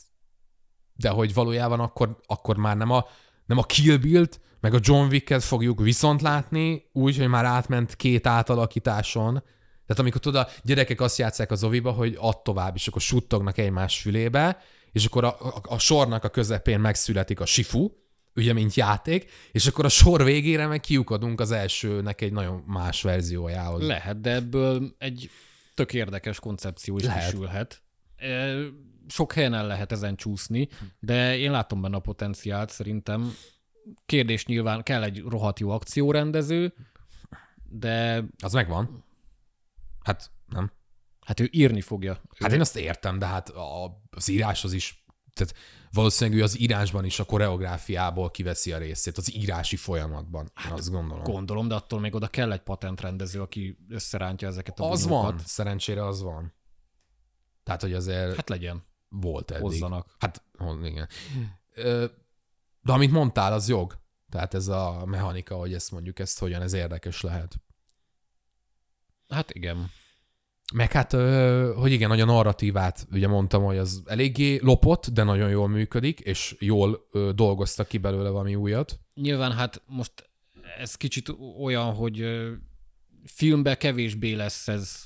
De 0.95 1.09
hogy 1.09 1.33
valójában 1.33 1.79
akkor, 1.79 2.19
akkor 2.25 2.57
már 2.57 2.77
nem 2.77 2.89
a, 2.89 3.05
nem 3.45 3.57
a 3.57 3.63
Kill 3.63 3.97
Bill-t, 3.97 4.41
meg 4.59 4.73
a 4.73 4.79
John 4.81 5.07
Wick-et 5.09 5.43
fogjuk 5.43 5.79
viszont 5.79 6.21
látni, 6.21 6.89
úgy, 6.93 7.17
hogy 7.17 7.27
már 7.27 7.45
átment 7.45 7.95
két 7.95 8.27
átalakításon. 8.27 9.31
Tehát 9.85 9.99
amikor 9.99 10.21
tudod, 10.21 10.47
a 10.47 10.49
gyerekek 10.63 11.01
azt 11.01 11.17
játszák 11.17 11.51
az 11.51 11.63
oviba, 11.63 11.91
hogy 11.91 12.17
add 12.19 12.43
tovább, 12.43 12.75
és 12.75 12.87
akkor 12.87 13.01
suttognak 13.01 13.57
egymás 13.57 14.01
fülébe, 14.01 14.57
és 14.91 15.05
akkor 15.05 15.23
a, 15.23 15.37
a, 15.39 15.61
a 15.63 15.79
sornak 15.79 16.23
a 16.23 16.29
közepén 16.29 16.79
megszületik 16.79 17.39
a 17.39 17.45
sifu, 17.45 17.91
ugye, 18.35 18.53
mint 18.53 18.73
játék, 18.73 19.31
és 19.51 19.67
akkor 19.67 19.85
a 19.85 19.89
sor 19.89 20.23
végére 20.23 20.67
meg 20.67 20.79
kiukadunk 20.79 21.39
az 21.39 21.51
elsőnek 21.51 22.21
egy 22.21 22.31
nagyon 22.31 22.63
más 22.67 23.01
verziójához. 23.01 23.85
Lehet, 23.87 24.21
de 24.21 24.31
ebből 24.31 24.95
egy 24.97 25.29
tök 25.73 25.93
érdekes 25.93 26.39
koncepció 26.39 26.97
is 26.97 27.03
Lehet. 27.03 27.29
kisülhet. 27.31 27.81
E, 28.15 28.55
Sok 29.07 29.33
helyen 29.33 29.53
el 29.53 29.67
lehet 29.67 29.91
ezen 29.91 30.15
csúszni, 30.15 30.67
de 30.99 31.37
én 31.37 31.51
látom 31.51 31.81
benne 31.81 31.95
a 31.95 31.99
potenciált 31.99 32.69
szerintem. 32.69 33.33
Kérdés 34.05 34.45
nyilván 34.45 34.83
kell 34.83 35.03
egy 35.03 35.21
rohadt 35.21 35.59
jó 35.59 35.69
akciórendező, 35.69 36.73
de 37.69 38.23
Az 38.39 38.53
megvan. 38.53 39.03
Hát 40.03 40.31
nem. 40.47 40.71
hát 41.25 41.39
ő 41.39 41.47
írni 41.51 41.81
fogja. 41.81 42.21
Hát 42.39 42.51
én 42.51 42.59
azt 42.59 42.75
értem, 42.77 43.19
de 43.19 43.25
hát 43.25 43.49
a, 43.49 44.01
az 44.09 44.27
írás 44.29 44.63
az 44.63 44.73
is, 44.73 45.03
tehát 45.33 45.55
valószínűleg 45.93 46.39
ő 46.39 46.43
az 46.43 46.59
írásban 46.59 47.05
is 47.05 47.19
a 47.19 47.23
koreográfiából 47.23 48.31
kiveszi 48.31 48.71
a 48.71 48.77
részét, 48.77 49.17
az 49.17 49.35
írási 49.35 49.75
folyamatban, 49.75 50.51
hát, 50.53 50.71
azt 50.71 50.91
gondolom. 50.91 51.23
Gondolom, 51.23 51.67
de 51.67 51.75
attól 51.75 51.99
még 51.99 52.15
oda 52.15 52.27
kell 52.27 52.51
egy 52.51 52.61
patentrendező, 52.61 53.41
aki 53.41 53.77
összerántja 53.89 54.47
ezeket 54.47 54.79
a 54.79 54.91
Az 54.91 55.03
bunyókat. 55.05 55.29
van, 55.31 55.39
szerencsére 55.45 56.05
az 56.05 56.21
van. 56.21 56.53
Tehát, 57.63 57.81
hogy 57.81 57.93
azért 57.93 58.35
hát, 58.35 58.49
legyen, 58.49 58.83
volt 59.09 59.51
eddig. 59.51 59.63
hozzanak. 59.63 60.15
Hát, 60.19 60.43
igen. 60.83 61.07
De 62.81 62.91
amit 62.91 63.11
mondtál, 63.11 63.53
az 63.53 63.69
jog. 63.69 64.01
Tehát 64.29 64.53
ez 64.53 64.67
a 64.67 65.05
mechanika, 65.05 65.55
hogy 65.55 65.73
ezt 65.73 65.91
mondjuk, 65.91 66.19
ezt 66.19 66.39
hogyan, 66.39 66.61
ez 66.61 66.73
érdekes 66.73 67.21
lehet. 67.21 67.55
Hát 69.29 69.51
igen. 69.51 69.91
Meg 70.73 70.91
hát, 70.91 71.11
hogy 71.75 71.91
igen, 71.91 72.09
nagy 72.09 72.21
a 72.21 72.25
narratívát, 72.25 73.07
ugye 73.11 73.27
mondtam, 73.27 73.63
hogy 73.63 73.77
az 73.77 74.03
eléggé 74.05 74.59
lopott, 74.61 75.07
de 75.07 75.23
nagyon 75.23 75.49
jól 75.49 75.67
működik, 75.67 76.19
és 76.19 76.55
jól 76.59 77.07
dolgoztak 77.35 77.87
ki 77.87 77.97
belőle 77.97 78.29
valami 78.29 78.55
újat. 78.55 78.99
Nyilván 79.13 79.51
hát 79.51 79.81
most 79.85 80.29
ez 80.77 80.95
kicsit 80.95 81.35
olyan, 81.61 81.93
hogy 81.93 82.25
filmbe 83.25 83.77
kevésbé 83.77 84.33
lesz 84.33 84.67
ez 84.67 85.05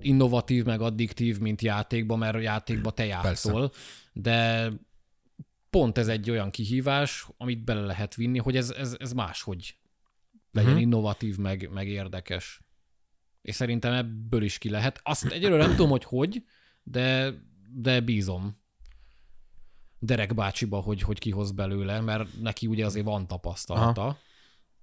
innovatív, 0.00 0.64
meg 0.64 0.80
addiktív, 0.80 1.38
mint 1.38 1.62
játékban, 1.62 2.18
mert 2.18 2.34
a 2.34 2.38
játékban 2.38 2.94
te 2.94 3.04
játszol, 3.04 3.72
de 4.12 4.70
pont 5.70 5.98
ez 5.98 6.08
egy 6.08 6.30
olyan 6.30 6.50
kihívás, 6.50 7.26
amit 7.36 7.64
bele 7.64 7.80
lehet 7.80 8.14
vinni, 8.14 8.38
hogy 8.38 8.56
ez, 8.56 8.70
ez, 8.70 8.96
ez 8.98 9.12
máshogy 9.12 9.76
legyen 10.52 10.70
uh-huh. 10.70 10.84
innovatív, 10.84 11.36
meg, 11.36 11.70
meg 11.72 11.88
érdekes. 11.88 12.62
És 13.42 13.54
szerintem 13.54 13.92
ebből 13.92 14.42
is 14.42 14.58
ki 14.58 14.70
lehet. 14.70 15.00
Azt 15.02 15.24
egyelőre 15.24 15.62
nem 15.62 15.76
tudom, 15.76 15.90
hogy 15.90 16.04
hogy, 16.04 16.44
de, 16.82 17.34
de 17.74 18.00
bízom 18.00 18.60
Derek 19.98 20.34
bácsiba, 20.34 20.80
hogy, 20.80 21.02
hogy 21.02 21.18
kihoz 21.18 21.50
belőle, 21.50 22.00
mert 22.00 22.40
neki 22.40 22.66
ugye 22.66 22.86
azért 22.86 23.04
van 23.04 23.26
tapasztalata. 23.26 24.18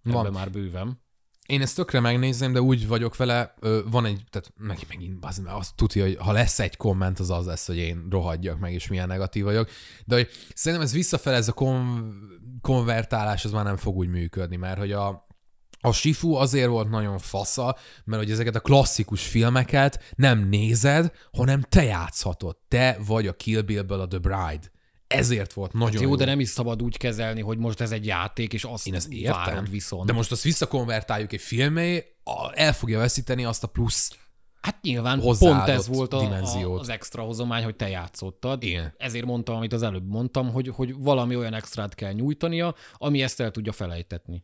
Van. 0.03 0.19
Ebben 0.19 0.31
már 0.31 0.51
bőven. 0.51 1.01
Én 1.45 1.61
ezt 1.61 1.75
tökre 1.75 1.99
megnézném, 1.99 2.53
de 2.53 2.61
úgy 2.61 2.87
vagyok 2.87 3.17
vele, 3.17 3.53
ö, 3.59 3.81
van 3.91 4.05
egy, 4.05 4.23
tehát 4.29 4.53
meg, 4.57 4.79
megint 4.87 5.25
az, 5.25 5.41
azt 5.45 5.75
tudja, 5.75 6.03
hogy 6.03 6.15
ha 6.19 6.31
lesz 6.31 6.59
egy 6.59 6.77
komment, 6.77 7.19
az 7.19 7.29
az 7.29 7.45
lesz, 7.45 7.67
hogy 7.67 7.77
én 7.77 8.07
rohadjak 8.09 8.59
meg, 8.59 8.73
és 8.73 8.87
milyen 8.87 9.07
negatív 9.07 9.43
vagyok. 9.43 9.69
De 10.05 10.15
hogy 10.15 10.29
szerintem 10.53 10.87
ez 10.87 10.93
visszafele, 10.93 11.35
ez 11.35 11.47
a 11.47 11.53
kon- 11.53 12.13
konvertálás, 12.61 13.45
ez 13.45 13.51
már 13.51 13.63
nem 13.63 13.77
fog 13.77 13.95
úgy 13.95 14.07
működni, 14.07 14.55
mert 14.55 14.77
hogy 14.77 14.91
a, 14.91 15.27
a 15.81 15.91
Sifu 15.91 16.33
azért 16.33 16.67
volt 16.69 16.89
nagyon 16.89 17.17
fasza, 17.17 17.77
mert 18.03 18.21
hogy 18.21 18.31
ezeket 18.31 18.55
a 18.55 18.59
klasszikus 18.59 19.27
filmeket 19.27 20.13
nem 20.15 20.39
nézed, 20.49 21.11
hanem 21.31 21.61
te 21.61 21.83
játszhatod. 21.83 22.57
Te 22.67 22.97
vagy 23.05 23.27
a 23.27 23.33
Kill 23.33 23.61
Bill-ből 23.61 23.99
a 23.99 24.07
The 24.07 24.17
Bride. 24.19 24.71
Ezért 25.07 25.53
volt 25.53 25.73
nagyon 25.73 25.91
Hát 25.91 26.01
jó, 26.01 26.09
jó. 26.09 26.15
de 26.15 26.25
nem 26.25 26.39
is 26.39 26.49
szabad 26.49 26.81
úgy 26.81 26.97
kezelni, 26.97 27.41
hogy 27.41 27.57
most 27.57 27.81
ez 27.81 27.91
egy 27.91 28.05
játék, 28.05 28.53
és 28.53 28.63
azt 28.63 28.87
Én 28.87 28.93
ezt 28.93 29.11
értem, 29.11 29.43
várod 29.43 29.69
viszont. 29.69 30.05
de 30.05 30.13
most 30.13 30.31
azt 30.31 30.43
visszakonvertáljuk 30.43 31.33
egy 31.33 31.41
filmé, 31.41 32.05
el 32.53 32.73
fogja 32.73 32.99
veszíteni 32.99 33.45
azt 33.45 33.63
a 33.63 33.67
plusz 33.67 34.11
Hát 34.61 34.81
nyilván 34.81 35.19
pont 35.19 35.67
ez 35.67 35.87
volt 35.87 36.13
a, 36.13 36.17
a, 36.17 36.19
dimenziót. 36.19 36.79
az 36.79 36.89
extra 36.89 37.23
hozomány, 37.23 37.63
hogy 37.63 37.75
te 37.75 37.89
játszottad. 37.89 38.63
Igen. 38.63 38.93
Ezért 38.97 39.25
mondtam, 39.25 39.55
amit 39.55 39.73
az 39.73 39.81
előbb 39.83 40.07
mondtam, 40.07 40.51
hogy, 40.51 40.67
hogy 40.67 40.95
valami 40.97 41.35
olyan 41.35 41.53
extrát 41.53 41.95
kell 41.95 42.11
nyújtania, 42.11 42.75
ami 42.93 43.21
ezt 43.21 43.39
el 43.39 43.51
tudja 43.51 43.71
felejtetni. 43.71 44.43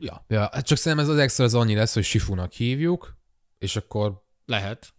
Ja, 0.00 0.24
ja, 0.28 0.48
hát 0.52 0.66
csak 0.66 0.78
szerintem 0.78 1.06
ez 1.08 1.12
az 1.12 1.18
extra 1.20 1.44
az 1.44 1.54
annyi 1.54 1.74
lesz, 1.74 1.94
hogy 1.94 2.04
Sifunak 2.04 2.52
hívjuk, 2.52 3.16
és 3.58 3.76
akkor 3.76 4.24
Lehet. 4.46 4.94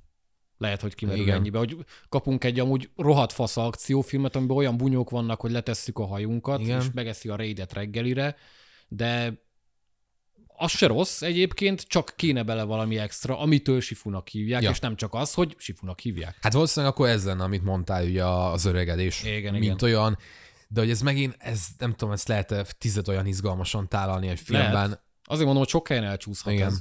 Lehet, 0.58 0.82
hogy 0.82 0.96
kimerül 0.96 1.22
Igen. 1.22 1.36
ennyibe, 1.36 1.58
hogy 1.58 1.78
kapunk 2.10 2.44
egy 2.44 2.60
amúgy 2.60 2.90
rohadt 2.96 3.34
fasz 3.34 3.58
akciófilmet, 3.58 4.36
amiben 4.36 4.58
olyan 4.58 4.78
bunyók 4.78 5.10
vannak, 5.10 5.42
hogy 5.42 5.52
letesszük 5.52 6.00
a 6.00 6.06
hajunkat, 6.06 6.60
Igen. 6.60 6.82
és 6.82 6.86
megeszi 6.94 7.30
a 7.30 7.36
raidet 7.36 7.74
reggelire, 7.74 8.36
de 8.88 9.46
az 10.60 10.72
se 10.72 10.88
rossz 10.88 11.22
egyébként, 11.22 11.82
csak 11.82 12.14
kéne 12.16 12.44
bele 12.44 12.64
valami 12.64 12.98
extra, 12.98 13.40
amitől 13.40 13.82
Sifunak 13.82 14.28
hívják, 14.28 14.62
Ja. 14.62 14.70
és 14.70 14.80
nem 14.80 14.96
csak 14.96 15.14
az, 15.14 15.34
hogy 15.34 15.56
Sifunak 15.58 16.00
hívják. 16.00 16.38
hát 16.42 16.54
valószínűleg 16.54 16.94
akkor 16.94 17.08
ez 17.08 17.26
lenne, 17.26 17.44
amit 17.44 17.64
mondtál, 17.64 18.06
ugye 18.06 18.26
az 18.26 18.66
öregedés, 18.66 19.24
Igen, 19.24 19.52
mint 19.54 19.64
igen. 19.64 19.78
olyan, 19.82 20.18
de 20.68 20.80
hogy 20.80 20.90
ez 20.90 21.02
megint, 21.02 21.36
ez 21.40 21.66
nem 21.78 21.92
tudom, 21.92 22.14
ezt 22.14 22.28
lehet 22.28 22.76
tized 22.78 23.08
olyan 23.08 23.26
izgalmasan 23.26 23.88
tálalni 23.88 24.28
egy 24.28 24.40
filmben. 24.40 24.74
Lehet. 24.74 25.02
Azért 25.24 25.46
mondom, 25.46 25.64
hogy 25.64 25.72
sok 25.72 25.88
helyen 25.88 26.04
elcsúszhat 26.04 26.54
Igen. 26.54 26.68
ez. 26.68 26.80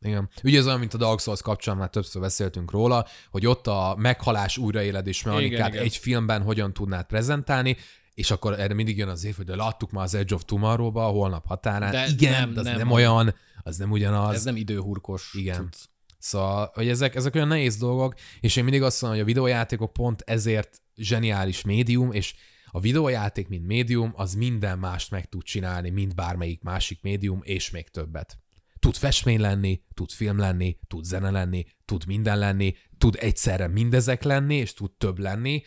Igen. 0.00 0.30
Ugye 0.42 0.58
ez 0.58 0.66
olyan, 0.66 0.78
mint 0.78 0.94
a 0.94 0.98
Dark 0.98 1.20
Souls 1.20 1.42
kapcsán, 1.42 1.76
már 1.76 1.88
többször 1.88 2.22
beszéltünk 2.22 2.70
róla, 2.70 3.06
hogy 3.30 3.46
ott 3.46 3.66
a 3.66 3.94
meghalás 3.98 4.56
újraéledés 4.56 5.22
mechanikát 5.22 5.68
Igen, 5.68 5.82
egy 5.82 5.96
filmben 5.96 6.42
hogyan 6.42 6.72
tudnád 6.72 7.06
prezentálni, 7.06 7.76
és 8.14 8.30
akkor 8.30 8.60
erre 8.60 8.74
mindig 8.74 8.96
jön 8.96 9.08
az 9.08 9.24
év, 9.24 9.36
hogy 9.36 9.44
de 9.44 9.56
láttuk 9.56 9.90
már 9.90 10.04
az 10.04 10.14
Edge 10.14 10.34
of 10.34 10.44
Tomorrow-ba, 10.44 11.06
a 11.06 11.10
holnap 11.10 11.46
határán. 11.46 11.90
De 11.90 12.06
Igen, 12.06 12.32
nem, 12.32 12.52
de 12.52 12.60
az 12.60 12.66
nem, 12.66 12.76
nem. 12.76 12.90
olyan, 12.90 13.34
az 13.62 13.76
nem 13.76 13.90
ugyanaz. 13.90 14.34
Ez 14.34 14.44
nem 14.44 14.56
időhurkos. 14.56 15.34
Igen. 15.34 15.56
cucc. 15.56 15.84
Szóval, 16.18 16.70
hogy 16.74 16.88
ezek, 16.88 17.14
ezek 17.14 17.34
olyan 17.34 17.48
nehéz 17.48 17.76
dolgok, 17.76 18.14
és 18.40 18.56
én 18.56 18.64
mindig 18.64 18.82
azt 18.82 19.02
mondom, 19.02 19.20
hogy 19.20 19.30
a 19.30 19.34
videójátékok 19.34 19.92
pont 19.92 20.22
ezért 20.26 20.82
zseniális 20.96 21.62
médium, 21.62 22.12
és 22.12 22.34
a 22.74 22.80
videójáték, 22.80 23.48
mint 23.48 23.66
médium, 23.66 24.12
az 24.16 24.34
minden 24.34 24.78
mást 24.78 25.10
meg 25.10 25.28
tud 25.28 25.42
csinálni, 25.42 25.90
mint 25.90 26.14
bármelyik 26.14 26.62
másik 26.62 27.02
médium, 27.02 27.40
és 27.42 27.70
még 27.70 27.88
többet. 27.88 28.38
Tud 28.78 28.96
festmény 28.96 29.40
lenni, 29.40 29.82
tud 29.94 30.10
film 30.10 30.38
lenni, 30.38 30.78
tud 30.86 31.04
zene 31.04 31.30
lenni, 31.30 31.64
tud 31.84 32.06
minden 32.06 32.38
lenni, 32.38 32.74
tud 32.98 33.16
egyszerre 33.20 33.68
mindezek 33.68 34.22
lenni, 34.22 34.54
és 34.54 34.72
tud 34.72 34.90
több 34.90 35.18
lenni, 35.18 35.62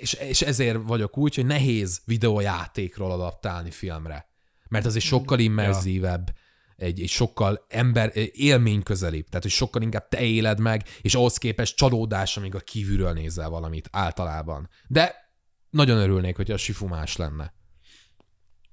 és, 0.00 0.12
és 0.12 0.42
ezért 0.42 0.78
vagyok 0.82 1.18
úgy, 1.18 1.34
hogy 1.34 1.46
nehéz 1.46 2.02
videójátékról 2.04 3.10
adaptálni 3.10 3.70
filmre. 3.70 4.28
Mert 4.68 4.86
az 4.86 4.96
egy 4.96 5.02
sokkal 5.02 5.38
immerzívebb, 5.38 6.34
egy, 6.76 7.00
egy 7.00 7.08
sokkal 7.08 7.66
ember, 7.68 8.12
élményközelibb, 8.32 9.28
tehát 9.28 9.42
hogy 9.42 9.52
sokkal 9.52 9.82
inkább 9.82 10.08
te 10.08 10.20
éled 10.20 10.60
meg, 10.60 10.88
és 11.00 11.14
ahhoz 11.14 11.36
képest 11.36 11.76
csalódás, 11.76 12.36
amíg 12.36 12.54
a 12.54 12.60
kívülről 12.60 13.12
nézel 13.12 13.48
valamit 13.48 13.88
általában. 13.92 14.68
De 14.86 15.28
nagyon 15.70 15.98
örülnék, 15.98 16.36
hogy 16.36 16.50
a 16.50 16.56
sifu 16.56 16.86
más 16.86 17.16
lenne. 17.16 17.52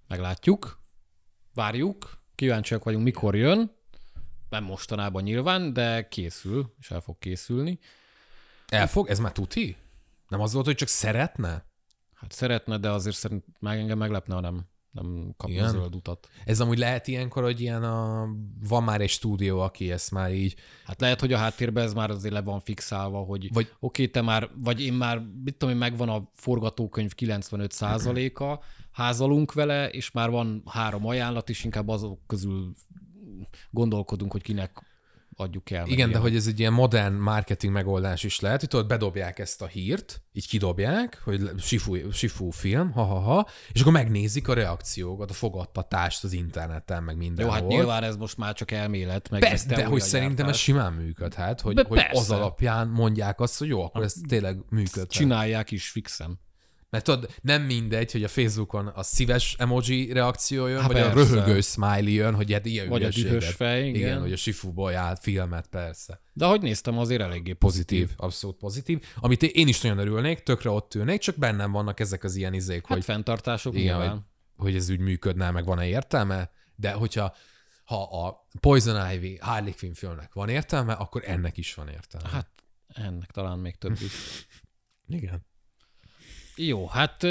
Meglátjuk, 0.08 0.82
várjuk, 1.54 2.22
kíváncsiak 2.36 2.84
vagyunk, 2.84 3.04
mikor 3.04 3.36
jön. 3.36 3.76
Nem 4.50 4.64
mostanában 4.64 5.24
nyilván, 5.24 5.74
de 5.74 6.08
készül, 6.08 6.74
és 6.80 6.92
el 6.92 7.02
fog 7.02 7.20
készülni. 7.20 7.80
Elfog? 8.68 9.10
Ez 9.10 9.20
már 9.20 9.32
tuti? 9.32 9.78
Nem 10.28 10.42
az 10.42 10.54
volt, 10.54 10.66
hogy 10.66 10.76
csak 10.76 10.88
szeretne? 10.88 11.66
Hát 12.14 12.32
szeretne, 12.32 12.78
de 12.78 12.90
azért 12.90 13.16
szerint 13.16 13.46
meg 13.60 13.78
engem 13.78 13.98
meglepne, 13.98 14.34
ha 14.34 14.40
nem, 14.40 14.66
nem 15.02 15.34
kapna 15.38 15.56
Igen? 15.56 15.70
zöld 15.70 15.96
utat. 15.96 16.28
Ez 16.46 16.60
amúgy 16.60 16.78
lehet 16.78 17.08
ilyenkor, 17.08 17.44
hogy 17.44 17.62
ilyen 17.62 17.84
a... 17.84 18.28
van 18.68 18.84
már 18.84 19.02
egy 19.02 19.10
stúdió, 19.10 19.60
aki 19.60 19.92
ezt 19.92 20.12
már 20.12 20.34
így... 20.34 20.56
Hát 20.86 21.02
lehet, 21.02 21.20
hogy 21.20 21.34
a 21.34 21.38
háttérben 21.38 21.84
ez 21.84 21.94
már 21.94 22.10
azért 22.10 22.34
le 22.34 22.42
van 22.42 22.60
fixálva, 22.60 23.20
hogy 23.20 23.54
Vagy- 23.54 23.74
oké, 23.80 24.08
te 24.08 24.22
már, 24.22 24.50
vagy 24.56 24.82
én 24.82 24.94
már, 24.94 25.22
mit 25.44 25.56
tudom 25.56 25.74
én, 25.74 25.80
megvan 25.80 26.10
a 26.10 26.32
forgatókönyv 26.36 27.12
95%-a, 27.18 28.64
házalunk 28.92 29.54
vele, 29.54 29.90
és 29.90 30.12
már 30.12 30.30
van 30.30 30.64
három 30.66 31.06
ajánlat, 31.06 31.50
és 31.50 31.64
inkább 31.64 31.88
azok 31.88 32.20
közül 32.28 32.74
gondolkodunk, 33.72 34.32
hogy 34.32 34.42
kinek 34.42 34.87
adjuk 35.40 35.72
el. 35.72 35.88
Igen, 35.88 36.06
de 36.06 36.10
ilyen. 36.10 36.22
hogy 36.22 36.36
ez 36.36 36.48
egy 36.48 36.60
ilyen 36.60 36.74
modern 36.74 37.14
marketing 37.14 37.74
megoldás 37.74 38.24
is 38.24 38.40
lehet, 38.40 38.60
hogy 38.60 38.70
tudod, 38.70 38.88
bedobják 38.88 39.40
ezt 39.40 39.62
a 39.62 39.66
hírt, 39.66 40.22
így 40.32 40.48
kidobják, 40.48 41.22
hogy 41.24 41.52
sifu, 41.58 42.12
sifu 42.12 42.50
film, 42.50 42.92
ha-ha-ha, 42.92 43.48
és 43.72 43.82
akkor 43.82 43.94
megnézik 43.94 44.48
a 44.48 44.54
reakciókat, 44.54 45.30
a 45.30 45.34
fogadtatást 45.34 46.24
az 46.24 46.34
interneten, 46.34 47.04
meg 47.04 47.16
Jó, 47.16 47.22
mindenhol. 47.22 47.54
hát 47.54 47.68
nyilván 47.68 48.04
ez 48.04 48.16
most 48.16 48.38
már 48.38 48.54
csak 48.54 48.72
elmélet, 48.72 49.30
meg 49.30 49.40
Persze, 49.40 49.76
de 49.76 49.86
hogy 49.86 50.02
szerintem 50.02 50.48
ez 50.48 50.58
simán 50.58 50.94
működhet, 50.94 51.62
hogy, 51.62 51.76
De 51.76 51.84
hogy 51.88 52.06
az 52.12 52.32
alapján 52.32 52.88
mondják 52.88 53.40
azt, 53.40 53.58
hogy 53.58 53.68
jó, 53.68 53.84
akkor 53.84 54.04
ez 54.04 54.14
tényleg 54.28 54.58
működhet. 54.70 55.10
Csinálják 55.10 55.72
is 55.72 55.90
fixen. 55.90 56.40
Mert 56.90 57.04
tudod, 57.04 57.30
nem 57.42 57.62
mindegy, 57.62 58.12
hogy 58.12 58.24
a 58.24 58.28
Facebookon 58.28 58.88
a 58.88 59.04
szíves 59.04 59.56
emoji 59.58 60.12
reakció 60.14 60.68
jön, 60.68 60.82
Há, 60.82 60.88
vagy 60.88 61.00
a 61.00 61.10
persze. 61.12 61.34
röhögő 61.34 61.62
smiley 61.62 62.08
jön, 62.14 62.36
hogy 62.36 62.54
hát 62.54 62.66
ilyen 62.66 62.90
Vagy 62.90 63.04
a 63.04 63.10
dühös 63.10 63.48
fej, 63.50 63.80
igen. 63.88 63.96
igen. 63.96 64.20
hogy 64.20 64.32
a 64.32 64.36
sifuból 64.36 64.92
járt 64.92 65.22
filmet, 65.22 65.68
persze. 65.68 66.22
De 66.34 66.46
ahogy 66.46 66.62
néztem, 66.62 66.98
azért 66.98 67.22
eléggé 67.22 67.54
Pozitív, 67.54 68.00
pozitív. 68.00 68.18
abszolút 68.26 68.58
pozitív. 68.58 69.04
Amit 69.16 69.44
én 69.44 69.68
is 69.68 69.82
nagyon 69.82 69.98
örülnék, 69.98 70.40
tökre 70.40 70.70
ott 70.70 70.96
ülnék, 70.96 71.20
csak 71.20 71.36
bennem 71.38 71.72
vannak 71.72 72.00
ezek 72.00 72.24
az 72.24 72.36
ilyen 72.36 72.54
izék, 72.54 72.82
Hát 72.88 72.98
hogy, 72.98 73.04
fenntartások 73.04 73.74
igen, 73.74 73.86
nyilván. 73.86 74.10
hogy, 74.12 74.22
hogy 74.58 74.76
ez 74.76 74.90
úgy 74.90 75.00
működne, 75.00 75.52
meg 75.52 75.66
van-e 75.66 75.88
értelme, 75.88 76.52
de 76.76 76.92
hogyha 76.92 77.36
ha 77.84 78.26
a 78.26 78.48
Poison 78.60 79.12
Ivy 79.12 79.38
Harley 79.42 79.74
Quinn 79.80 79.94
filmnek 79.94 80.34
van 80.34 80.50
értelme, 80.50 80.94
akkor 80.94 81.24
ennek 81.26 81.58
is 81.58 81.74
van 81.74 81.88
értelme. 81.88 82.30
Hát 82.30 82.50
ennek 82.88 83.32
talán 83.32 83.60
még 83.60 83.76
több 83.76 83.98
is. 84.02 84.48
igen. 85.08 85.46
Jó, 86.58 86.88
hát 86.88 87.24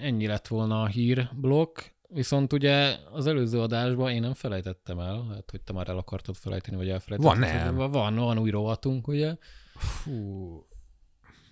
ennyi 0.00 0.26
lett 0.26 0.46
volna 0.46 0.82
a 0.82 0.86
hírblokk, 0.86 1.78
viszont 2.08 2.52
ugye 2.52 2.96
az 3.12 3.26
előző 3.26 3.60
adásban 3.60 4.10
én 4.10 4.20
nem 4.20 4.34
felejtettem 4.34 4.98
el, 4.98 5.26
hát 5.34 5.50
hogy 5.50 5.60
te 5.60 5.72
már 5.72 5.88
el 5.88 5.98
akartad 5.98 6.36
felejteni, 6.36 6.76
vagy 6.76 6.88
elfelejtetted. 6.88 7.38
Van, 7.38 7.48
nem. 7.48 7.76
hogy 7.76 7.90
Van, 7.90 8.14
van 8.14 8.38
új 8.38 8.50
rovatunk, 8.50 9.08
ugye? 9.08 9.36
Fú, 9.76 10.66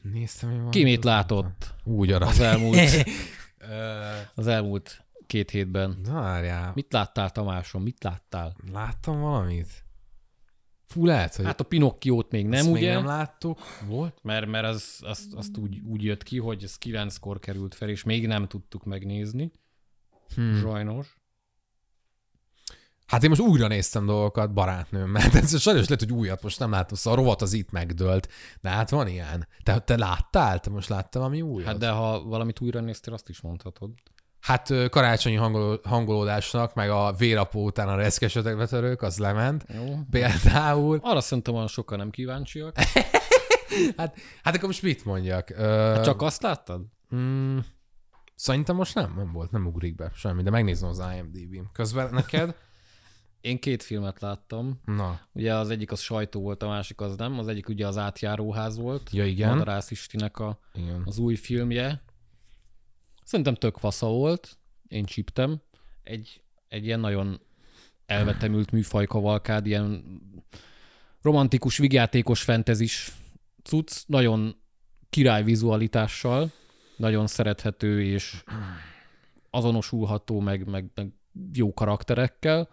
néztem 0.03 0.51
én 0.51 0.71
Ki 0.71 0.83
mit 0.83 1.05
látott 1.05 1.75
Úgy 1.85 2.13
arat. 2.13 2.29
az 2.29 2.41
elmúlt, 2.41 2.79
az 4.35 4.47
elmúlt 4.47 5.05
két 5.27 5.51
hétben? 5.51 5.99
Várjál, 6.09 6.73
Mit 6.75 6.93
láttál, 6.93 7.31
Tamásom? 7.31 7.83
Mit 7.83 8.05
láttál? 8.05 8.57
láttam 8.73 9.21
valamit? 9.21 9.85
Fú, 10.89 11.07
lehet, 11.07 11.37
hogy 11.37 11.45
Hát 11.45 11.61
a 11.61 11.65
Pinokkiót 11.65 12.31
még 12.31 12.47
nem, 12.47 12.53
ezt 12.53 12.73
még 12.73 12.83
ugye? 12.83 12.93
nem 12.93 13.05
láttuk. 13.05 13.59
Volt? 13.87 14.19
Mert, 14.23 14.47
mert 14.47 14.67
az, 14.67 14.99
az, 15.01 15.29
azt 15.37 15.57
úgy, 15.57 15.81
úgy 15.85 16.03
jött 16.05 16.23
ki, 16.23 16.39
hogy 16.39 16.63
ez 16.63 16.77
9-kor 16.85 17.39
került 17.39 17.75
fel, 17.75 17.89
és 17.89 18.03
még 18.03 18.27
nem 18.27 18.47
tudtuk 18.47 18.85
megnézni. 18.85 19.51
Hmm. 20.35 20.61
Sajnos. 20.61 21.17
Hát 23.07 23.23
én 23.23 23.29
most 23.29 23.41
újra 23.41 23.67
néztem 23.67 24.07
dolgokat 24.07 24.53
barátnőmmel, 24.53 25.29
de 25.29 25.39
ez 25.39 25.61
sajnos 25.61 25.89
lehet, 25.89 26.01
hogy 26.01 26.13
újat 26.13 26.43
most 26.43 26.59
nem 26.59 26.71
látom, 26.71 26.97
szóval 26.97 27.19
a 27.19 27.23
rovat 27.23 27.43
az 27.43 27.53
itt 27.53 27.71
megdőlt. 27.71 28.29
De 28.61 28.69
hát 28.69 28.91
van 28.91 29.09
ilyen. 29.09 29.49
Te, 29.63 29.79
te 29.79 29.97
láttál? 29.97 30.61
Te 30.61 30.71
most 30.71 30.89
láttál 30.89 31.23
valami 31.23 31.43
újat? 31.43 31.69
Hát 31.69 31.79
de 31.79 31.91
ha 31.91 32.23
valamit 32.23 32.61
újra 32.61 32.81
néztél, 32.81 33.15
azt 33.15 33.29
is 33.29 33.41
mondhatod. 33.41 33.91
Hát 34.49 34.73
karácsonyi 34.91 35.35
hangoló, 35.35 35.81
hangolódásnak, 35.85 36.75
meg 36.75 36.91
a 36.91 37.13
vérapó 37.13 37.65
után 37.65 37.89
a 37.89 37.95
reszkesetek 37.95 38.57
betörők, 38.57 39.03
az 39.03 39.19
lement. 39.19 39.65
Jó. 39.75 39.99
Például. 40.11 40.99
Arra 41.03 41.21
szerintem 41.21 41.55
olyan 41.55 41.67
sokan 41.67 41.99
nem 41.99 42.11
kíváncsiak. 42.11 42.77
Hát, 43.97 44.17
hát 44.43 44.55
akkor 44.55 44.67
most 44.67 44.83
mit 44.83 45.05
mondjak? 45.05 45.51
Ö, 45.51 45.63
Hát 45.95 46.05
csak 46.05 46.23
azt 46.23 46.43
láttad? 46.43 46.81
Mm, 47.15 47.59
szerintem 48.35 48.77
most 48.77 48.95
nem, 48.95 49.15
nem 49.17 49.33
volt, 49.33 49.51
nem 49.51 49.67
ugrik 49.67 49.95
be 49.95 50.11
semmi, 50.15 50.43
de 50.43 50.51
megnézem 50.51 50.89
az 50.89 51.03
IMDb-n. 51.17 51.71
Közben 51.73 52.09
neked? 52.13 52.55
Én 53.41 53.59
két 53.59 53.83
filmet 53.83 54.21
láttam. 54.21 54.81
Na, 54.85 55.21
Ugye 55.33 55.55
az 55.55 55.71
egyik 55.71 55.93
az 55.93 56.01
sajtó 56.01 56.41
volt, 56.41 56.63
a 56.63 56.69
másik 56.69 57.01
az 57.01 57.17
nem. 57.17 57.39
Az 57.39 57.49
egyik 57.49 57.69
ugye 57.69 57.87
az 57.87 57.99
átjáróház 57.99 58.79
volt. 58.79 59.11
ja 59.13 59.25
igen. 59.27 59.49
Madarász 59.49 59.91
Istinek 59.91 60.39
a, 60.39 60.59
igen. 60.73 61.03
az 61.05 61.19
új 61.19 61.35
filmje. 61.35 62.03
Szerintem 63.29 63.55
tök 63.55 63.77
fasza 63.77 64.07
volt. 64.07 64.59
Én 64.89 65.05
csíptem. 65.05 65.61
Egy, 66.03 66.43
egy 66.69 66.85
ilyen 66.85 67.01
nagyon 67.01 67.41
elvetemült 68.07 68.71
műfajkavalkád, 68.71 69.67
ilyen 69.67 70.05
romantikus, 71.23 71.77
vigyátékos 71.77 72.43
fentezis 72.43 73.13
cucc, 73.63 74.03
nagyon 74.07 74.57
király 75.11 75.43
vizualitással, 75.43 76.51
nagyon 76.97 77.27
szerethető 77.27 78.03
és 78.03 78.45
azonosulható, 79.51 80.41
meg, 80.41 80.69
meg, 80.69 80.91
meg 80.95 81.13
jó 81.53 81.75
karakterekkel. 81.75 82.69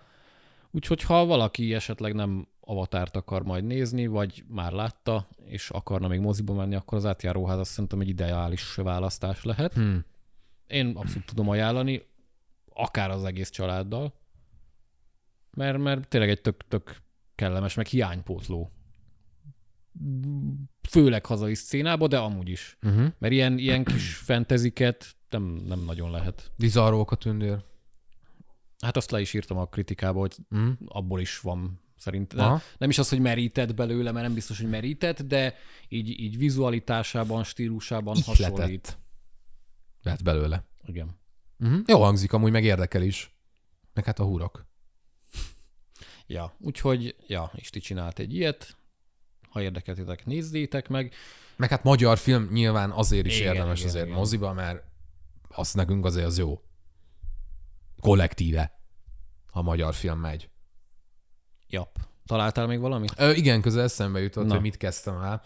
Úgyhogy 0.72 1.02
ha 1.02 1.26
valaki 1.26 1.74
esetleg 1.74 2.14
nem 2.14 2.48
avatárt 2.60 3.16
akar 3.16 3.44
majd 3.44 3.64
nézni, 3.66 4.08
vagy 4.08 4.44
már 4.48 4.72
látta, 4.72 5.28
és 5.46 5.70
akarna 5.70 6.08
még 6.08 6.20
moziba 6.20 6.54
menni, 6.54 6.76
akkor 6.76 6.98
az 6.98 7.06
átjáróház 7.06 7.60
azt 7.60 7.72
szerintem 7.72 8.00
egy 8.00 8.10
ideális 8.10 8.76
választás 8.76 9.44
lehet. 9.44 9.74
Hmm. 9.74 10.06
Én 10.68 10.96
abszolút 10.96 11.26
tudom 11.26 11.50
ajánlani, 11.50 12.02
akár 12.74 13.10
az 13.10 13.24
egész 13.24 13.50
családdal, 13.50 14.14
mert, 15.52 15.78
mert 15.78 16.08
tényleg 16.08 16.30
egy 16.30 16.42
tök, 16.42 16.68
tök 16.68 17.02
kellemes, 17.36 17.74
meg 17.74 17.86
hiánypótló. 17.86 18.72
Főleg 20.90 21.26
hazai 21.26 21.54
szcénába, 21.56 22.08
de 22.08 22.18
amúgy 22.18 22.50
is. 22.50 22.78
Uh-huh. 22.82 23.08
Mert 23.18 23.34
ilyen, 23.34 23.58
ilyen 23.58 23.84
kis 23.84 24.16
fenteziket 24.16 25.16
nem, 25.30 25.44
nem 25.44 25.80
nagyon 25.80 26.12
lehet. 26.12 26.52
Bizarrók 26.58 27.12
a 27.12 27.16
tündér. 27.16 27.64
Hát 28.80 28.98
azt 28.98 29.12
le 29.12 29.22
is 29.22 29.34
írtam 29.34 29.58
a 29.58 29.66
kritikába, 29.66 30.20
hogy 30.20 30.36
Mm. 30.56 30.70
abból 30.86 31.20
is 31.20 31.40
van 31.40 31.82
szerintem. 31.96 32.46
Aha. 32.46 32.62
Nem, 32.78 32.90
is 32.90 32.98
az, 32.98 33.10
hogy 33.10 33.20
merített 33.20 33.74
belőle, 33.76 34.12
mert 34.12 34.26
nem 34.26 34.34
biztos, 34.34 34.60
hogy 34.60 34.70
merített, 34.70 35.22
de 35.22 35.56
így, 35.88 36.20
így 36.20 36.38
vizualitásában, 36.38 37.44
stílusában 37.44 38.16
Ihletett. 38.16 38.50
hasonlít. 38.52 38.98
Lehet 40.06 40.24
belőle. 40.24 40.64
Igen. 40.86 41.20
Uh-huh. 41.60 41.80
Jó 41.86 42.02
hangzik, 42.02 42.34
amúgy 42.34 42.52
meg 42.52 42.64
érdekel 42.64 43.02
is. 43.02 43.38
Meg 43.94 44.06
hát 44.06 44.20
a 44.20 44.24
húrok. 44.24 44.66
Ja, 46.28 46.56
úgyhogy, 46.60 47.16
ja, 47.28 47.52
Isti 47.56 47.80
csinált 47.80 48.20
egy 48.20 48.34
ilyet. 48.34 48.78
Ha 49.50 49.62
érdekeltétek, 49.62 50.26
nézzétek 50.26 50.88
meg. 50.88 51.14
Meg 51.56 51.70
hát 51.70 51.84
magyar 51.84 52.18
film 52.18 52.50
nyilván 52.52 52.92
azért 52.92 53.26
is 53.26 53.40
Igen, 53.40 53.54
érdemes 53.54 53.78
igen, 53.80 53.90
azért 53.90 54.06
igen. 54.06 54.18
moziba, 54.18 54.54
mert 54.54 54.84
az 55.50 55.74
nekünk 55.74 56.06
azért 56.06 56.26
az 56.26 56.38
jó. 56.38 56.62
Kollektíve, 58.00 58.80
ha 59.52 59.62
magyar 59.62 59.94
film 59.94 60.20
megy. 60.20 60.50
Jap. 61.68 62.00
Találtál 62.26 62.68
még 62.68 62.80
valamit? 62.80 63.14
Ö, 63.18 63.32
igen, 63.32 63.62
közel 63.62 63.84
eszembe 63.84 64.20
jutott, 64.20 64.46
Na. 64.46 64.54
hogy 64.54 64.62
mit 64.62 64.78
kezdtem 64.78 65.22
el. 65.22 65.44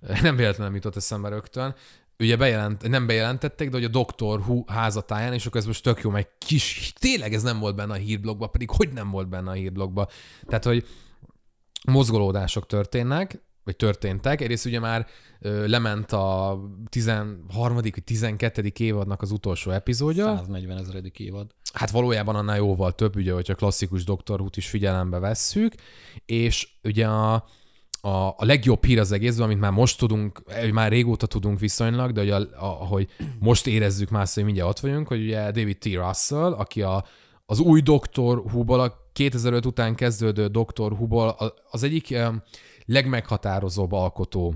Nem 0.22 0.36
véletlenül 0.36 0.74
jutott 0.74 0.96
eszembe 0.96 1.28
rögtön. 1.28 1.74
Ugye 2.18 2.36
bejelent, 2.36 2.88
nem 2.88 3.06
bejelentették, 3.06 3.68
de 3.68 3.76
hogy 3.76 3.84
a 3.84 3.88
Doctor 3.88 4.40
Who 4.40 4.62
házatáján, 4.66 5.32
és 5.32 5.46
akkor 5.46 5.60
ez 5.60 5.66
most 5.66 5.82
tök 5.82 6.00
jó, 6.00 6.10
meg 6.10 6.28
kis, 6.38 6.92
tényleg 6.98 7.34
ez 7.34 7.42
nem 7.42 7.58
volt 7.58 7.76
benne 7.76 7.92
a 7.92 7.96
hírblogban, 7.96 8.50
pedig 8.50 8.70
hogy 8.70 8.88
nem 8.92 9.10
volt 9.10 9.28
benne 9.28 9.50
a 9.50 9.54
hírblogban. 9.54 10.06
Tehát, 10.46 10.64
hogy 10.64 10.86
mozgolódások 11.86 12.66
történnek, 12.66 13.40
vagy 13.66 13.76
történtek. 13.76 14.40
Egyrészt 14.40 14.66
ugye 14.66 14.80
már 14.80 15.06
ö, 15.40 15.66
lement 15.66 16.12
a 16.12 16.58
13. 16.88 17.74
vagy 17.74 18.02
12. 18.04 18.72
évadnak 18.76 19.22
az 19.22 19.30
utolsó 19.30 19.70
epizódja. 19.70 20.36
140 20.36 20.78
ezredik 20.78 21.18
évad. 21.18 21.54
Hát 21.72 21.90
valójában 21.90 22.34
annál 22.36 22.56
jóval 22.56 22.94
több, 22.94 23.16
ugye, 23.16 23.32
hogyha 23.32 23.54
klasszikus 23.54 24.04
Doctor 24.04 24.38
Who-t 24.40 24.56
is 24.56 24.68
figyelembe 24.68 25.18
vesszük, 25.18 25.74
és 26.26 26.68
ugye 26.82 27.06
a, 27.06 27.44
a, 28.06 28.28
a 28.28 28.44
legjobb 28.44 28.84
hír 28.84 28.98
az 28.98 29.12
egészben, 29.12 29.44
amit 29.44 29.60
már 29.60 29.70
most 29.70 29.98
tudunk, 29.98 30.42
eh, 30.46 30.70
már 30.70 30.90
régóta 30.90 31.26
tudunk 31.26 31.60
viszonylag, 31.60 32.12
de 32.12 32.20
hogy 32.20 32.30
a, 32.30 32.36
a, 32.36 32.80
ahogy 32.80 33.08
most 33.38 33.66
érezzük 33.66 34.10
már, 34.10 34.26
hogy 34.34 34.44
mindjárt 34.44 34.68
ott 34.68 34.80
vagyunk, 34.80 35.08
hogy 35.08 35.22
ugye 35.22 35.50
David 35.50 35.78
T. 35.78 35.84
Russell, 35.84 36.52
aki 36.52 36.82
a, 36.82 37.04
az 37.46 37.58
új 37.58 37.80
Doctor 37.80 38.38
Who-ból, 38.38 38.80
a 38.80 39.10
2005 39.12 39.66
után 39.66 39.94
kezdődő 39.94 40.46
Doctor 40.46 40.92
Who-ból 40.92 41.28
a- 41.28 41.54
az 41.70 41.82
egyik 41.82 42.16
legmeghatározóbb 42.84 43.92
alkotó 43.92 44.54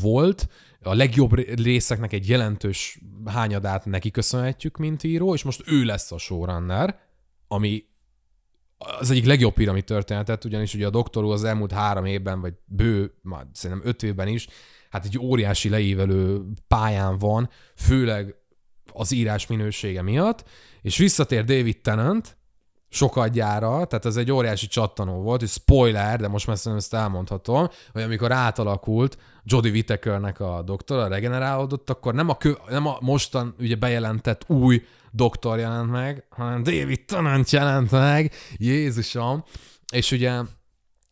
volt, 0.00 0.48
a 0.82 0.94
legjobb 0.94 1.34
ré- 1.34 1.60
részeknek 1.60 2.12
egy 2.12 2.28
jelentős 2.28 3.00
hányadát 3.26 3.84
neki 3.84 4.10
köszönhetjük, 4.10 4.76
mint 4.76 5.02
író, 5.02 5.34
és 5.34 5.42
most 5.42 5.62
ő 5.66 5.84
lesz 5.84 6.12
a 6.12 6.18
showrunner, 6.18 6.98
ami 7.48 7.84
az 8.78 9.10
egyik 9.10 9.24
legjobb 9.24 9.54
piramid 9.54 9.84
történetet, 9.84 10.44
ugyanis 10.44 10.74
ugye 10.74 10.86
a 10.86 10.90
Doktor 10.90 11.32
az 11.32 11.44
elmúlt 11.44 11.72
három 11.72 12.04
évben, 12.04 12.40
vagy 12.40 12.54
bő, 12.64 13.14
már 13.22 13.46
szerintem 13.52 13.88
öt 13.88 14.02
évben 14.02 14.28
is, 14.28 14.46
hát 14.90 15.04
egy 15.04 15.18
óriási 15.18 15.68
leívelő 15.68 16.42
pályán 16.68 17.18
van, 17.18 17.50
főleg 17.76 18.34
az 18.92 19.12
írás 19.12 19.46
minősége 19.46 20.02
miatt, 20.02 20.44
és 20.82 20.96
visszatér 20.96 21.44
David 21.44 21.80
Tennant, 21.80 22.37
sokadjára, 22.88 23.84
tehát 23.84 24.04
ez 24.04 24.16
egy 24.16 24.32
óriási 24.32 24.66
csattanó 24.66 25.20
volt, 25.22 25.42
és 25.42 25.50
spoiler, 25.50 26.20
de 26.20 26.28
most 26.28 26.46
már 26.46 26.56
szerintem 26.56 26.80
ezt 26.80 26.94
elmondhatom, 26.94 27.68
hogy 27.92 28.02
amikor 28.02 28.32
átalakult 28.32 29.18
Jodie 29.44 29.70
Whittakernek 29.72 30.40
a 30.40 30.62
doktora, 30.62 31.08
regenerálódott, 31.08 31.90
akkor 31.90 32.14
nem 32.14 32.28
a, 32.28 32.36
kö, 32.36 32.52
nem 32.68 32.86
a 32.86 32.96
mostan 33.00 33.54
ugye 33.58 33.74
bejelentett 33.74 34.44
új 34.46 34.82
doktor 35.10 35.58
jelent 35.58 35.90
meg, 35.90 36.24
hanem 36.30 36.62
David 36.62 37.04
Tennant 37.04 37.50
jelent 37.50 37.90
meg, 37.90 38.32
Jézusom, 38.56 39.44
és 39.92 40.10
ugye 40.10 40.40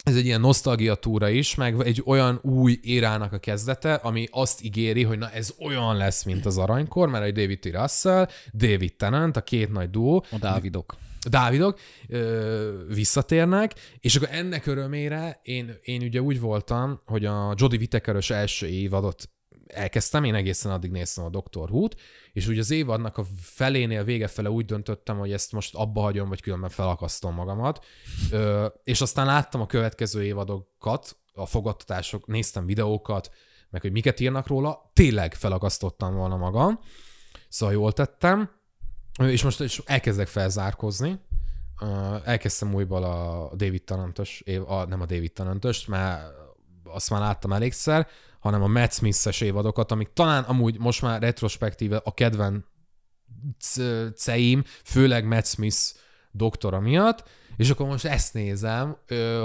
ez 0.02 0.16
egy 0.16 0.24
ilyen 0.24 0.40
nosztalgia 0.40 0.94
túra 0.94 1.28
is, 1.28 1.54
meg 1.54 1.80
egy 1.80 2.02
olyan 2.04 2.38
új 2.42 2.78
érának 2.82 3.32
a 3.32 3.38
kezdete, 3.38 3.94
ami 3.94 4.28
azt 4.30 4.64
ígéri, 4.64 5.02
hogy 5.02 5.18
na 5.18 5.30
ez 5.30 5.54
olyan 5.58 5.96
lesz, 5.96 6.22
mint 6.22 6.46
az 6.46 6.58
aranykor, 6.58 7.08
mert 7.08 7.24
egy 7.24 7.34
David 7.34 7.58
T. 7.58 7.64
Russell, 7.64 8.28
David 8.52 8.94
Tennant, 8.96 9.36
a 9.36 9.40
két 9.42 9.72
nagy 9.72 9.90
duó, 9.90 10.24
A 10.30 10.38
Dávidok. 10.38 10.94
Dávidok 11.28 11.78
ö, 12.08 12.84
visszatérnek, 12.94 13.74
és 14.00 14.16
akkor 14.16 14.28
ennek 14.30 14.66
örömére 14.66 15.40
én, 15.42 15.78
én 15.82 16.02
ugye 16.02 16.20
úgy 16.20 16.40
voltam, 16.40 17.00
hogy 17.04 17.24
a 17.24 17.54
Jodie 17.56 17.78
Whittaker-ös 17.78 18.30
első 18.30 18.66
évadot 18.66 19.30
elkezdtem, 19.66 20.24
én 20.24 20.34
egészen 20.34 20.72
addig 20.72 20.90
néztem 20.90 21.24
a 21.24 21.28
Doctor 21.28 21.70
Who-t, 21.70 21.96
és 22.32 22.46
ugye 22.46 22.60
az 22.60 22.70
évadnak 22.70 23.18
a 23.18 23.24
felénél, 23.40 24.04
vége 24.04 24.26
fele 24.26 24.50
úgy 24.50 24.64
döntöttem, 24.64 25.18
hogy 25.18 25.32
ezt 25.32 25.52
most 25.52 25.74
abba 25.74 26.00
hagyom, 26.00 26.28
vagy 26.28 26.40
különben 26.40 26.70
felakasztom 26.70 27.34
magamat, 27.34 27.84
ö, 28.30 28.66
és 28.82 29.00
aztán 29.00 29.26
láttam 29.26 29.60
a 29.60 29.66
következő 29.66 30.24
évadokat, 30.24 31.16
a 31.32 31.46
fogadtatások, 31.46 32.26
néztem 32.26 32.66
videókat, 32.66 33.30
meg 33.70 33.80
hogy 33.80 33.92
miket 33.92 34.20
írnak 34.20 34.46
róla, 34.46 34.90
tényleg 34.92 35.34
felakasztottam 35.34 36.14
volna 36.14 36.36
magam, 36.36 36.80
szóval 37.48 37.74
jól 37.74 37.92
tettem, 37.92 38.50
és 39.18 39.42
most 39.42 39.60
is 39.60 39.82
elkezdek 39.84 40.26
felzárkozni. 40.26 41.20
Elkezdtem 42.24 42.74
újból 42.74 43.04
a 43.04 43.50
David 43.54 43.82
Tennantos, 43.82 44.40
év- 44.44 44.68
a, 44.68 44.86
nem 44.86 45.00
a 45.00 45.06
David 45.06 45.32
Tennantos, 45.32 45.86
mert 45.86 46.22
azt 46.84 47.10
már 47.10 47.20
láttam 47.20 47.52
elégszer, 47.52 48.08
hanem 48.38 48.62
a 48.62 48.66
Matt 48.66 48.92
Smith-es 48.92 49.40
évadokat, 49.40 49.92
amik 49.92 50.12
talán 50.12 50.42
amúgy 50.42 50.78
most 50.78 51.02
már 51.02 51.20
retrospektíve 51.20 52.00
a 52.04 52.14
kedvenceim, 52.14 52.64
főleg 54.84 55.26
Matt 55.26 55.46
Smith 55.46 55.78
doktora 56.30 56.80
miatt, 56.80 57.28
és 57.56 57.70
akkor 57.70 57.86
most 57.86 58.04
ezt 58.04 58.34
nézem, 58.34 58.96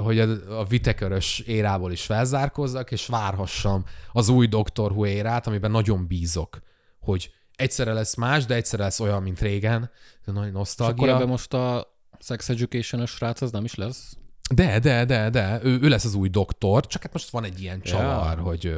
hogy 0.03 0.19
a, 0.19 0.65
Vitekörös 0.65 1.39
érából 1.39 1.91
is 1.91 2.02
felzárkozzak, 2.02 2.91
és 2.91 3.06
várhassam 3.06 3.85
az 4.11 4.30
új 4.30 4.48
Doctor 4.48 4.91
Who 4.91 5.06
érát, 5.06 5.48
amiben 5.48 5.72
nagyon 5.72 6.07
bízok, 6.07 6.61
hogy 6.99 7.31
egyszerre 7.56 7.94
lesz 7.94 8.15
más, 8.15 8.45
de 8.45 8.56
egyszerre 8.56 8.84
lesz 8.84 8.99
olyan, 8.99 9.23
mint 9.23 9.40
régen. 9.40 9.80
Nagy 10.26 10.36
És 10.36 10.41
akkor 10.41 10.52
nosztalgia. 10.52 11.15
ebben 11.15 11.28
most 11.28 11.53
a 11.53 11.95
Sex 12.19 12.49
Education-ös 12.49 13.10
srác 13.10 13.41
az 13.41 13.52
nem 13.52 13.64
is 13.64 13.76
lesz? 13.76 14.18
De, 14.53 14.80
de, 14.80 15.06
de, 15.06 15.30
de, 15.30 15.60
ő, 15.64 15.80
ő 15.82 15.88
lesz 15.88 16.06
az 16.06 16.14
új 16.14 16.30
doktor, 16.30 16.88
csak 16.88 17.02
hát 17.02 17.14
most 17.14 17.30
van 17.30 17.44
egy 17.44 17.61
ilyen 17.61 17.82
csavar, 17.82 18.38
Ja. 18.38 18.44
hogy, 18.44 18.76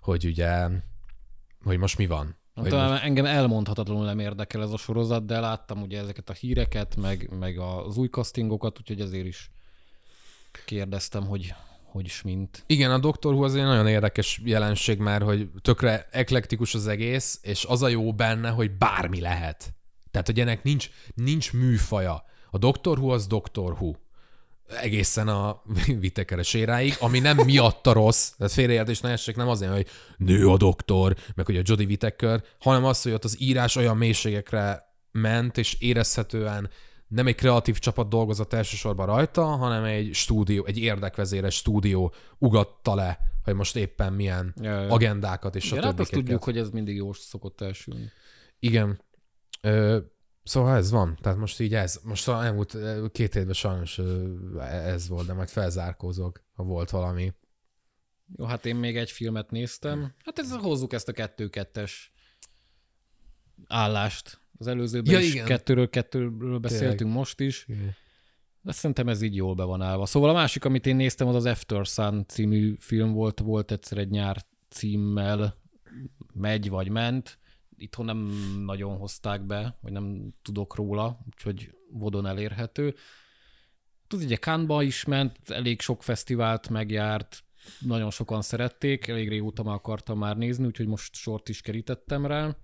hogy 0.00 0.24
ugye, 0.24 0.68
hogy 1.62 1.78
most 1.78 1.98
mi 1.98 2.06
van. 2.06 2.36
Hogy 2.54 2.72
most, 2.72 3.02
engem 3.02 3.24
elmondhatatlanul 3.24 4.04
nem 4.04 4.18
érdekel 4.18 4.62
ez 4.62 4.70
a 4.70 4.76
sorozat, 4.76 5.26
de 5.26 5.40
láttam 5.40 5.82
ugye 5.82 5.98
ezeket 6.00 6.30
a 6.30 6.32
híreket, 6.32 6.96
meg, 6.96 7.30
meg 7.38 7.58
az 7.58 7.96
új 7.96 8.08
castingokat, 8.08 8.78
úgyhogy 8.78 9.00
ezért 9.00 9.26
is 9.26 9.50
kérdeztem, 10.64 11.26
hogy 11.26 11.54
hogy 11.94 12.04
is 12.04 12.22
mint. 12.22 12.64
igen, 12.66 12.90
a 12.90 12.98
Doctor 12.98 13.32
Who 13.34 13.44
az 13.44 13.54
egy 13.54 13.62
nagyon 13.62 13.86
érdekes 13.86 14.40
jelenség, 14.44 14.98
mert 14.98 15.24
hogy 15.24 15.48
tökre 15.62 16.08
eklektikus 16.10 16.74
az 16.74 16.86
egész, 16.86 17.38
és 17.42 17.64
az 17.64 17.82
a 17.82 17.88
jó 17.88 18.12
benne, 18.12 18.48
hogy 18.48 18.70
bármi 18.70 19.20
lehet. 19.20 19.74
Tehát, 20.10 20.26
hogy 20.26 20.40
ennek 20.40 20.62
nincs, 20.62 20.90
nincs 21.14 21.52
műfaja. 21.52 22.24
A 22.50 22.58
Doctor 22.58 22.98
Who 22.98 23.12
az 23.12 23.26
Doctor 23.26 23.72
Who. 23.72 23.92
Egészen 24.80 25.28
a 25.28 25.62
vitekeres 26.00 26.54
éráig, 26.54 26.96
ami 27.00 27.18
nem 27.18 27.36
miatta 27.36 27.92
rossz, 27.92 28.30
tehát 28.30 28.52
félreértés 28.52 29.00
ne 29.00 29.10
essék, 29.10 29.36
nem 29.36 29.48
azért, 29.48 29.72
hogy 29.72 29.86
nő 30.16 30.48
a 30.48 30.56
doktor, 30.56 31.16
meg 31.34 31.46
hogy 31.46 31.56
a 31.56 31.62
Jodie 31.64 31.86
Whittaker, 31.86 32.42
hanem 32.58 32.84
az, 32.84 33.02
hogy 33.02 33.12
ott 33.12 33.24
az 33.24 33.40
írás 33.40 33.76
olyan 33.76 33.96
mélységekre 33.96 34.94
ment, 35.12 35.58
és 35.58 35.76
érezhetően 35.80 36.70
nem 37.08 37.26
egy 37.26 37.34
kreatív 37.34 37.78
csapat 37.78 38.08
dolgozott 38.08 38.52
elsősorban 38.52 39.06
rajta, 39.06 39.44
hanem 39.44 39.84
egy 39.84 40.14
stúdió, 40.14 40.64
egy 40.64 40.78
érdekvezéres 40.78 41.54
stúdió 41.54 42.14
ugatta 42.38 42.94
le, 42.94 43.18
hogy 43.42 43.54
most 43.54 43.76
éppen 43.76 44.12
milyen 44.12 44.54
Ja, 44.60 44.80
ja. 44.80 44.90
agendákat 44.92 45.56
és 45.56 45.64
Igen, 45.64 45.76
stb. 45.78 45.84
hát 45.86 46.00
azt 46.00 46.10
tudjuk, 46.10 46.44
hogy 46.44 46.58
ez 46.58 46.70
mindig 46.70 46.96
jó 46.96 47.12
szokott 47.12 47.60
elsülni. 47.60 48.10
Igen. 48.58 49.00
Ö, 49.60 49.98
Szóval 50.44 50.76
ez 50.76 50.90
van. 50.90 51.18
Tehát 51.20 51.38
most 51.38 51.60
így 51.60 51.74
ez. 51.74 52.00
Most 52.02 52.28
a 52.28 52.44
elmúlt 52.44 52.76
két 53.12 53.34
évben 53.34 53.54
sajnos 53.54 54.00
ez 54.68 55.08
volt, 55.08 55.26
de 55.26 55.32
majd 55.32 55.48
felzárkózok, 55.48 56.44
ha 56.54 56.62
volt 56.62 56.90
valami. 56.90 57.32
Jó, 58.36 58.44
hát 58.44 58.66
én 58.66 58.76
még 58.76 58.96
egy 58.96 59.10
filmet 59.10 59.50
néztem. 59.50 60.14
Hát 60.24 60.38
ez, 60.38 60.52
hozzuk 60.56 60.92
ezt 60.92 61.08
a 61.08 61.12
kettő-kettes 61.12 62.12
állást. 63.66 64.40
Az 64.58 64.66
előzőben 64.66 65.12
Ja, 65.12 65.18
is 65.18 65.32
igen. 65.32 65.46
kettőről 65.46 65.90
kettőről 65.90 66.58
beszéltünk 66.58 67.12
most 67.12 67.40
is. 67.40 67.66
De 68.60 68.72
szerintem 68.72 69.08
ez 69.08 69.22
így 69.22 69.34
jól 69.34 69.54
be 69.54 69.64
van 69.64 69.82
állva. 69.82 70.06
Szóval 70.06 70.30
a 70.30 70.32
másik, 70.32 70.64
amit 70.64 70.86
én 70.86 70.96
néztem, 70.96 71.26
az 71.26 71.34
az 71.34 71.44
After 71.44 71.86
Sun 71.86 72.24
című 72.26 72.74
film 72.78 73.12
volt, 73.12 73.40
volt 73.40 73.70
egyszer 73.70 73.98
egy 73.98 74.10
nyár 74.10 74.44
címmel, 74.68 75.60
megy 76.32 76.68
vagy 76.68 76.88
ment. 76.88 77.38
Itthon 77.76 78.04
nem 78.04 78.18
nagyon 78.64 78.96
hozták 78.96 79.46
be, 79.46 79.78
vagy 79.80 79.92
nem 79.92 80.34
tudok 80.42 80.74
róla, 80.74 81.18
úgyhogy 81.26 81.74
vodon 81.90 82.26
elérhető. 82.26 82.94
Tudod, 84.06 84.24
ugye 84.24 84.36
Cannes-ba 84.36 84.82
is 84.82 85.04
ment, 85.04 85.38
elég 85.46 85.80
sok 85.80 86.02
fesztivált 86.02 86.68
megjárt, 86.68 87.44
nagyon 87.80 88.10
sokan 88.10 88.42
szerették, 88.42 89.06
elég 89.06 89.28
régóta 89.28 89.62
már 89.62 89.74
akartam 89.74 90.18
már 90.18 90.36
nézni, 90.36 90.66
úgyhogy 90.66 90.86
most 90.86 91.14
sort 91.14 91.48
is 91.48 91.60
kerítettem 91.60 92.26
rá. 92.26 92.56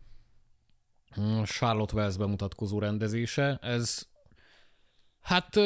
Mm, 1.21 1.43
Charlotte 1.43 1.95
Wells 1.95 2.17
bemutatkozó 2.17 2.79
rendezése. 2.79 3.59
Ez 3.63 4.09
hát 5.21 5.57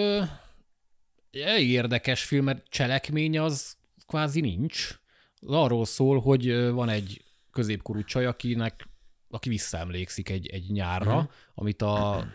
elég 1.30 1.70
érdekes 1.70 2.24
film, 2.24 2.44
mert 2.44 2.68
cselekmény 2.68 3.38
az 3.38 3.76
kvázi 4.06 4.40
nincs. 4.40 4.98
Arról 5.46 5.84
szól, 5.84 6.20
hogy 6.20 6.70
van 6.70 6.88
egy 6.88 7.24
középkorú 7.50 8.04
csaj, 8.04 8.26
akinek, 8.26 8.88
aki 9.28 9.48
visszaemlékszik 9.48 10.28
egy, 10.28 10.46
egy 10.46 10.70
nyárra, 10.70 11.14
uh-huh. 11.16 11.30
amit 11.54 11.82
a 11.82 12.26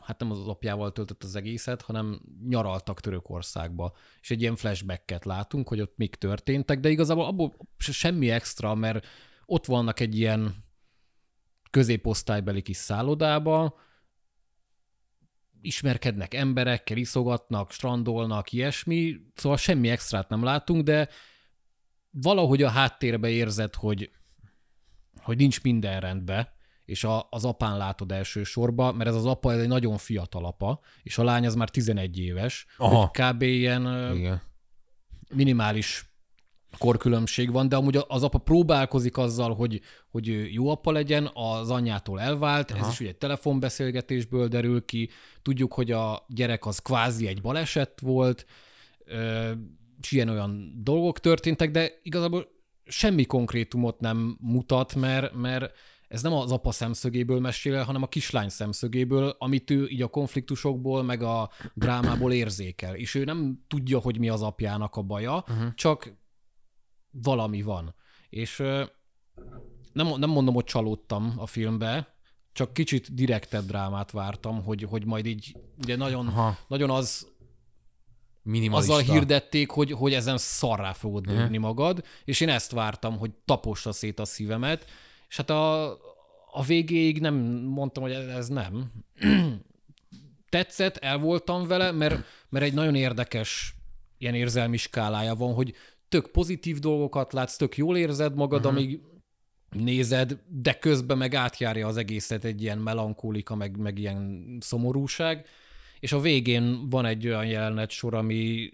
hát 0.00 0.20
nem 0.20 0.30
az 0.30 0.48
apjával 0.48 0.92
töltött 0.92 1.22
az 1.22 1.34
egészet, 1.34 1.82
hanem 1.82 2.20
nyaraltak 2.48 3.00
Törökországba. 3.00 3.92
És 4.20 4.30
egy 4.30 4.40
ilyen 4.40 4.56
flashbacket 4.56 5.24
látunk, 5.24 5.68
hogy 5.68 5.80
ott 5.80 5.96
mik 5.96 6.14
történtek, 6.14 6.80
de 6.80 6.88
igazából 6.88 7.24
abból 7.24 7.56
se- 7.76 7.92
semmi 7.92 8.30
extra, 8.30 8.74
mert 8.74 9.06
ott 9.46 9.66
vannak 9.66 10.00
egy 10.00 10.18
ilyen 10.18 10.66
középosztálybeli 11.70 12.62
kis 12.62 12.76
szállodába, 12.76 13.74
ismerkednek 15.60 16.34
emberekkel, 16.34 16.96
iszogatnak, 16.96 17.72
strandolnak, 17.72 18.52
ilyesmi, 18.52 19.16
szóval 19.34 19.58
semmi 19.58 19.88
extrát 19.88 20.28
nem 20.28 20.42
látunk, 20.42 20.82
de 20.82 21.08
valahogy 22.10 22.62
a 22.62 22.68
háttérbe 22.68 23.28
érzed, 23.28 23.74
hogy, 23.74 24.10
hogy 25.22 25.36
nincs 25.36 25.62
minden 25.62 26.00
rendben, 26.00 26.48
és 26.84 27.04
a, 27.04 27.26
az 27.30 27.44
apán 27.44 27.76
látod 27.76 28.12
elsősorban, 28.12 28.94
mert 28.94 29.08
ez 29.08 29.14
az 29.14 29.26
apa 29.26 29.52
ez 29.52 29.60
egy 29.60 29.68
nagyon 29.68 29.96
fiatal 29.96 30.44
apa, 30.44 30.80
és 31.02 31.18
a 31.18 31.24
lány 31.24 31.46
az 31.46 31.54
már 31.54 31.70
11 31.70 32.18
éves, 32.18 32.66
Aha. 32.76 33.10
kb. 33.10 33.42
ilyen 33.42 34.14
Igen. 34.14 34.42
minimális 35.34 36.08
korkülönbség 36.78 37.52
van, 37.52 37.68
de 37.68 37.76
amúgy 37.76 37.98
az 38.08 38.22
apa 38.22 38.38
próbálkozik 38.38 39.16
azzal, 39.16 39.54
hogy, 39.54 39.80
hogy 40.10 40.52
jó 40.52 40.68
apa 40.68 40.92
legyen, 40.92 41.30
az 41.34 41.70
anyjától 41.70 42.20
elvált, 42.20 42.70
Aha. 42.70 42.86
ez 42.86 42.92
is 42.92 43.00
ugye 43.00 43.08
egy 43.08 43.16
telefonbeszélgetésből 43.16 44.48
derül 44.48 44.84
ki, 44.84 45.10
tudjuk, 45.42 45.72
hogy 45.72 45.90
a 45.90 46.26
gyerek 46.28 46.66
az 46.66 46.78
kvázi 46.78 47.26
egy 47.26 47.40
baleset 47.40 48.00
volt, 48.00 48.46
és 50.00 50.12
ilyen 50.12 50.28
olyan 50.28 50.72
dolgok 50.82 51.20
történtek, 51.20 51.70
de 51.70 52.00
igazából 52.02 52.48
semmi 52.84 53.24
konkrétumot 53.24 54.00
nem 54.00 54.38
mutat, 54.40 54.94
mert, 54.94 55.34
mert 55.34 55.72
ez 56.08 56.22
nem 56.22 56.32
az 56.32 56.52
apa 56.52 56.70
szemszögéből 56.70 57.40
mesél 57.40 57.74
el, 57.74 57.84
hanem 57.84 58.02
a 58.02 58.08
kislány 58.08 58.48
szemszögéből, 58.48 59.36
amit 59.38 59.70
ő 59.70 59.86
így 59.88 60.02
a 60.02 60.08
konfliktusokból, 60.08 61.02
meg 61.02 61.22
a 61.22 61.50
drámából 61.74 62.32
érzékel. 62.32 62.94
És 62.94 63.14
ő 63.14 63.24
nem 63.24 63.64
tudja, 63.68 63.98
hogy 63.98 64.18
mi 64.18 64.28
az 64.28 64.42
apjának 64.42 64.96
a 64.96 65.02
baja, 65.02 65.44
uh-huh. 65.48 65.74
csak 65.74 66.12
valami 67.10 67.62
van. 67.62 67.94
És 68.28 68.56
nem, 69.92 70.08
nem 70.18 70.30
mondom, 70.30 70.54
hogy 70.54 70.64
csalódtam 70.64 71.34
a 71.36 71.46
filmbe, 71.46 72.16
csak 72.52 72.72
kicsit 72.72 73.14
direktebb 73.14 73.64
drámát 73.64 74.10
vártam, 74.10 74.62
hogy, 74.64 74.82
hogy 74.82 75.04
majd 75.04 75.26
így, 75.26 75.56
ugye 75.82 75.96
nagyon, 75.96 76.26
Aha. 76.26 76.58
nagyon 76.68 76.90
az 76.90 77.26
Minimalista. 78.42 78.94
azzal 78.94 79.14
hirdették, 79.14 79.70
hogy, 79.70 79.92
hogy 79.92 80.14
ezen 80.14 80.38
szarrá 80.38 80.92
fogod 80.92 81.26
lőni 81.26 81.56
magad, 81.56 82.04
és 82.24 82.40
én 82.40 82.48
ezt 82.48 82.70
vártam, 82.70 83.18
hogy 83.18 83.30
tapossa 83.44 83.92
szét 83.92 84.18
a 84.18 84.24
szívemet, 84.24 84.86
és 85.28 85.36
hát 85.36 85.50
a, 85.50 85.90
a 86.52 86.62
végéig 86.66 87.20
nem 87.20 87.34
mondtam, 87.64 88.02
hogy 88.02 88.12
ez, 88.12 88.26
ez 88.26 88.48
nem. 88.48 88.92
Tetszett, 90.48 90.96
el 90.96 91.18
voltam 91.18 91.66
vele, 91.66 91.92
mert, 91.92 92.24
mert 92.48 92.64
egy 92.64 92.74
nagyon 92.74 92.94
érdekes 92.94 93.74
ilyen 94.18 94.34
érzelmi 94.34 94.76
skálája 94.76 95.34
van, 95.34 95.54
hogy 95.54 95.74
tök 96.08 96.30
pozitív 96.30 96.78
dolgokat 96.78 97.32
látsz, 97.32 97.56
tök 97.56 97.76
jól 97.76 97.96
érzed 97.96 98.34
magad, 98.34 98.58
uh-huh. 98.58 98.76
amíg 98.76 99.00
nézed, 99.70 100.38
de 100.46 100.78
közben 100.78 101.18
meg 101.18 101.34
átjárja 101.34 101.86
az 101.86 101.96
egészet 101.96 102.44
egy 102.44 102.62
ilyen 102.62 102.78
melankólika, 102.78 103.54
meg, 103.54 103.76
meg 103.76 103.98
ilyen 103.98 104.46
szomorúság, 104.60 105.46
és 106.00 106.12
a 106.12 106.20
végén 106.20 106.88
van 106.88 107.04
egy 107.04 107.26
olyan 107.26 107.46
jelenet 107.46 107.90
sor, 107.90 108.14
ami 108.14 108.70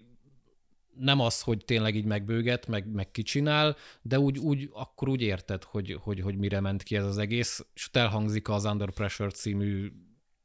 nem 0.97 1.19
az, 1.19 1.41
hogy 1.41 1.65
tényleg 1.65 1.95
így 1.95 2.05
megbőget, 2.05 2.67
meg, 2.67 2.91
meg 2.91 3.11
kicsinál, 3.11 3.75
de 4.01 4.19
úgy, 4.19 4.37
úgy, 4.37 4.69
akkor 4.73 5.09
úgy 5.09 5.21
érted, 5.21 5.63
hogy, 5.63 5.97
hogy, 6.01 6.21
hogy 6.21 6.37
mire 6.37 6.59
ment 6.59 6.83
ki 6.83 6.95
ez 6.95 7.05
az 7.05 7.17
egész, 7.17 7.65
és 7.73 7.87
ott 7.87 7.95
elhangzik 7.95 8.49
az 8.49 8.65
Under 8.65 8.91
Pressure 8.91 9.29
című 9.29 9.91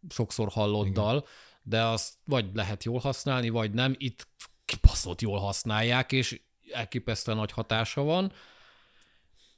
sokszor 0.09 0.49
hallott 0.49 0.87
Igen. 0.87 1.03
dal, 1.03 1.27
de 1.63 1.85
azt 1.85 2.15
vagy 2.25 2.47
lehet 2.55 2.85
jól 2.85 2.99
használni, 2.99 3.49
vagy 3.49 3.73
nem. 3.73 3.95
Itt 3.99 4.29
kibaszott 4.65 5.21
jól 5.21 5.39
használják, 5.39 6.13
és 6.13 6.41
elképesztően 6.73 7.37
nagy 7.37 7.53
hatása 7.53 8.03
van. 8.03 8.33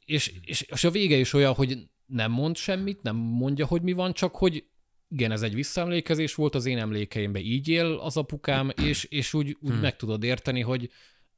És, 0.05 0.33
és, 0.45 0.61
és 0.61 0.85
a 0.85 0.91
vége 0.91 1.17
is 1.17 1.33
olyan, 1.33 1.55
hogy 1.55 1.89
nem 2.07 2.31
mond 2.31 2.57
semmit, 2.57 3.03
nem 3.03 3.17
mondja, 3.17 3.67
hogy 3.67 3.83
mi 3.83 3.93
van, 3.93 4.13
csak 4.13 4.37
hogy 4.37 4.65
igen, 5.09 5.31
ez 5.31 5.43
egy 5.43 5.55
visszaemlékezés 5.55 6.35
volt, 6.35 6.55
az 6.55 6.67
én 6.67 6.79
emlékeimben 6.79 7.43
így 7.43 7.69
él 7.69 7.87
az 7.87 8.17
apukám, 8.17 8.71
és, 8.83 9.05
és 9.05 9.35
úgy, 9.35 9.57
úgy 9.61 9.73
hmm. 9.73 9.81
meg 9.81 9.97
tudod 9.97 10.23
érteni, 10.23 10.61
hogy 10.61 10.91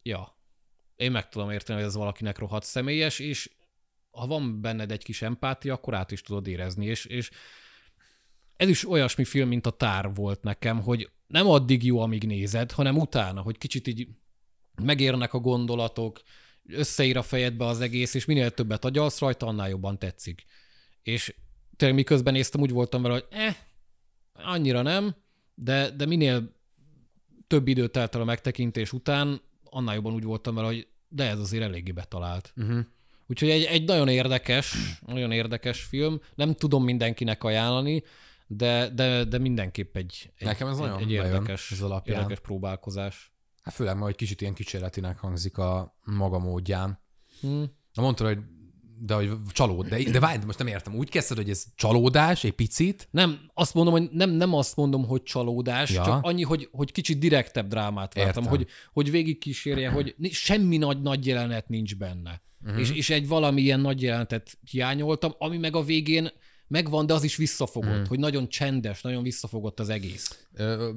ja, 0.02 0.38
én 0.96 1.10
meg 1.10 1.28
tudom 1.28 1.50
érteni, 1.50 1.78
hogy 1.78 1.88
ez 1.88 1.94
valakinek 1.94 2.38
rohadt 2.38 2.64
személyes, 2.64 3.18
és 3.18 3.50
ha 4.10 4.26
van 4.26 4.60
benned 4.60 4.92
egy 4.92 5.04
kis 5.04 5.22
empátia, 5.22 5.74
akkor 5.74 5.94
át 5.94 6.10
is 6.10 6.22
tudod 6.22 6.46
érezni, 6.46 6.86
és, 6.86 7.04
és 7.04 7.30
ez 8.56 8.68
is 8.68 8.88
olyasmi 8.88 9.24
film, 9.24 9.48
mint 9.48 9.66
a 9.66 9.70
Tár 9.70 10.14
volt 10.14 10.42
nekem, 10.42 10.80
hogy 10.82 11.10
nem 11.26 11.48
addig 11.48 11.84
jó, 11.84 12.00
amíg 12.00 12.26
nézed, 12.26 12.72
hanem 12.72 12.96
utána, 12.96 13.40
hogy 13.40 13.58
kicsit 13.58 13.86
így 13.86 14.08
megérnek 14.82 15.32
a 15.34 15.38
gondolatok, 15.38 16.22
összeír 16.68 17.16
a 17.16 17.22
fejedbe 17.22 17.66
az 17.66 17.80
egész, 17.80 18.14
és 18.14 18.24
minél 18.24 18.50
többet 18.50 18.84
agyalsz 18.84 19.18
rajta, 19.18 19.46
annál 19.46 19.68
jobban 19.68 19.98
tetszik. 19.98 20.44
És 21.02 21.34
tényleg 21.76 21.98
miközben 21.98 22.32
néztem, 22.32 22.60
úgy 22.60 22.70
voltam 22.70 23.02
vele, 23.02 23.14
hogy 23.14 23.26
eh, 23.30 23.56
annyira 24.32 24.82
nem, 24.82 25.14
de, 25.54 25.90
de 25.90 26.06
minél 26.06 26.56
több 27.46 27.68
időt 27.68 27.92
telt 27.92 28.14
el 28.14 28.20
a 28.20 28.24
megtekintés 28.24 28.92
után, 28.92 29.40
annál 29.64 29.94
jobban 29.94 30.14
úgy 30.14 30.24
voltam 30.24 30.54
vele, 30.54 30.66
hogy 30.66 30.88
de 31.08 31.28
ez 31.28 31.38
azért 31.38 31.62
eléggé 31.62 31.92
betalált. 31.92 32.52
Uh-huh. 32.56 32.84
Úgyhogy 33.26 33.50
egy, 33.50 33.64
egy 33.64 33.84
nagyon 33.84 34.08
érdekes, 34.08 34.74
nagyon 35.06 35.32
érdekes 35.32 35.82
film. 35.82 36.20
Nem 36.34 36.54
tudom 36.54 36.84
mindenkinek 36.84 37.44
ajánlani, 37.44 38.02
de, 38.46 38.88
de, 38.88 39.24
de 39.24 39.38
mindenképp 39.38 39.96
egy, 39.96 40.32
egy, 40.36 40.46
Nekem 40.46 40.68
ez 40.68 40.76
egy, 40.76 40.82
nagyon 40.82 40.98
egy 40.98 41.10
érdekes, 41.10 41.70
ez 41.72 41.80
alapján. 41.80 42.16
érdekes 42.16 42.40
próbálkozás. 42.40 43.33
Hát 43.64 43.74
főleg, 43.74 43.94
mert 43.94 44.06
hogy 44.06 44.16
kicsit 44.16 44.40
ilyen 44.40 44.54
kísérletinek 44.54 45.18
hangzik 45.18 45.58
a 45.58 45.96
maga 46.04 46.38
módján. 46.38 47.00
Hmm. 47.40 47.64
Mondtad, 47.94 48.26
hogy 48.26 48.38
de 48.98 49.14
hogy 49.14 49.30
csalód, 49.52 49.86
de, 49.86 50.10
de 50.10 50.20
várj, 50.20 50.44
most 50.44 50.58
nem 50.58 50.66
értem. 50.66 50.94
Úgy 50.94 51.08
kezdted, 51.08 51.36
hogy 51.36 51.50
ez 51.50 51.64
csalódás 51.74 52.44
egy 52.44 52.52
picit? 52.52 53.08
Nem, 53.10 53.40
azt 53.54 53.74
mondom, 53.74 53.92
hogy 53.92 54.08
nem, 54.10 54.30
nem 54.30 54.54
azt 54.54 54.76
mondom, 54.76 55.06
hogy 55.06 55.22
csalódás, 55.22 55.90
Ja. 55.90 56.04
csak 56.04 56.24
annyi, 56.24 56.42
hogy, 56.42 56.68
hogy 56.72 56.92
kicsit 56.92 57.18
direktebb 57.18 57.68
drámát 57.68 58.14
vártam, 58.14 58.42
Értem. 58.42 58.58
hogy, 58.58 58.66
hogy 58.92 59.10
végig 59.10 59.38
kísérje, 59.38 59.90
hogy 59.90 60.14
semmi 60.30 60.76
nagy, 60.76 61.02
nagy 61.02 61.26
jelenet 61.26 61.68
nincs 61.68 61.96
benne. 61.96 62.42
Uh-huh. 62.64 62.80
És, 62.80 62.90
és 62.90 63.10
egy 63.10 63.28
valami 63.28 63.60
ilyen 63.60 63.80
nagy 63.80 64.02
jelenetet 64.02 64.58
hiányoltam, 64.70 65.34
ami 65.38 65.56
meg 65.58 65.76
a 65.76 65.82
végén 65.82 66.30
megvan, 66.66 67.06
de 67.06 67.14
az 67.14 67.24
is 67.24 67.36
visszafogott, 67.36 67.90
uh-huh. 67.90 68.08
hogy 68.08 68.18
nagyon 68.18 68.48
csendes, 68.48 69.02
nagyon 69.02 69.22
visszafogott 69.22 69.80
az 69.80 69.88
egész. 69.88 70.46
Ö, 70.52 70.90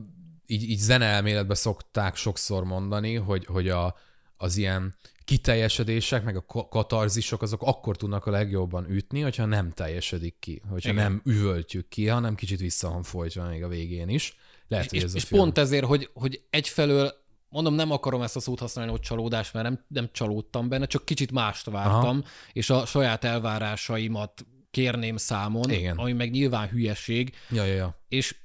így, 0.47 0.69
így 0.69 0.79
zeneelméletben 0.79 1.55
szokták 1.55 2.15
sokszor 2.15 2.63
mondani, 2.63 3.15
hogy, 3.15 3.45
hogy 3.45 3.69
a, 3.69 3.95
az 4.37 4.57
ilyen 4.57 4.95
kiteljesedések, 5.25 6.23
meg 6.23 6.35
a 6.35 6.45
ka- 6.45 6.69
katarzisok, 6.69 7.41
azok 7.41 7.61
akkor 7.61 7.97
tudnak 7.97 8.25
a 8.25 8.31
legjobban 8.31 8.89
ütni, 8.89 9.21
hogyha 9.21 9.45
nem 9.45 9.71
teljesedik 9.71 10.35
ki, 10.39 10.61
hogyha 10.69 10.91
Igen. 10.91 11.03
nem 11.03 11.21
üvöltjük 11.25 11.87
ki, 11.89 12.07
hanem 12.07 12.35
kicsit 12.35 12.59
vissza 12.59 12.89
van 12.89 13.03
folytva 13.03 13.47
még 13.47 13.63
a 13.63 13.67
végén 13.67 14.09
is. 14.09 14.37
Lehet, 14.67 14.89
hogy 14.89 14.97
És, 14.97 15.03
ez 15.03 15.13
a 15.13 15.17
és 15.17 15.23
film. 15.23 15.41
pont 15.41 15.57
ezért, 15.57 15.85
hogy, 15.85 16.09
hogy 16.13 16.41
egyfelől, 16.49 17.13
mondom, 17.49 17.73
nem 17.73 17.91
akarom 17.91 18.21
ezt 18.21 18.35
a 18.35 18.39
szót 18.39 18.59
használni, 18.59 18.91
hogy 18.91 18.99
csalódás, 18.99 19.51
mert 19.51 19.65
nem, 19.69 19.85
nem 19.87 20.09
csalódtam 20.11 20.69
benne, 20.69 20.85
csak 20.85 21.05
kicsit 21.05 21.31
mást 21.31 21.65
vártam, 21.65 22.17
Aha. 22.17 22.23
és 22.53 22.69
a 22.69 22.85
saját 22.85 23.23
elvárásaimat 23.23 24.45
kérném 24.71 25.17
számon, 25.17 25.69
Igen. 25.71 25.97
ami 25.97 26.13
meg 26.13 26.31
nyilván 26.31 26.67
hülyeség, 26.67 27.35
Ja, 27.49 27.63
ja, 27.63 27.73
ja. 27.73 28.01
és 28.07 28.35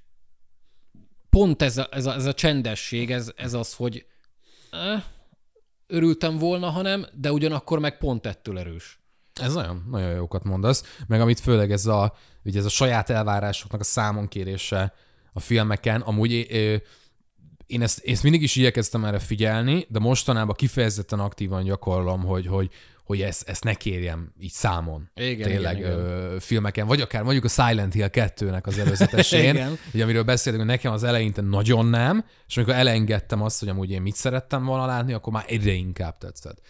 pont 1.37 1.63
ez 1.63 1.79
a, 1.79 1.89
ez 1.91 2.07
a, 2.07 2.15
ez 2.15 2.27
a 2.27 2.35
csendesség, 2.35 3.11
ez, 3.11 3.33
ez 3.37 3.55
az, 3.55 3.75
hogy 3.75 4.07
eh, 4.71 5.03
örültem 5.87 6.39
volna, 6.39 6.71
ha 6.71 6.83
nem, 6.83 7.07
de 7.15 7.33
ugyanakkor 7.33 7.79
meg 7.79 7.99
pont 7.99 8.27
ettől 8.27 8.59
erős. 8.59 9.01
Ez 9.41 9.55
nagyon, 9.55 9.87
nagyon 9.91 10.15
jókat 10.15 10.45
mondasz, 10.45 10.97
meg 11.07 11.21
amit 11.21 11.41
főleg 11.41 11.73
ez 11.73 11.87
a, 11.87 12.15
ugye 12.45 12.59
ez 12.59 12.65
a 12.65 12.69
saját 12.69 13.11
elvárásoknak 13.11 13.81
a 13.81 13.85
számon 13.85 14.29
kérése 14.29 14.95
a 15.33 15.41
filmeken, 15.41 16.01
amúgy 16.01 16.33
én 17.67 17.83
ezt, 17.83 18.05
ezt 18.05 18.23
mindig 18.23 18.43
is 18.43 18.57
igyekeztem 18.57 19.05
erre 19.05 19.19
figyelni, 19.19 19.87
de 19.89 19.99
mostanában 19.99 20.55
kifejezetten 20.55 21.21
aktívan 21.21 21.65
gyakorlom, 21.65 22.25
hogy, 22.25 22.47
hogy, 22.47 22.71
hogy 23.13 23.23
ezt, 23.23 23.49
ezt 23.49 23.65
ne 23.65 23.75
kérjem 23.75 24.33
így 24.39 24.51
számon. 24.51 25.11
Igen, 25.15 25.49
tényleg 25.49 25.79
igen, 25.79 25.91
igen. 25.91 26.05
Ö, 26.05 26.37
filmeken, 26.41 26.87
vagy 26.87 27.01
akár 27.01 27.23
mondjuk 27.23 27.45
a 27.45 27.49
Silent 27.49 27.93
Hill 27.93 28.09
2-nek 28.13 28.63
az 28.63 28.79
előzetesén, 28.79 29.55
Igen. 29.55 29.79
ugye 29.95 30.03
amiről 30.03 30.23
beszéltünk, 30.23 30.65
hogy 30.65 30.75
nekem 30.75 30.93
az 30.93 31.03
eleinte 31.03 31.41
nagyon 31.41 31.87
nem, 31.87 32.25
és 32.49 32.57
amikor 32.57 32.75
elengedtem 32.75 33.43
azt, 33.43 33.61
hogy 33.61 33.69
amúgy 33.69 33.91
én 33.91 34.03
mit 34.03 34.15
szerettem 34.15 34.65
volna 34.65 34.87
látni, 34.87 35.13
akkor 35.13 35.33
már 35.33 35.45
egyre 35.47 35.73
inkább 35.73 36.19
tetszett. 36.19 36.61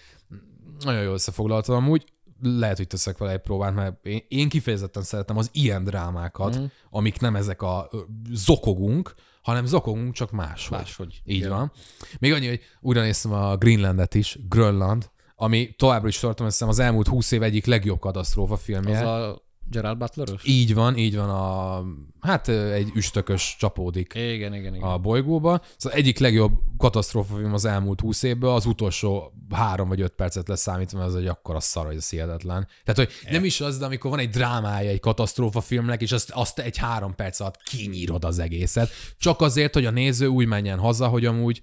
Nagyon 0.84 1.02
jól 1.02 1.14
összefoglaltam 1.14 1.76
amúgy, 1.76 2.04
lehet, 2.42 2.76
hogy 2.76 2.86
teszek 2.86 3.18
vele 3.18 3.32
egy 3.32 3.40
próbát, 3.40 3.74
mert 3.74 4.06
én, 4.06 4.24
én 4.28 4.48
kifejezetten 4.48 5.02
szeretem 5.02 5.36
az 5.36 5.48
ilyen 5.52 5.84
drámákat, 5.84 6.58
mm. 6.58 6.64
amik 6.90 7.20
nem 7.20 7.36
ezek 7.36 7.62
a 7.62 7.90
zokogunk, 8.32 9.14
hanem 9.42 9.66
zokogunk, 9.66 10.14
csak 10.14 10.30
máshogy. 10.30 10.78
Máshogy. 10.78 11.22
Így 11.24 11.36
Igen. 11.36 11.50
van. 11.50 11.72
Még 12.18 12.32
annyi, 12.32 12.48
hogy 12.48 12.60
újra 12.80 13.00
néztem 13.00 13.32
a 13.32 13.56
Greenlandet 13.56 14.14
is, 14.14 14.38
Grönland, 14.48 15.10
ami 15.42 15.74
továbbra 15.76 16.08
is 16.08 16.18
tartom, 16.18 16.46
hiszem 16.46 16.68
az 16.68 16.78
elmúlt 16.78 17.08
húsz 17.08 17.30
év 17.30 17.42
egyik 17.42 17.66
legjobb 17.66 17.98
katasztrófa 17.98 18.56
filmje. 18.56 18.98
Az 18.98 19.06
a 19.06 19.42
Gerald 19.70 19.98
butler 19.98 20.28
Így 20.44 20.74
van, 20.74 20.96
így 20.96 21.16
van 21.16 21.30
a, 21.30 21.82
hát 22.20 22.48
egy 22.48 22.90
üstökös 22.94 23.56
csapódik 23.58 24.12
Igen, 24.14 24.54
igen, 24.54 24.74
igen. 24.74 24.88
a 24.88 24.98
bolygóba. 24.98 25.60
Szóval 25.76 25.98
egyik 25.98 26.18
legjobb 26.18 26.52
katasztrófafilm 26.78 27.52
az 27.52 27.64
elmúlt 27.64 28.00
húsz 28.00 28.22
évből, 28.22 28.50
az 28.50 28.66
utolsó 28.66 29.32
három 29.50 29.88
vagy 29.88 30.00
öt 30.00 30.12
percet 30.12 30.48
leszámítva, 30.48 30.98
mert 30.98 31.10
az 31.10 31.16
egy 31.16 31.26
akkora 31.26 31.60
szar, 31.60 31.86
hogy 31.86 31.96
ez 31.96 32.10
hihetetlen. 32.10 32.68
Tehát, 32.84 33.10
hogy 33.10 33.32
nem 33.32 33.44
is 33.44 33.60
az, 33.60 33.78
de 33.78 33.84
amikor 33.84 34.10
van 34.10 34.18
egy 34.18 34.30
drámája 34.30 34.90
egy 34.90 35.00
katasztrófafilmnek, 35.00 36.02
és 36.02 36.12
azt, 36.12 36.30
azt 36.30 36.58
egy 36.58 36.76
három 36.76 37.14
perc 37.14 37.40
alatt 37.40 37.62
kinyírod 37.62 38.24
az 38.24 38.38
egészet, 38.38 38.90
csak 39.18 39.40
azért, 39.40 39.74
hogy 39.74 39.86
a 39.86 39.90
néző 39.90 40.26
úgy 40.26 40.46
menjen 40.46 40.78
haza, 40.78 41.08
hogy 41.08 41.26
amúgy 41.26 41.62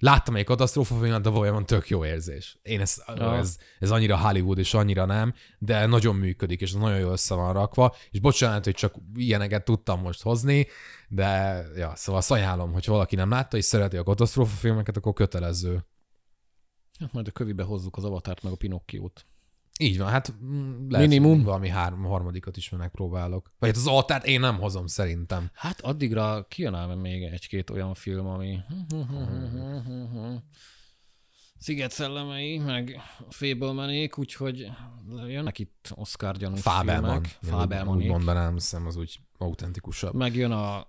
láttam 0.00 0.36
egy 0.36 0.44
katasztrófafilmet, 0.44 1.22
de 1.22 1.28
valójában 1.28 1.66
tök 1.66 1.88
jó 1.88 2.04
érzés. 2.04 2.58
Én 2.62 2.80
ez, 2.80 3.02
Ja. 3.14 3.36
ez, 3.36 3.56
ez 3.78 3.90
annyira 3.90 4.18
Hollywood, 4.18 4.58
és 4.58 4.74
annyira 4.74 5.04
nem, 5.04 5.34
de 5.58 5.86
nagyon 5.86 6.16
működik, 6.16 6.60
és 6.60 6.72
nagyon 6.72 6.98
jól 6.98 7.12
össze 7.12 7.34
van 7.34 7.52
rakva, 7.52 7.94
és 8.10 8.20
bocsánat, 8.20 8.64
hogy 8.64 8.74
csak 8.74 8.94
ilyeneket 9.14 9.64
tudtam 9.64 10.00
most 10.00 10.22
hozni, 10.22 10.66
de 11.08 11.62
ja, 11.76 11.92
szóval 11.94 12.20
azt 12.20 12.30
ajánlom, 12.30 12.72
hogy 12.72 12.86
valaki 12.86 13.16
nem 13.16 13.30
látta, 13.30 13.56
és 13.56 13.64
szereti 13.64 13.96
a 13.96 14.02
katasztrófafilmeket, 14.02 14.96
akkor 14.96 15.12
kötelező. 15.12 15.84
Hát 17.00 17.12
majd 17.12 17.26
a 17.28 17.30
kövibe 17.30 17.62
hozzuk 17.62 17.96
az 17.96 18.04
avatárt 18.04 18.42
meg 18.42 18.52
a 18.52 18.56
Pinokkiót. 18.56 19.26
Így 19.82 19.98
van, 19.98 20.08
hát 20.08 20.34
mm, 20.44 20.88
lehet, 20.88 21.08
Minimum. 21.08 21.42
valami 21.42 21.68
három, 21.68 22.02
harmadikat 22.02 22.56
is 22.56 22.68
megpróbálok. 22.70 23.52
Vagy 23.58 23.68
hát 23.68 23.78
az 23.78 23.86
altárt 23.86 24.26
én 24.26 24.40
nem 24.40 24.58
hozom 24.58 24.86
szerintem. 24.86 25.50
Hát 25.54 25.80
addigra 25.80 26.46
kijön 26.48 26.74
ám 26.74 26.98
még 26.98 27.22
egy-két 27.22 27.70
olyan 27.70 27.94
film, 27.94 28.26
ami... 28.26 28.58
Sziget 31.58 31.90
szellemei, 31.90 32.58
meg 32.58 33.00
Fablemenék, 33.28 34.18
úgyhogy 34.18 34.70
jönnek 35.28 35.58
itt 35.58 35.92
Oscar 35.94 36.36
gyanús 36.36 36.60
Fábelman. 36.60 37.22
filmek. 37.40 37.72
Én 37.72 37.88
úgy- 37.88 37.96
Úgy 37.96 38.06
mondanám, 38.06 38.52
hiszem 38.52 38.86
az 38.86 38.96
úgy 38.96 39.20
autentikusabb. 39.38 40.14
Megjön 40.14 40.50
a 40.50 40.86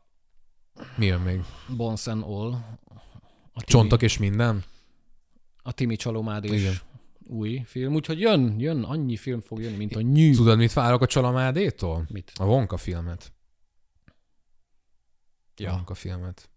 Mi 0.96 1.06
jön 1.06 1.22
még? 1.22 1.42
Bones 1.76 2.08
and 2.08 2.24
All. 2.24 2.52
A 2.54 2.60
Timi, 3.54 3.66
Csontok 3.66 4.02
és 4.02 4.18
minden? 4.18 4.64
A 5.64 5.72
Timi 5.72 5.96
Csalomád 5.96 6.44
és 6.46 6.62
Igen. 6.62 6.74
Új 7.32 7.62
film, 7.66 7.94
úgyhogy 7.94 8.20
jön, 8.20 8.60
jön, 8.60 8.84
annyi 8.84 9.16
film 9.18 9.42
fog 9.42 9.62
jönni, 9.62 9.76
mint 9.78 9.96
a 9.96 10.02
nyű. 10.02 10.34
Tudod, 10.36 10.58
mit 10.58 10.74
várok 10.74 11.02
a 11.02 11.06
Csalamádétól? 11.06 12.06
Mit? 12.10 12.32
A 12.36 12.46
Wonka 12.46 12.78
filmet. 12.78 13.34
Ja. 15.56 15.72
Wonka 15.72 15.94
filmet. 15.94 16.50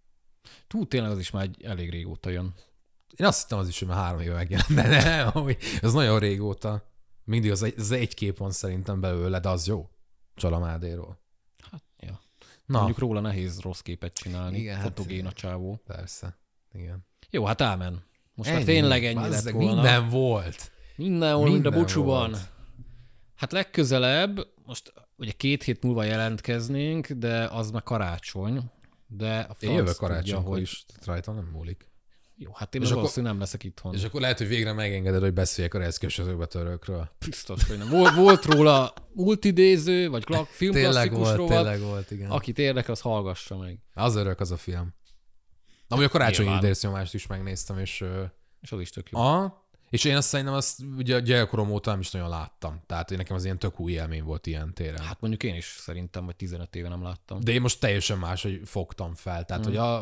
Tú, 0.66 0.86
tényleg 0.86 1.10
az 1.10 1.18
is 1.18 1.30
már 1.30 1.42
egy, 1.42 1.62
elég 1.62 1.90
régóta 1.90 2.30
jön. 2.30 2.54
Én 3.16 3.26
azt 3.26 3.42
hittem 3.42 3.58
az 3.58 3.68
is, 3.68 3.78
hogy 3.78 3.88
már 3.88 3.96
három 3.96 4.20
éve 4.20 4.34
megjelent, 4.34 4.74
de 4.74 4.82
nem, 5.32 5.46
ez 5.80 5.92
nagyon 5.92 6.18
régóta. 6.18 6.92
Mindig 7.24 7.50
az 7.50 7.62
egy, 7.62 7.74
az 7.78 7.90
egy 7.90 8.14
kép 8.14 8.36
van 8.38 8.50
szerintem 8.50 9.00
belőle, 9.00 9.40
de 9.40 9.48
az 9.48 9.66
jó. 9.66 9.88
Csalamádéról. 10.34 11.20
Hát, 11.70 11.82
ja. 11.98 12.20
Na. 12.66 12.76
Mondjuk 12.78 12.98
róla 12.98 13.20
nehéz 13.20 13.60
rossz 13.60 13.80
képet 13.80 14.12
csinálni. 14.14 14.58
Igen, 14.58 14.74
hát- 14.76 14.84
Fotogén 14.84 15.26
a 15.26 15.32
csávó. 15.32 15.80
persze. 15.86 16.38
Igen. 16.72 17.06
Jó, 17.30 17.44
hát 17.44 17.60
ámen. 17.60 18.04
Most 18.34 18.48
már 18.50 18.58
Ennyi. 18.58 18.66
tényleg 18.66 19.04
ennyi 19.04 19.28
lett 19.28 19.50
volna. 19.50 19.72
Minden 19.74 20.08
volt. 20.08 20.72
Mindenhol, 20.96 21.48
a 21.48 21.50
Minden 21.50 21.72
bucsúban. 21.72 22.30
volt. 22.30 22.42
Hát 23.34 23.52
legközelebb, 23.52 24.46
most 24.66 24.92
ugye 25.16 25.32
két 25.32 25.62
hét 25.62 25.82
múlva 25.82 26.04
jelentkeznénk, 26.04 27.06
de 27.10 27.44
az 27.44 27.70
már 27.70 27.82
karácsony. 27.82 28.70
De 29.06 29.38
a 29.38 29.56
Én 29.60 29.72
jövök 29.72 29.96
karácsonykor 29.96 30.52
hogy... 30.52 30.60
is, 30.60 30.84
rajta 31.04 31.32
nem 31.32 31.48
múlik. 31.52 31.92
Jó, 32.36 32.50
hát 32.54 32.74
én 32.74 32.82
És 32.82 32.90
akkor- 32.90 33.22
nem 33.22 33.38
leszek 33.38 33.64
itthon. 33.64 33.94
És 33.94 34.04
akkor 34.04 34.20
lehet, 34.20 34.38
hogy 34.38 34.48
végre 34.48 34.72
megengeded, 34.72 35.20
hogy 35.20 35.32
beszéljek 35.32 35.74
a 35.74 35.78
rejszkösözőbe 35.78 36.46
törőkről. 36.46 37.10
Biztos, 37.26 37.64
hogy 37.68 37.78
nem. 37.78 37.88
Volt, 37.88 38.14
volt 38.14 38.44
róla 38.44 38.92
multidéző, 39.12 40.08
vagy 40.08 40.24
kla- 40.24 40.48
filmklasszikus 40.48 40.94
Tényleg 41.02 41.12
volt, 41.20 41.36
rovat. 41.36 41.56
tényleg 41.56 41.80
volt, 41.80 42.10
igen. 42.10 42.30
Akit 42.30 42.58
érdekel, 42.58 42.92
az 42.92 43.00
hallgassa 43.00 43.56
meg. 43.56 43.78
Az 43.94 44.14
örök 44.16 44.40
az 44.40 44.50
a 44.50 44.56
film. 44.56 44.94
Amúgy 45.94 46.04
a 46.04 46.08
karácsonyi 46.08 46.48
Nyilván. 46.48 46.64
idésznyomást 46.64 47.14
is 47.14 47.26
megnéztem, 47.26 47.78
és 47.78 48.04
És 48.60 48.72
az 48.72 48.80
is 48.80 48.90
tök 48.90 49.10
jó. 49.10 49.20
A, 49.20 49.62
és 49.90 50.04
én 50.04 50.16
azt 50.16 50.28
szerintem 50.28 50.54
azt 50.54 50.80
ugye 50.96 51.14
a 51.14 51.18
gyerekkorom 51.18 51.70
óta 51.70 51.90
nem 51.90 52.00
is 52.00 52.10
nagyon 52.10 52.28
láttam. 52.28 52.82
Tehát 52.86 53.10
én 53.10 53.16
nekem 53.16 53.36
az 53.36 53.44
ilyen 53.44 53.58
tök 53.58 53.80
új 53.80 53.92
élmény 53.92 54.22
volt 54.24 54.46
ilyen 54.46 54.74
téren. 54.74 55.00
Hát 55.02 55.20
mondjuk 55.20 55.42
én 55.42 55.54
is 55.54 55.76
szerintem, 55.80 56.24
hogy 56.24 56.36
15 56.36 56.76
éve 56.76 56.88
nem 56.88 57.02
láttam. 57.02 57.40
De 57.40 57.52
én 57.52 57.60
most 57.60 57.80
teljesen 57.80 58.18
más, 58.18 58.42
hogy 58.42 58.60
fogtam 58.64 59.14
fel. 59.14 59.44
Tehát, 59.44 59.62
mm. 59.62 59.66
hogy 59.66 59.76
a, 59.76 59.98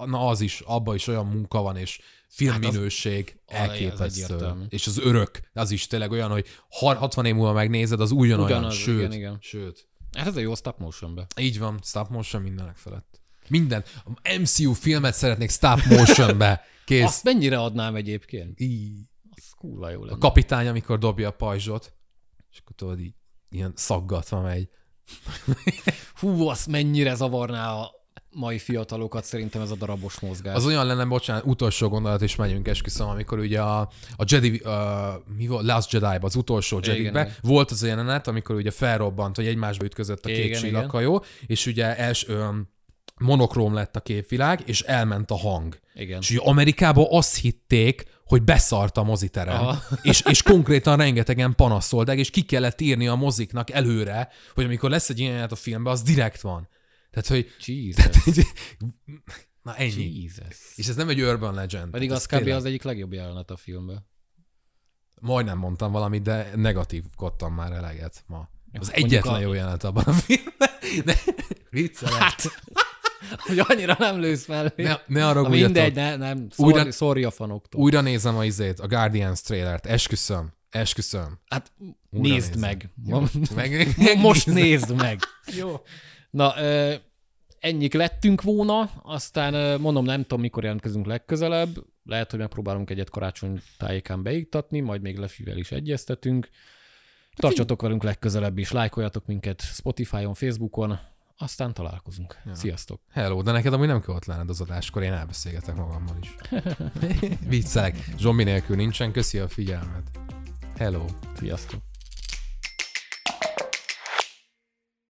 a, 0.00 0.06
na 0.06 0.26
az 0.26 0.40
is, 0.40 0.60
abban 0.60 0.94
is 0.94 1.06
olyan 1.06 1.26
munka 1.26 1.62
van, 1.62 1.76
és 1.76 2.00
filmminőség 2.28 3.38
Hát 3.46 3.60
az- 3.60 3.64
az 3.64 3.70
elképesztő. 3.70 4.24
egyértelmű. 4.24 4.64
és 4.68 4.86
az 4.86 4.98
örök, 4.98 5.40
az 5.52 5.70
is 5.70 5.86
tényleg 5.86 6.10
olyan, 6.10 6.30
hogy 6.30 6.46
har- 6.70 6.96
60 6.98 7.24
év 7.24 7.34
múlva 7.34 7.52
megnézed, 7.52 8.00
az 8.00 8.10
ugyanolyan, 8.10 8.58
Ugyanaz, 8.58 8.74
sőt, 8.74 8.98
igen, 8.98 9.12
igen. 9.12 9.36
sőt. 9.40 9.88
Hát 10.18 10.26
ez 10.26 10.36
a 10.36 10.40
jó 10.40 10.54
stop 10.54 10.78
motionbe. 10.78 11.26
Így 11.40 11.58
van, 11.58 11.78
stop 11.82 12.08
motion 12.08 12.42
mindenek 12.42 12.76
felett. 12.76 13.20
Minden. 13.48 13.84
A 14.04 14.36
MCU 14.40 14.72
filmet 14.72 15.14
szeretnék 15.14 15.50
stop 15.50 15.84
motionbe. 15.88 16.64
Kész. 16.84 17.04
Azt 17.04 17.24
mennyire 17.24 17.58
adnám 17.60 17.94
egyébként? 17.94 18.60
Így. 18.60 18.98
Az 19.36 19.50
kurva 19.58 19.90
jó 19.90 20.02
A 20.02 20.04
lenne. 20.04 20.18
kapitány, 20.18 20.66
amikor 20.66 20.98
dobja 20.98 21.28
a 21.28 21.32
pajzsot, 21.32 21.92
és 22.50 22.58
akkor 22.58 22.76
tudod, 22.76 23.00
így 23.00 23.14
ilyen 23.48 23.72
szaggatva 23.74 24.40
megy. 24.40 24.68
Hú, 26.20 26.48
azt 26.48 26.66
mennyire 26.66 27.14
zavarná 27.14 27.72
a 27.72 27.90
mai 28.30 28.58
fiatalokat 28.58 29.24
szerintem 29.24 29.62
ez 29.62 29.70
a 29.70 29.74
darabos 29.74 30.20
mozgás. 30.20 30.54
Az 30.54 30.66
olyan 30.66 30.86
lenne, 30.86 31.04
bocsánat, 31.04 31.44
utolsó 31.44 31.88
gondolat, 31.88 32.22
és 32.22 32.36
megyünk 32.36 32.68
esküszöm, 32.68 33.08
amikor 33.08 33.38
ugye 33.38 33.60
a, 33.60 33.80
a 34.16 34.24
Jedi, 34.26 34.60
uh, 34.64 34.72
mi 35.36 35.46
volt, 35.46 35.66
Last 35.66 35.92
jedi 35.92 36.18
az 36.20 36.36
utolsó 36.36 36.78
Igen, 36.78 36.96
Jedi-be 36.96 37.20
igen. 37.20 37.34
volt 37.42 37.70
az 37.70 37.82
a 37.82 37.86
jelenet, 37.86 38.26
amikor 38.26 38.56
ugye 38.56 38.70
felrobbant, 38.70 39.36
hogy 39.36 39.46
egymásba 39.46 39.84
ütközött 39.84 40.24
a 40.24 40.28
két 40.28 40.44
Igen, 40.44 40.60
csillaghajó, 40.60 41.24
és 41.46 41.66
ugye 41.66 41.96
els, 41.96 42.28
um, 42.28 42.68
monokróm 43.20 43.74
lett 43.74 43.96
a 43.96 44.00
képvilág, 44.00 44.62
és 44.64 44.80
elment 44.80 45.30
a 45.30 45.36
hang. 45.36 45.78
Igen. 45.94 46.20
És 46.20 46.30
ugye 46.30 46.40
Amerikában 46.40 47.06
azt 47.10 47.36
hitték, 47.36 48.04
hogy 48.24 48.42
beszart 48.42 48.96
a 48.96 49.02
moziterem, 49.02 49.60
Aha. 49.60 49.82
és, 50.02 50.22
és 50.28 50.42
konkrétan 50.42 50.96
rengetegen 50.96 51.54
panaszolták, 51.54 52.18
és 52.18 52.30
ki 52.30 52.42
kellett 52.42 52.80
írni 52.80 53.06
a 53.08 53.14
moziknak 53.14 53.70
előre, 53.70 54.28
hogy 54.54 54.64
amikor 54.64 54.90
lesz 54.90 55.08
egy 55.08 55.18
ilyen 55.18 55.48
a 55.50 55.54
filmben, 55.54 55.92
az 55.92 56.02
direkt 56.02 56.40
van. 56.40 56.68
Tehát, 57.10 57.28
hogy 57.28 57.50
Jesus. 57.66 58.44
na 59.62 59.74
ennyi. 59.76 60.22
Jesus. 60.22 60.56
És 60.74 60.86
ez 60.88 60.96
nem 60.96 61.08
egy 61.08 61.22
urban 61.22 61.54
legend. 61.54 61.90
Pedig 61.90 62.08
Tehát 62.08 62.22
az 62.22 62.28
kb. 62.28 62.36
tényleg- 62.36 62.56
az 62.56 62.64
egyik 62.64 62.82
legjobb 62.82 63.12
jelenet 63.12 63.50
a 63.50 63.56
filmben. 63.56 64.06
Majdnem 65.20 65.58
mondtam 65.58 65.92
valamit, 65.92 66.22
de 66.22 66.50
negatívkodtam 66.54 67.54
már 67.54 67.72
eleget 67.72 68.24
ma. 68.26 68.38
Az 68.38 68.88
mondjuk 68.88 68.96
egyetlen 68.96 69.34
a- 69.34 69.38
jó 69.40 69.52
jelenet 69.52 69.84
abban 69.84 70.04
a 70.04 70.12
filmben. 70.12 70.68
De 71.04 71.16
viccelek. 71.70 72.14
Hát, 72.22 72.42
hogy 73.38 73.58
annyira 73.68 73.96
nem 73.98 74.20
lősz 74.20 74.44
fel. 74.44 74.72
Ne, 74.76 74.94
ne 75.06 75.26
arra 75.28 75.48
mindegy, 75.48 75.94
ne, 75.94 76.16
nem. 76.16 76.46
Újra- 76.56 76.78
Sorry, 76.78 76.90
sorry 76.90 77.24
a 77.24 77.30
fanoktól. 77.30 77.80
Újra 77.80 78.00
nézem 78.00 78.36
a 78.36 78.44
izét, 78.44 78.80
a 78.80 78.86
Guardians 78.86 79.40
trailert. 79.40 79.86
Esküszöm. 79.86 80.52
Esküszöm. 80.70 81.38
Hát 81.48 81.72
Újra 81.78 82.28
nézd 82.34 82.54
nézem. 82.54 82.60
meg. 82.60 82.90
Jó, 83.06 83.22
meg, 83.54 83.94
Mo- 83.96 84.14
Most 84.14 84.46
nézd 84.60 84.94
meg. 84.94 85.20
Jó. 85.56 85.80
Na, 86.30 86.54
ö, 86.58 86.94
ennyik 87.58 87.94
lettünk 87.94 88.42
volna, 88.42 88.90
aztán 89.02 89.80
mondom, 89.80 90.04
nem 90.04 90.20
tudom, 90.22 90.40
mikor 90.40 90.62
jelentkezünk 90.62 91.06
legközelebb. 91.06 91.68
Lehet, 92.04 92.30
hogy 92.30 92.38
megpróbálunk 92.40 92.90
egyet 92.90 93.10
karácsony 93.10 93.60
tájékán 93.78 94.22
beiktatni, 94.22 94.80
majd 94.80 95.02
még 95.02 95.18
Lefivel 95.18 95.56
is 95.56 95.70
egyeztetünk. 95.72 96.48
Tartsatok 97.36 97.82
velünk 97.82 98.02
legközelebb 98.02 98.58
is, 98.58 98.70
lájkoljatok 98.72 99.26
minket 99.26 99.60
Spotify-on, 99.60 100.34
Facebookon, 100.34 100.98
aztán 101.38 101.74
találkozunk. 101.74 102.36
Ja. 102.44 102.54
Sziasztok! 102.54 103.00
Hello, 103.10 103.42
de 103.42 103.52
neked 103.52 103.72
amúgy 103.72 103.86
nem 103.86 104.00
kell 104.00 104.14
ott 104.14 104.24
lenned 104.24 104.50
az 104.50 104.60
adáskor, 104.60 105.02
én 105.02 105.12
elbeszélgetek 105.12 105.74
magammal 105.74 106.16
is. 106.20 106.34
Viccelek. 107.48 108.04
Zsombi 108.18 108.44
nélkül 108.44 108.76
nincsen, 108.76 109.12
köszi 109.12 109.38
a 109.38 109.48
figyelmet. 109.48 110.10
Hello. 110.76 111.04
Sziasztok! 111.36 111.85